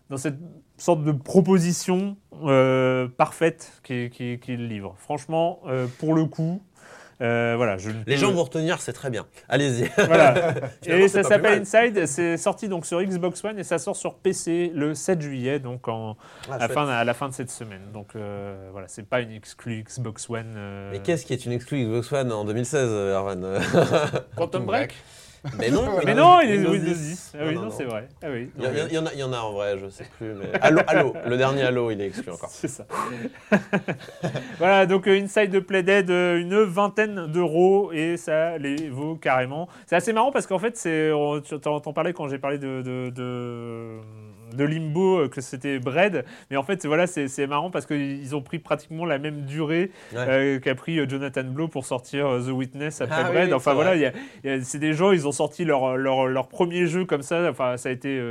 dans 0.09 0.17
cette 0.17 0.37
sorte 0.77 1.03
de 1.03 1.11
proposition 1.11 2.17
euh, 2.43 3.07
parfaite 3.07 3.73
qui, 3.83 4.09
qui, 4.09 4.39
qui 4.39 4.57
le 4.57 4.65
livre. 4.65 4.95
Franchement, 4.97 5.59
euh, 5.67 5.87
pour 5.99 6.13
le 6.15 6.25
coup, 6.25 6.61
euh, 7.21 7.55
voilà, 7.57 7.77
je 7.77 7.91
Les 8.07 8.15
gens 8.15 8.31
vont 8.31 8.43
retenir, 8.43 8.79
c'est 8.79 8.93
très 8.93 9.09
bien. 9.09 9.25
Allez-y. 9.49 9.89
voilà. 9.97 10.53
Et 10.85 11.07
ça 11.09 11.23
s'appelle. 11.23 11.61
Inside. 11.61 12.05
C'est 12.05 12.37
sorti 12.37 12.69
donc 12.69 12.85
sur 12.85 13.01
Xbox 13.03 13.43
One 13.43 13.59
et 13.59 13.63
ça 13.63 13.77
sort 13.77 13.97
sur 13.97 14.15
PC 14.15 14.71
le 14.73 14.95
7 14.95 15.21
juillet, 15.21 15.59
donc 15.59 15.87
en, 15.89 16.15
Ah, 16.49 16.53
à, 16.53 16.57
la 16.59 16.69
fin, 16.69 16.87
à 16.87 17.03
la 17.03 17.13
fin 17.13 17.27
de 17.27 17.33
cette 17.33 17.51
semaine. 17.51 17.91
Donc 17.93 18.15
euh, 18.15 18.69
voilà, 18.71 18.87
c'est 18.87 19.07
pas 19.07 19.19
une 19.19 19.31
exclue 19.31 19.83
Xbox 19.83 20.29
One. 20.29 20.55
euh, 20.55 20.91
Mais 20.93 20.99
qu'est-ce 20.99 21.25
qui 21.25 21.33
est 21.33 21.45
une 21.45 21.51
exclue 21.51 21.83
Xbox 21.83 22.11
One 22.13 22.31
en 22.31 22.45
2016, 22.45 22.87
euh, 22.89 23.17
Erwan 23.17 23.59
Quantum 24.37 24.65
Break 24.65 24.95
Mais 25.57 25.69
non, 25.71 25.85
Mais 26.05 26.13
non, 26.13 26.39
il 26.41 26.49
est 26.51 26.53
Windows 26.57 26.71
Windows 26.71 26.93
10. 26.93 26.97
10. 26.97 27.33
Ah 27.33 27.43
oui, 27.45 27.53
non, 27.55 27.61
non, 27.61 27.65
non. 27.67 27.71
c'est 27.71 27.83
vrai. 27.85 28.07
Ah 28.21 28.27
oui. 28.31 28.49
Il 28.57 28.63
y, 28.63 28.67
en- 28.67 28.87
y 28.87 28.97
en 28.97 29.05
a, 29.05 29.13
il 29.13 29.19
y 29.19 29.23
en 29.23 29.33
a 29.33 29.37
en 29.39 29.51
vrai, 29.53 29.77
je 29.77 29.89
sais 29.89 30.05
plus. 30.17 30.33
Mais... 30.33 30.51
Halo, 30.61 31.13
le 31.25 31.37
dernier 31.37 31.63
Halo, 31.63 31.91
il 31.91 32.01
est 32.01 32.07
exclu 32.07 32.31
encore. 32.31 32.49
C'est 32.51 32.67
ça. 32.67 32.85
voilà, 34.57 34.85
donc 34.85 35.07
euh, 35.07 35.19
Inside 35.21 35.49
de 35.51 35.59
Playdead, 35.59 36.09
euh, 36.09 36.39
une 36.39 36.61
vingtaine 36.63 37.27
d'euros 37.27 37.91
et 37.93 38.17
ça 38.17 38.57
les 38.57 38.89
vaut 38.89 39.15
carrément. 39.15 39.67
C'est 39.87 39.95
assez 39.95 40.13
marrant 40.13 40.31
parce 40.31 40.47
qu'en 40.47 40.59
fait, 40.59 40.75
c'est, 40.77 41.11
on- 41.11 41.39
tu 41.41 41.57
t'en 41.59 41.79
t'en 41.79 41.93
parlais 41.93 42.13
quand 42.13 42.27
j'ai 42.27 42.39
parlé 42.39 42.57
de, 42.57 42.81
de, 42.81 43.09
de, 43.09 43.99
de 44.55 44.63
Limbo, 44.63 45.19
euh, 45.19 45.27
que 45.29 45.41
c'était 45.41 45.79
Bread. 45.79 46.25
Mais 46.51 46.57
en 46.57 46.63
fait, 46.63 46.85
voilà, 46.85 47.07
c'est 47.07 47.47
marrant 47.47 47.69
parce 47.71 47.85
qu'ils 47.85 48.35
ont 48.35 48.41
pris 48.41 48.59
pratiquement 48.59 49.05
la 49.05 49.17
même 49.19 49.41
durée 49.45 49.91
Ouais. 50.13 50.19
euh, 50.27 50.59
qu'a 50.59 50.75
pris 50.75 50.99
euh, 50.99 51.07
Jonathan 51.07 51.43
Blow 51.43 51.67
pour 51.67 51.85
sortir 51.85 52.27
The 52.45 52.49
Witness 52.51 53.01
après 53.01 53.15
Ah 53.25 53.29
Bread. 53.31 53.47
oui, 53.49 53.53
enfin 53.53 53.73
voilà, 53.73 54.11
c'est 54.63 54.79
des 54.79 54.93
gens, 54.93 55.11
ils 55.11 55.27
ont 55.27 55.31
sorti 55.31 55.65
leur, 55.65 55.97
leur, 55.97 56.27
leur 56.27 56.47
premier 56.47 56.87
jeu 56.87 57.05
comme 57.05 57.21
ça. 57.21 57.49
Enfin, 57.49 57.77
ça 57.77 57.89
a 57.89 57.91
été. 57.91 58.21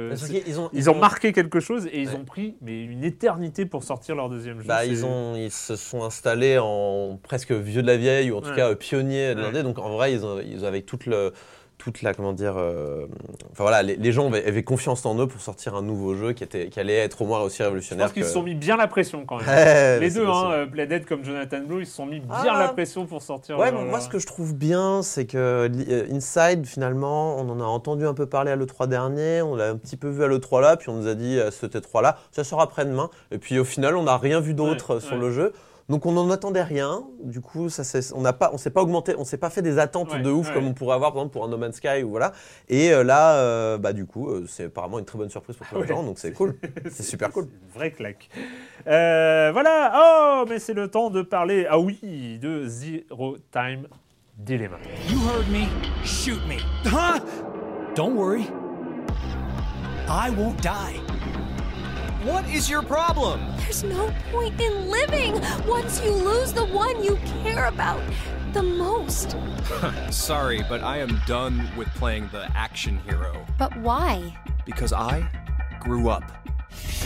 qu'ils 0.45 0.61
ont, 0.61 0.71
ils 0.73 0.91
ont 0.91 0.95
marqué 0.99 1.33
quelque 1.33 1.61
chose 1.61 1.87
et 1.87 2.01
ils 2.01 2.09
Ouais. 2.09 2.15
ont 2.17 2.25
pris 2.25 2.55
mais 2.63 2.85
une 2.85 3.05
éternité 3.05 3.67
pour 3.67 3.83
sortir 3.85 4.15
leur 4.15 4.29
deuxième 4.29 4.61
jeu. 4.61 4.67
Bah, 4.67 4.85
ils, 4.85 5.05
ont, 5.05 5.35
ils 5.37 5.51
se 5.51 5.77
sont 5.77 6.05
installés 6.05 6.59
en 6.59 7.19
presque 7.23 7.53
vieux 7.53 7.83
de 7.83 7.87
la 7.87 7.97
vieille, 7.97 8.31
ou 8.31 8.37
en 8.37 8.41
tout 8.41 8.49
Ouais. 8.51 8.57
cas 8.57 8.75
pionniers 8.75 9.35
de 9.35 9.41
Ouais. 9.41 9.47
l'indé. 9.47 9.63
Donc 9.63 9.79
en 9.79 9.91
vrai, 9.91 10.13
ils, 10.13 10.25
ont, 10.25 10.39
ils 10.41 10.65
avaient 10.65 10.83
toute, 10.83 11.07
le, 11.07 11.33
toute 11.93 12.03
la. 12.03 12.15
Comment 12.15 12.33
dire. 12.33 12.55
euh, 12.59 13.07
enfin 13.53 13.65
voilà, 13.65 13.83
les, 13.83 13.97
les 13.97 14.13
gens 14.13 14.29
avaient, 14.29 14.45
avaient 14.47 14.63
confiance 14.63 15.05
en 15.07 15.19
eux 15.19 15.27
pour 15.27 15.41
sortir 15.41 15.75
un 15.75 15.83
nouveau 15.83 16.15
jeu 16.15 16.33
qui, 16.33 16.45
était, 16.45 16.69
qui 16.69 16.79
allait 16.81 16.97
être 16.97 17.23
au 17.23 17.27
moins 17.27 17.41
aussi 17.41 17.59
Je 17.59 17.63
révolutionnaire. 17.65 18.07
pense 18.07 18.15
qu'ils 18.15 18.25
se 18.25 18.33
sont 18.33 18.43
mis 18.43 18.55
bien 18.55 18.77
la 18.77 18.87
pression 18.89 19.25
quand 19.25 19.39
même. 19.39 20.01
Les 20.01 20.11
deux, 20.11 20.27
hein, 20.27 20.51
euh, 20.53 20.67
Playdead 20.67 21.05
comme 21.07 21.25
Jonathan 21.25 21.61
Blow, 21.61 21.81
ils 21.81 21.87
se 21.87 21.95
sont 21.97 22.07
mis 22.07 22.21
bien 22.21 22.29
Ah. 22.31 22.59
la 22.59 22.69
pression 22.69 23.07
pour 23.07 23.23
sortir. 23.23 23.59
Ouais, 23.59 23.73
mais 23.73 23.85
moi 23.85 24.01
ce 24.01 24.09
que 24.09 24.19
je 24.19 24.27
trouve 24.27 24.55
bien, 24.55 25.03
c'est 25.03 25.27
que 25.27 25.39
euh, 25.39 26.07
Inside, 26.13 26.67
finalement, 26.67 27.37
on 27.39 27.49
en 27.49 27.61
a 27.61 27.65
entendu 27.65 28.07
un 28.07 28.15
peu 28.15 28.27
parler 28.27 28.51
à 28.51 28.57
l'E3 28.57 28.87
dernier, 28.89 29.43
on 29.43 29.55
l'a 29.57 29.69
un 29.71 29.77
petit 29.77 29.97
peu 29.97 30.09
vu 30.09 30.23
à 30.25 30.27
l'E3 30.29 30.61
là, 30.61 30.77
puis 30.77 30.89
on 30.91 30.95
nous 30.95 31.09
a 31.09 31.15
dit 31.15 31.41
à 31.41 31.51
ce 31.51 31.67
T3 31.67 32.03
là, 32.03 32.19
ça 32.33 32.45
sort 32.45 32.61
après-demain, 32.61 33.11
et 33.31 33.39
puis 33.39 33.59
au 33.59 33.65
final, 33.65 33.97
on 33.97 34.03
n'a 34.05 34.17
rien 34.19 34.41
vu 34.41 34.55
d'autre 34.55 34.97
Ouais, 34.97 35.01
sur 35.01 35.13
ouais. 35.15 35.19
le 35.21 35.31
jeu. 35.31 35.53
Donc 35.89 36.05
on 36.05 36.13
n'en 36.13 36.29
attendait 36.31 36.63
rien, 36.63 37.07
du 37.23 37.41
coup 37.41 37.71
ça 37.71 37.83
on 38.15 38.21
n'a 38.21 38.35
pas, 38.35 38.51
on 38.53 38.59
s'est 38.59 38.69
pas 38.69 38.83
augmenté, 38.83 39.15
on 39.17 39.25
s'est 39.25 39.39
pas 39.39 39.49
fait 39.49 39.63
des 39.63 39.79
attentes 39.79 40.13
Ouais, 40.13 40.21
de 40.21 40.31
ouf 40.31 40.49
ouais. 40.49 40.53
comme 40.55 40.67
on 40.67 40.75
pourrait 40.75 40.95
avoir 40.95 41.13
par 41.13 41.23
exemple 41.23 41.33
pour 41.33 41.45
un 41.45 41.49
No 41.49 41.57
Man's 41.57 41.77
Sky 41.77 42.03
ou 42.03 42.11
voilà. 42.11 42.33
Et 42.69 42.93
euh, 42.93 43.03
là, 43.03 43.37
euh, 43.37 43.79
bah 43.79 43.95
du 43.95 44.05
coup, 44.05 44.29
euh, 44.29 44.45
c'est 44.47 44.65
apparemment 44.65 44.99
une 44.99 45.07
très 45.07 45.17
bonne 45.17 45.31
surprise 45.31 45.57
pour 45.57 45.67
plein 45.67 45.79
de 45.79 45.83
Ouais. 45.85 45.89
gens, 45.89 46.03
donc 46.03 46.19
c'est 46.19 46.33
cool, 46.33 46.57
c'est 46.91 47.03
super 47.03 47.31
cool. 47.31 47.45
Une 47.45 47.73
vraie 47.75 47.91
claque. 47.93 48.29
Euh, 48.87 49.49
voilà. 49.53 49.93
Oh, 49.97 50.45
mais 50.47 50.59
c'est 50.59 50.75
le 50.75 50.89
temps 50.89 51.09
de 51.09 51.23
parler. 51.23 51.67
Ah 51.71 51.79
oui, 51.79 52.39
de 52.39 52.67
Zero 52.67 53.39
Time 53.51 53.87
Dilemma. 54.37 54.77
You 55.09 55.19
heard 55.27 55.49
me. 55.51 55.67
Shoot 56.05 56.41
me. 56.47 56.59
Huh? 56.85 57.19
Don't 57.95 58.15
worry. 58.15 58.47
I 60.07 60.29
won't 60.37 60.61
die. 60.63 61.01
What 62.23 62.45
is 62.49 62.69
your 62.69 62.83
problem? 62.83 63.41
There's 63.59 63.85
no 63.85 64.13
point 64.33 64.61
in 64.61 64.91
living 64.91 65.41
once 65.67 66.03
you 66.03 66.11
lose 66.13 66.53
the 66.53 66.65
one 66.65 67.03
you 67.03 67.17
care 67.43 67.67
about 67.67 68.01
the 68.53 68.63
most. 68.63 69.37
Sorry, 70.11 70.63
but 70.69 70.83
I 70.83 70.99
am 70.99 71.21
done 71.27 71.69
with 71.77 71.89
playing 71.95 72.29
the 72.33 72.51
action 72.57 72.99
hero 73.01 73.47
But 73.59 73.77
why? 73.79 74.37
because 74.65 74.93
I 74.93 75.27
grew 75.81 76.09
up. 76.09 76.25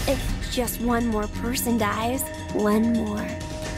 If 0.09 0.51
just 0.51 0.81
one 0.81 1.07
more 1.09 1.27
person 1.29 1.79
dies, 1.79 2.23
one 2.55 2.93
more, 2.95 3.27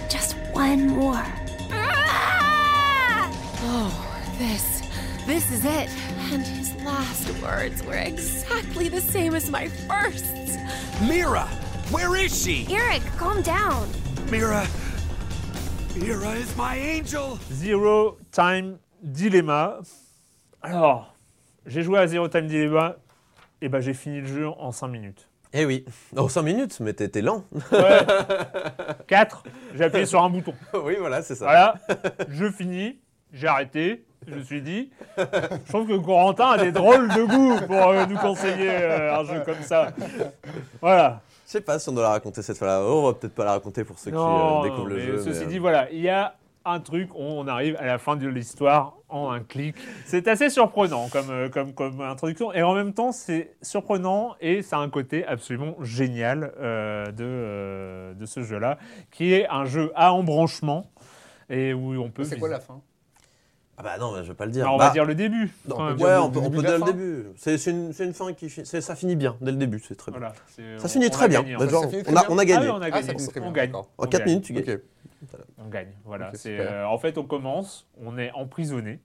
just 0.09 0.37
one 0.53 0.87
more. 0.89 1.22
Ah! 1.70 3.28
Oh, 3.62 4.35
this. 4.39 4.82
This 5.26 5.51
is 5.51 5.64
it. 5.64 5.91
And 6.32 6.47
his 6.47 6.63
last 6.85 7.30
words 7.43 7.82
were 7.82 7.95
exactly 7.95 8.89
the 8.89 9.01
same 9.01 9.35
as 9.35 9.51
my 9.51 9.68
first. 9.89 10.24
Mira, 11.09 11.47
where 11.91 12.14
is 12.16 12.32
she? 12.43 12.66
Eric, 12.70 13.03
calm 13.16 13.41
down. 13.43 13.89
Mira. 14.30 14.66
Mira 15.97 16.32
is 16.32 16.55
my 16.57 16.76
angel. 16.76 17.39
Zero 17.51 18.18
Time 18.30 18.78
Dilemma. 19.03 19.80
Alors, 20.62 21.14
j'ai 21.66 21.82
joué 21.82 21.99
à 21.99 22.07
Zero 22.07 22.28
Time 22.28 22.47
Dilemma. 22.47 22.97
Et 23.62 23.68
ben, 23.68 23.80
j'ai 23.80 23.95
fini 23.95 24.20
le 24.20 24.26
jeu 24.26 24.49
en 24.49 24.70
5 24.70 24.89
minutes. 24.89 25.28
Eh 25.55 25.64
oui, 25.64 25.87
oh 26.16 26.28
5 26.28 26.43
minutes, 26.43 26.80
mais 26.80 26.93
t'étais 26.93 27.22
lent. 27.22 27.45
Ouais. 27.72 28.01
4, 29.07 29.45
j'ai 29.74 29.85
appuyé 29.85 30.05
sur 30.05 30.22
un 30.22 30.28
bouton. 30.28 30.53
oui, 30.74 30.97
voilà, 30.99 31.22
c'est 31.22 31.37
ça. 31.37 31.47
Voilà, 31.47 31.74
je 32.28 32.51
finis, 32.51 32.99
j'ai 33.32 33.47
arrêté, 33.47 34.05
je 34.29 34.35
me 34.35 34.43
suis 34.43 34.62
dit, 34.62 34.91
je 35.16 35.68
trouve 35.68 35.87
que 35.87 35.97
Corentin 35.97 36.51
a 36.51 36.59
des 36.59 36.72
drôles 36.72 37.09
de 37.09 37.22
goût 37.25 37.66
pour 37.66 37.89
euh, 37.89 38.07
nous 38.07 38.18
conseiller 38.18 38.70
euh, 38.70 39.18
un 39.18 39.25
jeu 39.25 39.43
comme 39.45 39.62
ça. 39.62 39.93
Voilà. 40.81 41.20
sais 41.45 41.61
pas 41.61 41.79
si 41.79 41.89
on 41.89 41.93
doit 41.93 42.05
la 42.05 42.11
raconter 42.11 42.43
cette 42.43 42.59
fois-là. 42.59 42.83
Oh, 42.85 43.01
on 43.03 43.07
va 43.07 43.14
peut-être 43.14 43.35
pas 43.35 43.45
la 43.45 43.53
raconter 43.53 43.85
pour 43.85 43.99
ceux 43.99 44.11
qui 44.11 44.16
euh, 44.16 44.62
découvrent 44.62 44.83
non, 44.83 44.85
le 44.87 44.97
mais 44.97 45.07
jeu. 45.07 45.18
Ceci 45.18 45.41
mais, 45.41 45.47
dit, 45.47 45.57
euh, 45.57 45.61
voilà, 45.61 45.91
il 45.91 46.01
y 46.01 46.09
a 46.09 46.35
un 46.64 46.81
truc, 46.81 47.11
on 47.14 47.47
arrive 47.47 47.77
à 47.77 47.85
la 47.85 47.99
fin 47.99 48.16
de 48.16 48.27
l'histoire 48.27 48.95
en 49.09 49.31
un 49.31 49.41
clic. 49.41 49.77
C'est 50.07 50.27
assez 50.29 50.49
surprenant 50.49 51.09
comme, 51.09 51.31
euh, 51.31 51.49
comme, 51.49 51.75
comme 51.75 52.01
introduction. 52.01 52.53
Et 52.53 52.62
en 52.62 52.75
même 52.75 52.95
temps, 52.95 53.12
c'est 53.12 53.55
surprenant 53.61 54.35
et 54.41 54.62
ça 54.62 54.79
a 54.79 54.81
un 54.81 54.89
côté 54.89 55.27
absolument 55.27 55.77
génial 55.83 56.53
euh, 56.59 57.07
de, 57.12 57.25
euh, 57.25 58.14
de 58.14 58.27
ce 58.27 58.43
jeu-là, 58.43 58.79
qui 59.11 59.35
est 59.35 59.47
un 59.49 59.66
jeu 59.66 59.93
à 59.95 60.12
embranchement. 60.12 60.87
Et 61.51 61.75
où 61.75 62.03
on 62.03 62.09
peut. 62.09 62.25
C'est 62.25 62.39
quoi 62.39 62.49
la 62.49 62.61
fin? 62.61 62.81
Ah 63.77 63.83
bah 63.83 63.99
non, 63.99 64.12
mais 64.12 64.22
je 64.22 64.29
vais 64.29 64.35
pas 64.35 64.47
le 64.47 64.53
dire. 64.53 64.62
Alors, 64.64 64.77
on 64.77 64.79
Bah, 64.79 64.87
va 64.87 64.93
dire 64.93 65.05
le 65.05 65.14
début. 65.16 65.53
non, 65.66 65.83
même. 65.83 66.01
ouais, 66.01 66.16
on 66.16 66.31
peut, 66.31 66.39
le 66.41 66.47
on 66.47 66.49
début 66.49 66.57
peut 66.59 66.62
de 66.62 66.68
la 66.68 66.77
dire 66.77 66.87
le 66.87 66.93
fin. 66.93 66.93
début. 66.97 67.25
C'est 67.37 67.59
c'est 67.59 67.70
une, 67.72 67.93
c'est 67.93 68.05
une 68.05 68.14
fin 68.14 68.33
qui 68.33 68.49
fi- 68.49 68.64
c'est- 68.64 68.81
ça 68.81 68.95
finit 68.95 69.16
bien 69.16 69.37
dès 69.41 69.51
le 69.51 69.57
début, 69.57 69.81
c'est 69.87 69.97
très 69.97 70.12
bien. 70.12 70.20
Voilà, 70.20 70.35
c'est- 70.49 70.79
Ça 70.79 70.85
on- 70.85 70.89
finit 70.89 71.07
on 71.07 71.11
très 71.11 71.25
a 71.25 71.29
bien. 71.29 71.41
gagné, 71.43 71.57
en 71.57 71.59
Bah, 71.59 71.64
fait. 71.66 71.70
genre, 71.72 71.83
Ça 71.83 71.89
finit 71.89 72.03
on, 72.07 72.09
a, 72.09 72.12
bien 72.20 72.25
on 72.31 72.39
a 72.39 72.43
Ah 72.43 72.45
gagné. 72.45 72.66
oui, 72.66 72.70
on 72.72 72.81
a 72.81 72.85
Ah, 72.87 72.91
gagné. 72.91 73.03
ça 73.07 73.12
finit 73.14 73.29
très 73.29 73.41
on 73.41 73.43
bien, 73.45 73.53
gagne. 73.53 73.66
d'accord. 73.70 73.91
En 73.99 74.05
On 74.05 74.07
4 74.07 74.20
gagne. 74.20 74.29
minutes, 74.29 74.45
tu 74.45 74.53
gagnes. 74.53 74.64
Ok. 74.75 74.81
On 75.59 75.68
gagne, 75.68 75.89
voilà. 76.05 76.29
Ok, 76.29 76.37
c'est, 76.37 76.57
super. 76.57 76.72
euh, 76.72 76.85
en 76.85 76.99
fait, 76.99 77.18
on 77.18 77.25
commence, 77.25 77.87
on 78.05 78.16
est 78.18 78.31
emprisonné. 78.33 79.01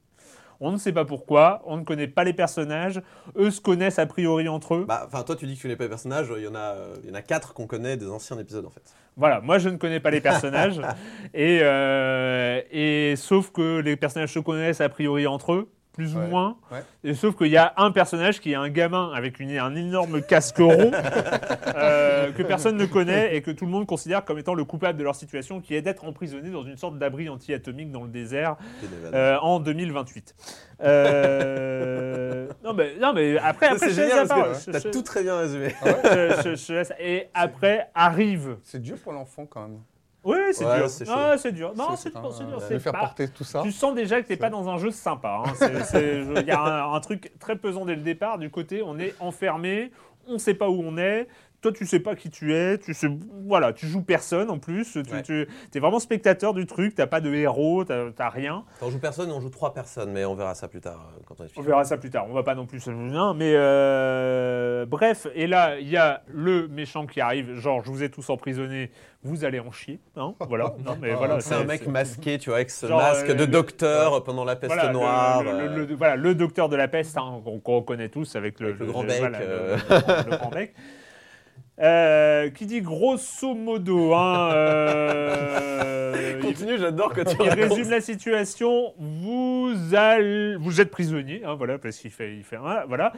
On 0.62 0.72
ne 0.72 0.78
sait 0.78 0.91
pas 0.91 1.05
pourquoi, 1.05 1.62
on 1.66 1.78
ne 1.78 1.84
connaît 1.84 2.07
pas 2.07 2.24
les 2.24 2.34
personnages. 2.34 3.01
Eux 3.38 3.49
se 3.49 3.62
connaissent 3.62 3.99
a 3.99 4.05
priori 4.05 4.49
entre 4.49 4.76
eux. 4.76 4.86
Bah, 4.86 5.03
enfin, 5.07 5.24
toi, 5.24 5.36
tu 5.36 5.45
dis 5.45 5.53
que 5.53 5.57
tu 5.57 5.64
connais 5.64 5.78
pas 5.78 5.86
les 5.86 5.89
personnages. 5.89 6.28
Il 6.36 6.43
y 6.43 6.47
en 6.47 6.55
a, 6.55 6.76
euh, 6.76 6.95
il 7.03 7.10
y 7.10 7.12
en 7.12 7.16
a 7.16 7.22
quatre 7.22 7.53
qu'on 7.53 7.68
connaît 7.68 7.95
des 7.95 8.10
anciens 8.10 8.38
épisodes 8.38 8.66
en 8.66 8.70
fait. 8.70 8.93
Voilà, 9.16 9.41
moi 9.41 9.57
je 9.57 9.70
ne 9.70 9.78
connais 9.78 9.99
pas 9.99 10.12
les 10.12 10.22
personnages. 10.22 10.80
et, 11.34 11.60
euh, 11.62 12.62
et 12.72 13.16
sauf 13.16 13.51
que 13.51 13.80
les 13.80 13.95
personnages 13.95 14.34
se 14.34 14.39
connaissent 14.39 14.82
a 14.82 14.89
priori 14.89 15.28
entre 15.28 15.53
eux, 15.53 15.72
plus 16.00 16.16
ou 16.16 16.20
Ouais. 16.20 16.28
moins. 16.28 16.56
Ouais. 16.72 16.80
Et 17.04 17.14
sauf 17.14 17.36
qu'il 17.36 17.47
y 17.47 17.58
a 17.58 17.74
un 17.76 17.91
personnage 17.91 18.39
qui 18.39 18.54
est 18.54 18.56
un 18.56 18.70
gamin 18.70 19.12
avec 19.14 19.39
une- 19.41 19.58
un 19.58 19.76
énorme 19.76 20.22
casque 20.22 20.58
rond 20.60 20.91
euh, 21.76 22.32
que 22.32 22.41
personne 22.43 22.78
ne 22.78 22.86
connaît 22.86 23.36
et 23.36 23.41
que 23.41 23.52
tout 23.52 23.66
le 23.66 23.72
monde 23.72 23.86
considère 23.86 24.24
comme 24.24 24.39
étant 24.39 24.54
le 24.54 24.64
coupable 24.64 24.97
de 24.97 25.04
leur 25.04 25.16
situation, 25.16 25.60
qui 25.60 25.76
est 25.76 25.82
d'être 25.82 26.06
emprisonné 26.06 26.50
dans 26.52 26.64
une 26.64 26.78
sorte 26.78 26.97
d'abri 26.97 27.28
anti-atomique 27.28 27.91
dans 27.91 28.04
le 28.04 28.10
désert 28.10 28.56
euh, 29.14 29.38
en 29.41 29.60
2028. 29.60 30.36
Euh, 30.82 32.47
non, 32.64 32.74
mais, 32.74 32.95
non, 33.00 33.14
mais 33.14 33.38
après, 33.38 33.68
après 33.68 33.80
c'est 33.89 33.93
génial 33.93 34.10
la 34.10 34.16
parce 34.26 34.30
parole. 34.30 34.54
que 34.54 34.60
Je- 34.60 34.72
t'as 34.72 34.80
je- 34.80 34.88
tout 34.89 35.02
très 35.02 35.24
bien 35.24 35.38
résumé. 35.38 35.76
Et 37.00 37.28
après 37.34 37.89
arrive. 37.95 38.58
C'est 38.64 38.82
dur 38.82 38.97
pour 39.04 39.12
l'enfant 39.14 39.45
quand 39.45 39.62
même. 39.62 39.80
Oui, 40.24 40.38
c'est 40.52 40.66
Ouais, 40.66 40.78
dur. 40.80 40.90
c'est 40.90 41.06
chaud. 41.06 41.12
Non, 41.16 41.38
c'est 41.38 41.52
dur. 41.54 41.74
Non, 41.76 41.96
C'est- 41.96 42.10
dur. 42.12 42.82
faire 42.82 42.92
pas- 42.92 43.00
porter 43.00 43.30
tout 43.30 43.44
ça. 43.46 43.62
Tu 43.64 43.72
sens 43.72 43.96
déjà 43.96 44.22
que 44.22 44.28
t'es 44.28 44.36
pas 44.38 44.50
dans 44.50 44.68
un 44.68 44.78
jeu 44.78 44.92
sympa. 44.92 45.44
hein. 45.46 45.54
C'est- 45.56 45.84
c'est- 45.86 46.24
je- 46.24 46.42
Il 46.42 46.46
y 46.48 46.52
a 46.52 46.60
un, 46.62 46.94
un 46.94 47.00
truc 47.00 47.32
très 47.40 47.56
pesant 47.56 47.86
dès 47.86 47.96
le 47.96 48.02
départ. 48.02 48.38
Du 48.38 48.50
côté, 48.50 48.82
on 48.84 49.00
est 49.00 49.16
enfermé, 49.20 49.92
on 50.28 50.38
sait 50.38 50.54
pas 50.54 50.70
où 50.70 50.82
on 50.84 50.98
est. 50.98 51.28
Toi, 51.62 51.74
tu 51.74 51.86
sais 51.86 51.99
pas 51.99 52.16
qui 52.16 52.30
tu 52.30 52.53
es. 52.55 52.78
Tu 52.78 52.93
sais, 52.93 53.10
voilà, 53.45 53.74
tu 53.74 53.86
joues 53.86 54.01
personne 54.01 54.49
en 54.49 54.60
plus. 54.60 54.93
Tu, 54.93 54.99
Ouais. 55.14 55.22
tu 55.24 55.47
es 55.76 55.80
vraiment 55.80 55.99
spectateur 55.99 56.53
du 56.53 56.66
truc. 56.66 56.95
T'as 56.95 57.05
pas 57.07 57.20
de 57.20 57.34
héros, 57.34 57.84
t'as 57.84 58.12
t'as 58.16 58.30
rien. 58.30 58.64
On 58.82 58.89
joue 58.89 58.99
personne, 58.99 59.30
on 59.32 59.41
joue 59.41 59.49
trois 59.49 59.74
personnes, 59.74 60.12
mais 60.14 60.24
on 60.24 60.36
verra 60.36 60.55
ça 60.55 60.70
plus 60.70 60.80
tard 60.80 61.12
euh, 61.18 61.20
quand 61.28 61.36
on 61.41 61.45
On 61.60 61.62
verra 61.62 61.84
ça 61.84 61.97
plus 61.97 62.10
tard. 62.10 62.26
On 62.30 62.34
va 62.34 62.43
pas 62.43 62.55
non 62.55 62.66
plus 62.66 62.80
se 62.80 62.89
non, 62.91 63.34
mais 63.34 63.51
euh, 63.55 64.86
bref. 64.86 65.28
Et 65.36 65.47
là, 65.47 65.78
il 65.80 65.89
y 65.89 65.97
a 65.97 66.22
le 66.34 66.68
méchant 66.70 67.05
qui 67.05 67.20
arrive. 67.20 67.55
Genre, 67.60 67.84
je 67.84 67.89
vous 67.91 68.03
ai 68.03 68.10
tous 68.10 68.30
emprisonnés. 68.30 68.91
Vous 69.24 69.43
allez 69.43 69.60
en 69.60 69.72
chier. 69.72 69.99
Hein 70.16 70.34
voilà. 70.47 70.74
Non, 70.86 70.97
mais 71.01 71.14
voilà. 71.14 71.41
C'est 71.41 71.55
un 71.55 71.66
mec 71.66 71.86
masqué, 71.88 72.38
tu 72.38 72.51
vois, 72.51 72.57
avec 72.60 72.70
ce 72.70 72.86
Genre, 72.88 72.99
masque 73.01 73.30
euh, 73.30 73.34
de 73.34 73.39
le- 73.43 73.47
docteur 73.47 74.24
pendant 74.24 74.45
la 74.45 74.55
peste 74.55 74.74
Voilà, 74.74 74.93
noire. 74.93 75.43
le, 75.43 75.51
le- 75.51 75.57
euh, 75.82 75.86
le- 75.88 75.95
voilà, 75.95 76.16
le 76.16 76.36
docteur 76.36 76.70
de 76.70 76.78
la 76.78 76.88
peste, 76.88 77.18
hein, 77.18 77.41
qu'on 77.43 77.60
qu'on 77.60 77.82
connaît 77.82 78.07
tous 78.07 78.38
avec 78.38 78.62
le, 78.62 78.68
Avec 78.68 78.80
le 78.80 78.86
grand 78.86 79.03
bec, 79.03 79.20
voilà, 79.20 79.39
le- 79.39 79.45
euh. 79.45 79.76
le- 79.89 80.32
le 80.32 80.38
grand 80.38 80.49
bec. 80.51 80.74
Euh, 81.82 82.50
qui 82.50 82.66
dit 82.66 82.82
grosso 82.82 83.54
modo, 83.56 84.14
hein, 84.14 84.52
euh, 84.52 86.42
Continue, 86.42 86.78
j'adore 86.78 87.14
quand 87.14 87.24
tu 87.24 87.38
il 87.42 87.50
résume 87.52 87.90
la 87.90 88.02
situation. 88.02 88.94
Vous, 88.98 89.74
allez- 89.94 90.58
vous 90.58 90.82
êtes 90.82 90.92
prisonnier, 90.92 91.42
hein, 91.46 91.56
voilà, 91.56 91.78
parce 91.78 91.98
qu'il 91.98 92.12
fait, 92.12 92.36
il 92.36 92.44
fait 92.44 92.58
un, 92.58 92.86
voilà, 92.86 93.14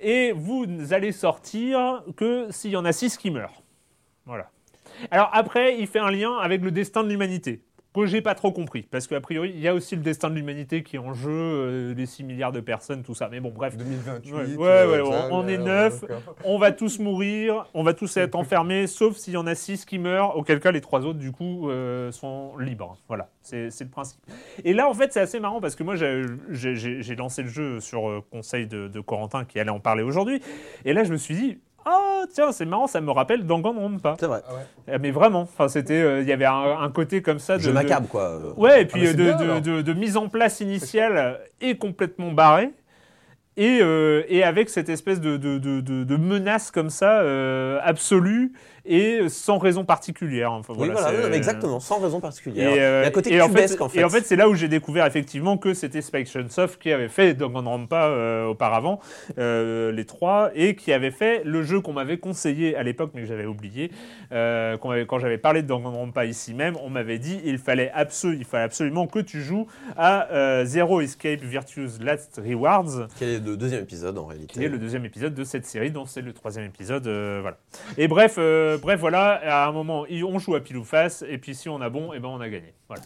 et 0.00 0.32
vous 0.32 0.66
allez 0.90 1.12
sortir 1.12 2.02
que 2.16 2.48
s'il 2.50 2.72
y 2.72 2.76
en 2.76 2.84
a 2.84 2.92
six 2.92 3.16
qui 3.16 3.30
meurent. 3.30 3.62
Voilà. 4.26 4.50
Alors 5.10 5.30
après, 5.32 5.78
il 5.78 5.86
fait 5.86 5.98
un 5.98 6.10
lien 6.10 6.36
avec 6.36 6.60
le 6.62 6.70
destin 6.70 7.04
de 7.04 7.08
l'humanité 7.08 7.62
que 7.92 8.06
j'ai 8.06 8.22
pas 8.22 8.34
trop 8.34 8.52
compris, 8.52 8.82
parce 8.90 9.06
qu'a 9.06 9.20
priori, 9.20 9.52
il 9.54 9.60
y 9.60 9.68
a 9.68 9.74
aussi 9.74 9.96
le 9.96 10.02
destin 10.02 10.30
de 10.30 10.34
l'humanité 10.34 10.82
qui 10.82 10.96
est 10.96 10.98
en 10.98 11.12
jeu, 11.12 11.30
euh, 11.30 11.94
les 11.94 12.06
6 12.06 12.24
milliards 12.24 12.52
de 12.52 12.60
personnes, 12.60 13.02
tout 13.02 13.14
ça. 13.14 13.28
Mais 13.30 13.40
bon, 13.40 13.50
bref. 13.54 13.76
2028. 13.76 14.32
Ouais, 14.32 14.42
ouais, 14.56 14.66
euh, 14.66 15.02
ouais, 15.04 15.10
ça, 15.10 15.28
on, 15.30 15.40
on 15.40 15.48
est 15.48 15.58
euh, 15.58 15.62
neuf, 15.62 16.04
on 16.44 16.58
va 16.58 16.72
tous 16.72 16.98
mourir, 16.98 17.66
on 17.74 17.82
va 17.82 17.92
tous 17.92 18.16
être 18.16 18.34
enfermés, 18.34 18.86
sauf 18.86 19.16
s'il 19.16 19.34
y 19.34 19.36
en 19.36 19.46
a 19.46 19.54
six 19.54 19.84
qui 19.84 19.98
meurent, 19.98 20.36
auquel 20.36 20.58
cas 20.60 20.70
les 20.72 20.80
trois 20.80 21.00
autres, 21.04 21.18
du 21.18 21.32
coup, 21.32 21.68
euh, 21.68 22.10
sont 22.12 22.56
libres. 22.58 22.96
Voilà, 23.08 23.28
c'est 23.42 23.68
le 23.80 23.88
principe. 23.90 24.20
Et 24.64 24.72
là, 24.72 24.88
en 24.88 24.94
fait, 24.94 25.12
c'est 25.12 25.20
assez 25.20 25.38
marrant 25.40 25.60
parce 25.60 25.74
que 25.74 25.82
moi, 25.82 25.94
j'ai- 25.96 27.14
lancé 27.16 27.42
le 27.42 27.48
jeu 27.48 27.78
sur 27.80 28.08
euh, 28.08 28.24
conseil 28.30 28.66
de, 28.66 28.88
de 28.88 29.00
Corentin 29.00 29.44
qui 29.44 29.60
allait 29.60 29.70
en 29.70 29.80
parler 29.80 30.02
aujourd'hui. 30.02 30.40
Et 30.86 30.92
là, 30.94 31.04
je 31.04 31.12
me 31.12 31.18
suis 31.18 31.34
dit, 31.34 31.58
ah, 31.84 32.22
tiens, 32.32 32.52
c'est 32.52 32.64
marrant, 32.64 32.86
ça 32.86 33.00
me 33.00 33.10
rappelle 33.10 33.44
Danganronpa. 33.46 34.16
C'est 34.20 34.26
vrai. 34.26 34.42
Ah 34.48 34.54
ouais. 34.54 34.94
Euh, 34.94 34.98
Mais 35.00 35.10
vraiment, 35.10 35.40
enfin, 35.42 35.68
c'était, 35.68 36.00
euh, 36.00 36.20
il 36.22 36.28
y 36.28 36.32
avait 36.32 36.44
un, 36.46 36.78
un 36.80 36.90
côté 36.90 37.22
comme 37.22 37.38
ça 37.38 37.58
de. 37.58 37.62
De- 37.64 37.72
macabre, 37.72 38.08
quoi. 38.08 38.38
Ouais, 38.56 38.82
et 38.82 38.84
puis 38.86 39.00
Ah, 39.00 39.04
mais 39.04 39.08
euh, 39.10 39.12
de, 39.14 39.22
bien, 39.24 39.36
de- 39.36 39.44
alors. 39.44 39.60
de- 39.60 39.82
de 39.82 39.92
mise 39.92 40.16
en 40.16 40.28
place 40.28 40.60
initiale 40.60 41.40
est 41.60 41.76
complètement 41.76 42.32
barrée. 42.32 42.70
Et, 43.58 43.80
euh, 43.82 44.22
et 44.28 44.42
avec 44.44 44.70
cette 44.70 44.88
espèce 44.88 45.20
de, 45.20 45.36
de, 45.36 45.58
de- 45.58 45.82
de- 45.82 46.04
de 46.04 46.16
menace 46.16 46.70
comme 46.70 46.88
ça, 46.88 47.20
euh, 47.20 47.78
absolue 47.82 48.52
et 48.84 49.28
sans 49.28 49.58
raison 49.58 49.84
particulière. 49.84 50.52
Enfin, 50.52 50.74
Oui, 50.76 50.88
voilà, 50.90 51.12
non, 51.28 51.32
exactement, 51.34 51.80
sans 51.80 52.00
raison 52.00 52.20
particulière. 52.20 52.72
Et, 52.74 52.80
euh, 52.80 53.00
Il 53.02 53.04
y 53.04 53.08
a 53.08 53.10
côté 53.10 53.34
et 53.34 53.40
en 53.40 53.46
fait, 53.48 53.52
cubesque, 53.54 53.80
en 53.80 53.88
fait. 53.88 54.00
Et 54.00 54.04
en 54.04 54.08
fait, 54.10 54.26
c'est 54.26 54.36
là 54.36 54.48
où 54.48 54.54
j'ai 54.54 54.68
découvert 54.68 55.06
effectivement 55.06 55.56
que 55.56 55.74
c'était 55.74 56.02
Spike 56.02 56.26
Chunsoft 56.28 56.80
qui 56.80 56.90
avait 56.92 57.08
fait 57.08 57.34
Danganronpa 57.34 58.06
euh, 58.08 58.46
auparavant, 58.46 59.00
euh, 59.38 59.92
les 59.92 60.04
trois, 60.04 60.50
et 60.54 60.74
qui 60.74 60.92
avait 60.92 61.10
fait 61.10 61.42
le 61.44 61.62
jeu 61.62 61.80
qu'on 61.80 61.92
m'avait 61.92 62.18
conseillé 62.18 62.74
à 62.76 62.82
l'époque, 62.82 63.12
mais 63.14 63.22
que 63.22 63.26
j'avais 63.28 63.46
oublié. 63.46 63.90
Quand 64.30 65.18
j'avais 65.18 65.38
parlé 65.38 65.62
de 65.62 65.66
Danganronpa 65.68 66.24
ici 66.24 66.54
même, 66.54 66.76
on 66.82 66.90
m'avait 66.90 67.18
dit 67.18 67.40
il 67.44 67.58
fallait, 67.58 67.90
absolu- 67.94 68.36
il 68.38 68.44
fallait 68.44 68.64
absolument 68.64 69.06
que 69.06 69.18
tu 69.18 69.42
joues 69.42 69.66
à 69.96 70.64
Zero 70.64 71.00
Escape 71.00 71.40
Virtue's 71.42 72.00
Last 72.00 72.40
Rewards, 72.44 73.08
Quel 73.18 73.28
est 73.28 73.38
le 73.38 73.56
deuxième 73.56 73.82
épisode, 73.82 74.18
en 74.18 74.26
réalité 74.26 74.52
qui 74.54 74.64
est 74.64 74.68
le 74.68 74.78
deuxième 74.78 75.04
épisode 75.04 75.34
de 75.34 75.44
cette 75.44 75.66
série, 75.66 75.90
dont 75.90 76.06
c'est 76.06 76.20
le 76.22 76.32
troisième 76.32 76.64
épisode. 76.66 77.04
voilà. 77.06 77.56
Et 77.98 78.08
bref, 78.08 78.38
euh, 78.72 78.78
bref, 78.78 79.00
voilà, 79.00 79.64
à 79.64 79.68
un 79.68 79.72
moment, 79.72 80.06
on 80.10 80.38
joue 80.38 80.54
à 80.54 80.60
pile 80.60 80.76
ou 80.76 80.84
face, 80.84 81.24
et 81.28 81.38
puis 81.38 81.54
si 81.54 81.68
on 81.68 81.80
a 81.80 81.88
bon, 81.88 82.12
et 82.12 82.20
ben 82.20 82.28
on 82.28 82.40
a 82.40 82.48
gagné. 82.48 82.74
Voilà. 82.88 83.02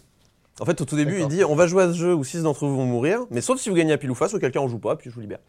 En 0.58 0.64
fait, 0.64 0.80
au 0.80 0.84
tout 0.84 0.96
début, 0.96 1.20
il 1.20 1.28
dit 1.28 1.44
on 1.44 1.54
va 1.54 1.66
jouer 1.66 1.82
à 1.82 1.88
ce 1.88 1.98
jeu 1.98 2.14
où 2.14 2.24
six 2.24 2.42
d'entre 2.42 2.66
vous 2.66 2.76
vont 2.76 2.86
mourir, 2.86 3.20
mais 3.30 3.40
sauf 3.40 3.60
si 3.60 3.68
vous 3.68 3.74
gagnez 3.74 3.92
à 3.92 3.98
pile 3.98 4.10
ou 4.10 4.14
face, 4.14 4.32
ou 4.32 4.38
quelqu'un 4.38 4.60
en 4.60 4.68
joue 4.68 4.78
pas, 4.78 4.96
puis 4.96 5.10
je 5.10 5.14
vous 5.14 5.20
libère. 5.20 5.40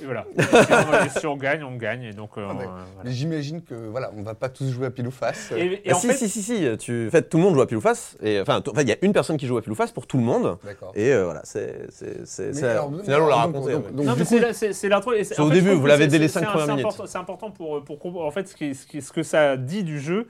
Et 0.00 0.04
voilà. 0.04 0.24
Et 0.36 0.42
si, 0.42 0.72
on, 0.72 1.04
et 1.06 1.20
si 1.20 1.26
on 1.26 1.36
gagne, 1.36 1.64
on 1.64 1.76
gagne. 1.76 2.02
Et 2.04 2.12
donc, 2.12 2.30
euh, 2.38 2.46
Ah, 2.48 2.52
voilà. 2.54 2.70
Mais 3.04 3.10
j'imagine 3.12 3.62
que 3.62 3.74
voilà, 3.74 4.10
on 4.16 4.22
va 4.22 4.34
pas 4.34 4.48
tous 4.48 4.68
jouer 4.70 4.86
à 4.86 4.90
pile 4.90 5.06
ou 5.08 5.10
face. 5.10 5.52
Et, 5.56 5.80
et 5.84 5.90
Ah, 5.90 5.96
en 5.96 5.98
si, 5.98 6.06
fait, 6.08 6.14
si, 6.14 6.28
si, 6.28 6.42
si, 6.42 6.64
tu... 6.78 7.08
en 7.08 7.10
fait, 7.10 7.28
tout 7.28 7.36
le 7.38 7.42
monde 7.42 7.54
joue 7.54 7.60
à 7.60 7.66
pile 7.66 7.76
ou 7.78 7.80
face, 7.80 8.16
et 8.22 8.40
enfin, 8.40 8.60
t- 8.60 8.70
enfin, 8.70 8.82
il 8.82 8.88
y 8.88 8.92
a 8.92 8.96
une 9.02 9.12
personne 9.12 9.36
qui 9.36 9.46
joue 9.46 9.56
à 9.58 9.62
pile 9.62 9.72
ou 9.72 9.76
face 9.76 9.90
pour 9.92 10.06
tout 10.06 10.16
le 10.18 10.22
monde, 10.22 10.56
D'accord. 10.64 10.92
et 10.94 11.12
euh, 11.12 11.24
voilà, 11.24 11.40
c'est. 11.44 11.86
c'est- 11.90 12.24
c'est- 12.26 12.46
Mais 12.48 12.52
c'est- 12.52 12.66
alors, 12.66 12.92
Au 12.92 12.98
final, 13.02 13.22
on 13.22 13.26
l'a 13.26 13.34
donc- 13.34 13.54
raconté. 13.54 13.72
donc- 13.72 13.94
donc, 13.94 14.06
non, 14.06 14.12
mais 14.16 14.22
coup, 14.22 14.28
c'est 14.28 14.38
la- 14.40 14.52
c'est 14.54 14.72
c'est 14.72 14.88
l'intro. 14.88 15.12
et 15.12 15.24
C'est 15.24 15.40
au 15.40 15.50
début, 15.50 15.70
vous 15.72 15.86
l'avez 15.86 16.04
c'est- 16.04 16.10
dès 16.10 16.18
les 16.18 16.28
c'est- 16.28 16.34
cinq 16.40 16.46
c'est 16.46 16.52
premières 16.52 16.68
minutes. 16.68 16.84
important- 16.86 17.06
C'est 17.06 17.18
important 17.18 17.50
pour, 17.50 17.82
pour 17.84 17.98
comprendre. 17.98 18.26
En 18.26 18.30
fait, 18.30 18.46
ce 18.48 19.12
que 19.12 19.22
ça 19.22 19.56
dit 19.56 19.82
du 19.82 20.00
jeu, 20.00 20.26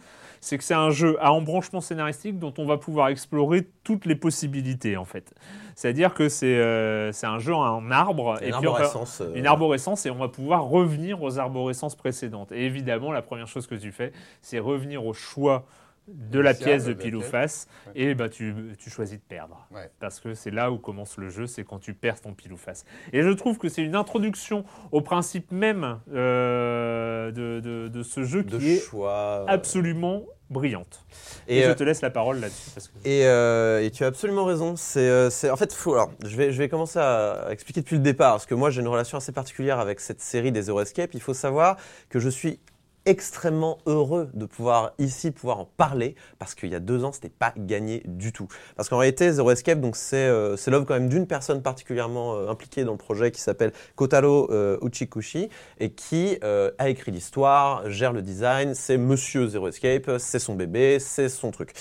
c'est 0.49 0.59
que 0.59 0.65
c'est 0.65 0.75
un 0.75 0.91
jeu 0.91 1.17
à 1.21 1.33
embranchement 1.33 1.81
scénaristique 1.81 2.39
dont 2.39 2.55
on 2.59 2.65
va 2.67 2.77
pouvoir 2.79 3.09
explorer 3.09 3.69
toutes 3.85 4.07
les 4.07 4.15
possibilités, 4.17 4.97
en 4.97 5.05
fait. 5.05 5.35
C'est-à-dire 5.77 6.15
que 6.15 6.29
c'est 6.29 6.57
euh, 6.59 7.13
un 7.23 7.39
jeu 7.39 7.55
en 7.55 7.91
arbre. 7.91 8.37
Une 8.41 8.49
et 8.49 8.51
puis 8.51 8.67
arborescence, 8.67 9.21
euh, 9.21 9.33
une 9.35 9.47
arborescence 9.47 10.07
et 10.07 10.11
on 10.11 10.17
va 10.19 10.29
pouvoir 10.29 10.65
revenir 10.65 11.23
aux 11.23 11.39
arborescences 11.39 11.95
précédentes. 11.95 12.51
Et 12.53 12.65
évidemment, 12.67 13.13
la 13.13 13.23
première 13.23 13.47
chose 13.47 13.67
que 13.67 13.75
tu 13.75 13.93
fais, 13.93 14.13
c'est 14.43 14.59
revenir 14.59 15.05
au 15.07 15.13
choix 15.13 15.67
de 16.09 16.41
la 16.41 16.55
pièce 16.55 16.87
de 16.87 16.95
pile 16.95 17.15
ou 17.17 17.21
face, 17.21 17.69
et 17.95 18.15
bah, 18.15 18.31
tu, 18.31 18.55
tu 18.79 18.89
choisis 18.89 19.19
de 19.19 19.23
perdre. 19.23 19.67
Ouais. 19.71 19.91
Parce 20.01 20.21
que 20.21 20.33
c'est 20.33 20.51
là 20.51 20.73
où 20.73 20.79
commence 20.79 21.19
le 21.19 21.29
jeu, 21.29 21.47
c'est 21.47 21.65
quand 21.65 21.79
tu 21.81 21.93
perds 21.93 22.23
ton 22.23 22.33
pile 22.33 22.55
ou 22.55 22.57
face. 22.57 22.87
Et 23.13 23.21
je 23.21 23.29
trouve 23.29 23.59
que 23.59 23.69
c'est 23.69 23.83
une 23.83 23.95
introduction 23.95 24.65
au 24.91 25.03
principe 25.03 25.53
même 25.53 25.99
euh, 26.15 27.31
de, 27.31 27.61
de- 27.61 27.89
de 27.89 28.03
ce 28.03 28.25
jeu 28.25 28.43
de 28.43 28.57
qui 28.57 28.71
est 28.71 28.79
choix. 28.81 29.45
absolument 29.49 30.23
brillante. 30.51 31.05
Et, 31.47 31.59
Et, 31.59 31.63
je 31.63 31.71
euh, 31.71 31.75
te 31.75 31.85
laisse 31.85 32.01
la 32.01 32.11
parole 32.11 32.41
là-dessus. 32.41 32.71
parce 32.75 32.89
que- 32.89 33.09
Et, 33.09 33.27
euh, 33.27 33.85
et 33.85 33.91
tu 33.91 34.05
as 34.05 34.07
absolument 34.07 34.45
raison. 34.45 34.77
C'est, 34.77 35.09
euh, 35.09 35.31
en 35.51 35.57
fait, 35.57 35.77
alors, 35.87 36.11
je 36.25 36.37
vais, 36.37 36.53
je 36.53 36.59
vais 36.59 36.69
commencer 36.69 36.99
à, 36.99 37.47
expliquer 37.51 37.81
depuis 37.81 37.97
le 37.97 38.03
départ, 38.03 38.33
parce 38.35 38.47
que 38.47 38.55
moi, 38.55 38.71
j'ai 38.71 38.81
une 38.81 38.89
relation 38.89 39.19
assez 39.19 39.33
particulière 39.33 39.79
avec 39.79 40.01
cette 40.01 40.21
série 40.21 40.53
des 40.53 40.63
Zero 40.63 40.81
Escape. 40.81 41.11
Il 41.15 41.21
faut 41.21 41.35
savoir 41.35 41.77
que 42.09 42.19
je 42.19 42.29
suis 42.29 42.61
extrêmement 43.09 43.79
heureux 43.87 44.29
de 44.35 44.45
pouvoir 44.45 44.93
ici 44.99 45.31
pouvoir 45.31 45.61
en 45.61 45.65
parler 45.65 46.15
parce 46.39 46.55
qu'il 46.55 46.69
y 46.69 46.75
a 46.75 46.81
deux 46.81 47.05
ans, 47.05 47.13
c'était 47.13 47.31
pas 47.31 47.55
gagné 47.57 48.03
du 48.05 48.33
tout. 48.33 48.49
Parce 48.77 48.89
qu'en 48.89 48.99
réalité, 48.99 49.33
Zero 49.33 49.51
Escape, 49.51 49.81
donc 49.81 49.97
c'est 49.97 50.17
euh, 50.17 50.57
l'œuvre 50.67 50.85
quand 50.85 50.95
même 50.95 51.09
d'une 51.09 51.27
personne 51.27 51.63
particulièrement 51.63 52.37
euh, 52.37 52.49
impliquée 52.49 52.85
dans 52.85 52.93
le 52.93 52.99
projet 52.99 53.31
qui 53.31 53.41
s'appelle 53.41 53.73
Kotaro 53.97 54.51
euh, 54.53 54.79
Uchikushi 54.83 55.49
et 55.81 55.91
qui 55.91 56.39
euh, 56.45 56.71
a 56.79 56.89
écrit 56.89 57.11
l'histoire, 57.11 57.89
gère 57.91 58.13
le 58.13 58.23
design. 58.23 58.75
C'est 58.75 58.99
Monsieur 58.99 59.49
Zero 59.49 59.69
Escape, 59.69 60.11
c'est 60.19 60.39
son 60.39 60.55
bébé, 60.55 60.99
c'est 60.99 61.29
son 61.29 61.51
truc. 61.51 61.73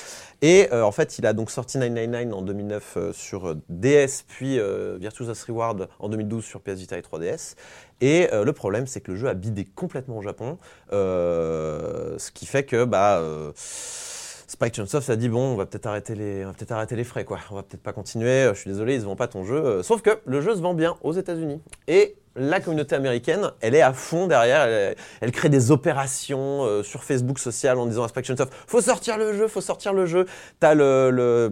Et 0.41 0.69
euh, 0.71 0.83
en 0.83 0.91
fait, 0.91 1.17
il 1.17 1.25
a 1.25 1.33
donc 1.33 1.51
sorti 1.51 1.77
999 1.77 2.33
en 2.33 2.41
2009 2.41 2.93
euh, 2.97 3.13
sur 3.13 3.55
DS, 3.69 4.23
puis 4.27 4.59
Virtuous 4.99 5.33
Reward 5.47 5.89
en 5.99 6.09
2012 6.09 6.43
sur 6.45 6.61
PS 6.61 6.79
Vita 6.79 6.97
et 6.97 7.01
3DS. 7.01 7.55
Et 8.01 8.29
euh, 8.31 8.43
le 8.43 8.53
problème, 8.53 8.87
c'est 8.87 9.01
que 9.01 9.11
le 9.11 9.17
jeu 9.17 9.27
a 9.27 9.33
bidé 9.33 9.65
complètement 9.65 10.17
au 10.17 10.21
Japon, 10.21 10.57
euh, 10.93 12.17
ce 12.19 12.31
qui 12.31 12.45
fait 12.45 12.63
que 12.63 12.85
bah, 12.85 13.17
euh, 13.17 13.51
Spike 13.55 14.75
Chunsoft 14.75 15.09
a 15.09 15.15
dit 15.15 15.29
bon, 15.29 15.53
on 15.53 15.55
va 15.55 15.65
peut-être 15.65 15.87
arrêter 15.87 16.15
les, 16.15 16.43
peut-être 16.43 16.71
arrêter 16.71 16.95
les 16.95 17.03
frais 17.03 17.25
quoi. 17.25 17.39
On 17.51 17.55
va 17.55 17.63
peut-être 17.63 17.81
pas 17.81 17.93
continuer. 17.93 18.49
Je 18.53 18.59
suis 18.59 18.69
désolé, 18.69 18.95
ils 18.95 19.01
ne 19.01 19.05
vendent 19.05 19.17
pas 19.17 19.27
ton 19.27 19.43
jeu. 19.43 19.81
Sauf 19.83 20.01
que 20.01 20.19
le 20.25 20.41
jeu 20.41 20.55
se 20.55 20.61
vend 20.61 20.73
bien 20.73 20.95
aux 21.01 21.13
États-Unis 21.13 21.61
et 21.87 22.15
la 22.37 22.59
communauté 22.59 22.95
américaine, 22.95 23.51
elle 23.61 23.75
est 23.75 23.81
à 23.81 23.93
fond 23.93 24.27
derrière. 24.27 24.95
Elle, 25.21 25.31
crée 25.31 25.49
des 25.49 25.71
opérations 25.71 26.63
euh, 26.63 26.83
sur 26.83 27.03
Facebook 27.03 27.39
social 27.39 27.77
en 27.77 27.85
disant 27.85 28.03
à 28.03 28.07
Spike 28.07 28.25
Chunsoft 28.25 28.53
faut 28.67 28.81
sortir 28.81 29.17
le 29.17 29.33
jeu, 29.33 29.47
faut 29.47 29.61
sortir 29.61 29.93
le 29.93 30.05
jeu. 30.05 30.25
T'as 30.59 30.73
le, 30.73 31.49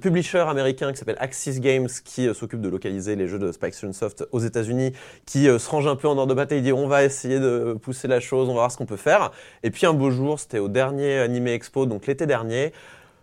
publisher 0.00 0.38
américain 0.38 0.92
qui 0.92 0.98
s'appelle 0.98 1.16
Axis 1.18 1.60
Games 1.60 1.88
qui 2.04 2.28
euh, 2.28 2.34
s'occupe 2.34 2.60
de 2.60 2.68
localiser 2.68 3.16
les 3.16 3.26
jeux 3.26 3.38
de 3.38 3.50
Spike 3.50 3.74
Chunsoft 3.74 4.26
aux 4.32 4.40
États-Unis, 4.40 4.92
qui 5.24 5.48
euh, 5.48 5.58
se 5.58 5.68
range 5.68 5.86
un 5.86 5.96
peu 5.96 6.08
en 6.08 6.16
ordre 6.16 6.26
de 6.26 6.34
bataille. 6.34 6.58
Il 6.58 6.64
dit 6.64 6.72
on 6.72 6.86
va 6.86 7.04
essayer 7.04 7.40
de 7.40 7.76
pousser 7.80 8.08
la 8.08 8.20
chose, 8.20 8.48
on 8.48 8.52
va 8.52 8.60
voir 8.60 8.72
ce 8.72 8.76
qu'on 8.76 8.86
peut 8.86 8.96
faire. 8.96 9.32
Et 9.62 9.70
puis 9.70 9.86
un 9.86 9.94
beau 9.94 10.10
jour, 10.10 10.38
c'était 10.38 10.58
au 10.58 10.68
dernier 10.68 11.18
Anime 11.18 11.48
Expo, 11.48 11.86
donc 11.86 12.06
l'été 12.06 12.26
dernier. 12.26 12.72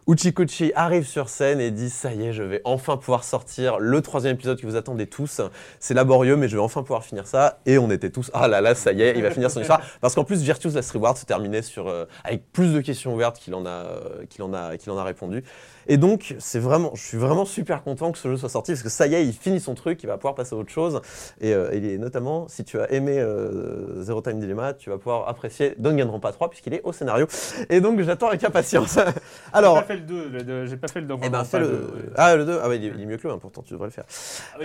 Uchikuchi 0.06 0.74
arrive 0.76 1.08
sur 1.08 1.30
scène 1.30 1.62
et 1.62 1.72
dit 1.72 1.90
ça 1.90 2.14
y 2.14 2.26
est, 2.26 2.34
je 2.34 2.44
vais 2.44 2.62
enfin 2.66 2.98
pouvoir 2.98 3.24
sortir 3.24 3.80
le 3.80 4.02
troisième 4.02 4.36
épisode 4.36 4.60
que 4.60 4.68
vous 4.68 4.76
attendez 4.76 5.08
tous. 5.08 5.42
C'est 5.80 5.94
laborieux, 5.94 6.36
mais 6.36 6.50
je 6.50 6.58
vais 6.58 6.62
enfin 6.62 6.82
pouvoir 6.82 7.06
finir 7.06 7.26
ça. 7.26 7.60
Et 7.66 7.78
on 7.78 7.90
était 7.90 8.10
tous 8.10 8.30
ah 8.34 8.48
là 8.48 8.60
là, 8.60 8.76
ça 8.76 8.92
y 8.92 9.02
est, 9.02 9.16
il 9.16 9.24
va 9.24 9.32
finir 9.32 9.50
son 9.50 9.62
histoire. 9.62 9.82
Parce 10.02 10.16
qu'en 10.16 10.24
plus, 10.24 10.42
Virtuous 10.42 10.72
Last 10.72 10.92
Reward 10.92 11.18
se 11.18 11.26
terminait 11.26 11.62
sur 11.62 11.88
euh, 11.88 12.06
avec 12.24 12.52
plus 12.52 12.74
de 12.74 12.82
questions 12.82 13.14
ouvertes 13.14 13.38
qu'il 13.38 13.56
en 13.56 13.66
a 13.66 13.70
euh, 13.70 14.26
qu'il 14.30 14.44
en 14.44 14.54
a 14.54 14.78
qu'il 14.78 14.92
en 14.92 14.98
a 14.98 15.04
répondu. 15.04 15.44
Et 15.88 15.98
donc, 15.98 16.36
c'est 16.40 16.60
vraiment, 16.60 16.92
je 16.96 17.02
suis 17.02 17.18
vraiment 17.18 17.46
super 17.46 17.84
content 17.84 18.12
que 18.12 18.18
ce 18.18 18.28
jeu 18.30 18.38
soit 18.38 18.50
sorti 18.50 18.72
parce 18.72 18.84
que 18.84 18.90
ça 18.90 19.08
y 19.08 19.16
est, 19.16 19.26
il 19.26 19.34
finit 19.34 19.60
son 19.60 19.74
truc, 19.76 20.02
il 20.04 20.08
va 20.08 20.18
pouvoir 20.18 20.36
passer 20.36 20.56
à 20.56 20.58
autre 20.58 20.72
chose. 20.72 21.02
Et, 21.42 21.54
euh, 21.54 21.72
et 21.72 21.98
notamment, 21.98 22.48
si 22.48 22.64
tu 22.64 22.80
as 22.80 22.92
aimé 22.92 23.20
euh, 23.20 24.02
Zero 24.04 24.22
Time 24.22 24.40
Dilemma, 24.40 24.74
tu 24.74 24.90
vas 24.90 24.98
pouvoir 24.98 25.28
apprécier 25.28 25.76
Danganronpa 25.78 26.32
3 26.32 26.50
puisqu'il 26.50 26.74
est 26.74 26.82
au 26.84 26.94
scénario. 26.94 27.28
Et 27.70 27.82
donc, 27.82 28.00
j'attends 28.02 28.28
avec 28.30 28.44
impatience. 28.44 28.98
Alors, 29.54 29.76
J'ai 29.76 29.82
pas 29.82 29.88
fait 29.88 29.96
le 29.96 30.02
2, 30.02 30.30
le 30.30 30.44
deux, 30.44 30.66
j'ai 30.66 30.78
pas 30.78 30.88
fait 30.88 31.02
le 31.02 31.08
2. 31.08 31.16
eh 31.24 31.30
ben, 31.30 31.44
fais 31.44 31.60
le... 31.60 31.88
Ah, 32.16 32.36
le 32.36 32.46
2 32.46 32.60
Ah, 32.64 32.70
ouais, 32.70 32.78
il 32.78 32.86
est, 32.86 32.92
il 32.96 33.02
est 33.02 33.06
mieux 33.06 33.18
que 33.18 33.28
le 33.28 33.34
1, 33.34 33.38
pourtant, 33.40 33.62
tu 33.62 33.74
devrais 33.74 33.88
le 33.88 33.92
faire. 33.92 34.06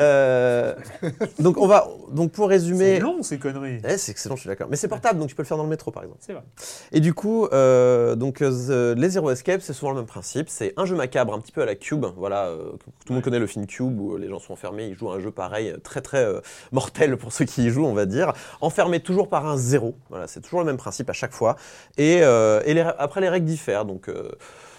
Euh, 0.00 0.74
donc, 1.38 1.58
on 1.58 1.66
va. 1.66 1.88
Donc, 2.12 2.32
pour 2.32 2.48
résumer. 2.48 2.96
C'est 2.96 3.00
long 3.00 3.22
ces 3.22 3.38
conneries. 3.38 3.80
Eh, 3.88 3.98
c'est 3.98 4.12
excellent, 4.12 4.36
je 4.36 4.40
suis 4.42 4.48
d'accord. 4.48 4.68
Mais 4.70 4.76
c'est 4.76 4.88
portable, 4.88 5.18
donc 5.18 5.28
tu 5.28 5.34
peux 5.34 5.42
le 5.42 5.46
faire 5.48 5.56
dans 5.56 5.64
le 5.64 5.68
métro, 5.68 5.90
par 5.90 6.02
exemple. 6.02 6.20
C'est 6.24 6.32
vrai. 6.32 6.42
Et 6.92 7.00
du 7.00 7.14
coup, 7.14 7.48
donc, 7.50 8.38
The- 8.38 8.94
les 8.96 9.08
Zero 9.10 9.30
Escape, 9.30 9.60
c'est 9.62 9.72
souvent 9.72 9.90
le 9.92 9.96
même 9.98 10.06
principe. 10.06 10.48
C'est 10.48 10.72
un 10.76 10.84
jeu 10.86 10.94
macabre, 11.08 11.32
un 11.34 11.40
petit 11.40 11.52
peu 11.52 11.62
à 11.62 11.66
la 11.66 11.74
Cube. 11.74 12.04
Voilà, 12.16 12.46
euh, 12.48 12.72
tout 12.72 12.90
le 13.08 13.14
monde 13.14 13.24
connaît 13.24 13.38
le 13.38 13.46
film 13.46 13.66
Cube 13.66 13.98
où 13.98 14.16
les 14.18 14.28
gens 14.28 14.38
sont 14.38 14.52
enfermés, 14.52 14.86
ils 14.88 14.94
jouent 14.94 15.10
un 15.10 15.20
jeu 15.20 15.30
pareil, 15.30 15.74
très 15.82 16.00
très 16.02 16.22
euh, 16.24 16.40
mortel 16.70 17.16
pour 17.16 17.32
ceux 17.32 17.46
qui 17.46 17.64
y 17.64 17.70
jouent, 17.70 17.86
on 17.86 17.94
va 17.94 18.04
dire. 18.06 18.32
Enfermés 18.60 19.00
toujours 19.00 19.28
par 19.28 19.46
un 19.46 19.56
zéro. 19.56 19.94
Voilà, 20.10 20.26
c'est 20.26 20.40
toujours 20.40 20.60
le 20.60 20.66
même 20.66 20.76
principe 20.76 21.08
à 21.08 21.14
chaque 21.14 21.32
fois. 21.32 21.56
Et, 21.96 22.18
euh, 22.22 22.60
et 22.66 22.74
les- 22.74 22.82
après, 22.98 23.20
les 23.22 23.28
règles 23.30 23.46
diffèrent. 23.46 23.84
Donc, 23.86 24.08
euh, 24.08 24.30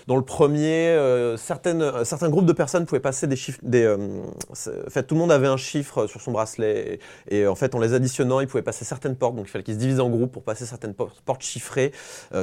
dans 0.10 0.16
le 0.16 0.24
premier, 0.24 0.88
euh, 0.90 1.38
euh, 1.38 2.04
certains 2.04 2.30
groupes 2.30 2.48
de 2.48 2.52
personnes 2.52 2.88
pouvaient 2.88 3.00
passer 3.00 3.28
des 3.28 3.36
chiffres. 3.36 3.60
Euh, 3.72 4.24
en 4.50 4.90
fait, 4.90 5.04
tout 5.04 5.14
le 5.14 5.20
monde 5.20 5.32
avait 5.32 5.46
un 5.46 5.56
chiffre 5.56 6.08
sur 6.08 6.20
son 6.20 6.32
bracelet. 6.32 6.98
Et, 7.30 7.46
en 7.46 7.54
fait, 7.54 7.76
en 7.76 7.80
les 7.80 7.94
additionnant, 7.94 8.40
ils 8.40 8.48
pouvaient 8.48 8.64
passer 8.64 8.86
certaines 8.86 9.16
portes. 9.16 9.36
Donc, 9.36 9.46
il 9.48 9.52
fallait 9.52 9.64
qu'ils 9.64 9.76
se 9.76 9.80
divisent 9.80 10.00
en 10.00 10.10
groupes 10.10 10.32
pour 10.32 10.42
passer 10.42 10.66
certaines 10.66 10.96
por- 10.96 11.14
portes 11.24 11.44
chiffrées. 11.44 11.92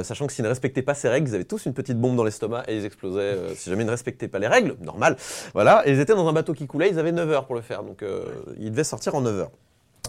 sachant 0.03 0.27
que 0.27 0.33
s'ils 0.33 0.45
ne 0.45 0.49
respectaient 0.49 0.81
pas 0.81 0.93
ces 0.93 1.09
règles, 1.09 1.27
ils 1.27 1.35
avaient 1.35 1.43
tous 1.43 1.65
une 1.65 1.73
petite 1.73 1.99
bombe 1.99 2.15
dans 2.15 2.23
l'estomac 2.23 2.63
et 2.69 2.77
ils 2.77 2.85
explosaient 2.85 3.35
si 3.55 3.69
jamais 3.69 3.83
ils 3.83 3.87
ne 3.87 3.91
respectaient 3.91 4.29
pas 4.29 4.39
les 4.39 4.47
règles. 4.47 4.77
Normal. 4.81 5.17
Voilà. 5.53 5.85
Et 5.85 5.91
ils 5.91 5.99
étaient 5.99 6.15
dans 6.15 6.27
un 6.29 6.33
bateau 6.33 6.53
qui 6.53 6.67
coulait. 6.67 6.89
Ils 6.89 6.99
avaient 6.99 7.11
9 7.11 7.29
heures 7.31 7.45
pour 7.47 7.55
le 7.55 7.61
faire. 7.61 7.83
Donc, 7.83 8.01
ils 8.57 8.71
devaient 8.71 8.85
sortir 8.85 9.13
en 9.15 9.19
9 9.19 9.39
heures. 9.39 9.51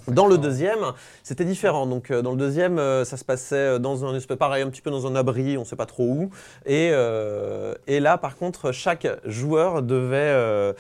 Dans 0.07 0.27
le 0.27 0.39
deuxième, 0.39 0.93
c'était 1.23 1.45
différent. 1.45 1.87
Donc, 1.87 2.11
euh, 2.11 2.23
dans 2.23 2.31
le 2.31 2.37
deuxième, 2.37 2.79
euh, 2.79 3.05
ça 3.05 3.17
se 3.17 3.25
passait 3.25 3.57
euh, 3.57 3.79
dans 3.79 4.05
un 4.05 4.15
espèce 4.15 4.37
pareil, 4.37 4.63
un 4.63 4.71
petit 4.71 4.83
peu 4.83 4.91
dans 4.91 5.07
un 5.07 5.15
abri, 5.17 5.59
on 5.59 5.65
sait 5.65 5.77
pas 5.77 5.87
trop 5.87 6.05
où. 6.05 6.31
Et, 6.67 6.91
euh, 6.93 7.75
et 7.87 8.01
là, 8.01 8.19
par 8.19 8.37
contre, 8.37 8.73
chaque 8.73 9.07
joueur 9.25 9.83
devait, 9.83 10.75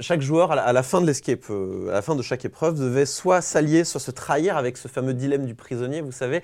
chaque 0.00 0.20
joueur 0.20 0.52
à 0.52 0.56
la, 0.56 0.62
à 0.62 0.72
la 0.72 0.82
fin 0.82 1.00
de 1.00 1.06
l'escape, 1.06 1.44
à 1.88 1.92
la 1.92 2.02
fin 2.02 2.14
de 2.14 2.22
chaque 2.22 2.44
épreuve, 2.44 2.78
devait 2.78 3.06
soit 3.06 3.40
s'allier, 3.40 3.84
soit 3.84 4.00
se 4.00 4.10
trahir 4.10 4.56
avec 4.56 4.76
ce 4.76 4.88
fameux 4.88 5.14
dilemme 5.14 5.46
du 5.46 5.54
prisonnier. 5.54 6.00
Vous 6.00 6.12
savez, 6.12 6.42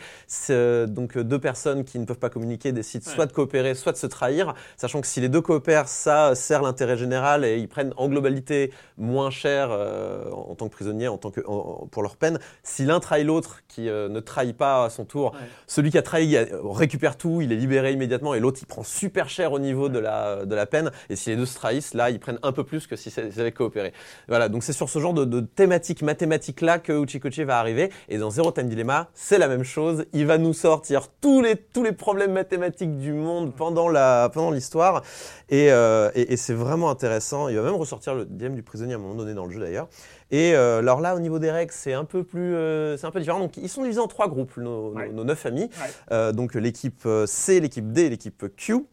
donc 0.86 1.18
deux 1.18 1.38
personnes 1.38 1.84
qui 1.84 1.98
ne 1.98 2.04
peuvent 2.04 2.18
pas 2.18 2.30
communiquer 2.30 2.72
décident 2.72 3.04
soit 3.10 3.26
de 3.26 3.32
coopérer, 3.32 3.74
soit 3.74 3.92
de 3.92 3.96
se 3.96 4.06
trahir, 4.06 4.54
sachant 4.76 5.00
que 5.00 5.06
si 5.06 5.20
les 5.20 5.28
deux 5.28 5.40
coopèrent, 5.40 5.88
ça 5.88 6.34
sert 6.34 6.62
l'intérêt 6.62 6.96
général 6.96 7.44
et 7.44 7.58
ils 7.58 7.68
prennent 7.68 7.92
en 7.96 8.08
globalité 8.08 8.72
moins 8.98 9.30
cher 9.30 9.70
en 9.70 10.54
tant 10.54 10.68
que 10.68 10.72
prisonnier, 10.74 11.08
en 11.08 11.18
tant 11.18 11.30
que 11.30 11.40
en- 11.46 11.86
pour 12.00 12.02
leur 12.02 12.16
peine. 12.16 12.38
Si 12.62 12.86
l'un 12.86 12.98
trahit 12.98 13.26
l'autre, 13.26 13.60
qui 13.68 13.90
euh, 13.90 14.08
ne 14.08 14.20
trahit 14.20 14.56
pas 14.56 14.86
à 14.86 14.90
son 14.90 15.04
tour, 15.04 15.34
celui 15.66 15.90
qui 15.90 15.98
a 15.98 16.02
trahi 16.02 16.34
euh, 16.34 16.46
récupère 16.62 17.18
tout, 17.18 17.42
il 17.42 17.52
est 17.52 17.56
libéré 17.56 17.92
immédiatement, 17.92 18.32
et 18.32 18.40
l'autre 18.40 18.58
il 18.62 18.66
prend 18.66 18.82
super 18.82 19.28
cher 19.28 19.52
au 19.52 19.58
niveau 19.58 19.90
de 19.90 19.98
la 19.98 20.46
de 20.46 20.54
la 20.54 20.64
peine. 20.64 20.90
Et 21.10 21.16
si 21.16 21.28
les 21.28 21.36
deux 21.36 21.44
se 21.44 21.56
trahissent, 21.56 21.92
là 21.92 22.08
ils 22.08 22.18
prennent 22.18 22.38
un 22.42 22.52
peu 22.52 22.64
plus 22.64 22.86
que 22.86 22.96
si 22.96 23.10
ils 23.10 23.40
avaient 23.40 23.52
coopéré. 23.52 23.92
Voilà, 24.28 24.48
donc 24.48 24.62
c'est 24.62 24.72
sur 24.72 24.88
ce 24.88 24.98
genre 24.98 25.12
de, 25.12 25.26
de 25.26 25.40
thématique 25.40 26.00
mathématique 26.00 26.62
là 26.62 26.78
que 26.78 26.92
Uchikochi 26.92 27.44
va 27.44 27.58
arriver. 27.58 27.90
Et 28.08 28.16
dans 28.16 28.30
Zero 28.30 28.50
Time 28.50 28.68
Dilemma, 28.68 29.10
c'est 29.12 29.38
la 29.38 29.48
même 29.48 29.64
chose. 29.64 30.06
Il 30.14 30.24
va 30.26 30.38
nous 30.38 30.54
sortir 30.54 31.08
tous 31.20 31.42
les 31.42 31.56
tous 31.56 31.84
les 31.84 31.92
problèmes 31.92 32.32
mathématiques 32.32 32.96
du 32.96 33.12
monde 33.12 33.54
pendant 33.54 33.90
la 33.90 34.30
pendant 34.32 34.50
l'histoire. 34.50 35.02
Et, 35.50 35.70
euh, 35.70 36.10
et, 36.14 36.32
et 36.32 36.36
c'est 36.38 36.54
vraiment 36.54 36.90
intéressant. 36.90 37.48
Il 37.48 37.56
va 37.56 37.62
même 37.62 37.74
ressortir 37.74 38.14
le 38.14 38.24
dilemme 38.24 38.54
du 38.54 38.62
prisonnier 38.62 38.94
à 38.94 38.96
un 38.96 39.00
moment 39.00 39.16
donné 39.16 39.34
dans 39.34 39.44
le 39.44 39.52
jeu 39.52 39.60
d'ailleurs. 39.60 39.88
Et 40.30 40.54
euh, 40.54 40.78
alors 40.78 41.00
là, 41.00 41.16
au 41.16 41.20
niveau 41.20 41.38
des 41.38 41.50
règles, 41.50 41.72
c'est 41.72 41.92
un 41.92 42.04
peu 42.04 42.22
plus, 42.24 42.54
euh, 42.54 42.96
c'est 42.96 43.06
un 43.06 43.10
peu 43.10 43.18
différent. 43.20 43.40
Donc 43.40 43.56
ils 43.56 43.68
sont 43.68 43.82
divisés 43.82 44.00
en 44.00 44.06
trois 44.08 44.28
groupes, 44.28 44.56
nos, 44.56 44.94
nos- 45.08 45.12
nos 45.12 45.24
neuf 45.24 45.38
familles. 45.40 45.68
Euh, 46.12 46.32
donc 46.32 46.54
l'équipe 46.54 47.06
C, 47.26 47.60
l'équipe 47.60 47.90
D, 47.92 48.02
et 48.02 48.10
l'équipe 48.10 48.44
Q. 48.56 48.86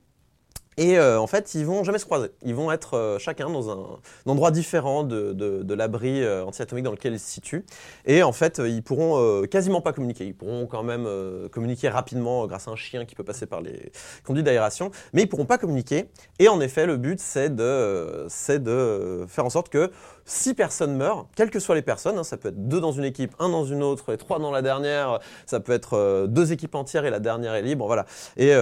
Et 0.80 0.99
euh, 0.99 1.19
en 1.19 1.25
fait, 1.25 1.55
ils 1.55 1.65
vont 1.65 1.84
jamais 1.84 1.97
se 1.97 2.05
croiser. 2.05 2.30
Ils 2.43 2.53
vont 2.53 2.71
être 2.71 2.95
euh, 2.95 3.17
chacun 3.17 3.49
dans 3.49 3.71
un, 3.71 3.99
endroit 4.28 4.51
différent 4.51 5.03
de, 5.03 5.73
l'abri 5.73 6.21
euh, 6.21 6.45
anti-atomique 6.45 6.86
dans 6.86 6.91
lequel 6.91 7.13
ils 7.13 7.19
se 7.19 7.30
situent. 7.30 7.65
Et 8.05 8.21
en 8.21 8.32
fait, 8.32 8.59
euh, 8.59 8.69
ils 8.69 8.84
pourront 8.84 9.43
quasiment 9.47 9.82
pas 9.82 9.91
communiquer. 9.91 10.25
Ils 10.25 10.36
pourront 10.36 10.67
quand 10.67 10.84
même 10.84 11.07
communiquer 11.51 11.89
rapidement 11.89 12.45
grâce 12.45 12.67
à 12.67 12.71
un 12.71 12.75
chien 12.75 13.05
qui 13.05 13.15
peut 13.15 13.23
passer 13.23 13.47
par 13.47 13.61
les 13.61 13.91
conduits 14.23 14.43
d'aération, 14.43 14.91
mais 15.13 15.23
ils 15.23 15.28
pourront 15.28 15.45
pas 15.45 15.57
communiquer. 15.57 16.05
Et 16.38 16.47
en 16.47 16.61
effet, 16.61 16.86
le 16.86 16.97
but, 16.97 17.19
c'est 17.19 17.53
de, 17.55 18.25
c'est 18.30 18.61
de 18.61 19.25
faire 19.28 19.45
en 19.45 19.49
sorte 19.49 19.69
que 19.69 19.91
si 20.25 20.53
personne 20.53 20.95
meurt, 20.95 21.28
quelles 21.36 21.49
que 21.49 21.59
soient 21.59 21.75
les 21.75 21.82
personnes, 21.82 22.17
hein, 22.17 22.23
ça 22.23 22.38
peut 22.38 22.49
être 22.49 22.67
deux 22.67 22.82
dans 22.82 22.91
une 22.91 23.05
équipe, 23.05 23.34
un 23.39 23.49
dans 23.49 23.65
une 23.65 23.82
autre 23.82 24.13
et 24.13 24.17
trois 24.17 24.39
dans 24.39 24.51
la 24.51 24.61
dernière, 24.61 25.19
ça 25.45 25.59
peut 25.59 25.71
être 25.71 26.28
deux 26.28 26.51
équipes 26.51 26.75
entières 26.75 27.05
et 27.05 27.09
la 27.09 27.19
dernière 27.19 27.55
est 27.55 27.61
libre, 27.61 27.88
voilà. 27.88 28.05
Et, 28.36 28.53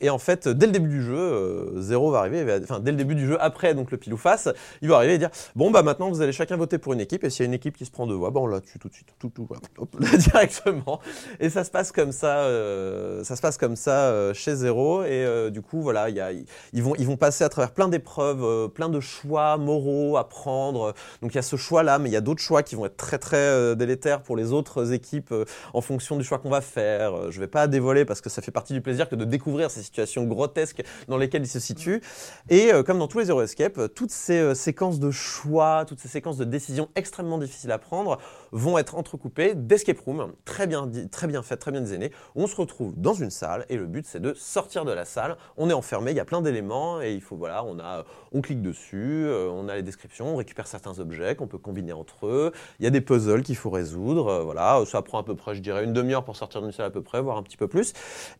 et 0.00 0.10
en 0.10 0.18
fait, 0.18 0.48
dès 0.48 0.66
le 0.66 0.72
début 0.72 0.88
du 0.88 1.02
jeu, 1.02 1.27
euh, 1.28 1.80
Zéro 1.80 2.10
va 2.10 2.18
arriver, 2.20 2.60
enfin 2.62 2.80
dès 2.80 2.90
le 2.90 2.96
début 2.96 3.14
du 3.14 3.26
jeu, 3.26 3.36
après 3.40 3.74
donc 3.74 3.90
le 3.90 3.96
pile 3.96 4.14
ou 4.14 4.16
face, 4.16 4.48
il 4.82 4.88
va 4.88 4.96
arriver 4.96 5.14
et 5.14 5.18
dire 5.18 5.30
bon 5.54 5.70
bah 5.70 5.82
maintenant 5.82 6.08
vous 6.08 6.20
allez 6.20 6.32
chacun 6.32 6.56
voter 6.56 6.78
pour 6.78 6.92
une 6.92 7.00
équipe 7.00 7.24
et 7.24 7.30
s'il 7.30 7.44
y 7.44 7.46
a 7.46 7.48
une 7.48 7.54
équipe 7.54 7.76
qui 7.76 7.84
se 7.84 7.90
prend 7.90 8.06
deux 8.06 8.14
voix, 8.14 8.30
bon 8.30 8.46
là 8.46 8.60
tue 8.60 8.78
tout 8.78 8.88
de 8.88 8.94
suite, 8.94 9.08
tout 9.18 9.30
directement. 10.18 11.00
Et 11.40 11.50
ça 11.50 11.64
se 11.64 11.70
passe 11.70 11.92
comme 11.92 12.12
ça, 12.12 12.38
euh, 12.40 13.22
ça 13.24 13.36
se 13.36 13.40
passe 13.40 13.56
comme 13.56 13.76
ça 13.76 14.08
euh, 14.10 14.34
chez 14.34 14.56
Zéro 14.56 15.04
et 15.04 15.50
du 15.50 15.62
coup 15.62 15.82
voilà, 15.82 16.08
ils 16.08 16.82
vont 16.82 16.94
ils 16.96 17.06
vont 17.06 17.16
passer 17.16 17.44
à 17.44 17.48
travers 17.48 17.72
plein 17.72 17.88
d'épreuves, 17.88 18.68
plein 18.70 18.88
de 18.88 19.00
choix 19.00 19.56
moraux 19.58 20.16
à 20.16 20.28
prendre. 20.28 20.94
Donc 21.22 21.32
il 21.32 21.36
y 21.36 21.38
a 21.38 21.42
ce 21.42 21.56
choix 21.56 21.82
là, 21.82 21.98
mais 21.98 22.08
il 22.08 22.12
y 22.12 22.16
a 22.16 22.20
d'autres 22.20 22.42
choix 22.42 22.62
qui 22.62 22.74
vont 22.74 22.86
être 22.86 22.96
très 22.96 23.18
très 23.18 23.76
délétères 23.76 24.22
pour 24.22 24.36
les 24.36 24.52
autres 24.52 24.92
équipes 24.92 25.34
en 25.74 25.80
fonction 25.80 26.16
du 26.16 26.24
choix 26.24 26.38
qu'on 26.38 26.50
va 26.50 26.60
faire. 26.60 27.30
Je 27.30 27.40
vais 27.40 27.46
pas 27.46 27.66
dévoiler 27.66 28.04
parce 28.04 28.20
que 28.20 28.30
ça 28.30 28.42
fait 28.42 28.50
partie 28.50 28.72
du 28.72 28.80
plaisir 28.80 29.08
que 29.08 29.14
de 29.14 29.24
découvrir 29.24 29.70
ces 29.70 29.82
situations 29.82 30.24
grotesques 30.24 30.82
dans 31.08 31.17
lesquelles 31.18 31.42
ils 31.42 31.48
se 31.48 31.60
situent. 31.60 32.00
Et 32.48 32.72
euh, 32.72 32.82
comme 32.82 32.98
dans 32.98 33.08
tous 33.08 33.18
les 33.18 33.26
Zero 33.26 33.42
Escape, 33.42 33.78
euh, 33.78 33.88
toutes 33.88 34.10
ces 34.10 34.38
euh, 34.38 34.54
séquences 34.54 34.98
de 35.00 35.10
choix, 35.10 35.84
toutes 35.86 36.00
ces 36.00 36.08
séquences 36.08 36.36
de 36.36 36.44
décisions 36.44 36.88
extrêmement 36.94 37.38
difficiles 37.38 37.72
à 37.72 37.78
prendre 37.78 38.18
vont 38.52 38.78
être 38.78 38.96
entrecoupées 38.96 39.54
d'escape 39.54 40.00
room 40.00 40.32
très 40.44 40.66
bien 40.66 40.90
très 41.10 41.26
bien 41.26 41.42
faites, 41.42 41.60
très 41.60 41.72
bien 41.72 41.80
designées. 41.80 42.12
On 42.34 42.46
se 42.46 42.56
retrouve 42.56 42.94
dans 42.96 43.14
une 43.14 43.30
salle 43.30 43.64
et 43.68 43.76
le 43.76 43.86
but 43.86 44.06
c'est 44.06 44.20
de 44.20 44.34
sortir 44.34 44.84
de 44.84 44.92
la 44.92 45.04
salle. 45.04 45.36
On 45.56 45.70
est 45.70 45.74
enfermé, 45.74 46.12
il 46.12 46.16
y 46.16 46.20
a 46.20 46.24
plein 46.24 46.42
d'éléments 46.42 47.00
et 47.00 47.14
il 47.14 47.20
faut 47.20 47.36
voilà, 47.36 47.64
on 47.64 47.78
a 47.78 48.04
on 48.32 48.40
clique 48.40 48.62
dessus, 48.62 49.24
euh, 49.26 49.48
on 49.50 49.68
a 49.68 49.74
les 49.74 49.82
descriptions, 49.82 50.34
on 50.34 50.36
récupère 50.36 50.66
certains 50.66 50.98
objets 50.98 51.34
qu'on 51.34 51.46
peut 51.46 51.58
combiner 51.58 51.92
entre 51.92 52.26
eux. 52.26 52.52
Il 52.78 52.84
y 52.84 52.86
a 52.86 52.90
des 52.90 53.00
puzzles 53.00 53.42
qu'il 53.42 53.56
faut 53.56 53.70
résoudre. 53.70 54.28
euh, 54.28 54.42
voilà, 54.42 54.82
ça 54.86 55.02
prend 55.02 55.18
à 55.18 55.22
peu 55.22 55.34
près, 55.34 55.54
je 55.54 55.60
dirais, 55.60 55.84
une 55.84 55.92
demi-heure 55.92 56.24
pour 56.24 56.36
sortir 56.36 56.62
d'une 56.62 56.72
salle 56.72 56.86
à 56.86 56.90
peu 56.90 57.02
près, 57.02 57.20
voire 57.20 57.36
un 57.36 57.42
petit 57.42 57.56
peu 57.56 57.68
plus. 57.68 57.92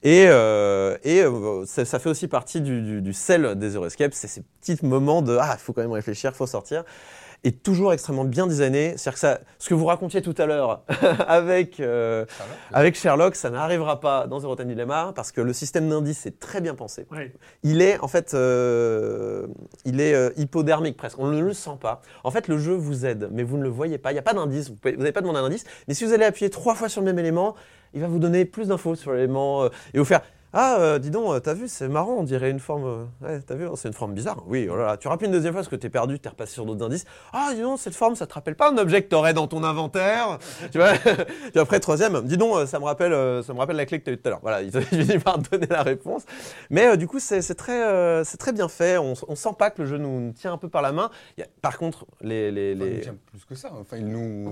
Et, 0.02 0.26
euh, 0.28 0.96
et 1.04 1.24
ça, 1.66 1.98
fait 1.98 2.08
aussi 2.08 2.28
partie 2.28 2.60
du, 2.60 3.00
du, 3.00 3.12
sel 3.12 3.58
des 3.58 3.70
Zero 3.70 3.86
Escape, 3.86 4.12
c'est 4.14 4.28
ces 4.28 4.42
petits 4.60 4.78
moments 4.84 5.22
de 5.22 5.36
ah, 5.40 5.54
il 5.54 5.60
faut 5.60 5.72
quand 5.72 5.82
même 5.82 5.92
réfléchir, 5.92 6.30
il 6.32 6.36
faut 6.36 6.46
sortir. 6.46 6.84
Et 7.44 7.52
toujours 7.52 7.92
extrêmement 7.92 8.24
bien 8.24 8.46
designé. 8.46 8.94
C'est-à-dire 8.96 9.12
que 9.12 9.18
ça, 9.18 9.40
ce 9.58 9.68
que 9.68 9.74
vous 9.74 9.86
racontiez 9.86 10.22
tout 10.22 10.34
à 10.38 10.46
l'heure 10.46 10.82
avec, 11.28 11.78
euh, 11.80 12.24
avec 12.72 12.96
Sherlock, 12.96 13.36
ça 13.36 13.50
n'arrivera 13.50 14.00
pas 14.00 14.26
dans 14.26 14.40
Zero 14.40 14.56
Time 14.56 14.68
Dilemma 14.68 15.12
parce 15.14 15.30
que 15.30 15.40
le 15.40 15.52
système 15.52 15.88
d'indice 15.88 16.26
est 16.26 16.38
très 16.40 16.60
bien 16.60 16.74
pensé. 16.74 17.06
Il 17.62 17.80
est 17.80 17.98
en 18.00 18.08
fait, 18.08 18.34
euh, 18.34 19.46
il 19.84 20.00
est 20.00 20.14
euh, 20.14 20.30
hypodermique 20.36 20.96
presque. 20.96 21.18
On 21.18 21.28
ne 21.28 21.40
le 21.40 21.52
sent 21.52 21.78
pas. 21.80 22.02
En 22.24 22.30
fait, 22.30 22.48
le 22.48 22.58
jeu 22.58 22.74
vous 22.74 23.06
aide, 23.06 23.28
mais 23.32 23.42
vous 23.42 23.56
ne 23.56 23.62
le 23.62 23.68
voyez 23.68 23.98
pas. 23.98 24.10
Il 24.10 24.14
n'y 24.14 24.20
a 24.20 24.22
pas 24.22 24.34
d'indice. 24.34 24.70
Vous 24.70 24.76
n'avez 24.90 25.12
pas 25.12 25.20
demandé 25.20 25.38
un 25.38 25.44
indice. 25.44 25.64
Mais 25.86 25.94
si 25.94 26.04
vous 26.04 26.12
allez 26.12 26.24
appuyer 26.24 26.50
trois 26.50 26.74
fois 26.74 26.88
sur 26.88 27.00
le 27.00 27.06
même 27.06 27.18
élément, 27.18 27.54
il 27.94 28.00
va 28.00 28.08
vous 28.08 28.18
donner 28.18 28.44
plus 28.44 28.68
d'infos 28.68 28.94
sur 28.94 29.12
l'élément 29.12 29.64
euh, 29.64 29.68
et 29.94 29.98
vous 29.98 30.04
faire. 30.04 30.22
Ah, 30.54 30.78
euh, 30.80 30.98
dis 30.98 31.10
donc, 31.10 31.30
euh, 31.30 31.40
t'as 31.40 31.52
vu, 31.52 31.68
c'est 31.68 31.88
marrant, 31.88 32.16
on 32.18 32.22
dirait 32.22 32.50
une 32.50 32.58
forme. 32.58 32.84
euh, 32.86 33.04
ouais, 33.20 33.40
t'as 33.42 33.54
vu, 33.54 33.66
hein, 33.66 33.72
c'est 33.76 33.88
une 33.88 33.94
forme 33.94 34.14
bizarre. 34.14 34.42
Oui, 34.46 34.66
oh 34.70 34.76
là 34.76 34.86
là. 34.86 34.96
Tu 34.96 35.06
rappuies 35.06 35.26
une 35.26 35.32
deuxième 35.32 35.52
fois 35.52 35.60
parce 35.60 35.68
que 35.68 35.76
t'es 35.76 35.90
perdu, 35.90 36.18
t'es 36.18 36.30
repassé 36.30 36.54
sur 36.54 36.64
d'autres 36.64 36.84
indices. 36.86 37.04
Ah, 37.34 37.50
dis 37.54 37.60
donc, 37.60 37.78
cette 37.78 37.94
forme, 37.94 38.14
ça 38.16 38.26
te 38.26 38.32
rappelle 38.32 38.54
pas 38.56 38.70
un 38.70 38.78
objet 38.78 39.02
que 39.02 39.08
t'aurais 39.08 39.34
dans 39.34 39.46
ton 39.46 39.62
inventaire? 39.62 40.38
Tu 40.72 40.78
vois? 40.78 40.92
Puis 41.52 41.60
après, 41.60 41.80
troisième, 41.80 42.22
dis 42.22 42.38
donc, 42.38 42.66
ça 42.66 42.78
me 42.78 42.84
rappelle, 42.84 43.44
ça 43.44 43.52
me 43.52 43.58
rappelle 43.58 43.76
la 43.76 43.84
clé 43.84 44.00
que 44.00 44.04
t'as 44.06 44.12
eu 44.12 44.16
tout 44.18 44.26
à 44.26 44.30
l'heure. 44.30 44.40
Voilà, 44.40 44.62
il 44.62 44.72
finit 44.72 45.18
par 45.18 45.42
te 45.42 45.50
donner 45.50 45.66
la 45.68 45.82
réponse. 45.82 46.22
Mais 46.70 46.86
euh, 46.86 46.96
du 46.96 47.06
coup, 47.06 47.18
c'est 47.20 47.42
très, 47.54 47.84
euh, 47.84 48.24
c'est 48.24 48.38
très 48.38 48.52
bien 48.52 48.68
fait. 48.68 48.96
On, 48.96 49.12
on 49.28 49.36
sent 49.36 49.54
pas 49.58 49.70
que 49.70 49.82
le 49.82 49.86
jeu 49.88 49.98
nous, 49.98 50.18
nous 50.20 50.32
tient 50.32 50.52
un 50.54 50.58
peu 50.58 50.70
par 50.70 50.80
la 50.80 50.92
main. 50.92 51.10
A- 51.38 51.44
par 51.60 51.76
contre, 51.76 52.06
les. 52.22 52.50
les, 52.50 52.74
Enfin, 52.74 52.84
il 52.84 52.88
les... 52.88 52.94
nous 52.96 53.02
tient 53.02 53.16
plus 53.26 53.44
que 53.44 53.54
ça. 53.54 53.70
Enfin, 53.78 53.98
il 53.98 54.06
nous, 54.06 54.50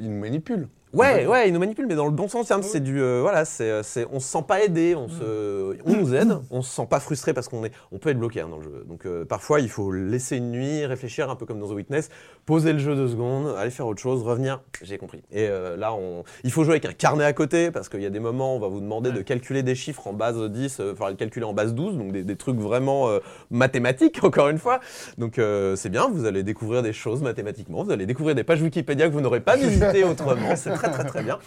il 0.00 0.10
nous 0.10 0.20
manipule. 0.20 0.68
Ouais, 0.94 1.26
ouais, 1.26 1.48
il 1.48 1.52
nous 1.52 1.60
manipule, 1.60 1.86
mais 1.86 1.96
dans 1.96 2.04
le 2.04 2.12
bon 2.12 2.28
sens 2.28 2.46
terme, 2.46 2.62
c'est 2.62 2.80
du, 2.80 3.00
euh, 3.00 3.20
voilà, 3.20 3.44
c'est, 3.44 3.70
euh, 3.70 3.82
c'est, 3.82 4.06
on 4.12 4.20
se 4.20 4.28
sent 4.28 4.44
pas 4.46 4.62
aidé, 4.62 4.94
on 4.94 5.08
se, 5.08 5.76
on 5.84 5.96
nous 5.96 6.14
aide, 6.14 6.38
on 6.50 6.62
se 6.62 6.74
sent 6.74 6.86
pas 6.88 7.00
frustré 7.00 7.34
parce 7.34 7.48
qu'on 7.48 7.64
est, 7.64 7.72
on 7.90 7.98
peut 7.98 8.10
être 8.10 8.18
bloqué 8.18 8.40
hein, 8.40 8.48
dans 8.48 8.58
le 8.58 8.62
jeu. 8.62 8.84
Donc 8.86 9.04
euh, 9.06 9.24
parfois, 9.24 9.60
il 9.60 9.68
faut 9.68 9.90
laisser 9.90 10.36
une 10.36 10.52
nuit, 10.52 10.86
réfléchir 10.86 11.30
un 11.30 11.36
peu 11.36 11.46
comme 11.46 11.58
dans 11.58 11.68
The 11.68 11.72
Witness, 11.72 12.10
poser 12.46 12.72
le 12.72 12.78
jeu 12.78 12.94
deux 12.94 13.08
secondes, 13.08 13.54
aller 13.56 13.70
faire 13.70 13.86
autre 13.86 14.00
chose, 14.00 14.22
revenir. 14.22 14.60
J'ai 14.82 14.98
compris. 14.98 15.22
Et 15.30 15.48
euh, 15.48 15.76
là, 15.76 15.94
on, 15.94 16.24
il 16.42 16.50
faut 16.50 16.64
jouer 16.64 16.74
avec 16.74 16.84
un 16.84 16.92
carnet 16.92 17.24
à 17.24 17.32
côté 17.32 17.70
parce 17.70 17.88
qu'il 17.88 18.02
y 18.02 18.06
a 18.06 18.10
des 18.10 18.20
moments, 18.20 18.54
où 18.54 18.56
on 18.56 18.60
va 18.60 18.68
vous 18.68 18.80
demander 18.80 19.12
de 19.12 19.22
calculer 19.22 19.62
des 19.62 19.74
chiffres 19.74 20.06
en 20.06 20.12
base 20.12 20.38
10, 20.38 20.80
euh, 20.80 20.92
enfin 20.92 21.08
le 21.08 21.16
calculer 21.16 21.46
en 21.46 21.54
base 21.54 21.74
12, 21.74 21.96
donc 21.96 22.12
des, 22.12 22.22
des 22.22 22.36
trucs 22.36 22.58
vraiment 22.58 23.08
euh, 23.08 23.20
mathématiques 23.50 24.20
encore 24.22 24.48
une 24.48 24.58
fois. 24.58 24.80
Donc 25.18 25.38
euh, 25.38 25.76
c'est 25.76 25.88
bien, 25.90 26.08
vous 26.08 26.26
allez 26.26 26.42
découvrir 26.42 26.82
des 26.82 26.92
choses 26.92 27.22
mathématiquement, 27.22 27.84
vous 27.84 27.90
allez 27.90 28.06
découvrir 28.06 28.34
des 28.34 28.44
pages 28.44 28.62
Wikipédia 28.62 29.08
que 29.08 29.12
vous 29.12 29.20
n'aurez 29.20 29.40
pas 29.40 29.56
visitées 29.56 30.04
autrement. 30.10 30.56
C'est 30.56 30.70
très 30.70 30.83
très 30.90 31.04
très 31.04 31.22
bien. 31.22 31.38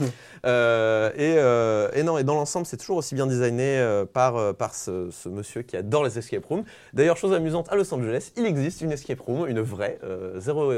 Euh, 0.46 1.12
et, 1.16 1.36
euh, 1.38 1.90
et 1.94 2.04
non, 2.04 2.18
et 2.18 2.24
dans 2.24 2.36
l'ensemble, 2.36 2.66
c'est 2.66 2.78
toujours 2.78 2.98
aussi 2.98 3.16
bien 3.16 3.28
designé 3.28 3.78
euh, 3.78 4.06
par, 4.06 4.56
par 4.56 4.76
ce, 4.76 5.10
ce 5.12 5.30
monsieur 5.30 5.62
qui 5.62 5.76
adore 5.78 6.04
les 6.04 6.18
escape 6.18 6.46
rooms. 6.46 6.64
D'ailleurs, 6.94 7.18
chose 7.18 7.34
amusante, 7.34 7.68
à 7.72 7.76
Los 7.76 7.94
Angeles, 7.94 8.32
il 8.38 8.46
existe 8.46 8.82
une 8.82 8.92
escape 8.92 9.20
room, 9.20 9.48
une 9.48 9.62
vraie, 9.62 10.00
zéro, 10.38 10.72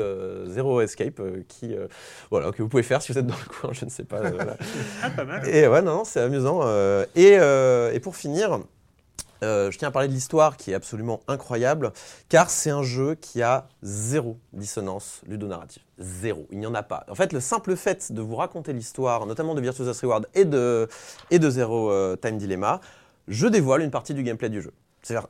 zéro 0.45 0.81
escape, 0.81 1.21
qui, 1.47 1.75
voilà, 2.31 2.51
que 2.51 2.61
vous 2.61 2.69
pouvez 2.69 2.83
faire 2.83 3.01
si 3.01 3.11
vous 3.11 3.17
êtes 3.17 3.27
dans 3.27 3.35
le 3.35 3.53
coin, 3.61 3.71
je 3.73 3.85
ne 3.85 3.89
sais 3.89 4.03
pas. 4.03 4.21
voilà. 4.21 4.55
Ah, 5.03 5.09
pas 5.09 5.25
mal. 5.25 5.47
Et 5.47 5.67
ouais, 5.67 5.81
non, 5.81 5.97
non, 5.97 6.03
c'est 6.03 6.21
amusant. 6.21 6.61
et, 7.15 7.33
et 7.33 7.99
pour 7.99 8.15
finir, 8.15 8.59
euh, 9.43 9.71
je 9.71 9.77
tiens 9.77 9.87
à 9.87 9.91
parler 9.91 10.07
de 10.07 10.13
l'histoire 10.13 10.57
qui 10.57 10.71
est 10.71 10.73
absolument 10.73 11.21
incroyable, 11.27 11.91
car 12.27 12.49
c'est 12.49 12.69
un 12.69 12.83
jeu 12.83 13.15
qui 13.15 13.41
a 13.41 13.67
zéro 13.81 14.37
dissonance 14.53 15.21
ludonarrative. 15.27 15.83
Zéro. 15.99 16.47
Il 16.51 16.59
n'y 16.59 16.65
en 16.65 16.73
a 16.73 16.83
pas. 16.83 17.05
En 17.09 17.15
fait, 17.15 17.33
le 17.33 17.39
simple 17.39 17.75
fait 17.75 18.11
de 18.11 18.21
vous 18.21 18.35
raconter 18.35 18.73
l'histoire, 18.73 19.25
notamment 19.25 19.53
de 19.53 19.61
Virtuous 19.61 19.85
Reward 20.01 20.27
et 20.33 20.45
de, 20.45 20.87
et 21.29 21.39
de 21.39 21.49
Zero 21.49 21.91
euh, 21.91 22.15
Time 22.15 22.37
Dilemma, 22.37 22.79
je 23.27 23.47
dévoile 23.47 23.81
une 23.81 23.91
partie 23.91 24.13
du 24.13 24.23
gameplay 24.23 24.49
du 24.49 24.61
jeu. 24.61 24.71
C'est-à-dire, 25.01 25.27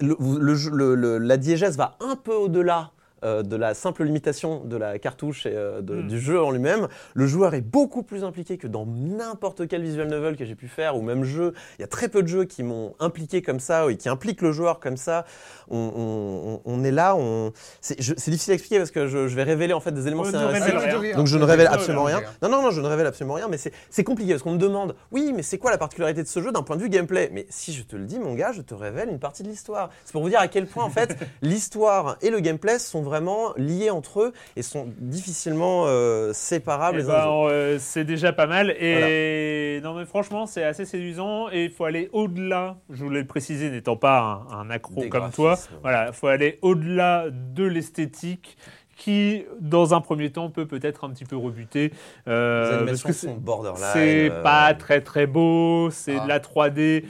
la 0.00 1.36
diégèse 1.36 1.76
va 1.76 1.96
un 2.00 2.16
peu 2.16 2.34
au-delà 2.34 2.90
euh, 3.24 3.42
de 3.42 3.56
la 3.56 3.74
simple 3.74 4.04
limitation 4.04 4.62
de 4.64 4.76
la 4.76 4.98
cartouche 4.98 5.46
et 5.46 5.52
euh, 5.54 5.80
de- 5.80 5.94
Mm. 5.96 6.08
du 6.08 6.20
jeu 6.20 6.42
en 6.42 6.50
lui-même. 6.50 6.88
Le 7.14 7.26
joueur 7.26 7.54
est 7.54 7.60
beaucoup 7.62 8.02
plus 8.02 8.24
impliqué 8.24 8.58
que 8.58 8.66
dans 8.66 8.84
n'importe 8.86 9.66
quel 9.68 9.82
visual 9.82 10.08
novel 10.08 10.36
que 10.36 10.44
j'ai 10.44 10.54
pu 10.54 10.68
faire 10.68 10.96
ou 10.96 11.02
même 11.02 11.24
jeu. 11.24 11.54
Il 11.78 11.82
y 11.82 11.84
a 11.84 11.88
très 11.88 12.08
peu 12.08 12.22
de 12.22 12.28
jeux 12.28 12.44
qui 12.44 12.62
m'ont 12.62 12.94
impliqué 13.00 13.40
comme 13.42 13.60
ça 13.60 13.90
et 13.90 13.96
qui 13.96 14.08
impliquent 14.08 14.42
le 14.42 14.52
joueur 14.52 14.80
comme 14.80 14.96
ça. 14.96 15.24
On, 15.68 15.76
on- 15.78 16.52
on- 16.54 16.60
on 16.80 16.84
est 16.84 16.90
là, 16.90 17.16
on... 17.16 17.52
c'est 17.80 17.96
difficile 17.98 18.52
à 18.52 18.54
expliquer 18.54 18.78
parce 18.78 18.90
que 18.90 19.06
je, 19.06 19.28
je 19.28 19.34
vais 19.36 19.42
révéler 19.44 19.72
en 19.72 19.80
fait 19.80 19.92
des 19.92 20.06
éléments 20.06 20.24
scénaristiques. 20.24 21.16
Donc 21.16 21.26
je 21.26 21.38
ne 21.38 21.44
révèle 21.44 21.66
absolument 21.68 22.04
rien. 22.04 22.20
Non, 22.42 22.48
non, 22.50 22.62
non, 22.62 22.70
je 22.70 22.80
ne 22.80 22.86
révèle 22.86 23.06
absolument 23.06 23.34
rien, 23.34 23.48
mais 23.48 23.56
c'est 23.58 23.72
c'est 23.90 24.04
compliqué 24.04 24.32
parce 24.32 24.42
qu'on 24.42 24.52
me 24.52 24.58
demande, 24.58 24.94
oui, 25.12 25.32
mais 25.34 25.42
c'est 25.42 25.58
quoi 25.58 25.70
la 25.70 25.78
particularité 25.78 26.22
de 26.22 26.28
ce 26.28 26.40
jeu 26.42 26.52
d'un 26.52 26.62
point 26.62 26.76
de 26.76 26.82
vue 26.82 26.88
gameplay? 26.90 27.30
Mais 27.32 27.46
si 27.50 27.72
je 27.72 27.82
te 27.82 27.96
le 27.96 28.04
dis, 28.04 28.18
mon 28.18 28.34
gars, 28.34 28.52
je 28.52 28.60
te 28.62 28.74
révèle 28.74 29.08
une 29.08 29.18
partie 29.18 29.42
de 29.42 29.48
l'histoire. 29.48 29.90
C'est 30.04 30.12
pour 30.12 30.22
vous 30.22 30.28
dire 30.28 30.40
à 30.40 30.48
quel 30.48 30.66
point, 30.66 30.84
en 30.84 30.90
fait, 30.90 31.16
l'histoire 31.42 32.16
et 32.22 32.30
le 32.30 32.40
gameplay 32.40 32.78
sont 32.78 33.02
vraiment 33.06 33.52
liés 33.56 33.90
entre 33.90 34.20
eux 34.20 34.32
et 34.56 34.62
sont 34.62 34.88
difficilement 34.98 35.84
euh, 35.86 36.32
séparables 36.32 36.98
Eh 37.00 37.06
ben, 37.06 37.26
euh, 37.48 37.76
c'est 37.80 38.04
déjà 38.04 38.32
pas 38.32 38.46
mal. 38.46 38.70
Et 38.78 39.80
non, 39.82 39.94
mais 39.94 40.04
franchement, 40.04 40.46
c'est 40.46 40.64
assez 40.64 40.84
séduisant. 40.84 41.48
Et 41.50 41.64
il 41.64 41.70
faut 41.70 41.84
aller 41.84 42.08
au-delà. 42.12 42.76
Je 42.90 43.02
voulais 43.04 43.20
le 43.20 43.26
préciser, 43.26 43.70
n'étant 43.70 43.96
pas 43.96 44.44
un, 44.50 44.58
un 44.60 44.70
accro 44.70 45.00
Des 45.02 45.08
comme 45.08 45.30
toi. 45.30 45.56
Voilà, 45.82 46.08
il 46.08 46.12
faut 46.12 46.26
aller 46.26 46.58
au-delà 46.62 47.26
de 47.30 47.64
l'esthétique 47.64 48.56
qui, 48.96 49.44
dans 49.60 49.92
un 49.94 50.00
premier 50.00 50.32
temps, 50.32 50.48
peut 50.48 50.66
peut-être 50.66 51.04
un 51.04 51.10
petit 51.10 51.26
peu 51.26 51.36
rebuter. 51.36 51.92
euh, 52.28 52.80
Les 52.80 52.86
parce 52.86 53.02
que 53.02 53.12
sont 53.12 53.28
c'est- 53.34 53.40
borderline. 53.40 53.84
c'est 53.92 54.30
euh, 54.30 54.42
pas 54.42 54.72
très 54.72 55.02
très 55.02 55.26
beau, 55.26 55.90
c'est 55.90 56.16
Ah. 56.18 56.24
de 56.24 56.28
la 56.28 56.40
3D. 56.40 57.04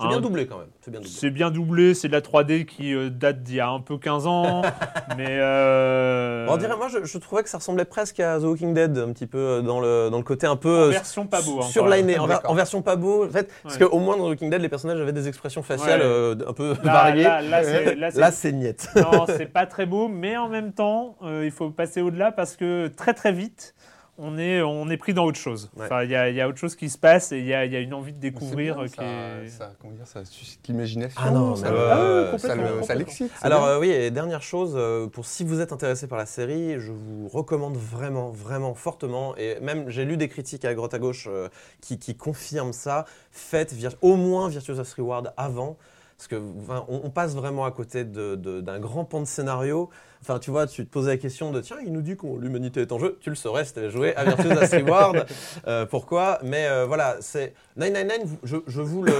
C'est 0.00 0.08
bien 0.08 0.16
hein, 0.16 0.20
doublé 0.20 0.46
quand 0.46 0.58
même. 0.58 0.68
C'est 0.80 0.90
bien 0.90 1.00
doublé. 1.00 1.12
c'est 1.14 1.30
bien 1.30 1.50
doublé, 1.50 1.94
c'est 1.94 2.08
de 2.08 2.12
la 2.12 2.20
3D 2.20 2.64
qui 2.64 2.94
euh, 2.94 3.10
date 3.10 3.42
d'il 3.42 3.56
y 3.56 3.60
a 3.60 3.68
un 3.68 3.80
peu 3.80 3.98
15 3.98 4.26
ans. 4.26 4.62
mais. 5.16 5.26
euh, 5.28 6.46
On 6.48 6.56
dirait, 6.56 6.76
moi, 6.76 6.88
je, 6.88 7.04
je 7.04 7.18
trouvais 7.18 7.42
que 7.42 7.48
ça 7.48 7.58
ressemblait 7.58 7.84
presque 7.84 8.20
à 8.20 8.38
The 8.38 8.44
Walking 8.44 8.74
Dead, 8.74 8.96
un 8.98 9.12
petit 9.12 9.26
peu 9.26 9.38
euh, 9.38 9.62
dans 9.62 9.80
le, 9.80 10.08
dans 10.10 10.18
le 10.18 10.24
côté 10.24 10.46
un 10.46 10.56
peu. 10.56 10.68
En 10.68 10.80
euh, 10.86 10.88
version 10.90 11.26
pas 11.26 11.42
beau, 11.42 11.58
hein, 11.60 11.66
Surliné, 11.66 12.18
en, 12.18 12.26
version 12.54 12.82
pas 12.82 12.96
beau. 12.96 13.26
En 13.26 13.30
fait, 13.30 13.50
parce 13.62 13.78
qu'au 13.78 13.98
moins 13.98 14.16
dans 14.16 14.24
The 14.24 14.30
Walking 14.30 14.50
Dead, 14.50 14.60
les 14.62 14.68
personnages 14.68 15.00
avaient 15.00 15.12
des 15.12 15.28
expressions 15.28 15.62
faciales 15.62 16.00
Ouais. 16.00 16.06
euh, 16.06 16.34
un 16.46 16.52
peu 16.52 16.70
Là, 16.84 16.92
variées. 16.92 17.22
là, 17.24 17.40
là, 17.42 18.30
c'est- 18.32 18.52
niette. 18.52 18.88
non, 18.96 19.26
c'est 19.26 19.46
pas 19.52 19.66
très 19.66 19.86
beau, 19.86 20.08
mais 20.08 20.36
en 20.36 20.48
même 20.48 20.72
temps, 20.72 21.16
il 21.42 21.50
faut 21.50 21.70
passer 21.70 22.00
au-delà 22.00 22.32
parce 22.32 22.56
que 22.56 22.88
très 22.88 23.14
très 23.14 23.32
vite, 23.32 23.74
on 24.20 24.38
est, 24.38 24.62
on 24.62 24.88
est 24.90 24.96
pris 24.96 25.14
dans 25.14 25.24
autre 25.24 25.38
chose. 25.38 25.70
Ouais. 25.76 25.86
Enfin, 25.86 26.04
il 26.04 26.10
y, 26.10 26.14
a- 26.14 26.28
il 26.28 26.36
y 26.36 26.40
a 26.40 26.48
autre 26.48 26.58
chose 26.58 26.76
qui 26.76 26.88
se 26.90 26.98
passe 26.98 27.32
et 27.32 27.38
il 27.38 27.46
y 27.46 27.54
a, 27.54 27.64
il 27.64 27.72
y 27.72 27.76
a 27.76 27.80
une 27.80 27.94
envie 27.94 28.12
de 28.12 28.18
découvrir 28.20 28.76
bien, 28.76 28.84
qui 28.86 28.94
ça, 28.96 29.02
est. 29.02 29.48
ça, 29.48 29.72
comment 29.80 29.92
dire, 29.94 30.06
ça 30.06 30.24
suscite 30.24 30.66
l'imagination. 30.68 31.20
Ah 31.24 31.30
non, 31.30 31.56
ça, 31.56 31.66
ça 31.66 31.70
le- 31.72 32.30
complètement. 32.30 32.94
l'excite. 32.96 33.32
Alors 33.42 33.64
euh, 33.64 33.80
oui, 33.80 33.90
et 33.90 34.10
dernière 34.10 34.42
chose, 34.42 34.74
euh, 34.76 35.06
pour 35.06 35.24
si 35.26 35.42
vous 35.44 35.60
êtes 35.60 35.72
intéressé 35.72 36.06
par 36.06 36.18
la 36.18 36.26
série, 36.26 36.78
je 36.78 36.92
vous 36.92 37.28
recommande 37.28 37.76
vraiment, 37.76 38.30
vraiment 38.30 38.74
fortement, 38.74 39.34
et 39.36 39.58
même 39.60 39.88
j'ai 39.88 40.04
lu 40.04 40.16
des 40.16 40.28
critiques 40.28 40.64
à 40.64 40.74
droite 40.74 40.94
à 40.94 40.98
gauche 40.98 41.26
euh, 41.30 41.48
qui, 41.80 41.98
qui 41.98 42.14
confirment 42.16 42.72
ça, 42.72 43.06
faites 43.30 43.72
vir- 43.72 43.96
au 44.02 44.16
moins 44.16 44.48
Virtuous 44.48 44.76
Reward 44.96 45.32
avant, 45.36 45.76
parce 46.20 46.28
que 46.28 46.36
enfin, 46.60 46.84
on, 46.88 47.00
on 47.04 47.08
passe 47.10 47.34
vraiment 47.34 47.64
à 47.64 47.70
côté 47.70 48.04
d'un 48.04 48.78
grand 48.78 49.06
pan 49.06 49.20
de 49.20 49.24
scénario. 49.26 49.88
Enfin, 50.22 50.38
tu 50.38 50.50
vois, 50.50 50.66
tu 50.66 50.84
te 50.84 50.90
posais 50.90 51.12
la 51.12 51.16
question 51.16 51.50
de 51.50 51.62
tiens, 51.62 51.78
il 51.82 51.92
nous 51.94 52.02
dit 52.02 52.14
que 52.14 52.26
l'humanité 52.38 52.82
est 52.82 52.92
en 52.92 52.98
jeu. 52.98 53.16
Tu 53.22 53.30
le 53.30 53.36
saurais 53.36 53.64
si 53.64 53.72
tu 53.72 53.78
avais 53.78 53.88
joué 53.88 54.14
à 54.16 54.24
Virtuous 54.24 54.50
Last 54.50 54.74
Reward. 54.74 55.24
Euh, 55.66 55.86
pourquoi? 55.86 56.38
Mais 56.42 56.66
euh, 56.66 56.84
voilà, 56.84 57.16
c'est 57.20 57.54
999. 57.78 58.26
vous- 58.26 58.38
Je, 58.42 58.56
je 58.66 58.82
vous 58.82 59.02
le, 59.02 59.12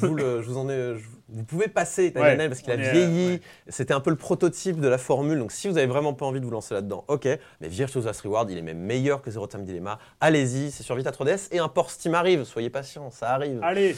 je 0.00 0.06
vous 0.06 0.14
le, 0.16 0.42
je 0.42 0.48
vous 0.48 0.56
en 0.58 0.68
ai. 0.68 0.96
je- 0.98 1.04
vous 1.28 1.44
pouvez 1.44 1.68
passer 1.68 2.06
999 2.12 2.48
parce 2.48 2.60
qu'il 2.60 2.72
a 2.72 2.74
euh, 2.74 2.90
vieilli. 2.92 3.32
ouais. 3.34 3.40
C'était 3.68 3.94
un 3.94 4.00
peu 4.00 4.10
le 4.10 4.16
prototype 4.16 4.80
de 4.80 4.88
la 4.88 4.98
formule. 4.98 5.38
Donc, 5.38 5.52
si 5.52 5.68
vous 5.68 5.78
avez 5.78 5.86
vraiment 5.86 6.12
pas 6.12 6.26
envie 6.26 6.40
de 6.40 6.44
vous 6.44 6.50
lancer 6.50 6.74
là-dedans, 6.74 7.04
ok. 7.06 7.28
Mais 7.60 7.68
Virtuous 7.68 8.02
Last 8.02 8.22
Reward, 8.22 8.50
il 8.50 8.58
est 8.58 8.62
même 8.62 8.80
meilleur 8.80 9.22
que 9.22 9.30
Zero 9.30 9.46
Time 9.46 9.64
Dilemma. 9.64 10.00
Allez-y, 10.20 10.72
c'est 10.72 10.82
sur 10.82 10.96
Vita 10.96 11.12
3DS 11.12 11.46
et 11.52 11.60
un 11.60 11.68
port 11.68 11.88
Steam 11.92 12.14
arrive. 12.16 12.42
Soyez 12.42 12.68
patient, 12.68 13.12
ça 13.12 13.30
arrive. 13.30 13.60
Allez, 13.62 13.94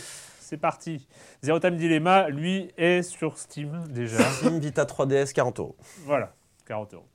c'est 0.55 0.61
parti. 0.61 1.09
Zero 1.43 1.59
Time 1.59 1.75
Dilemma, 1.77 2.29
lui, 2.29 2.71
est 2.79 3.03
sur 3.03 3.39
Steam 3.39 3.83
déjà. 3.91 4.19
Steam 4.23 4.61
Vita 4.61 4.85
3DS, 4.85 5.33
40 5.33 5.59
euros. 5.59 5.77
voilà, 6.07 6.33
40 6.69 6.95
euros. 6.95 7.07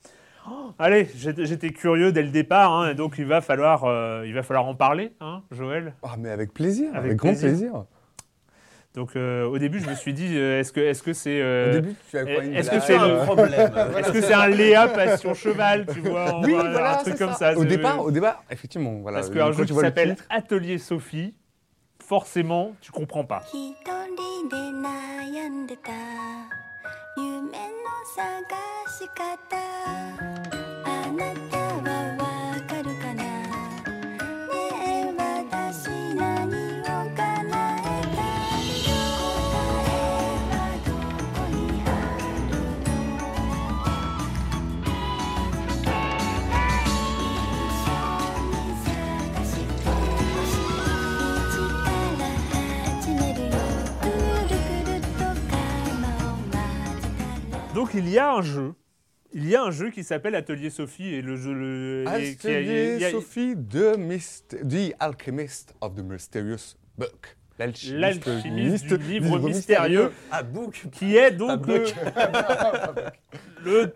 Oh, 0.49 0.71
allez, 0.77 1.07
j'étais 1.15 1.69
curieux 1.69 2.11
dès 2.11 2.21
le 2.23 2.31
départ, 2.31 2.73
hein, 2.73 2.93
donc 2.95 3.15
il 3.17 3.25
va 3.25 3.39
falloir, 3.39 3.85
euh, 3.85 4.23
il 4.25 4.33
va 4.33 4.43
falloir 4.43 4.65
en 4.67 4.75
parler, 4.75 5.13
hein, 5.21 5.41
Joël. 5.51 5.93
Ah, 6.03 6.15
mais 6.17 6.29
avec 6.31 6.53
plaisir, 6.53 6.89
Avec 6.93 7.05
avec, 7.05 7.17
grand 7.17 7.29
plaisir. 7.29 7.49
plaisir. 7.49 7.85
Donc 8.95 9.15
euh, 9.15 9.45
au 9.45 9.57
début, 9.59 9.79
je 9.79 9.87
me 9.89 9.93
suis 9.95 10.13
dit, 10.13 10.35
euh, 10.35 10.59
est-ce 10.59 10.73
que 10.73 10.79
est-ce 10.81 11.03
que 11.03 11.13
c'est 11.13 11.39
euh, 11.41 11.69
Au 11.69 11.73
début, 11.73 11.95
tu 12.09 12.17
as 12.17 12.23
quoi 12.25 12.43
une 12.43 12.55
est-ce 12.55 12.71
que 12.71 12.79
c'est 12.79 12.95
un 12.95 13.23
problème 13.23 13.53
Est-ce 13.97 14.11
que 14.11 14.21
c'est 14.21 14.33
un 14.33 14.47
Léa 14.47 14.87
passion 14.89 15.33
cheval, 15.33 15.85
tu 15.93 15.99
vois, 16.01 16.35
on 16.35 16.43
Oui, 16.43 16.51
voilà, 16.53 16.99
un 16.99 17.03
truc 17.03 17.17
comme 17.17 17.33
ça. 17.33 17.55
Au 17.55 17.61
c'est- 17.61 17.67
départ, 17.67 17.99
au 18.03 18.11
départ, 18.11 18.43
effectivement, 18.49 18.93
voilà. 18.99 19.19
Parce 19.19 19.29
qu'un 19.29 19.51
jeu 19.51 19.65
tu 19.65 19.73
qui 19.73 19.79
s'appelle 19.79 20.17
Atelier 20.31 20.79
Sophie, 20.79 21.35
forcément, 22.09 22.73
tu 22.81 22.91
comprends 22.91 23.23
pas. 23.23 23.43
Donc 57.73 57.91
il 57.93 58.09
y 58.09 58.17
a 58.17 58.33
un 58.33 58.41
jeu. 58.41 58.73
Il 59.31 59.47
y 59.47 59.55
a 59.55 59.63
un 59.63 59.69
jeu 59.71 59.91
qui 59.91 60.03
s'appelle 60.03 60.33
Atelier 60.33 60.71
Sophie 60.71 61.13
et 61.13 61.21
le 61.21 61.35
jeu 61.35 61.53
le 61.53 62.03
et 62.19 62.35
qui 62.35 62.47
a- 62.47 62.59
il 62.61 62.65
y 62.67 62.69
Atelier 62.71 63.05
a- 63.05 63.11
Sophie, 63.11 63.55
the, 63.55 63.95
Alchemist 64.99 65.75
of 65.81 65.93
the 65.95 66.01
Mysterious 66.03 66.75
Book. 66.97 67.37
L'alchimiste 67.59 68.23
du 68.27 68.39
mystérieux. 68.53 68.97
livre 69.19 69.39
mystérieux 69.39 70.11
Ah, 70.31 70.43
book 70.43 70.81
qui 70.91 71.15
est 71.17 71.31
donc 71.31 71.67
Pas 71.67 71.73
le, 71.73 72.93
Buck. 72.95 73.13
le 73.65 73.95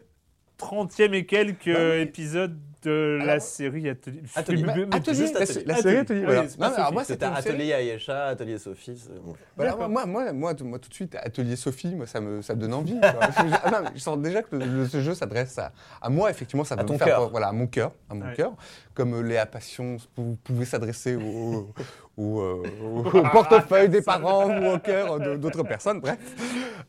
30e 0.60 1.14
et 1.16 1.26
quelques 1.26 1.68
épisode 1.68 2.60
de 2.84 3.20
la 3.26 3.40
série 3.40 3.90
Atelier. 3.90 4.22
Atelier. 4.36 4.64
Mais- 4.64 4.76
mais- 4.86 4.96
Atelier, 4.96 5.16
juste 5.18 5.34
la, 5.36 5.42
Atelier. 5.42 5.64
la 5.66 5.76
série 5.78 5.98
Atelier, 5.98 6.26
voilà. 6.26 6.42
oui, 6.42 6.48
c'est 6.50 6.58
pas 6.58 6.66
Non, 6.66 6.70
mais 6.72 6.76
alors 6.76 6.86
Sophie, 6.88 6.94
moi, 6.94 7.04
C'était 7.04 7.26
Atelier 7.26 7.72
Ayesha, 7.74 8.26
Atelier 8.28 8.58
Sophie. 8.58 9.04
bon. 9.24 9.34
Voilà, 9.56 9.76
moi, 9.76 10.06
moi, 10.06 10.34
moi, 10.34 10.54
moi, 10.64 10.80
tout 10.80 10.90
de 10.90 10.94
suite, 10.94 11.16
Atelier 11.16 11.56
Sophie, 11.56 11.96
moi, 11.96 12.06
ça 12.08 12.20
me, 12.22 12.42
ça 12.42 12.56
me 12.56 12.62
donne 12.62 12.74
envie. 12.74 13.00
quoi. 13.00 13.10
je, 13.38 13.56
ah 13.64 13.72
non, 13.72 13.90
je 13.94 14.00
sens 14.00 14.18
déjà 14.20 14.42
que 14.44 14.56
le- 14.56 14.88
ce 14.88 15.02
jeu 15.02 15.14
s'adresse 15.14 15.58
à, 15.60 15.72
à 16.02 16.10
moi, 16.10 16.30
effectivement, 16.30 16.64
ça 16.64 16.76
ton 16.78 16.94
me 16.94 16.98
faire, 17.00 17.30
voilà, 17.30 17.48
à 17.48 17.52
mon 17.52 17.68
cœur, 17.68 17.92
à 18.10 18.14
mon 18.16 18.26
Ouais. 18.26 18.34
cœur, 18.36 18.54
comme 18.94 19.14
euh, 19.16 19.22
Léa 19.22 19.46
Passion 19.46 19.98
pou- 20.16 20.38
pouvait 20.44 20.66
s'adresser 20.66 21.16
au, 21.16 21.70
au, 22.18 22.42
euh, 22.42 22.64
au 22.84 23.24
portefeuille 23.32 23.90
des 23.90 24.02
parents 24.02 24.48
ou 24.50 24.74
au 24.76 24.80
cœur 24.80 25.20
d'autres 25.38 25.64
personnes, 25.64 26.00
bref. 26.00 26.18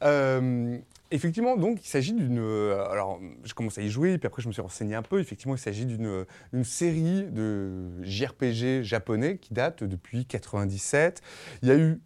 Euh, 0.03 0.77
effectivement, 1.15 1.57
donc, 1.57 1.85
il 1.85 1.89
s'agit 1.89 2.13
d'une. 2.13 2.39
euh, 2.39 2.85
Alors, 2.91 3.21
je 3.45 3.55
commence 3.55 3.79
à 3.79 3.83
y 3.83 3.89
jouer, 3.89 4.19
puis 4.19 4.27
après, 4.27 4.43
je 4.43 4.49
me 4.49 4.53
suis 4.53 4.63
renseigné 4.63 4.95
un 4.95 5.03
peu. 5.03 5.21
Effectivement, 5.21 5.55
il 5.55 5.59
s'agit 5.59 5.87
d'une 5.87 6.25
d'une 6.53 6.65
série 6.65 7.25
de 7.25 8.03
JRPG 8.03 8.83
japonais 8.83 9.39
qui 9.39 9.55
date 9.55 9.85
depuis 9.85 10.27
97. 10.27 11.23
Il 11.63 11.69
y 11.69 11.73
a 11.73 11.77
eu. 11.77 12.01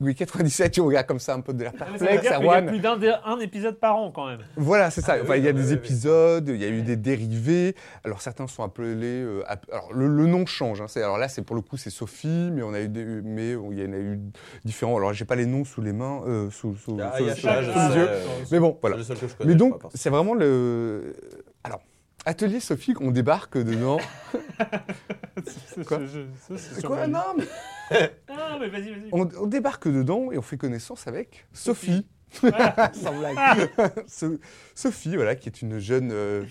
Oui, 0.00 0.14
97, 0.14 0.70
tu 0.72 0.80
regardes 0.80 1.06
comme 1.06 1.18
ça 1.18 1.34
un 1.34 1.40
peu 1.40 1.52
de 1.52 1.60
l'air 1.64 1.72
Ah, 1.74 1.78
perplexe, 1.86 2.02
dire 2.22 2.36
qu'il 2.38 2.46
y 2.46 2.50
a 2.50 2.62
plus 2.62 2.78
d'un 2.78 3.40
épisode 3.40 3.80
par 3.80 3.96
an 3.96 4.12
quand 4.12 4.26
même. 4.28 4.38
Voilà, 4.56 4.90
c'est 4.90 5.00
ça. 5.00 5.14
Ah, 5.16 5.22
Enfin, 5.22 5.32
oui, 5.32 5.38
il 5.40 5.44
y 5.44 5.48
a 5.48 5.50
oui, 5.50 5.56
des 5.56 5.62
oui, 5.62 5.68
oui. 5.70 5.74
épisodes, 5.74 6.48
il 6.48 6.60
y 6.60 6.64
a 6.64 6.68
eu 6.68 6.82
des 6.82 6.94
dérivés. 6.96 7.74
Alors 8.04 8.20
certains 8.20 8.46
sont 8.46 8.62
appelés. 8.62 9.22
euh, 9.22 9.42
app- 9.48 9.66
alors 9.72 9.92
le, 9.92 10.06
le 10.06 10.26
nom 10.26 10.46
change. 10.46 10.80
hein. 10.80 10.86
Alors 10.96 11.18
là, 11.18 11.28
c'est 11.28 11.42
pour 11.42 11.56
le 11.56 11.62
coup, 11.62 11.76
c'est 11.76 11.90
Sophie, 11.90 12.50
mais 12.52 12.62
on 12.62 12.74
a 12.74 12.80
eu 12.80 12.88
des, 12.88 13.04
mais 13.04 13.50
il 13.72 13.78
y 13.80 13.84
en 13.84 13.92
a 13.92 13.96
eu 13.98 14.20
différents. 14.64 14.96
Alors 14.96 15.12
j'ai 15.14 15.24
pas 15.24 15.34
les 15.36 15.46
noms 15.46 15.64
sous 15.64 15.80
les 15.82 15.92
mains, 15.92 16.22
euh, 16.28 16.48
sous, 16.50 16.76
sous, 16.76 16.96
Ah, 17.02 17.16
sous- 17.18 17.24
les 17.24 17.96
yeux. 17.96 18.08
Mais 18.52 18.60
bon, 18.60 18.72
C'est 18.74 18.80
voilà. 18.82 18.96
le 18.98 19.02
seul 19.02 19.18
que 19.18 19.26
je 19.26 19.34
connais. 19.34 19.50
Mais 19.50 19.56
donc, 19.56 19.80
c'est 19.94 20.10
vraiment 20.10 20.34
le. 20.34 21.14
Atelier 22.28 22.60
Sophie, 22.60 22.92
on 23.00 23.10
débarque 23.10 23.56
dedans. 23.56 23.96
Quoi 25.86 26.00
Je- 26.00 26.06
je- 26.06 26.56
c'est 26.56 26.74
C'est 26.74 26.84
quoi 26.84 27.06
Non, 27.06 27.20
mais 27.38 27.44
mais 28.60 28.68
vas-y, 28.68 28.90
vas-y. 28.90 29.08
on, 29.12 29.26
on 29.40 29.46
débarque 29.46 29.88
dedans 29.88 30.30
et 30.30 30.36
on 30.36 30.42
fait 30.42 30.58
connaissance 30.58 31.06
avec 31.06 31.46
Sophie. 31.54 32.06
Voilà. 32.42 32.92
Sans 32.92 33.18
blague. 33.18 33.70
So- 34.06 34.38
Sophie, 34.74 35.16
voilà, 35.16 35.34
qui 35.36 35.48
est 35.48 35.62
une 35.62 35.78
jeune, 35.78 36.10
euh, 36.12 36.44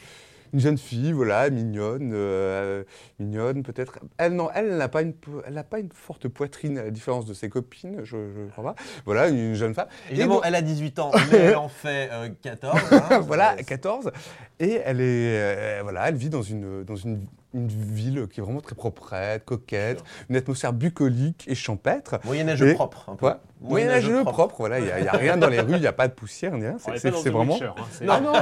une 0.53 0.60
jeune 0.60 0.78
fille, 0.78 1.11
voilà, 1.11 1.49
mignonne, 1.49 2.11
euh, 2.14 2.84
mignonne 3.19 3.64
peut-être. 3.64 3.99
Elle, 4.18 4.34
non, 4.34 4.49
elle 4.53 4.78
n'a 4.78 4.88
pas 4.88 5.02
une, 5.02 5.14
po- 5.14 5.41
elle 5.45 5.53
n'a 5.53 5.64
pas 5.64 5.80
une 5.80 5.91
forte 5.91 6.28
poitrine 6.28 6.78
à 6.78 6.84
la 6.84 6.91
différence 6.91 7.26
de 7.26 7.34
ses 7.34 7.49
copines, 7.49 8.02
je 8.03 8.18
ne 8.18 8.49
crois 8.49 8.64
pas. 8.64 8.76
Voilà, 9.06 9.28
une 9.30 9.53
jeune 9.56 9.74
femme. 9.74 9.88
Et 10.10 10.14
Évidemment, 10.14 10.36
donc- 10.36 10.44
elle 10.45 10.56
a 10.56 10.61
18 10.61 10.99
ans, 10.99 11.11
mais 11.32 11.38
elle 11.38 11.56
en 11.56 11.69
fait 11.69 12.10
euh, 12.11 12.30
14. 12.41 12.80
hein. 12.91 13.19
voilà, 13.19 13.56
C'est- 13.57 13.64
14. 13.65 14.11
Et 14.60 14.80
elle 14.84 15.02
est, 15.02 15.38
euh, 15.38 15.80
voilà, 15.84 16.10
elle 16.10 16.15
vit 16.15 16.30
dans 16.30 16.41
une, 16.41 16.84
dans 16.84 16.95
une, 16.95 17.26
une 17.58 17.68
ville 17.68 18.28
qui 18.32 18.40
est 18.40 18.44
vraiment 18.44 18.62
très 18.62 18.76
proprette, 18.76 19.46
coquette, 19.46 20.04
une 20.30 20.36
atmosphère 20.36 20.74
bucolique 20.74 21.46
et 21.48 21.56
champêtre. 21.56 22.20
Moyenâgeux 22.24 22.70
Et- 22.70 22.74
propre. 22.74 23.10
Un 23.10 23.16
peu. 23.16 23.32
Moyenâgeux 23.62 24.24
propre. 24.24 24.56
voilà, 24.60 24.80
il 24.80 24.86
n'y 24.86 24.92
a, 24.92 25.00
il 25.00 25.06
y 25.06 25.08
a 25.08 25.12
rien 25.14 25.36
dans 25.38 25.48
les 25.50 25.60
rues, 25.60 25.74
il 25.74 25.80
n'y 25.82 25.88
a 25.88 25.94
pas 25.94 26.08
de 26.08 26.14
poussière, 26.14 26.54
rien. 26.54 26.78
On 26.86 26.96
C'est 26.96 27.10
vraiment. 27.30 27.54
Witcher, 27.54 27.72
hein, 27.76 27.84
Non, 28.02 28.22
non. 28.22 28.32
non, 28.34 28.42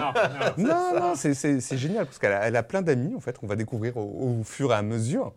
non. 0.58 0.68
Non, 0.68 1.00
non, 1.00 1.14
c'est- 1.16 1.78
génial 1.78 2.06
parce 2.06 2.20
qu'elle 2.20 2.34
a, 2.34 2.48
elle 2.48 2.56
a 2.56 2.64
plein 2.64 2.82
d'amis, 2.82 3.16
en 3.16 3.20
fait, 3.20 3.38
qu'on 3.38 3.48
va 3.48 3.56
découvrir 3.56 3.96
au, 3.98 4.40
au 4.40 4.44
fur 4.44 4.72
et 4.72 4.76
à 4.76 4.82
mesure. 4.82 5.34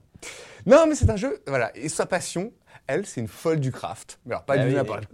Non, 0.66 0.84
mais 0.88 0.94
c'est 0.96 1.08
un 1.10 1.16
jeu, 1.16 1.40
voilà, 1.46 1.70
et 1.76 1.88
sa 1.88 2.06
passion, 2.06 2.52
elle, 2.88 3.06
c'est 3.06 3.20
une 3.20 3.28
folle 3.28 3.60
du 3.60 3.70
craft. 3.70 4.18
Mais 4.26 4.32
alors, 4.34 4.44
pas 4.44 4.54
Ah 4.54 4.58
du 4.58 4.68
oui. 4.70 4.74
n'importe 4.74 5.04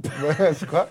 C'est 0.58 0.66
quoi 0.66 0.88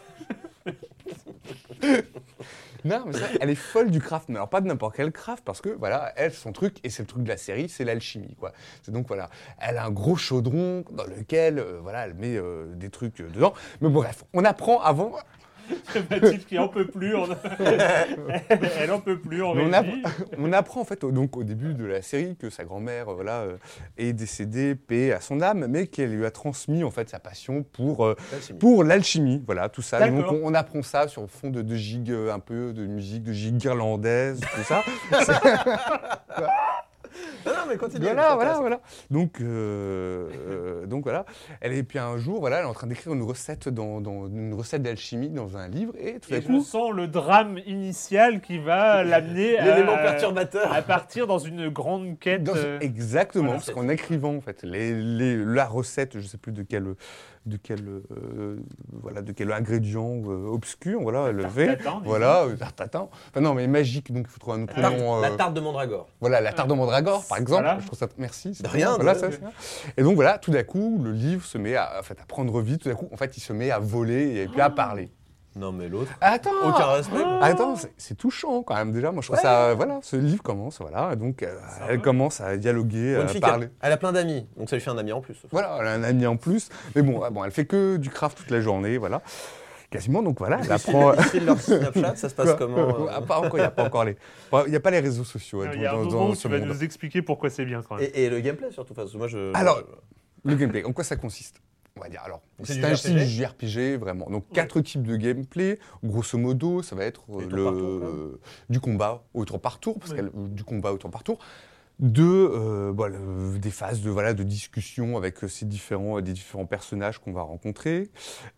Non, 2.85 3.03
mais 3.05 3.13
ça, 3.13 3.27
elle 3.39 3.49
est 3.49 3.55
folle 3.55 3.91
du 3.91 3.99
craft, 3.99 4.29
mais 4.29 4.35
alors 4.35 4.49
pas 4.49 4.61
de 4.61 4.67
n'importe 4.67 4.95
quel 4.95 5.11
craft, 5.11 5.43
parce 5.43 5.61
que 5.61 5.69
voilà, 5.69 6.11
elle, 6.17 6.33
son 6.33 6.51
truc, 6.51 6.77
et 6.83 6.89
c'est 6.89 7.03
le 7.03 7.07
truc 7.07 7.23
de 7.23 7.29
la 7.29 7.37
série, 7.37 7.69
c'est 7.69 7.85
l'alchimie, 7.85 8.35
quoi. 8.39 8.51
C'est 8.81 8.91
donc 8.91 9.07
voilà, 9.07 9.29
elle 9.59 9.77
a 9.77 9.85
un 9.85 9.91
gros 9.91 10.15
chaudron 10.15 10.83
dans 10.91 11.05
lequel, 11.05 11.59
euh, 11.59 11.79
voilà, 11.81 12.05
elle 12.05 12.13
met 12.13 12.35
euh, 12.35 12.73
des 12.75 12.89
trucs 12.89 13.21
euh, 13.21 13.29
dedans. 13.29 13.53
Mais 13.81 13.89
bref, 13.89 14.23
on 14.33 14.43
apprend 14.43 14.81
avant, 14.81 15.13
Mathilde 16.09 16.45
qui 16.45 16.57
en 16.59 16.67
peut 16.67 16.87
plus. 16.87 17.15
on- 17.15 17.27
elle, 17.59 18.59
elle 18.79 18.91
en 18.91 18.99
peut 18.99 19.17
plus. 19.19 19.43
En 19.43 19.53
on, 20.37 20.53
apprend 20.53 20.81
en 20.81 20.85
fait 20.85 21.03
au, 21.03 21.11
donc 21.11 21.37
au 21.37 21.43
début 21.43 21.73
de 21.73 21.85
la 21.85 22.01
série 22.01 22.35
que 22.35 22.49
sa 22.49 22.63
grand-mère 22.63 23.09
euh, 23.09 23.13
voilà 23.15 23.41
euh, 23.41 23.57
est 23.97 24.13
décédée, 24.13 24.75
paix 24.75 25.11
à 25.13 25.21
son 25.21 25.41
âme, 25.41 25.67
mais 25.69 25.87
qu'elle 25.87 26.11
lui 26.15 26.25
a 26.25 26.31
transmis 26.31 26.83
en 26.83 26.91
fait 26.91 27.09
sa 27.09 27.19
passion 27.19 27.63
pour 27.63 28.05
euh, 28.05 28.15
L'alchimie. 28.31 28.59
pour 28.59 28.83
l'alchimie, 28.83 29.43
voilà 29.45 29.69
tout 29.69 29.81
ça. 29.81 30.07
Donc 30.09 30.25
on, 30.31 30.41
on 30.43 30.53
apprend 30.53 30.81
ça 30.83 31.07
sur 31.07 31.29
fond 31.29 31.49
de, 31.49 31.61
de 31.61 31.75
gigs 31.75 32.11
un 32.31 32.39
peu 32.39 32.73
de 32.73 32.85
musique, 32.85 33.23
de 33.23 33.33
gigs 33.33 33.63
irlandaises, 33.63 34.39
tout 34.39 34.63
ça. 34.63 34.83
Non, 37.45 37.51
non, 37.51 37.61
mais 37.67 37.77
continue. 37.77 38.05
Voilà, 38.05 38.35
voilà, 38.35 38.53
voilà. 38.59 38.79
Donc, 39.11 39.41
euh, 39.41 40.29
euh, 40.49 40.85
donc 40.85 41.03
voilà. 41.03 41.25
Elle 41.61 41.73
et 41.73 41.83
puis 41.83 41.99
un 41.99 42.17
jour, 42.17 42.39
voilà, 42.39 42.57
elle 42.59 42.65
est 42.65 42.67
en 42.69 42.73
train 42.73 42.87
d'écrire 42.87 43.13
une 43.13 43.23
recette 43.23 43.69
dans, 43.69 43.99
dans- 44.01 44.27
une 44.27 44.53
recette 44.53 44.81
d'alchimie 44.83 45.29
dans 45.29 45.57
un 45.57 45.67
livre 45.67 45.93
et 45.99 46.19
tout 46.19 46.33
à 46.33 46.39
je 46.39 46.45
coup, 46.47 46.61
sens 46.61 46.91
le 46.93 47.07
drame 47.07 47.57
initial 47.65 48.41
qui 48.41 48.57
va 48.59 49.03
l'amener 49.03 49.57
à, 49.57 49.65
L'élément 49.75 49.95
perturbateur. 49.97 50.71
à 50.71 50.81
partir 50.81 51.27
dans 51.27 51.39
une 51.39 51.69
grande 51.69 52.17
quête. 52.19 52.43
Dans- 52.43 52.53
euh, 52.55 52.79
Exactement, 52.79 53.45
voilà. 53.45 53.59
parce 53.59 53.71
qu'en 53.71 53.89
écrivant 53.89 54.35
en 54.35 54.41
fait 54.41 54.63
les, 54.63 54.93
les- 54.93 55.37
la 55.43 55.65
recette, 55.65 56.19
je 56.19 56.25
sais 56.27 56.37
plus 56.37 56.51
de 56.51 56.63
quel 56.63 56.85
de 57.45 57.57
quel 57.57 57.79
euh, 57.87 58.55
voilà 59.01 59.21
de 59.21 59.31
quel 59.33 59.51
ingrédient 59.51 60.21
euh, 60.27 60.47
obscur, 60.47 61.01
voilà, 61.01 61.31
disons. 61.33 62.01
voilà, 62.05 62.43
euh, 62.43 62.55
tarte 62.55 62.75
tatin. 62.77 63.09
Enfin 63.29 63.41
non, 63.41 63.53
mais 63.53 63.67
magique, 63.67 64.11
donc 64.13 64.25
il 64.27 64.31
faut 64.31 64.39
trouver 64.39 64.59
un 64.59 64.63
autre 64.63 64.79
nom. 64.79 65.19
La 65.21 65.31
euh, 65.31 65.35
tarte 65.35 65.53
de 65.53 65.59
Mandragore. 65.59 66.07
Voilà, 66.21 66.39
la 66.41 66.53
tarte 66.53 66.69
de 66.69 66.73
mandragore, 66.73 67.25
par 67.27 67.37
exemple. 67.37 67.63
Voilà. 67.63 67.79
Je 67.81 67.85
trouve 67.87 67.99
ça. 67.99 68.07
Merci. 68.17 68.51
De 68.61 68.67
rien, 68.67 68.95
Voilà, 68.95 69.13
de- 69.15 69.19
ça. 69.19 69.27
Et 69.97 70.03
donc 70.03 70.15
voilà, 70.15 70.37
tout 70.37 70.51
d'un 70.51 70.63
coup, 70.63 71.01
le 71.03 71.11
livre 71.11 71.43
se 71.45 71.57
met 71.57 71.75
à, 71.75 71.99
en 71.99 72.03
fait, 72.03 72.17
à 72.21 72.25
prendre 72.25 72.61
vie. 72.61 72.77
Tout 72.77 72.89
d'un 72.89 72.95
coup, 72.95 73.09
en 73.11 73.17
fait, 73.17 73.35
il 73.37 73.41
se 73.41 73.51
met 73.53 73.71
à 73.71 73.79
voler 73.79 74.41
et 74.43 74.47
puis 74.47 74.61
à 74.61 74.69
parler. 74.69 75.11
Non, 75.55 75.71
mais 75.71 75.87
l'autre. 75.87 76.11
Attends. 76.21 76.49
Aucun 76.63 76.85
respect. 76.93 77.23
Attends, 77.41 77.75
c'est- 77.97 78.15
touchant 78.15 78.63
quand 78.63 78.75
même 78.75 78.91
déjà. 78.91 79.11
Moi, 79.11 79.21
je 79.21 79.27
trouve 79.27 79.37
Ouais. 79.37 79.41
ça. 79.43 79.69
euh, 79.69 79.75
Voilà, 79.75 79.99
ce 80.01 80.15
livre 80.15 80.41
commence, 80.41 80.79
voilà, 80.81 81.15
donc 81.15 81.43
euh, 81.43 81.55
elle 81.89 82.01
commence 82.01 82.41
à 82.41 82.57
dialoguer, 82.57 83.15
à 83.15 83.39
parler. 83.39 83.69
Elle 83.81 83.91
a 83.91 83.97
plein 83.97 84.11
d'amis, 84.13 84.47
donc 84.57 84.69
ça 84.69 84.75
lui 84.75 84.81
fait 84.81 84.89
un 84.89 84.97
ami 84.97 85.11
en 85.11 85.21
plus. 85.21 85.37
Voilà, 85.51 85.77
elle 85.81 85.87
a 85.87 85.91
un 85.93 86.03
ami 86.03 86.25
en 86.25 86.37
plus. 86.37 86.69
Mais 86.95 87.01
bon, 87.01 87.21
ah, 87.23 87.29
bon, 87.29 87.43
elle 87.43 87.51
fait 87.51 87.65
que 87.65 87.97
du 87.97 88.09
craft 88.09 88.37
toute 88.37 88.49
la 88.51 88.61
journée, 88.61 88.97
voilà. 88.97 89.21
Quasiment, 89.91 90.23
donc 90.23 90.39
voilà, 90.39 90.59
elle 90.63 90.71
apprend. 90.71 91.11
Leur 91.45 91.59
Snapchat, 91.61 92.15
ça 92.15 92.29
se 92.29 92.33
passe 92.33 92.55
comment 92.57 92.77
euh 93.05 93.07
Ah, 93.13 93.21
pas 93.21 93.37
encore, 93.37 93.57
il 93.57 93.61
n'y 93.61 93.67
a 93.67 93.69
pas 93.69 93.83
encore 93.85 94.05
les. 94.05 94.17
Il 94.65 94.69
n'y 94.71 94.75
a 94.75 94.79
pas 94.79 94.89
les 94.89 94.99
réseaux 95.01 95.23
sociaux. 95.23 95.63
Il 95.71 95.81
y 95.81 95.85
a 95.85 95.93
un 95.93 95.97
moment 95.97 96.29
où 96.29 96.35
tu 96.35 96.47
vas 96.47 96.59
nous 96.59 96.83
expliquer 96.83 97.21
pourquoi 97.21 97.51
c'est 97.51 97.65
bien 97.65 97.83
quand 97.87 97.97
même. 97.97 98.09
et, 98.13 98.23
et 98.25 98.29
le 98.31 98.39
gameplay 98.39 98.71
surtout, 98.71 98.95
parce 98.95 99.11
que 99.11 99.17
moi 99.17 99.27
je. 99.27 99.55
Alors, 99.55 99.83
Le 100.43 100.55
gameplay, 100.55 100.83
en 100.83 100.91
quoi 100.93 101.03
ça 101.03 101.15
consiste? 101.15 101.57
On 101.97 102.01
va 102.01 102.09
dire. 102.09 102.21
Alors, 102.23 102.41
C'est 102.63 102.83
un 102.83 102.95
style 102.95 103.19
JRPG, 103.19 103.97
vraiment. 103.99 104.27
Donc, 104.29 104.45
quatre 104.51 104.81
types 104.81 105.03
de 105.03 105.15
gameplay. 105.15 105.77
Grosso 106.03 106.37
modo, 106.39 106.81
ça 106.81 106.95
va 106.95 107.05
être 107.05 107.21
euh, 107.29 107.45
le, 108.01 108.39
du 108.69 108.79
combat 108.79 109.23
au 109.33 109.45
tour 109.45 109.61
par 109.61 109.79
tour, 109.79 109.99
parce 109.99 110.13
qu'elle- 110.13 110.31
du 110.33 110.63
combat 110.63 110.91
au 110.91 110.97
tour 110.97 111.11
par 111.11 111.23
tour. 111.23 111.37
De, 111.99 112.23
euh, 112.23 112.91
le- 113.07 113.59
des 113.59 113.69
phases 113.69 114.01
de, 114.01 114.09
voilà, 114.09 114.33
de 114.33 114.41
discussion 114.41 115.15
avec 115.17 115.43
euh, 115.43 115.47
ces 115.47 115.65
différents, 115.65 116.19
des 116.21 116.33
différents 116.33 116.65
personnages 116.65 117.19
qu'on 117.19 117.31
va 117.31 117.43
rencontrer. 117.43 118.09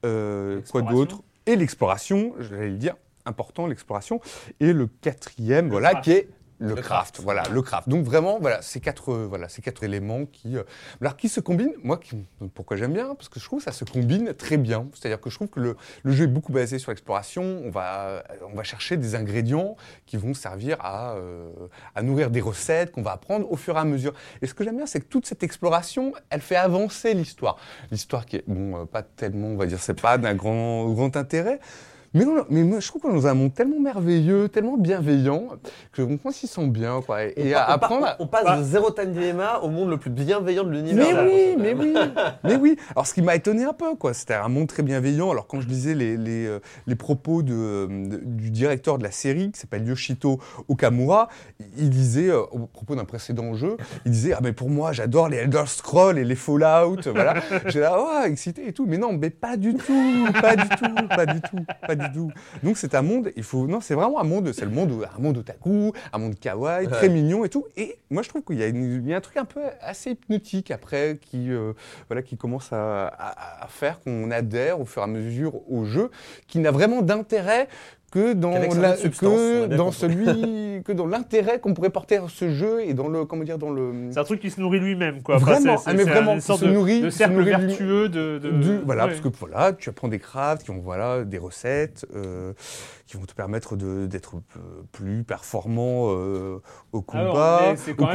Euh, 0.05 0.61
quoi 0.71 0.81
d'autre? 0.93 1.21
Et 1.45 1.57
l'exploration, 1.57 2.33
j'allais 2.39 2.69
le 2.69 2.77
dire, 2.77 2.95
important, 3.25 3.67
l'exploration. 3.67 4.21
Et 4.61 4.71
le 4.71 4.87
quatrième, 4.87 5.67
voilà, 5.69 5.91
craft. 5.91 6.03
qui 6.05 6.11
est 6.11 6.29
le, 6.65 6.75
Le 6.75 6.81
craft. 6.81 6.87
craft. 7.15 7.19
Voilà, 7.21 7.43
le 7.51 7.61
craft. 7.61 7.87
Donc 7.89 8.03
vraiment, 8.05 8.39
voilà, 8.39 8.61
ces 8.61 8.79
quatre, 8.79 9.11
euh, 9.13 9.25
voilà, 9.27 9.47
ces 9.49 9.61
quatre 9.61 9.83
éléments 9.83 10.25
qui, 10.25 10.57
euh, 10.57 10.63
alors 11.01 11.15
qui 11.17 11.29
se 11.29 11.39
combinent. 11.39 11.73
Moi, 11.83 11.97
qui- 11.97 12.25
pourquoi 12.53 12.75
j'aime 12.77 12.93
bien? 12.93 13.15
Parce 13.15 13.29
que 13.29 13.39
je 13.39 13.45
trouve 13.45 13.59
que 13.59 13.65
ça 13.65 13.71
se 13.71 13.85
combine 13.85 14.33
très 14.33 14.57
bien. 14.57 14.87
C'est-à-dire 14.93 15.21
que 15.21 15.29
je 15.29 15.35
trouve 15.35 15.47
que 15.49 15.59
le, 15.59 15.75
le 16.03 16.11
jeu 16.11 16.25
est 16.25 16.27
beaucoup 16.27 16.51
basé 16.51 16.79
sur 16.79 16.91
l'exploration. 16.91 17.61
On 17.63 17.69
va, 17.69 18.23
on 18.51 18.55
va 18.55 18.63
chercher 18.63 18.97
des 18.97 19.15
ingrédients 19.15 19.75
qui 20.05 20.17
vont 20.17 20.33
servir 20.33 20.77
à, 20.81 21.13
euh, 21.13 21.49
à 21.95 22.01
nourrir 22.01 22.29
des 22.31 22.41
recettes 22.41 22.91
qu'on 22.91 23.01
va 23.03 23.11
apprendre 23.11 23.51
au 23.51 23.55
fur 23.55 23.75
et 23.77 23.79
à 23.79 23.85
mesure. 23.85 24.13
Et 24.41 24.47
ce 24.47 24.53
que 24.53 24.63
j'aime 24.63 24.77
bien, 24.77 24.85
c'est 24.87 24.99
que 24.99 25.05
toute 25.07 25.25
cette 25.25 25.43
exploration, 25.43 26.13
elle 26.29 26.41
fait 26.41 26.55
avancer 26.55 27.13
l'histoire. 27.13 27.57
L'histoire 27.91 28.25
qui 28.25 28.37
est, 28.37 28.43
bon, 28.47 28.81
euh, 28.81 28.85
pas 28.85 29.03
tellement, 29.03 29.47
on 29.47 29.57
va 29.57 29.65
dire, 29.65 29.79
c'est 29.79 29.99
pas 29.99 30.17
d'un 30.17 30.33
grand, 30.35 30.89
grand 30.89 31.15
intérêt. 31.17 31.59
Mais, 32.15 32.25
on- 32.25 32.45
mais 32.49 32.63
moi, 32.63 32.79
je 32.79 32.87
trouve 32.87 33.01
qu'on 33.03 33.11
est 33.11 33.13
dans 33.21 33.27
un 33.27 33.33
monde 33.35 33.53
tellement 33.53 33.79
merveilleux, 33.79 34.49
tellement 34.49 34.77
bienveillant, 34.77 35.43
que 35.91 36.01
on 36.23 36.31
s'y 36.31 36.47
sent 36.47 36.67
bien. 36.67 37.01
Quoi. 37.05 37.25
Et, 37.25 37.33
et 37.49 37.53
on, 37.55 37.57
à 37.59 37.61
apprendre. 37.63 38.07
on 38.19 38.25
passe 38.27 38.57
de 38.59 38.63
Zero 38.63 38.89
Time 38.89 39.11
Dilemma 39.11 39.59
au 39.59 39.69
monde 39.69 39.89
le 39.89 39.97
plus 39.97 40.09
bienveillant 40.09 40.63
de 40.63 40.71
l'univers. 40.71 41.05
Mais 41.05 41.13
là, 41.13 41.23
oui, 41.25 41.55
mais 41.59 41.73
oui, 41.73 41.93
mais 42.43 42.55
oui. 42.55 42.77
Alors, 42.95 43.05
ce 43.05 43.13
qui 43.13 43.21
m'a 43.21 43.35
étonné 43.35 43.63
un 43.65 43.73
peu, 43.73 43.95
quoi, 43.95 44.13
c'était 44.13 44.33
un 44.33 44.47
monde 44.47 44.67
très 44.67 44.81
bienveillant. 44.81 45.29
Alors, 45.31 45.45
quand 45.47 45.59
je 45.61 45.67
lisais 45.67 45.93
les, 45.93 46.17
les, 46.17 46.45
euh, 46.47 46.59
les 46.87 46.95
propos 46.95 47.43
de, 47.43 47.87
de- 47.89 48.21
du 48.23 48.49
directeur 48.49 48.97
de 48.97 49.03
la 49.03 49.11
série, 49.11 49.51
qui 49.51 49.59
s'appelle 49.59 49.85
Yoshito 49.85 50.39
Okamura, 50.69 51.27
il 51.77 51.89
disait, 51.89 52.29
euh, 52.29 52.41
au 52.51 52.59
propos 52.59 52.95
d'un 52.95 53.05
précédent 53.05 53.53
jeu, 53.55 53.75
il 54.05 54.11
disait 54.11 54.33
Ah, 54.33 54.39
mais 54.41 54.53
pour 54.53 54.69
moi, 54.69 54.93
j'adore 54.93 55.27
les 55.29 55.37
Elder 55.37 55.63
Scrolls 55.67 56.17
et 56.17 56.23
les 56.23 56.35
Fallout. 56.35 57.01
voilà. 57.13 57.35
J'ai 57.67 57.81
là, 57.81 57.97
oh, 57.99 58.25
excité 58.25 58.67
et 58.69 58.73
tout. 58.73 58.85
Mais 58.87 58.97
non, 58.97 59.11
mais 59.13 59.29
pas 59.29 59.57
du 59.57 59.73
tout, 59.75 60.27
pas 60.41 60.55
du 60.55 60.69
tout, 60.69 61.07
pas 61.09 61.25
du 61.25 61.41
tout, 61.41 61.65
pas 61.85 61.95
du 61.95 62.01
tout. 62.03 62.04
Donc, 62.63 62.77
c'est 62.77 62.95
un 62.95 63.01
monde, 63.01 63.31
il 63.35 63.43
faut. 63.43 63.67
Non, 63.67 63.81
c'est 63.81 63.95
vraiment 63.95 64.19
un 64.19 64.23
monde, 64.23 64.51
c'est 64.53 64.65
le 64.65 64.71
monde, 64.71 65.07
un 65.15 65.21
monde 65.21 65.37
otaku, 65.37 65.91
un 66.13 66.17
monde 66.17 66.35
kawaii, 66.39 66.87
très 66.87 67.07
Ouais. 67.07 67.13
mignon 67.13 67.45
et 67.45 67.49
tout. 67.49 67.65
Et 67.77 67.97
moi, 68.09 68.21
je 68.23 68.29
trouve 68.29 68.43
qu'il 68.43 68.57
y, 68.59 68.63
a 68.63 68.67
y 68.67 69.13
un 69.13 69.21
truc 69.21 69.37
un 69.37 69.45
peu 69.45 69.61
assez 69.81 70.11
hypnotique 70.11 70.71
après 70.71 71.17
qui, 71.21 71.51
euh, 71.51 71.73
voilà, 72.09 72.21
qui 72.21 72.37
commence 72.37 72.71
à, 72.73 73.07
à- 73.07 73.63
à 73.63 73.67
faire 73.67 73.99
qu'on 74.01 74.31
adhère 74.31 74.79
au 74.79 74.85
fur 74.85 75.01
et 75.01 75.05
à 75.05 75.07
mesure 75.07 75.61
au 75.71 75.85
jeu, 75.85 76.11
qui 76.47 76.59
n'a 76.59 76.71
vraiment 76.71 77.01
d'intérêt 77.01 77.67
que 78.15 78.33
dans, 78.33 78.51
la- 78.51 78.95
que 78.95 79.75
dans 79.75 79.91
celui, 79.91 80.81
que 80.85 80.91
dans 80.93 81.05
l'intérêt 81.05 81.59
qu'on 81.59 81.73
pourrait 81.73 81.89
porter 81.89 82.15
à 82.15 82.23
ce 82.29 82.49
jeu 82.49 82.81
et 82.85 82.93
dans 82.93 83.09
le, 83.09 83.25
comment 83.25 83.43
dire, 83.43 83.57
dans 83.57 83.71
le. 83.71 83.91
C'est 84.11 84.19
un 84.19 84.23
truc 84.23 84.39
qui 84.39 84.49
se 84.49 84.61
nourrit 84.61 84.79
lui-même, 84.79 85.21
quoi. 85.21 85.35
Enfin, 85.35 85.45
Vraiment, 85.55 85.77
c'est- 85.77 85.89
ah, 85.89 85.93
mais 85.93 86.03
vraiment, 86.03 86.33
une 86.35 86.41
sorte 86.41 86.61
se 86.61 86.65
de, 86.65 86.71
nourrit- 86.71 87.01
de 87.01 87.09
se 87.09 87.17
cercle 87.17 87.33
nourrit 87.35 87.49
vertueux 87.49 88.07
de. 88.07 88.39
de- 88.41 88.51
du- 88.51 88.77
voilà, 88.85 89.03
ouais. 89.03 89.09
parce 89.09 89.21
que 89.21 89.27
voilà, 89.37 89.73
tu 89.73 89.89
apprends 89.89 90.07
des 90.07 90.19
crafts 90.19 90.63
qui 90.63 90.71
ont 90.71 90.79
voilà, 90.79 91.25
des 91.25 91.37
recettes 91.37 92.05
euh, 92.15 92.53
qui 93.05 93.17
vont 93.17 93.25
te 93.25 93.33
permettre 93.33 93.75
de- 93.75 94.05
d'être 94.05 94.35
plus 94.93 95.23
performant 95.23 96.07
euh, 96.11 96.61
au 96.93 97.01
combat. 97.01 97.73
est- 97.73 97.75
c'est 97.75 97.93
quand 97.95 98.05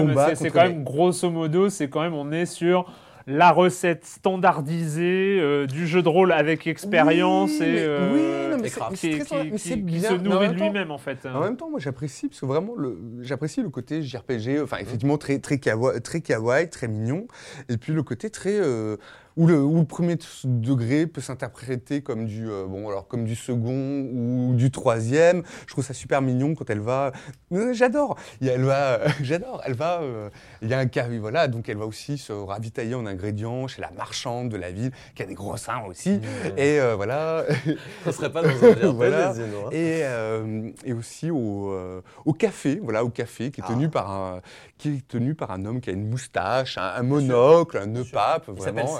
quand 0.50 0.62
même 0.62 0.82
grosso 0.82 1.28
modo, 1.30 1.68
c'est 1.68 1.88
quand 1.90 2.00
même, 2.00 2.14
on 2.14 2.32
est 2.32 2.46
sur 2.46 2.90
la 3.30 3.52
recette 3.52 4.04
standardisée 4.04 5.38
euh, 5.40 5.66
du 5.66 5.86
jeu 5.86 6.02
de 6.02 6.08
rôle 6.08 6.32
avec 6.32 6.66
expérience 6.66 7.50
Oui, 7.60 7.66
et 7.66 7.78
euh, 7.78 8.12
oui, 8.12 8.50
non, 8.56 8.62
mais 8.62 8.70
qui, 8.96 9.10
qui- 9.10 9.24
qui- 9.24 9.58
qui 9.58 9.76
bien, 9.76 10.10
se 10.10 10.14
nourrit 10.14 10.48
de 10.48 10.54
lui-même 10.54 10.90
en 10.90 10.98
fait. 10.98 11.26
En 11.26 11.40
même 11.40 11.56
temps, 11.56 11.70
moi 11.70 11.78
j'apprécie 11.80 12.28
parce 12.28 12.40
que 12.40 12.46
vraiment 12.46 12.74
j'apprécie 13.20 13.62
le 13.62 13.70
côté 13.70 14.02
JRPG, 14.02 14.60
enfin 14.62 14.78
effectivement 14.78 15.16
très 15.18 15.38
très 15.38 15.58
kawaii, 15.58 16.00
très 16.00 16.20
kawaii, 16.20 16.68
très 16.68 16.88
mignon, 16.88 17.26
et 17.68 17.76
puis 17.76 17.92
le 17.92 18.02
côté 18.02 18.30
très 18.30 18.58
euh, 18.58 18.96
où 19.40 19.46
le, 19.46 19.62
où 19.62 19.78
le 19.78 19.84
premier 19.86 20.16
degré 20.44 21.06
peut 21.06 21.20
s'interpréter 21.20 22.02
comme 22.02 22.26
du 22.26 22.48
euh, 22.50 22.66
bon 22.66 22.88
alors 22.88 23.08
comme 23.08 23.24
du 23.24 23.34
second 23.34 24.00
ou 24.12 24.52
du 24.54 24.70
troisième. 24.70 25.42
Je 25.66 25.72
trouve 25.72 25.84
ça 25.84 25.94
super 25.94 26.20
mignon 26.20 26.54
quand 26.54 26.68
elle 26.68 26.80
va. 26.80 27.12
Euh, 27.52 27.72
J'adore. 27.72 28.16
A- 28.42 28.44
Elle 28.46 28.64
va, 28.64 28.98
j'adore. 29.22 29.62
Elle 29.64 29.74
va. 29.74 30.00
euh, 30.02 30.28
il 30.62 30.68
y 30.68 30.74
a 30.74 30.78
un 30.78 30.86
carré 30.86 31.18
voilà 31.18 31.48
donc 31.48 31.68
elle 31.68 31.78
va 31.78 31.86
aussi 31.86 32.18
se 32.18 32.32
ravitailler 32.32 32.94
en 32.94 33.06
ingrédients 33.06 33.66
chez 33.66 33.80
la 33.80 33.90
marchande 33.92 34.50
de 34.50 34.56
la 34.58 34.70
ville 34.70 34.90
qui 35.14 35.22
a 35.22 35.26
des 35.26 35.34
gros 35.34 35.56
seins 35.56 35.80
aussi 35.88 36.20
et 36.56 36.78
euh, 36.80 36.94
voilà. 36.96 37.44
On 38.06 38.12
serait 38.12 38.30
pas 38.32 38.42
dans 38.42 38.48
un 38.50 38.92
Voilà. 38.92 39.30
hein. 39.30 39.34
Et, 39.72 40.00
euh, 40.04 40.70
et 40.84 40.92
aussi 40.92 41.30
au, 41.30 41.72
euh, 41.72 42.02
au 42.26 42.32
café, 42.34 42.78
voilà, 42.82 43.04
au 43.04 43.08
café 43.08 43.50
qui 43.50 43.60
est 43.62 43.66
tenu 43.66 43.86
Ah. 43.86 43.90
par 43.90 44.10
un 44.10 44.40
qui 44.76 44.88
est 44.96 45.08
tenu 45.08 45.34
par 45.34 45.50
un 45.50 45.64
homme 45.66 45.80
qui 45.80 45.90
a 45.90 45.92
une 45.92 46.08
moustache, 46.08 46.78
un, 46.78 46.92
un 46.96 47.02
monocle, 47.02 47.76
un 47.78 47.86
nœud 47.86 48.04
pape, 48.10 48.46
Il 48.56 48.62
s'appelle 48.62 48.84
euh, 48.84 48.96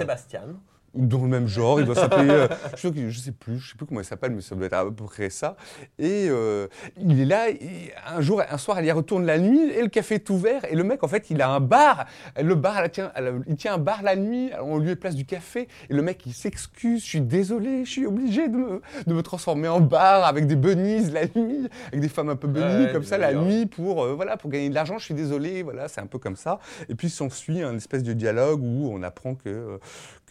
Dans 0.93 1.21
le 1.21 1.29
même 1.29 1.47
genre, 1.47 1.79
il 1.79 1.85
doit 1.85 1.95
s'appeler, 1.95 2.29
euh, 2.29 2.49
je, 2.75 2.89
je 3.07 3.17
sais 3.21 3.31
plus, 3.31 3.59
je 3.59 3.69
sais 3.69 3.77
plus 3.77 3.85
comment 3.85 4.01
il 4.01 4.05
s'appelle, 4.05 4.31
mais 4.31 4.41
ça 4.41 4.55
doit 4.55 4.65
être 4.65 4.73
à 4.73 4.83
peu 4.83 5.05
près 5.05 5.29
ça. 5.29 5.55
Et 5.97 6.27
euh, 6.27 6.67
il 6.99 7.17
est 7.21 7.23
là, 7.25 7.49
et 7.49 7.93
un 8.05 8.19
jour, 8.19 8.41
un 8.45 8.57
soir, 8.57 8.77
elle 8.77 8.83
y 8.87 8.91
retourne 8.91 9.25
la 9.25 9.39
nuit, 9.39 9.71
et 9.71 9.81
le 9.83 9.87
café 9.87 10.15
est 10.15 10.29
ouvert, 10.29 10.65
et 10.69 10.75
le 10.75 10.83
mec, 10.83 11.01
en 11.01 11.07
fait, 11.07 11.29
il 11.29 11.41
a 11.41 11.49
un 11.49 11.61
bar, 11.61 12.07
le 12.37 12.55
bar, 12.55 12.77
elle 12.79 12.91
tient, 12.91 13.09
elle- 13.15 13.41
il 13.47 13.55
tient 13.55 13.75
un 13.75 13.77
bar 13.77 14.03
la 14.03 14.17
nuit, 14.17 14.51
on 14.61 14.79
lui 14.79 14.97
place 14.97 15.15
du 15.15 15.23
café, 15.23 15.69
et 15.89 15.93
le 15.93 16.01
mec, 16.01 16.25
il 16.25 16.33
s'excuse, 16.33 17.01
je 17.01 17.07
suis 17.07 17.21
désolé, 17.21 17.85
je 17.85 17.89
suis 17.89 18.05
obligé 18.05 18.49
de 18.49 18.57
me, 18.57 18.81
de 19.07 19.13
me 19.13 19.21
transformer 19.23 19.69
en 19.69 19.79
bar 19.79 20.25
avec 20.25 20.45
des 20.45 20.57
bunnies 20.57 21.09
la 21.11 21.23
nuit, 21.23 21.69
avec 21.87 22.01
des 22.01 22.09
femmes 22.09 22.27
un 22.27 22.35
peu 22.35 22.49
bunnies 22.49 22.65
Ouais, 22.87 22.91
comme 22.91 23.05
ça 23.05 23.17
la 23.17 23.31
nuit 23.33 23.65
pour, 23.65 24.03
euh, 24.03 24.13
voilà, 24.13 24.35
pour 24.35 24.49
gagner 24.49 24.67
de 24.67 24.75
l'argent, 24.75 24.97
je 24.97 25.05
suis 25.05 25.13
désolé, 25.13 25.63
voilà, 25.63 25.87
c'est 25.87 26.01
un 26.01 26.05
peu 26.05 26.19
comme 26.19 26.35
ça. 26.35 26.59
Et 26.89 26.95
puis 26.95 27.09
s'ensuit 27.09 27.61
un 27.61 27.77
espèce 27.77 28.03
de 28.03 28.11
dialogue 28.11 28.61
où 28.61 28.91
on 28.93 29.01
apprend 29.03 29.35
que, 29.35 29.79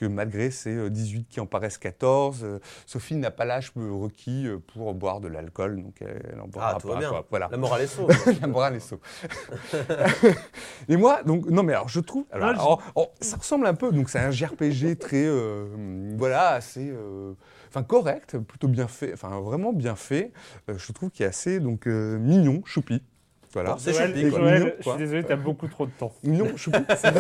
que 0.01 0.07
malgré 0.07 0.51
ces 0.51 0.75
euh, 0.75 0.89
18 0.89 1.29
qui 1.29 1.41
en 1.41 1.47
paraissent 1.47 1.77
14, 1.77 2.41
euh, 2.43 2.59
Sophie 2.87 3.17
n'a 3.17 3.31
pas 3.31 3.45
l'âge 3.45 3.71
euh, 3.77 3.93
requis 3.93 4.47
euh, 4.47 4.59
pour 4.59 4.95
boire 4.95 5.21
de 5.21 5.29
l'alcool, 5.29 5.83
donc 5.83 6.01
elle, 6.01 6.41
en 6.41 6.49
boira 6.49 6.73
Ah, 6.77 6.79
pas. 6.81 6.97
bien. 6.99 7.11
quoi. 7.11 7.27
Voilà. 7.29 7.49
La 7.51 7.59
morale 7.59 7.83
est 7.83 7.87
sauve. 7.87 8.11
La 8.41 8.47
morale 8.47 8.77
est 8.77 8.81
sauve. 8.81 9.01
Et 10.89 10.97
moi, 10.97 11.23
donc, 11.25 11.47
non 11.51 11.63
mais 11.63 11.75
alors 11.75 11.89
je 11.89 12.01
trouve, 12.01 12.25
alors, 12.33 12.49
Ah, 12.49 12.93
alors, 12.97 13.13
ça 13.21 13.37
ressemble 13.37 13.67
un 13.67 13.75
peu, 13.75 13.93
donc 13.93 14.09
c'est 14.09 14.19
un 14.19 14.31
JRPG 14.31 14.99
très, 14.99 15.27
euh, 15.27 15.67
voilà, 16.17 16.51
assez, 16.51 16.91
euh, 16.91 17.35
enfin 17.69 17.83
correct, 17.83 18.39
plutôt 18.39 18.69
bien 18.69 18.89
fait, 18.89 19.13
enfin 19.13 19.39
vraiment 19.41 19.73
bien 19.73 19.97
fait. 19.97 20.33
Euh, 20.71 20.75
je 20.79 20.93
trouve 20.93 21.11
qu'il 21.11 21.25
est 21.27 21.29
assez 21.29 21.61
donc 21.61 21.87
euh, 21.87 22.19
mignon, 22.19 22.63
choupi. 22.65 23.03
Voilà. 23.53 23.77
C'est 23.79 23.93
Joël, 23.93 24.77
je 24.79 24.89
suis 24.89 24.99
désolé, 24.99 25.25
t'as 25.25 25.37
beaucoup 25.37 25.67
trop 25.67 25.87
de 25.87 25.91
temps. 25.91 26.13
Mignon, 26.23 26.57
choupi. 26.57 26.79
T'as 26.87 27.11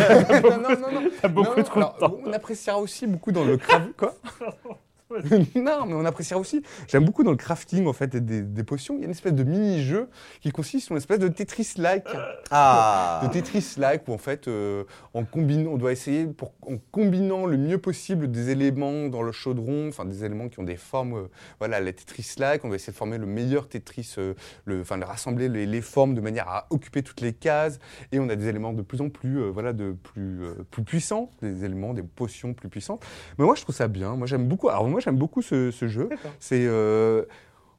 non, 0.40 0.58
non, 0.58 0.80
non, 0.80 1.00
non. 1.00 1.10
T'as 1.20 1.28
beaucoup 1.28 1.58
Non, 1.58 1.64
trop 1.64 1.80
de 1.80 1.98
temps. 1.98 2.16
On 2.24 2.32
appréciera 2.32 2.78
aussi 2.78 3.06
beaucoup 3.06 3.32
dans 3.32 3.44
le 3.44 3.56
craft. 3.56 3.88
Quoi 3.96 4.14
Non, 5.54 5.86
mais 5.86 5.94
on 5.94 6.04
appréciera 6.04 6.38
aussi. 6.40 6.62
J'aime 6.88 7.04
beaucoup 7.04 7.22
dans 7.24 7.30
le 7.30 7.36
crafting 7.36 7.86
en 7.86 7.92
fait 7.92 8.16
des, 8.16 8.42
des 8.42 8.64
potions. 8.64 8.94
Il 8.94 9.00
y 9.00 9.02
a 9.02 9.06
une 9.06 9.10
espèce 9.10 9.34
de 9.34 9.44
mini-jeu 9.44 10.08
qui 10.40 10.50
consiste 10.50 10.90
en 10.90 10.94
une 10.94 10.98
espèce 10.98 11.18
de 11.18 11.28
Tetris-like. 11.28 12.06
Ah 12.50 13.20
De 13.22 13.28
Tetris-like 13.28 14.06
où 14.08 14.12
en 14.12 14.18
fait, 14.18 14.48
euh, 14.48 14.84
en 15.14 15.24
combinant, 15.24 15.72
on 15.72 15.76
doit 15.76 15.92
essayer 15.92 16.26
pour, 16.26 16.52
en 16.62 16.76
combinant 16.90 17.46
le 17.46 17.56
mieux 17.56 17.78
possible 17.78 18.30
des 18.30 18.50
éléments 18.50 19.08
dans 19.08 19.22
le 19.22 19.32
chaudron, 19.32 19.88
enfin 19.88 20.04
des 20.04 20.24
éléments 20.24 20.48
qui 20.48 20.60
ont 20.60 20.64
des 20.64 20.76
formes, 20.76 21.14
euh, 21.14 21.30
voilà, 21.58 21.80
les 21.80 21.92
Tetris-like. 21.92 22.64
On 22.64 22.68
doit 22.68 22.76
essayer 22.76 22.92
de 22.92 22.98
former 22.98 23.18
le 23.18 23.26
meilleur 23.26 23.68
Tetris, 23.68 24.14
euh, 24.18 24.34
le, 24.64 24.80
enfin 24.80 24.98
de 24.98 25.04
rassembler 25.04 25.48
les, 25.48 25.66
les 25.66 25.80
formes 25.80 26.14
de 26.14 26.20
manière 26.20 26.48
à 26.48 26.66
occuper 26.70 27.02
toutes 27.02 27.20
les 27.20 27.32
cases. 27.32 27.78
Et 28.12 28.18
on 28.18 28.28
a 28.28 28.36
des 28.36 28.48
éléments 28.48 28.72
de 28.72 28.82
plus 28.82 29.00
en 29.00 29.08
plus, 29.08 29.40
euh, 29.40 29.50
voilà, 29.50 29.72
de 29.72 29.92
plus, 29.92 30.44
euh, 30.44 30.54
plus 30.70 30.82
puissants, 30.84 31.30
des 31.42 31.64
éléments, 31.64 31.94
des 31.94 32.02
potions 32.02 32.54
plus 32.54 32.68
puissantes. 32.68 33.04
Mais 33.38 33.44
moi, 33.44 33.54
je 33.54 33.62
trouve 33.62 33.74
ça 33.74 33.88
bien. 33.88 34.16
Moi, 34.16 34.26
j'aime 34.26 34.46
beaucoup. 34.46 34.68
Alors 34.68 34.86
moi, 34.86 34.99
j'aime 35.00 35.16
beaucoup 35.16 35.42
ce, 35.42 35.70
ce 35.70 35.88
jeu. 35.88 36.08
C'est 36.38 36.64
euh, 36.66 37.24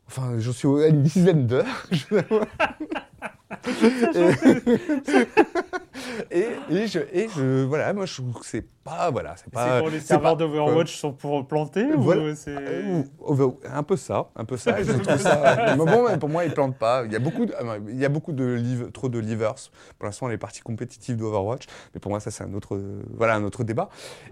Enfin, 0.07 0.33
j'en 0.39 0.51
suis 0.51 0.67
à 0.83 0.87
une 0.87 1.03
dizaine 1.03 1.47
d'heures. 1.47 1.87
et, 6.31 6.47
et, 6.69 6.87
je, 6.87 6.99
et 7.13 7.27
je, 7.35 7.63
voilà, 7.65 7.93
moi 7.93 8.05
je 8.05 8.21
trouve 8.21 8.39
que 8.39 8.45
c'est 8.45 8.65
pas, 8.83 9.11
voilà, 9.11 9.35
c'est 9.37 9.51
pas. 9.51 9.79
Pour 9.79 9.89
les 9.89 9.99
serveurs 9.99 10.37
d'Overwatch 10.37 10.95
sont 10.97 11.13
pour 11.13 11.45
planter 11.47 11.83
ou 11.93 12.01
Voilà. 12.01 12.35
c'est... 12.35 12.55
Euh, 12.57 13.03
over- 13.19 13.51
un 13.71 13.83
peu 13.83 13.95
ça, 13.97 14.29
un 14.35 14.45
peu 14.45 14.57
ça. 14.57 14.81
je 14.83 14.91
trouve 14.93 15.17
ça. 15.17 15.75
mais 15.77 15.77
bon, 15.77 16.17
pour 16.19 16.29
moi, 16.29 16.45
ils 16.45 16.53
plantent 16.53 16.77
pas. 16.77 17.03
Il 17.05 17.11
y 17.11 17.15
a 17.15 17.19
beaucoup, 17.19 17.45
de, 17.45 17.53
euh, 17.53 17.79
il 17.89 17.97
y 17.99 18.05
a 18.05 18.09
beaucoup 18.09 18.31
de 18.31 18.45
liv- 18.45 18.91
trop 18.91 19.09
de 19.09 19.19
livers. 19.19 19.55
Pour 19.99 20.05
l'instant, 20.05 20.27
les 20.27 20.37
parties 20.37 20.61
compétitives 20.61 21.17
d'Overwatch, 21.17 21.65
mais 21.93 21.99
pour 21.99 22.11
moi, 22.11 22.19
ça 22.19 22.31
c'est 22.31 22.43
un 22.43 22.53
autre, 22.53 22.79
voilà, 23.15 23.35
un 23.35 23.43
autre 23.43 23.63
débat. 23.63 23.89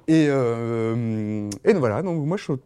Et, 0.08 0.28
euh, 0.30 1.50
et 1.64 1.74
donc, 1.74 1.80
voilà. 1.80 2.02
Donc 2.02 2.26
moi, 2.26 2.38
je 2.38 2.44
suis 2.44 2.54
au 2.54 2.60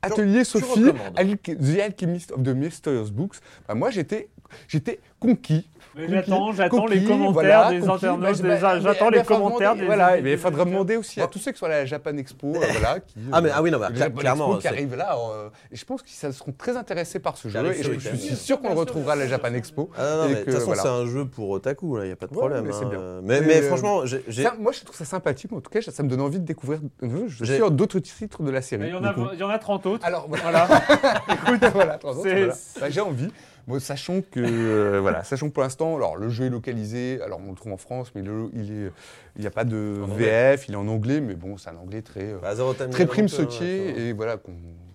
Atelier 0.00 0.44
Sophie, 0.44 0.92
The 1.16 1.80
Alchemist 1.80 2.30
of 2.32 2.42
the 2.44 2.48
Mysterious 2.54 3.10
Books. 3.10 3.36
Bah, 3.66 3.74
moi, 3.74 3.90
j'étais, 3.90 4.28
j'étais 4.68 5.00
conquis. 5.20 5.66
J'attends- 5.96 6.52
j'attends 6.52 6.86
les 6.86 7.02
commentaires 7.02 7.32
voilà, 7.32 7.70
des 7.70 7.80
conquis. 7.80 7.90
internautes, 8.06 8.42
Bah, 8.42 8.56
bah, 8.60 8.78
j'attends 8.80 9.10
les 9.10 9.22
commentaires 9.24 9.70
demander- 9.74 9.80
des- 9.80 9.86
Voilà, 9.86 10.20
mais 10.20 10.32
il 10.32 10.38
faudra 10.38 10.64
demander 10.64 10.96
aussi 10.96 11.20
à 11.20 11.26
tous 11.26 11.40
ceux 11.40 11.50
qui 11.50 11.58
sont 11.58 11.66
à 11.66 11.70
la 11.70 11.86
Japan 11.86 12.16
Expo, 12.16 12.54
euh, 12.54 12.60
voilà. 12.80 13.00
Qui, 13.00 13.14
Ah, 13.32 13.40
mais- 13.40 13.50
ah 13.52 13.60
oui, 13.62 13.72
non, 13.72 13.80
bah, 13.80 13.88
Japan 13.92 14.16
clairement, 14.20 14.44
Expo 14.46 14.56
qui 14.58 14.62
c'est- 14.62 14.68
arrive 14.68 14.94
là. 14.94 15.16
euh, 15.18 15.48
et 15.72 15.76
je 15.76 15.84
pense 15.84 16.02
qu'ils 16.02 16.32
seront 16.32 16.52
très 16.56 16.76
intéressés 16.76 17.18
par 17.18 17.36
ce 17.36 17.48
jeu. 17.48 17.58
Et 17.72 17.82
je, 17.82 17.98
suis 18.16 18.36
sûr 18.36 18.60
qu'on 18.60 18.68
le 18.68 18.78
retrouvera 18.78 19.14
à 19.14 19.16
la 19.16 19.26
Japan 19.26 19.52
Expo. 19.54 19.90
Ah 19.98 20.02
non, 20.18 20.24
et 20.24 20.28
mais 20.28 20.34
de 20.36 20.44
toute 20.44 20.52
façon, 20.54 20.66
voilà. 20.66 20.82
c'est 20.82 20.88
un 20.88 21.06
jeu 21.06 21.24
pour 21.24 21.50
otaku, 21.50 21.96
là, 21.96 22.04
il 22.04 22.08
n'y 22.08 22.12
a 22.12 22.16
pas 22.16 22.26
de 22.26 22.32
Ouais, 22.32 22.38
problème. 22.38 22.64
mais 22.64 22.74
hein. 22.74 22.88
bien. 22.88 23.20
Mais, 23.24 23.38
Et, 23.38 23.40
mais 23.40 23.56
euh, 23.62 23.66
franchement, 23.66 24.06
j'ai- 24.06 24.22
moi, 24.60 24.70
je 24.70 24.84
trouve 24.84 24.96
ça 24.96 25.04
sympathique. 25.04 25.52
En 25.52 25.60
tout 25.60 25.70
cas, 25.70 25.80
ça 25.82 26.02
me 26.04 26.08
donne 26.08 26.20
envie 26.20 26.38
de 26.38 26.44
découvrir 26.44 26.78
euh, 27.02 27.24
je 27.26 27.68
d'autres 27.70 27.98
titres 27.98 28.42
de 28.44 28.50
la 28.52 28.62
série. 28.62 28.86
Il 28.86 28.92
y, 28.94 28.94
en 28.94 29.02
a, 29.02 29.14
coup. 29.14 29.26
il 29.32 29.38
y 29.38 29.42
en 29.42 29.48
a 29.50 29.58
30 29.58 29.84
autres. 29.86 30.04
Alors 30.06 30.26
voilà. 30.28 30.68
Écoute, 31.32 31.64
voilà, 31.72 31.94
attends, 31.94 32.10
attends, 32.12 32.22
C'est- 32.22 32.38
voilà. 32.44 32.54
Bah, 32.80 32.90
j'ai 32.90 33.00
envie. 33.00 33.30
Bon, 33.68 33.78
sachant 33.78 34.22
que 34.22 34.40
euh, 34.40 34.98
voilà, 35.00 35.22
sachant 35.24 35.48
que 35.48 35.52
pour 35.52 35.62
l'instant, 35.62 35.94
alors 35.96 36.16
le 36.16 36.30
jeu 36.30 36.46
est 36.46 36.50
localisé. 36.50 37.20
Alors 37.22 37.38
on 37.46 37.50
le 37.50 37.54
trouve 37.56 37.72
en 37.72 37.76
France, 37.76 38.10
mais 38.14 38.22
le- 38.22 38.48
il 38.54 38.62
est, 38.72 38.90
il 39.36 39.40
n'y 39.42 39.46
a 39.46 39.50
pas 39.50 39.64
de 39.64 40.00
En 40.02 40.10
anglais. 40.10 40.24
VF, 40.54 40.68
il 40.68 40.72
est 40.74 40.76
en 40.78 40.88
anglais, 40.88 41.20
mais 41.20 41.34
bon, 41.34 41.58
c'est 41.58 41.68
un 41.68 41.76
anglais 41.76 42.00
très, 42.00 42.24
euh, 42.32 42.38
Bah, 42.40 42.54
très 42.90 43.06
prime 43.06 43.28
va. 43.28 43.98
et 43.98 44.12
voilà 44.14 44.38
qu'on 44.38 44.52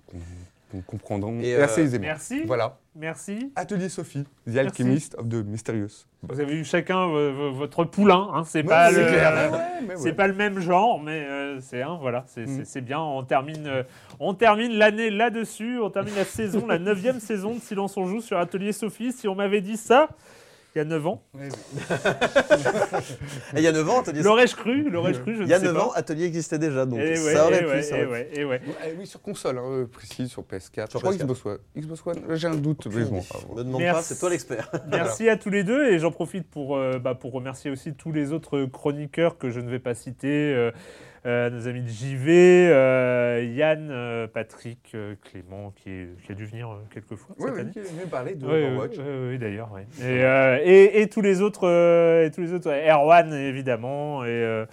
qu'on- 0.07 0.17
qu'on 0.73 0.81
comprendra 0.81 1.31
Et, 1.41 1.53
euh, 1.55 1.63
assez 1.63 1.81
aisément. 1.81 2.05
Merci. 2.05 2.43
Voilà. 2.45 2.77
Merci. 2.95 3.51
Atelier 3.55 3.89
Sophie, 3.89 4.23
The 4.23 4.53
Merci. 4.53 4.59
Alchemist 4.59 5.15
of 5.15 5.29
the 5.29 5.45
Mysterious. 5.45 6.05
Vous 6.23 6.39
avez 6.39 6.53
eu 6.55 6.63
chacun 6.63 7.09
euh, 7.09 7.51
votre 7.53 7.83
poulain. 7.85 8.29
Hein. 8.33 8.43
C'est 8.45 8.63
pas 8.63 8.91
c'est 8.91 9.03
le, 9.03 9.07
clair. 9.07 9.51
Ouais, 9.99 10.13
pas 10.13 10.27
le 10.27 10.33
même 10.33 10.59
genre, 10.59 11.01
mais 11.01 11.25
euh, 11.27 11.59
c'est 11.59 11.81
un, 11.81 11.95
voilà, 11.97 12.23
c'est 12.27 12.45
Mm. 12.45 12.79
bien. 12.85 12.99
On 12.99 13.23
termine, 13.23 13.67
euh, 13.67 13.83
on 14.19 14.33
termine 14.33 14.73
l'année 14.73 15.09
là-dessus. 15.09 15.79
On 15.79 15.89
termine 15.89 16.15
la 16.15 16.25
saison, 16.25 16.65
la 16.67 16.79
neuvième 16.79 17.19
saison 17.19 17.55
de 17.55 17.59
Silence 17.59 17.97
on 17.97 18.05
joue 18.05 18.21
sur 18.21 18.37
Atelier 18.37 18.71
Sophie. 18.71 19.11
Si 19.11 19.27
on 19.27 19.35
m'avait 19.35 19.61
dit 19.61 19.77
ça 19.77 20.09
il 20.75 20.79
y 20.79 20.81
a 20.81 20.85
9 20.85 21.05
ans, 21.07 21.23
Et 23.55 23.57
il 23.57 23.61
y 23.63 23.67
a 23.67 23.71
9 23.71 23.89
ans, 23.89 23.99
Atelier 24.01 24.21
l'aurais-je 24.23 24.55
cru, 24.55 24.89
l'aurais-je 24.89 25.19
cru, 25.19 25.35
je 25.35 25.41
Il 25.41 25.45
ne 25.45 25.49
y 25.49 25.53
a 25.53 25.59
sais 25.59 25.65
9 25.65 25.75
pas. 25.75 25.85
ans, 25.85 25.91
Atelier 25.93 26.25
existait 26.25 26.57
déjà, 26.57 26.85
donc 26.85 26.99
ouais, 26.99 27.15
ça 27.15 27.45
aurait 27.45 27.59
pu. 27.59 27.65
ouais, 27.67 27.81
ça 27.83 27.95
aurait 28.07 28.25
pu. 28.25 28.43
ouais, 28.45 28.45
ouais. 28.45 28.61
Oui, 28.97 29.05
sur 29.07 29.21
console, 29.21 29.57
hein, 29.59 29.63
euh, 29.65 29.85
précis, 29.85 30.27
sur 30.27 30.43
PS4. 30.43 30.89
Sur 30.89 30.99
je 30.99 31.05
crois 31.05 31.11
PS4. 31.13 31.17
Xbox 31.17 31.45
One. 31.45 31.57
Xbox 31.77 32.01
One, 32.07 32.21
j'ai 32.35 32.47
un 32.47 32.55
doute, 32.55 32.87
mais 32.87 33.03
bon. 33.05 33.21
ah, 33.33 33.37
Me 33.55 33.63
demande 33.63 33.81
Merci. 33.81 33.95
pas, 33.97 34.01
c'est 34.03 34.19
toi 34.19 34.29
l'expert. 34.29 34.71
Merci 34.89 35.29
à 35.29 35.37
tous 35.37 35.49
les 35.49 35.63
deux 35.63 35.91
et 35.91 35.99
j'en 35.99 36.11
profite 36.11 36.49
pour, 36.49 36.75
euh, 36.77 36.97
bah, 36.99 37.15
pour 37.15 37.31
remercier 37.33 37.69
aussi 37.71 37.93
tous 37.93 38.11
les 38.11 38.31
autres 38.33 38.65
chroniqueurs 38.65 39.37
que 39.37 39.49
je 39.49 39.59
ne 39.59 39.69
vais 39.69 39.79
pas 39.79 39.93
citer. 39.93 40.53
euh, 40.53 40.71
nos 41.25 41.67
amis 41.67 41.81
de 41.81 41.87
JV, 41.87 42.67
euh, 42.69 43.43
Yann, 43.55 43.89
euh, 43.91 44.27
Patrick, 44.27 44.91
euh, 44.95 45.15
Clément 45.23 45.71
qui, 45.75 45.89
est- 45.89 46.21
qui 46.25 46.31
a 46.31 46.35
dû 46.35 46.45
venir 46.45 46.69
euh, 46.71 46.75
quelques 46.93 47.15
fois 47.15 47.35
Oui, 47.39 47.45
cette 47.47 47.53
oui, 47.55 47.61
année. 47.61 47.71
qui 47.71 47.79
est 47.79 47.83
venu 47.83 48.07
parler 48.07 48.35
de 48.35 48.45
Oui, 48.45 48.51
oui, 48.53 48.63
Overwatch. 48.65 48.97
oui, 48.97 49.27
oui, 49.29 49.37
d'ailleurs. 49.39 49.69
oui. 49.73 49.81
Et, 50.01 50.23
euh, 50.23 50.59
et, 50.63 51.01
et 51.01 51.07
tous 51.09 51.21
les 51.21 51.41
autres, 51.41 51.67
euh, 51.67 52.25
et 52.25 52.31
tous 52.31 52.41
les 52.41 52.53
autres, 52.53 52.69
Erwan 52.69 53.33
évidemment, 53.33 54.23
et, 54.25 54.27
euh, 54.29 54.65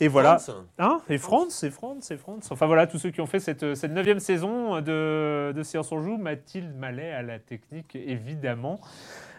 et 0.00 0.08
voilà. 0.08 0.38
France. 0.38 0.50
Hein? 0.78 1.00
Et 1.08 1.18
France, 1.18 1.62
et 1.64 1.70
France, 1.70 2.10
et 2.10 2.16
France. 2.16 2.48
Enfin 2.52 2.66
voilà, 2.66 2.86
tous 2.86 2.98
ceux 2.98 3.10
qui 3.10 3.20
ont 3.20 3.26
fait 3.26 3.40
cette, 3.40 3.74
cette 3.74 3.92
neuvième 3.92 4.20
saison 4.20 4.80
de, 4.80 5.52
de 5.52 5.62
Séance 5.62 5.90
on 5.92 6.02
joue. 6.02 6.18
Mathilde 6.18 6.76
Mallet 6.76 7.10
à 7.12 7.22
la 7.22 7.38
technique, 7.38 7.96
évidemment. 7.96 8.80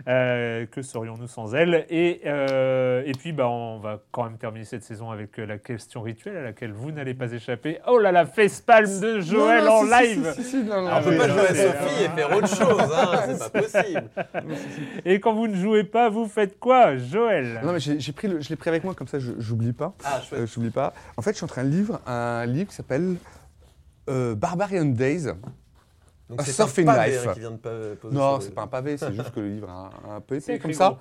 Euh, 0.07 0.65
que 0.65 0.81
serions-nous 0.81 1.27
sans 1.27 1.55
elle? 1.55 1.85
Et, 1.89 2.21
euh, 2.25 3.01
et 3.05 3.13
puis, 3.13 3.31
bah, 3.31 3.47
on 3.47 3.79
va 3.79 4.01
quand 4.11 4.23
même 4.25 4.37
terminer 4.37 4.65
cette 4.65 4.83
saison 4.83 5.09
avec 5.09 5.39
euh, 5.39 5.45
la 5.45 5.57
question 5.57 6.01
rituelle 6.01 6.37
à 6.37 6.41
laquelle 6.55 6.71
vous 6.71 6.91
n'allez 6.91 7.13
pas 7.13 7.31
échapper. 7.31 7.79
Oh 7.87 7.99
là 7.99 8.11
là, 8.13 8.25
facepalm 8.25 8.99
de 9.01 9.19
Joël 9.19 9.65
Non, 9.65 9.83
non, 9.83 9.93
en 9.93 9.99
si, 9.99 10.07
live 10.15 10.33
si, 10.35 10.43
si, 10.43 10.49
si, 10.49 10.63
non, 10.63 10.81
non, 10.81 10.87
Alors, 10.87 10.99
on 10.99 11.03
peut 11.03 11.09
oui, 11.11 11.17
pas 11.17 11.27
jouer 11.27 11.41
à 11.41 11.47
Sophie 11.55 12.03
et 12.03 12.09
faire 12.09 12.35
autre 12.37 12.47
chose, 12.47 12.93
hein, 12.95 13.19
c'est 13.37 13.51
pas 13.51 13.61
possible. 13.61 14.03
Et 15.03 15.19
quand 15.19 15.33
vous 15.33 15.47
ne 15.47 15.55
jouez 15.55 15.83
pas, 15.83 16.09
vous 16.09 16.27
faites 16.27 16.57
quoi, 16.59 16.95
Joël? 16.95 17.59
Non, 17.63 17.73
mais 17.73 17.79
j'ai 17.79 18.11
pris 18.13 18.27
le- 18.29 18.39
je 18.39 18.49
l'ai 18.49 18.55
pris 18.55 18.69
avec 18.69 18.83
moi, 18.85 18.93
comme 18.95 19.07
ça, 19.07 19.19
je 19.19 19.33
j'oublie 19.37 19.73
pas. 19.73 19.93
Ah. 20.05 20.21
Euh, 20.33 20.47
j'oublie 20.47 20.69
pas. 20.69 20.93
En 21.17 21.21
fait, 21.21 21.31
je 21.31 21.35
suis 21.37 21.43
en 21.45 21.49
train 21.49 21.63
de 21.65 21.69
lire 21.69 21.99
un 22.07 22.45
livre 22.45 22.69
qui 22.69 22.75
s'appelle 22.75 23.15
euh, 24.09 24.33
Barbarian 24.35 24.85
Days. 24.85 25.27
Donc 26.27 26.41
A 26.41 26.43
c'est 26.43 26.53
Surfing 26.53 26.87
un 26.89 26.95
pavé, 26.95 27.11
Life. 27.11 27.27
hein, 27.27 27.33
qui 27.33 27.39
vient 27.39 27.51
de 27.51 27.95
poser 28.01 28.15
Non, 28.15 28.39
c'est 28.39 28.47
le- 28.49 28.53
pas 28.55 28.63
un 28.63 28.67
pavé, 28.67 28.97
c'est 28.97 29.13
juste 29.13 29.31
que 29.31 29.39
le 29.39 29.49
livre 29.49 29.67
est 29.69 30.09
un, 30.09 30.15
un 30.15 30.21
peu 30.21 30.39
C'est 30.39 30.53
épais 30.55 30.59
comme 30.61 30.73
ça. 30.73 30.97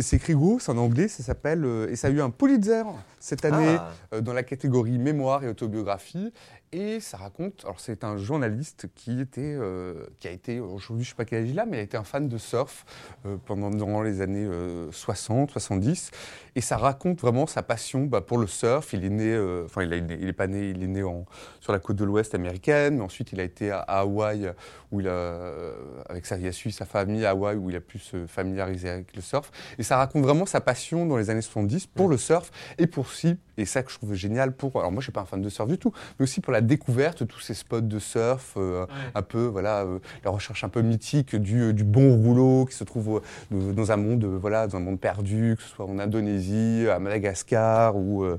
c'est 0.00 0.16
écrit 0.16 0.34
gros, 0.34 0.60
c'est 0.60 0.70
en 0.70 0.76
anglais, 0.78 1.08
ça 1.08 1.24
s'appelle. 1.24 1.64
euh, 1.64 1.88
et 1.90 1.96
ça 1.96 2.06
a 2.06 2.10
eu 2.10 2.20
un 2.20 2.30
Pulitzer 2.30 2.84
cette 3.18 3.44
année 3.44 3.76
Ah. 3.80 3.90
euh, 4.14 4.20
dans 4.20 4.32
la 4.32 4.44
catégorie 4.44 4.98
mémoire 4.98 5.42
et 5.42 5.48
autobiographie. 5.48 6.32
Et 6.72 7.00
ça 7.00 7.16
raconte. 7.16 7.62
Alors, 7.64 7.80
c'est 7.80 8.04
un 8.04 8.16
journaliste 8.16 8.86
qui 8.94 9.20
était, 9.20 9.40
euh, 9.40 10.06
qui 10.20 10.28
a 10.28 10.30
été, 10.30 10.60
aujourd'hui, 10.60 11.04
je 11.04 11.10
sais 11.10 11.16
pas 11.16 11.24
quel 11.24 11.42
âge 11.42 11.50
il 11.50 11.58
a, 11.58 11.66
mais 11.66 11.78
il 11.78 11.80
a 11.80 11.82
été 11.82 11.96
un 11.96 12.04
fan 12.04 12.28
de 12.28 12.38
surf 12.38 12.86
euh, 13.26 13.36
pendant 13.44 13.70
durant 13.70 14.02
les 14.02 14.20
années 14.20 14.44
euh, 14.44 14.92
60, 14.92 15.50
70. 15.50 16.12
Et 16.56 16.60
ça 16.60 16.76
raconte 16.76 17.20
vraiment 17.20 17.46
sa 17.46 17.62
passion 17.62 18.04
bah, 18.04 18.20
pour 18.20 18.38
le 18.38 18.46
surf. 18.46 18.92
Il 18.92 19.04
est 19.04 19.10
né, 19.10 19.32
euh, 19.32 19.64
enfin, 19.64 19.82
il, 19.82 19.92
il 19.92 20.28
est 20.28 20.32
pas 20.32 20.46
né, 20.46 20.70
il 20.70 20.82
est 20.82 20.88
né 20.88 21.02
en, 21.02 21.24
sur 21.60 21.72
la 21.72 21.78
côte 21.78 21.96
de 21.96 22.04
l'Ouest 22.04 22.34
américaine, 22.34 22.96
mais 22.96 23.02
ensuite 23.02 23.32
il 23.32 23.40
a 23.40 23.44
été 23.44 23.70
à, 23.70 23.80
à 23.80 24.00
Hawaï, 24.00 24.52
où 24.90 25.00
il 25.00 25.08
a, 25.08 25.12
euh, 25.12 25.74
avec 26.08 26.26
sa, 26.26 26.38
il 26.38 26.46
a 26.46 26.52
suivi 26.52 26.74
sa 26.74 26.86
famille 26.86 27.24
à 27.24 27.30
Hawaï, 27.30 27.56
où 27.56 27.70
il 27.70 27.76
a 27.76 27.80
pu 27.80 27.98
se 27.98 28.26
familiariser 28.26 28.88
avec 28.88 29.14
le 29.14 29.22
surf. 29.22 29.50
Et 29.78 29.82
ça 29.82 29.96
raconte 29.96 30.22
vraiment 30.22 30.46
sa 30.46 30.60
passion 30.60 31.06
dans 31.06 31.16
les 31.16 31.30
années 31.30 31.42
70 31.42 31.86
pour 31.86 32.08
le 32.08 32.16
surf 32.16 32.50
et 32.78 32.86
pour 32.86 33.12
si, 33.12 33.36
et 33.56 33.64
ça 33.64 33.82
que 33.82 33.92
je 33.92 33.98
trouve 33.98 34.14
génial 34.14 34.52
pour. 34.52 34.76
Alors 34.78 34.90
moi, 34.90 35.00
je 35.00 35.04
suis 35.04 35.12
pas 35.12 35.20
un 35.20 35.26
fan 35.26 35.40
de 35.40 35.48
surf 35.48 35.68
du 35.68 35.78
tout, 35.78 35.92
mais 36.18 36.24
aussi 36.24 36.40
pour 36.40 36.52
la 36.52 36.59
découverte 36.60 37.22
de 37.22 37.28
tous 37.28 37.40
ces 37.40 37.54
spots 37.54 37.80
de 37.80 37.98
surf, 37.98 38.54
euh, 38.56 38.86
un 39.14 39.22
peu, 39.22 39.44
voilà, 39.46 39.80
euh, 39.82 39.98
la 40.24 40.30
recherche 40.30 40.64
un 40.64 40.68
peu 40.68 40.82
mythique 40.82 41.36
du, 41.36 41.72
du 41.74 41.84
bon 41.84 42.14
rouleau 42.16 42.64
qui 42.66 42.74
se 42.76 42.84
trouve 42.84 43.20
euh, 43.52 43.72
dans 43.72 43.92
un 43.92 43.96
monde, 43.96 44.24
euh, 44.24 44.38
voilà, 44.40 44.66
dans 44.66 44.76
un 44.76 44.80
monde 44.80 45.00
perdu, 45.00 45.54
que 45.56 45.62
ce 45.62 45.68
soit 45.70 45.86
en 45.86 45.98
Indonésie, 45.98 46.86
à 46.92 46.98
Madagascar 46.98 47.96
ou, 47.96 48.24
euh, 48.24 48.38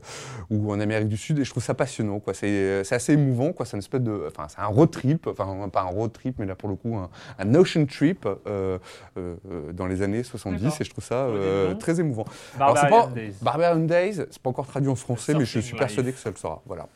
ou 0.49 0.71
en 0.71 0.79
Amérique 0.79 1.07
du 1.09 1.17
Sud. 1.17 1.39
Et 1.39 1.43
je 1.43 1.49
trouve 1.49 1.63
ça 1.63 1.73
passionnant, 1.73 2.19
quoi. 2.19 2.33
C'est 2.33 2.47
euh, 2.49 2.83
assez 2.91 3.13
émouvant, 3.13 3.51
quoi. 3.53 3.65
C'est 3.65 3.77
espèce 3.77 4.01
de, 4.01 4.25
enfin, 4.27 4.47
c'est 4.49 4.59
un 4.61 4.65
road 4.67 4.91
trip, 4.91 5.27
enfin, 5.27 5.69
pas 5.69 5.81
un 5.81 5.85
road 5.85 6.11
trip, 6.11 6.35
mais 6.39 6.45
là 6.45 6.55
pour 6.55 6.69
le 6.69 6.75
coup, 6.75 6.95
un, 6.95 7.09
un 7.39 7.55
ocean 7.55 7.85
trip 7.85 8.25
euh, 8.25 8.77
euh, 9.17 9.35
euh, 9.49 9.71
dans 9.71 9.87
les 9.87 10.01
années 10.01 10.23
70. 10.23 10.61
D'accord. 10.61 10.77
Et 10.79 10.83
je 10.83 10.89
trouve 10.89 11.03
ça 11.03 11.15
euh, 11.25 11.71
donc. 11.71 11.79
très 11.79 11.99
émouvant. 11.99 12.25
Alors, 12.57 12.77
c'est 12.77 12.89
Barbarian 12.89 13.07
pas- 13.07 13.13
Days. 13.13 13.33
Barbarian 13.41 13.75
Days, 13.85 14.13
c'est 14.29 14.39
pas 14.41 14.49
encore 14.49 14.67
traduit 14.67 14.89
en 14.89 14.95
français, 14.95 15.33
mais 15.33 15.45
je 15.45 15.59
suis 15.59 15.75
persuadé 15.77 16.09
Life. 16.09 16.15
que 16.17 16.21
ça 16.21 16.29
le 16.29 16.35
sera. 16.35 16.61
Voilà. 16.65 16.87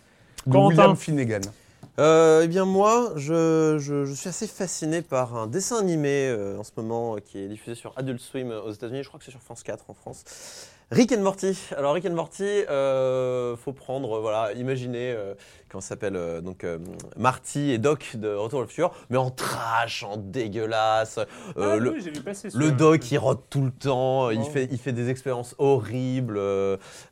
William 0.70 0.96
Finnegan. 0.96 1.42
Euh, 1.98 2.42
eh 2.44 2.48
bien 2.48 2.66
moi, 2.66 3.14
je, 3.16 3.78
je- 3.80 4.04
je 4.06 4.14
suis 4.14 4.28
assez 4.28 4.48
fasciné 4.48 5.02
par 5.02 5.36
un 5.38 5.48
dessin 5.48 5.78
animé 5.80 6.28
euh, 6.28 6.58
en 6.60 6.64
ce 6.64 6.72
moment 6.76 7.16
euh, 7.16 7.20
qui 7.20 7.38
est 7.40 7.48
diffusé 7.48 7.74
sur 7.76 7.94
Adult 7.96 8.20
Swim 8.20 8.52
aux 8.52 8.72
États-Unis. 8.72 9.04
Je 9.04 9.08
crois 9.08 9.18
que 9.18 9.26
c'est 9.26 9.32
sur 9.32 9.42
France 9.42 9.64
4 9.64 9.86
en 9.90 9.94
France. 9.94 10.26
Rick 10.92 11.12
and 11.12 11.22
Morty. 11.22 11.58
Alors 11.76 11.94
Rick 11.96 12.06
and 12.06 12.14
Morty, 12.14 12.44
euh, 12.44 13.56
faut 13.58 13.74
prendre, 13.74 14.18
euh, 14.18 14.20
voilà, 14.22 14.54
imaginez 14.54 15.12
euh, 15.12 15.34
comment 15.68 15.82
s'appelle 15.82 16.16
euh, 16.16 16.42
donc 16.42 16.64
euh, 16.64 16.78
Marty 17.18 17.72
et 17.72 17.80
Doc 17.80 18.16
de 18.16 18.30
Retour 18.34 18.60
vers 18.60 18.66
le 18.66 18.68
futur, 18.68 18.92
mais 19.10 19.18
en 19.18 19.32
trash, 19.32 20.04
en 20.04 20.18
dégueulasse. 20.18 21.20
Ah 21.58 21.76
le, 21.78 21.92
oui, 21.92 22.02
j'ai 22.04 22.12
vu 22.12 22.22
passer 22.22 22.50
le 22.54 22.72
doc, 22.72 23.12
il 23.12 23.18
rote 23.18 23.44
tout 23.50 23.64
le 23.64 23.72
temps, 23.72 24.30
il, 24.30 24.44
fait, 24.44 24.68
il 24.72 24.78
fait 24.78 24.92
des 24.92 25.10
expériences 25.10 25.56
horribles, 25.58 26.40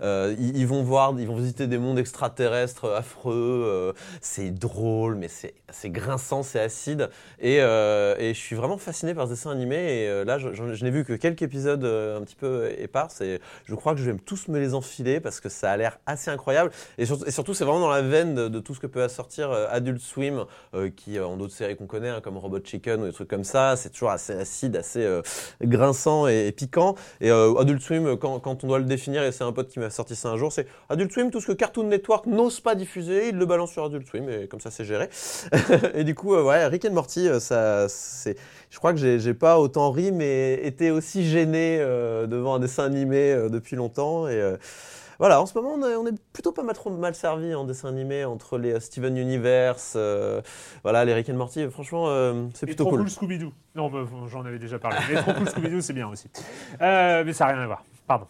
ils, 0.01 0.55
ils 0.55 0.67
vont 0.67 0.83
voir, 0.83 1.15
ils 1.17 1.27
vont 1.27 1.35
visiter 1.35 1.65
des 1.65 1.79
mondes 1.79 1.97
extraterrestres 1.97 2.85
affreux, 2.91 3.93
c'est 4.21 4.51
drôle, 4.51 5.15
mais 5.15 5.27
c'est 5.27 5.55
c'est 5.71 5.89
grinçant, 5.89 6.43
c'est 6.43 6.59
acide, 6.59 7.09
et, 7.39 7.55
et 7.55 8.33
je 8.33 8.39
suis 8.39 8.55
vraiment 8.55 8.77
fasciné 8.77 9.15
par 9.15 9.25
ce 9.25 9.31
dessin 9.31 9.49
animé, 9.49 10.03
et 10.03 10.23
là, 10.23 10.37
je, 10.37 10.53
je- 10.53 10.73
je 10.75 10.83
n'ai 10.85 10.91
vu 10.91 11.03
que 11.03 11.13
quelques 11.13 11.41
épisodes 11.41 11.83
un 11.83 12.21
petit 12.21 12.35
peu 12.35 12.69
épars, 12.77 13.09
et 13.21 13.41
je 13.65 13.75
crois 13.75 13.93
que 13.93 13.99
je 13.99 14.09
vais 14.09 14.17
tous 14.17 14.47
me 14.47 14.59
les 14.59 14.73
enfiler, 14.73 15.19
parce 15.19 15.39
que 15.39 15.49
ça 15.49 15.71
a 15.71 15.77
l'air 15.77 15.99
assez 16.05 16.29
incroyable, 16.31 16.71
et 16.97 17.05
surtout, 17.05 17.53
c'est 17.53 17.63
vraiment 17.63 17.81
dans 17.81 17.89
la 17.89 18.01
veine 18.01 18.35
de, 18.35 18.59
tout 18.59 18.75
ce 18.75 18.79
que 18.79 18.87
peut 18.87 19.07
sortir 19.07 19.51
euh, 19.51 19.67
Adult 19.69 19.99
Swim, 19.99 20.45
euh, 20.73 20.89
qui, 20.89 21.17
euh, 21.17 21.25
en 21.25 21.37
d'autres 21.37 21.53
séries 21.53 21.75
qu'on 21.75 21.85
connaît, 21.85 22.09
hein, 22.09 22.21
comme 22.23 22.37
Robot 22.37 22.59
Chicken 22.63 23.01
ou 23.01 23.05
des 23.05 23.13
trucs 23.13 23.27
comme 23.27 23.43
ça, 23.43 23.75
c'est 23.75 23.89
toujours 23.89 24.11
assez 24.11 24.33
acide, 24.33 24.75
assez 24.75 25.07
grinçant 25.61 26.27
et, 26.27 26.51
piquant. 26.51 26.95
Et 27.21 27.29
Adult 27.29 27.81
Swim, 27.81 28.17
quand, 28.17 28.39
quand 28.39 28.63
on 28.63 28.67
doit 28.67 28.79
le 28.79 28.85
définir, 28.85 29.23
et 29.23 29.31
c'est 29.31 29.43
un 29.43 29.51
pote 29.51 29.69
qui 29.69 29.79
m'a 29.79 29.89
sorti 29.89 30.15
ça 30.15 30.29
un 30.29 30.37
jour, 30.37 30.51
c'est 30.51 30.67
Adult 30.89 31.11
Swim, 31.11 31.31
tout 31.31 31.41
ce 31.41 31.47
que 31.47 31.51
Cartoon 31.53 31.85
Network 31.85 32.25
n'ose 32.25 32.59
pas 32.59 32.75
diffuser, 32.75 33.29
il 33.29 33.37
le 33.37 33.45
balance 33.45 33.71
sur 33.71 33.83
Adult 33.83 34.07
Swim, 34.07 34.29
et 34.29 34.47
comme 34.47 34.59
ça 34.59 34.71
c'est 34.71 34.85
géré. 34.85 35.09
et 35.93 36.03
du 36.03 36.15
coup, 36.15 36.35
ouais, 36.35 36.65
Rick 36.67 36.85
and 36.85 36.93
Morty, 36.93 37.27
ça, 37.39 37.87
c'est, 37.89 38.37
je 38.69 38.77
crois 38.77 38.93
que 38.93 38.99
j'ai, 38.99 39.33
pas 39.33 39.59
autant 39.59 39.91
ri, 39.91 40.11
mais 40.11 40.53
été 40.63 40.91
aussi 40.91 41.27
gêné 41.27 41.79
devant 41.79 42.55
un 42.55 42.59
dessin 42.59 42.85
animé 42.85 43.35
depuis 43.53 43.75
longtemps. 43.75 44.27
Et 44.27 44.41
euh, 44.41 44.57
voilà, 45.19 45.41
en 45.41 45.45
ce 45.45 45.57
moment, 45.57 45.75
on 45.75 45.89
est, 45.89 45.95
on 45.95 46.05
est 46.07 46.19
plutôt 46.33 46.51
pas 46.51 46.63
mal, 46.63 46.75
trop 46.75 46.89
mal 46.89 47.15
servi 47.15 47.55
en 47.55 47.63
dessin 47.63 47.87
animé 47.87 48.25
entre 48.25 48.57
les 48.57 48.73
euh, 48.73 48.79
Steven 48.79 49.15
Universe, 49.15 49.93
euh, 49.95 50.41
voilà, 50.83 51.05
les 51.05 51.13
Rick 51.13 51.29
and 51.29 51.35
Morty. 51.35 51.69
Franchement, 51.69 52.07
c'est 52.53 52.65
plutôt 52.65 52.83
trop 52.83 52.97
cool. 52.97 52.99
cool 53.01 53.09
Scooby-Doo. 53.09 53.53
Non, 53.75 53.89
bah, 53.89 54.05
j'en 54.29 54.43
avais 54.45 54.59
déjà 54.59 54.79
parlé. 54.79 54.97
Mais 55.09 55.21
trop 55.21 55.33
cool 55.33 55.47
Scooby-Doo, 55.47 55.81
c'est 55.81 55.93
bien 55.93 56.09
aussi. 56.09 56.29
Mais 56.79 57.33
ça 57.33 57.45
n'a 57.45 57.53
rien 57.53 57.61
à 57.63 57.67
voir. 57.67 57.83
Pardon. 58.07 58.27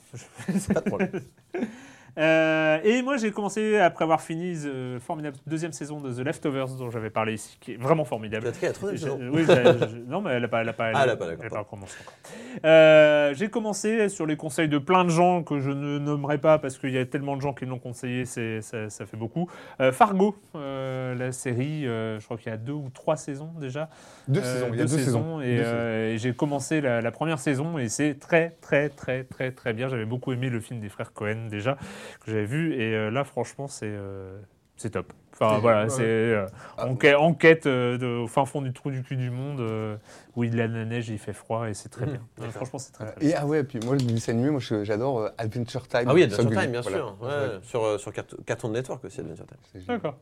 Pas 0.74 0.82
de 0.82 0.90
problème. 0.90 1.22
Euh, 2.18 2.80
et 2.84 3.02
moi, 3.02 3.18
j'ai 3.18 3.32
commencé, 3.32 3.78
après 3.78 4.04
avoir 4.04 4.22
fini 4.22 4.56
The 4.56 5.00
formidable 5.00 5.38
deuxième 5.48 5.72
saison 5.72 6.00
de 6.00 6.14
The 6.14 6.20
Leftovers, 6.20 6.68
dont 6.78 6.90
j'avais 6.92 7.10
parlé 7.10 7.34
ici, 7.34 7.58
qui 7.60 7.74
est 7.74 7.78
vraiment 7.78 8.06
formidable. 8.06 8.44
Tu 8.44 8.48
as 8.48 8.50
attaqué 8.52 8.66
la 8.68 8.74
troisième 8.74 9.00
saison 9.00 9.20
Oui, 9.32 9.46
non, 10.08 10.22
mais 10.22 10.32
elle 10.34 10.44
n'a 10.44 10.48
pas, 10.48 10.62
elle 10.62 10.70
a 10.70 10.74
pas, 10.74 10.92
Ah, 10.94 11.02
elle 11.04 11.10
a 11.12 11.16
pas, 11.16 11.26
elle 11.40 11.46
a 11.46 11.50
pas 11.50 11.64
commencé 11.64 11.96
encore. 12.02 12.14
Euh, 12.66 13.34
j'ai 13.34 13.50
commencé 13.50 14.10
sur 14.10 14.26
les 14.26 14.36
conseils 14.38 14.70
de 14.70 14.78
plein 14.78 15.04
de 15.06 15.10
gens 15.10 15.44
que 15.44 15.60
je 15.60 15.72
ne 15.72 15.98
nommerai 15.98 16.38
pas 16.38 16.60
parce 16.60 16.78
qu'il 16.78 16.92
y 16.92 16.98
a 16.98 17.06
tellement 17.06 17.36
de 17.36 17.42
gens 17.42 17.54
qui 17.54 17.66
l'ont 17.66 17.80
conseillé, 17.80 18.26
ça, 18.26 18.42
ça 18.90 19.06
fait 19.06 19.18
beaucoup. 19.18 19.50
Euh, 19.82 19.92
Fargo, 19.92 20.36
euh, 20.56 21.16
la 21.16 21.32
série, 21.32 21.88
euh, 21.88 22.20
je 22.20 22.26
crois 22.26 22.38
qu'il 22.38 22.52
y 22.52 22.54
a 22.54 22.58
deux 22.58 22.74
ou 22.74 22.90
trois 22.94 23.16
saisons 23.16 23.52
déjà. 23.60 23.90
Deux 24.28 24.40
Euh, 24.42 24.54
saisons, 24.54 24.68
il 24.72 24.78
y 24.80 24.82
a 24.82 24.86
deux 24.86 24.98
saisons. 24.98 25.42
Et, 25.42 25.60
euh, 25.60 26.18
j'ai 26.18 26.34
commencé 26.34 26.80
la, 26.82 27.02
la 27.02 27.12
première 27.12 27.40
saison 27.40 27.78
et 27.78 27.90
c'est 27.90 28.16
très, 28.20 28.52
très, 28.62 28.90
très, 28.90 29.24
très, 29.24 29.52
très 29.52 29.74
bien. 29.74 29.88
J'avais 29.88 30.06
beaucoup 30.06 30.32
aimé 30.32 30.50
le 30.50 30.60
film 30.60 30.80
des 30.80 30.90
frères 30.90 31.14
Cohen 31.14 31.48
déjà, 31.50 31.78
que 32.26 32.32
j'avais 32.32 32.46
vu. 32.46 32.74
Et 32.74 32.94
euh, 32.96 33.10
là, 33.12 33.24
franchement, 33.24 33.68
c'est 33.68 33.86
euh, 33.88 34.40
c'est 34.76 34.92
top. 34.92 35.14
Enfin, 35.34 35.58
voilà, 35.60 35.84
ouais. 35.86 35.90
c'est 35.90 36.04
euh, 36.04 36.46
Ah. 36.78 36.88
enquête, 36.88 37.16
enquête, 37.16 37.66
euh, 37.66 37.98
de- 37.98 38.06
au 38.24 38.28
fin 38.28 38.46
fond 38.46 38.62
du 38.62 38.72
trou 38.72 38.92
du 38.92 39.02
cul 39.02 39.16
du 39.16 39.32
monde 39.32 39.60
euh, 39.62 39.96
où 40.36 40.44
il 40.44 40.60
a 40.62 40.68
la 40.68 40.86
neige 40.86 41.10
et 41.10 41.14
il 41.14 41.20
fait 41.20 41.34
froid 41.34 41.68
et 41.70 41.74
c'est 41.74 41.90
très 41.90 42.06
Mhm. 42.06 42.12
bien. 42.12 42.22
Ouais, 42.40 42.52
franchement, 42.52 42.78
c'est 42.78 42.92
très, 42.92 43.12
très 43.12 43.26
Et 43.26 43.30
bien. 43.30 43.38
ah 43.40 43.46
ouais, 43.48 43.64
puis 43.64 43.80
moi, 43.84 43.96
le 43.96 44.02
dessin 44.02 44.34
animé, 44.34 44.52
moi, 44.52 44.60
j'adore 44.84 45.22
euh, 45.22 45.30
Adventure 45.40 45.88
Time. 45.88 46.04
Ah 46.08 46.14
oui, 46.14 46.22
Adventure. 46.24 46.50
Time, 46.62 46.72
bien 46.72 46.82
Voilà. 46.82 46.98
sûr. 46.98 47.18
Ouais, 47.22 47.30
Sur, 47.64 47.84
euh, 47.84 47.98
sur 47.98 48.14
Cart- 48.14 48.26
Cartoon 48.46 48.70
Network 48.70 49.04
aussi, 49.06 49.22
Adventure 49.22 49.46
Time. 49.48 49.82
D'accord. 49.88 50.18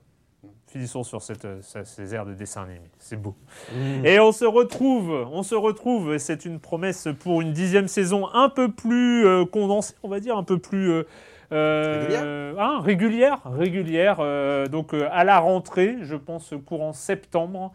Finissons 0.68 1.04
sur 1.04 1.22
cette, 1.22 1.46
ces 1.84 2.16
airs 2.16 2.26
de 2.26 2.34
dessin 2.34 2.64
animé. 2.64 2.80
C'est 2.98 3.22
beau. 3.22 3.36
Mm. 3.74 4.06
Et 4.06 4.20
on 4.22 4.32
se 4.32 4.46
retrouve, 4.46 5.12
on 5.12 5.44
se 5.44 5.54
retrouve, 5.56 6.14
et 6.14 6.20
c'est 6.20 6.46
une 6.46 6.60
promesse 6.62 7.10
pour 7.20 7.42
une 7.42 7.52
dixième 7.52 7.90
saison 7.90 8.28
un 8.34 8.48
peu 8.48 8.72
plus 8.72 9.26
euh, 9.28 9.44
condensée, 9.46 9.94
on 10.04 10.08
va 10.10 10.22
dire, 10.22 10.38
un 10.38 10.44
peu 10.46 10.58
plus 10.58 11.04
euh, 11.52 12.52
Euh, 12.52 12.56
hein, 12.60 12.80
régulière, 12.82 13.40
régulière. 13.46 14.18
euh, 14.20 14.68
donc 14.68 14.94
euh, 14.94 15.08
à 15.12 15.24
la 15.24 15.40
rentrée, 15.40 15.98
je 16.02 16.16
pense 16.16 16.54
courant 16.66 16.94
septembre 16.94 17.72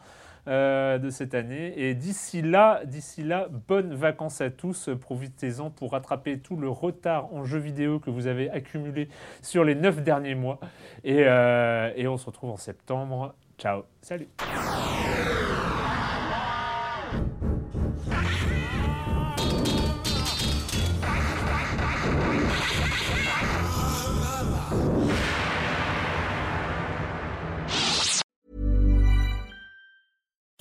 de 0.48 1.10
cette 1.10 1.34
année. 1.34 1.74
Et 1.76 1.94
d'ici 1.94 2.40
là, 2.40 2.82
d'ici 2.84 3.24
là, 3.24 3.48
bonnes 3.66 3.92
vacances 3.94 4.40
à 4.40 4.48
tous. 4.48 4.90
Profitez-en 5.00 5.70
pour 5.70 5.90
rattraper 5.90 6.38
tout 6.38 6.56
le 6.56 6.68
retard 6.68 7.34
en 7.34 7.44
jeux 7.44 7.58
vidéo 7.58 7.98
que 7.98 8.10
vous 8.10 8.28
avez 8.28 8.48
accumulé 8.50 9.08
sur 9.42 9.64
les 9.64 9.74
neuf 9.74 10.00
derniers 10.02 10.36
mois. 10.36 10.60
Et 11.02 11.26
on 11.26 12.16
se 12.16 12.26
retrouve 12.26 12.50
en 12.50 12.56
septembre. 12.56 13.34
Ciao, 13.58 13.82
salut. 14.02 14.28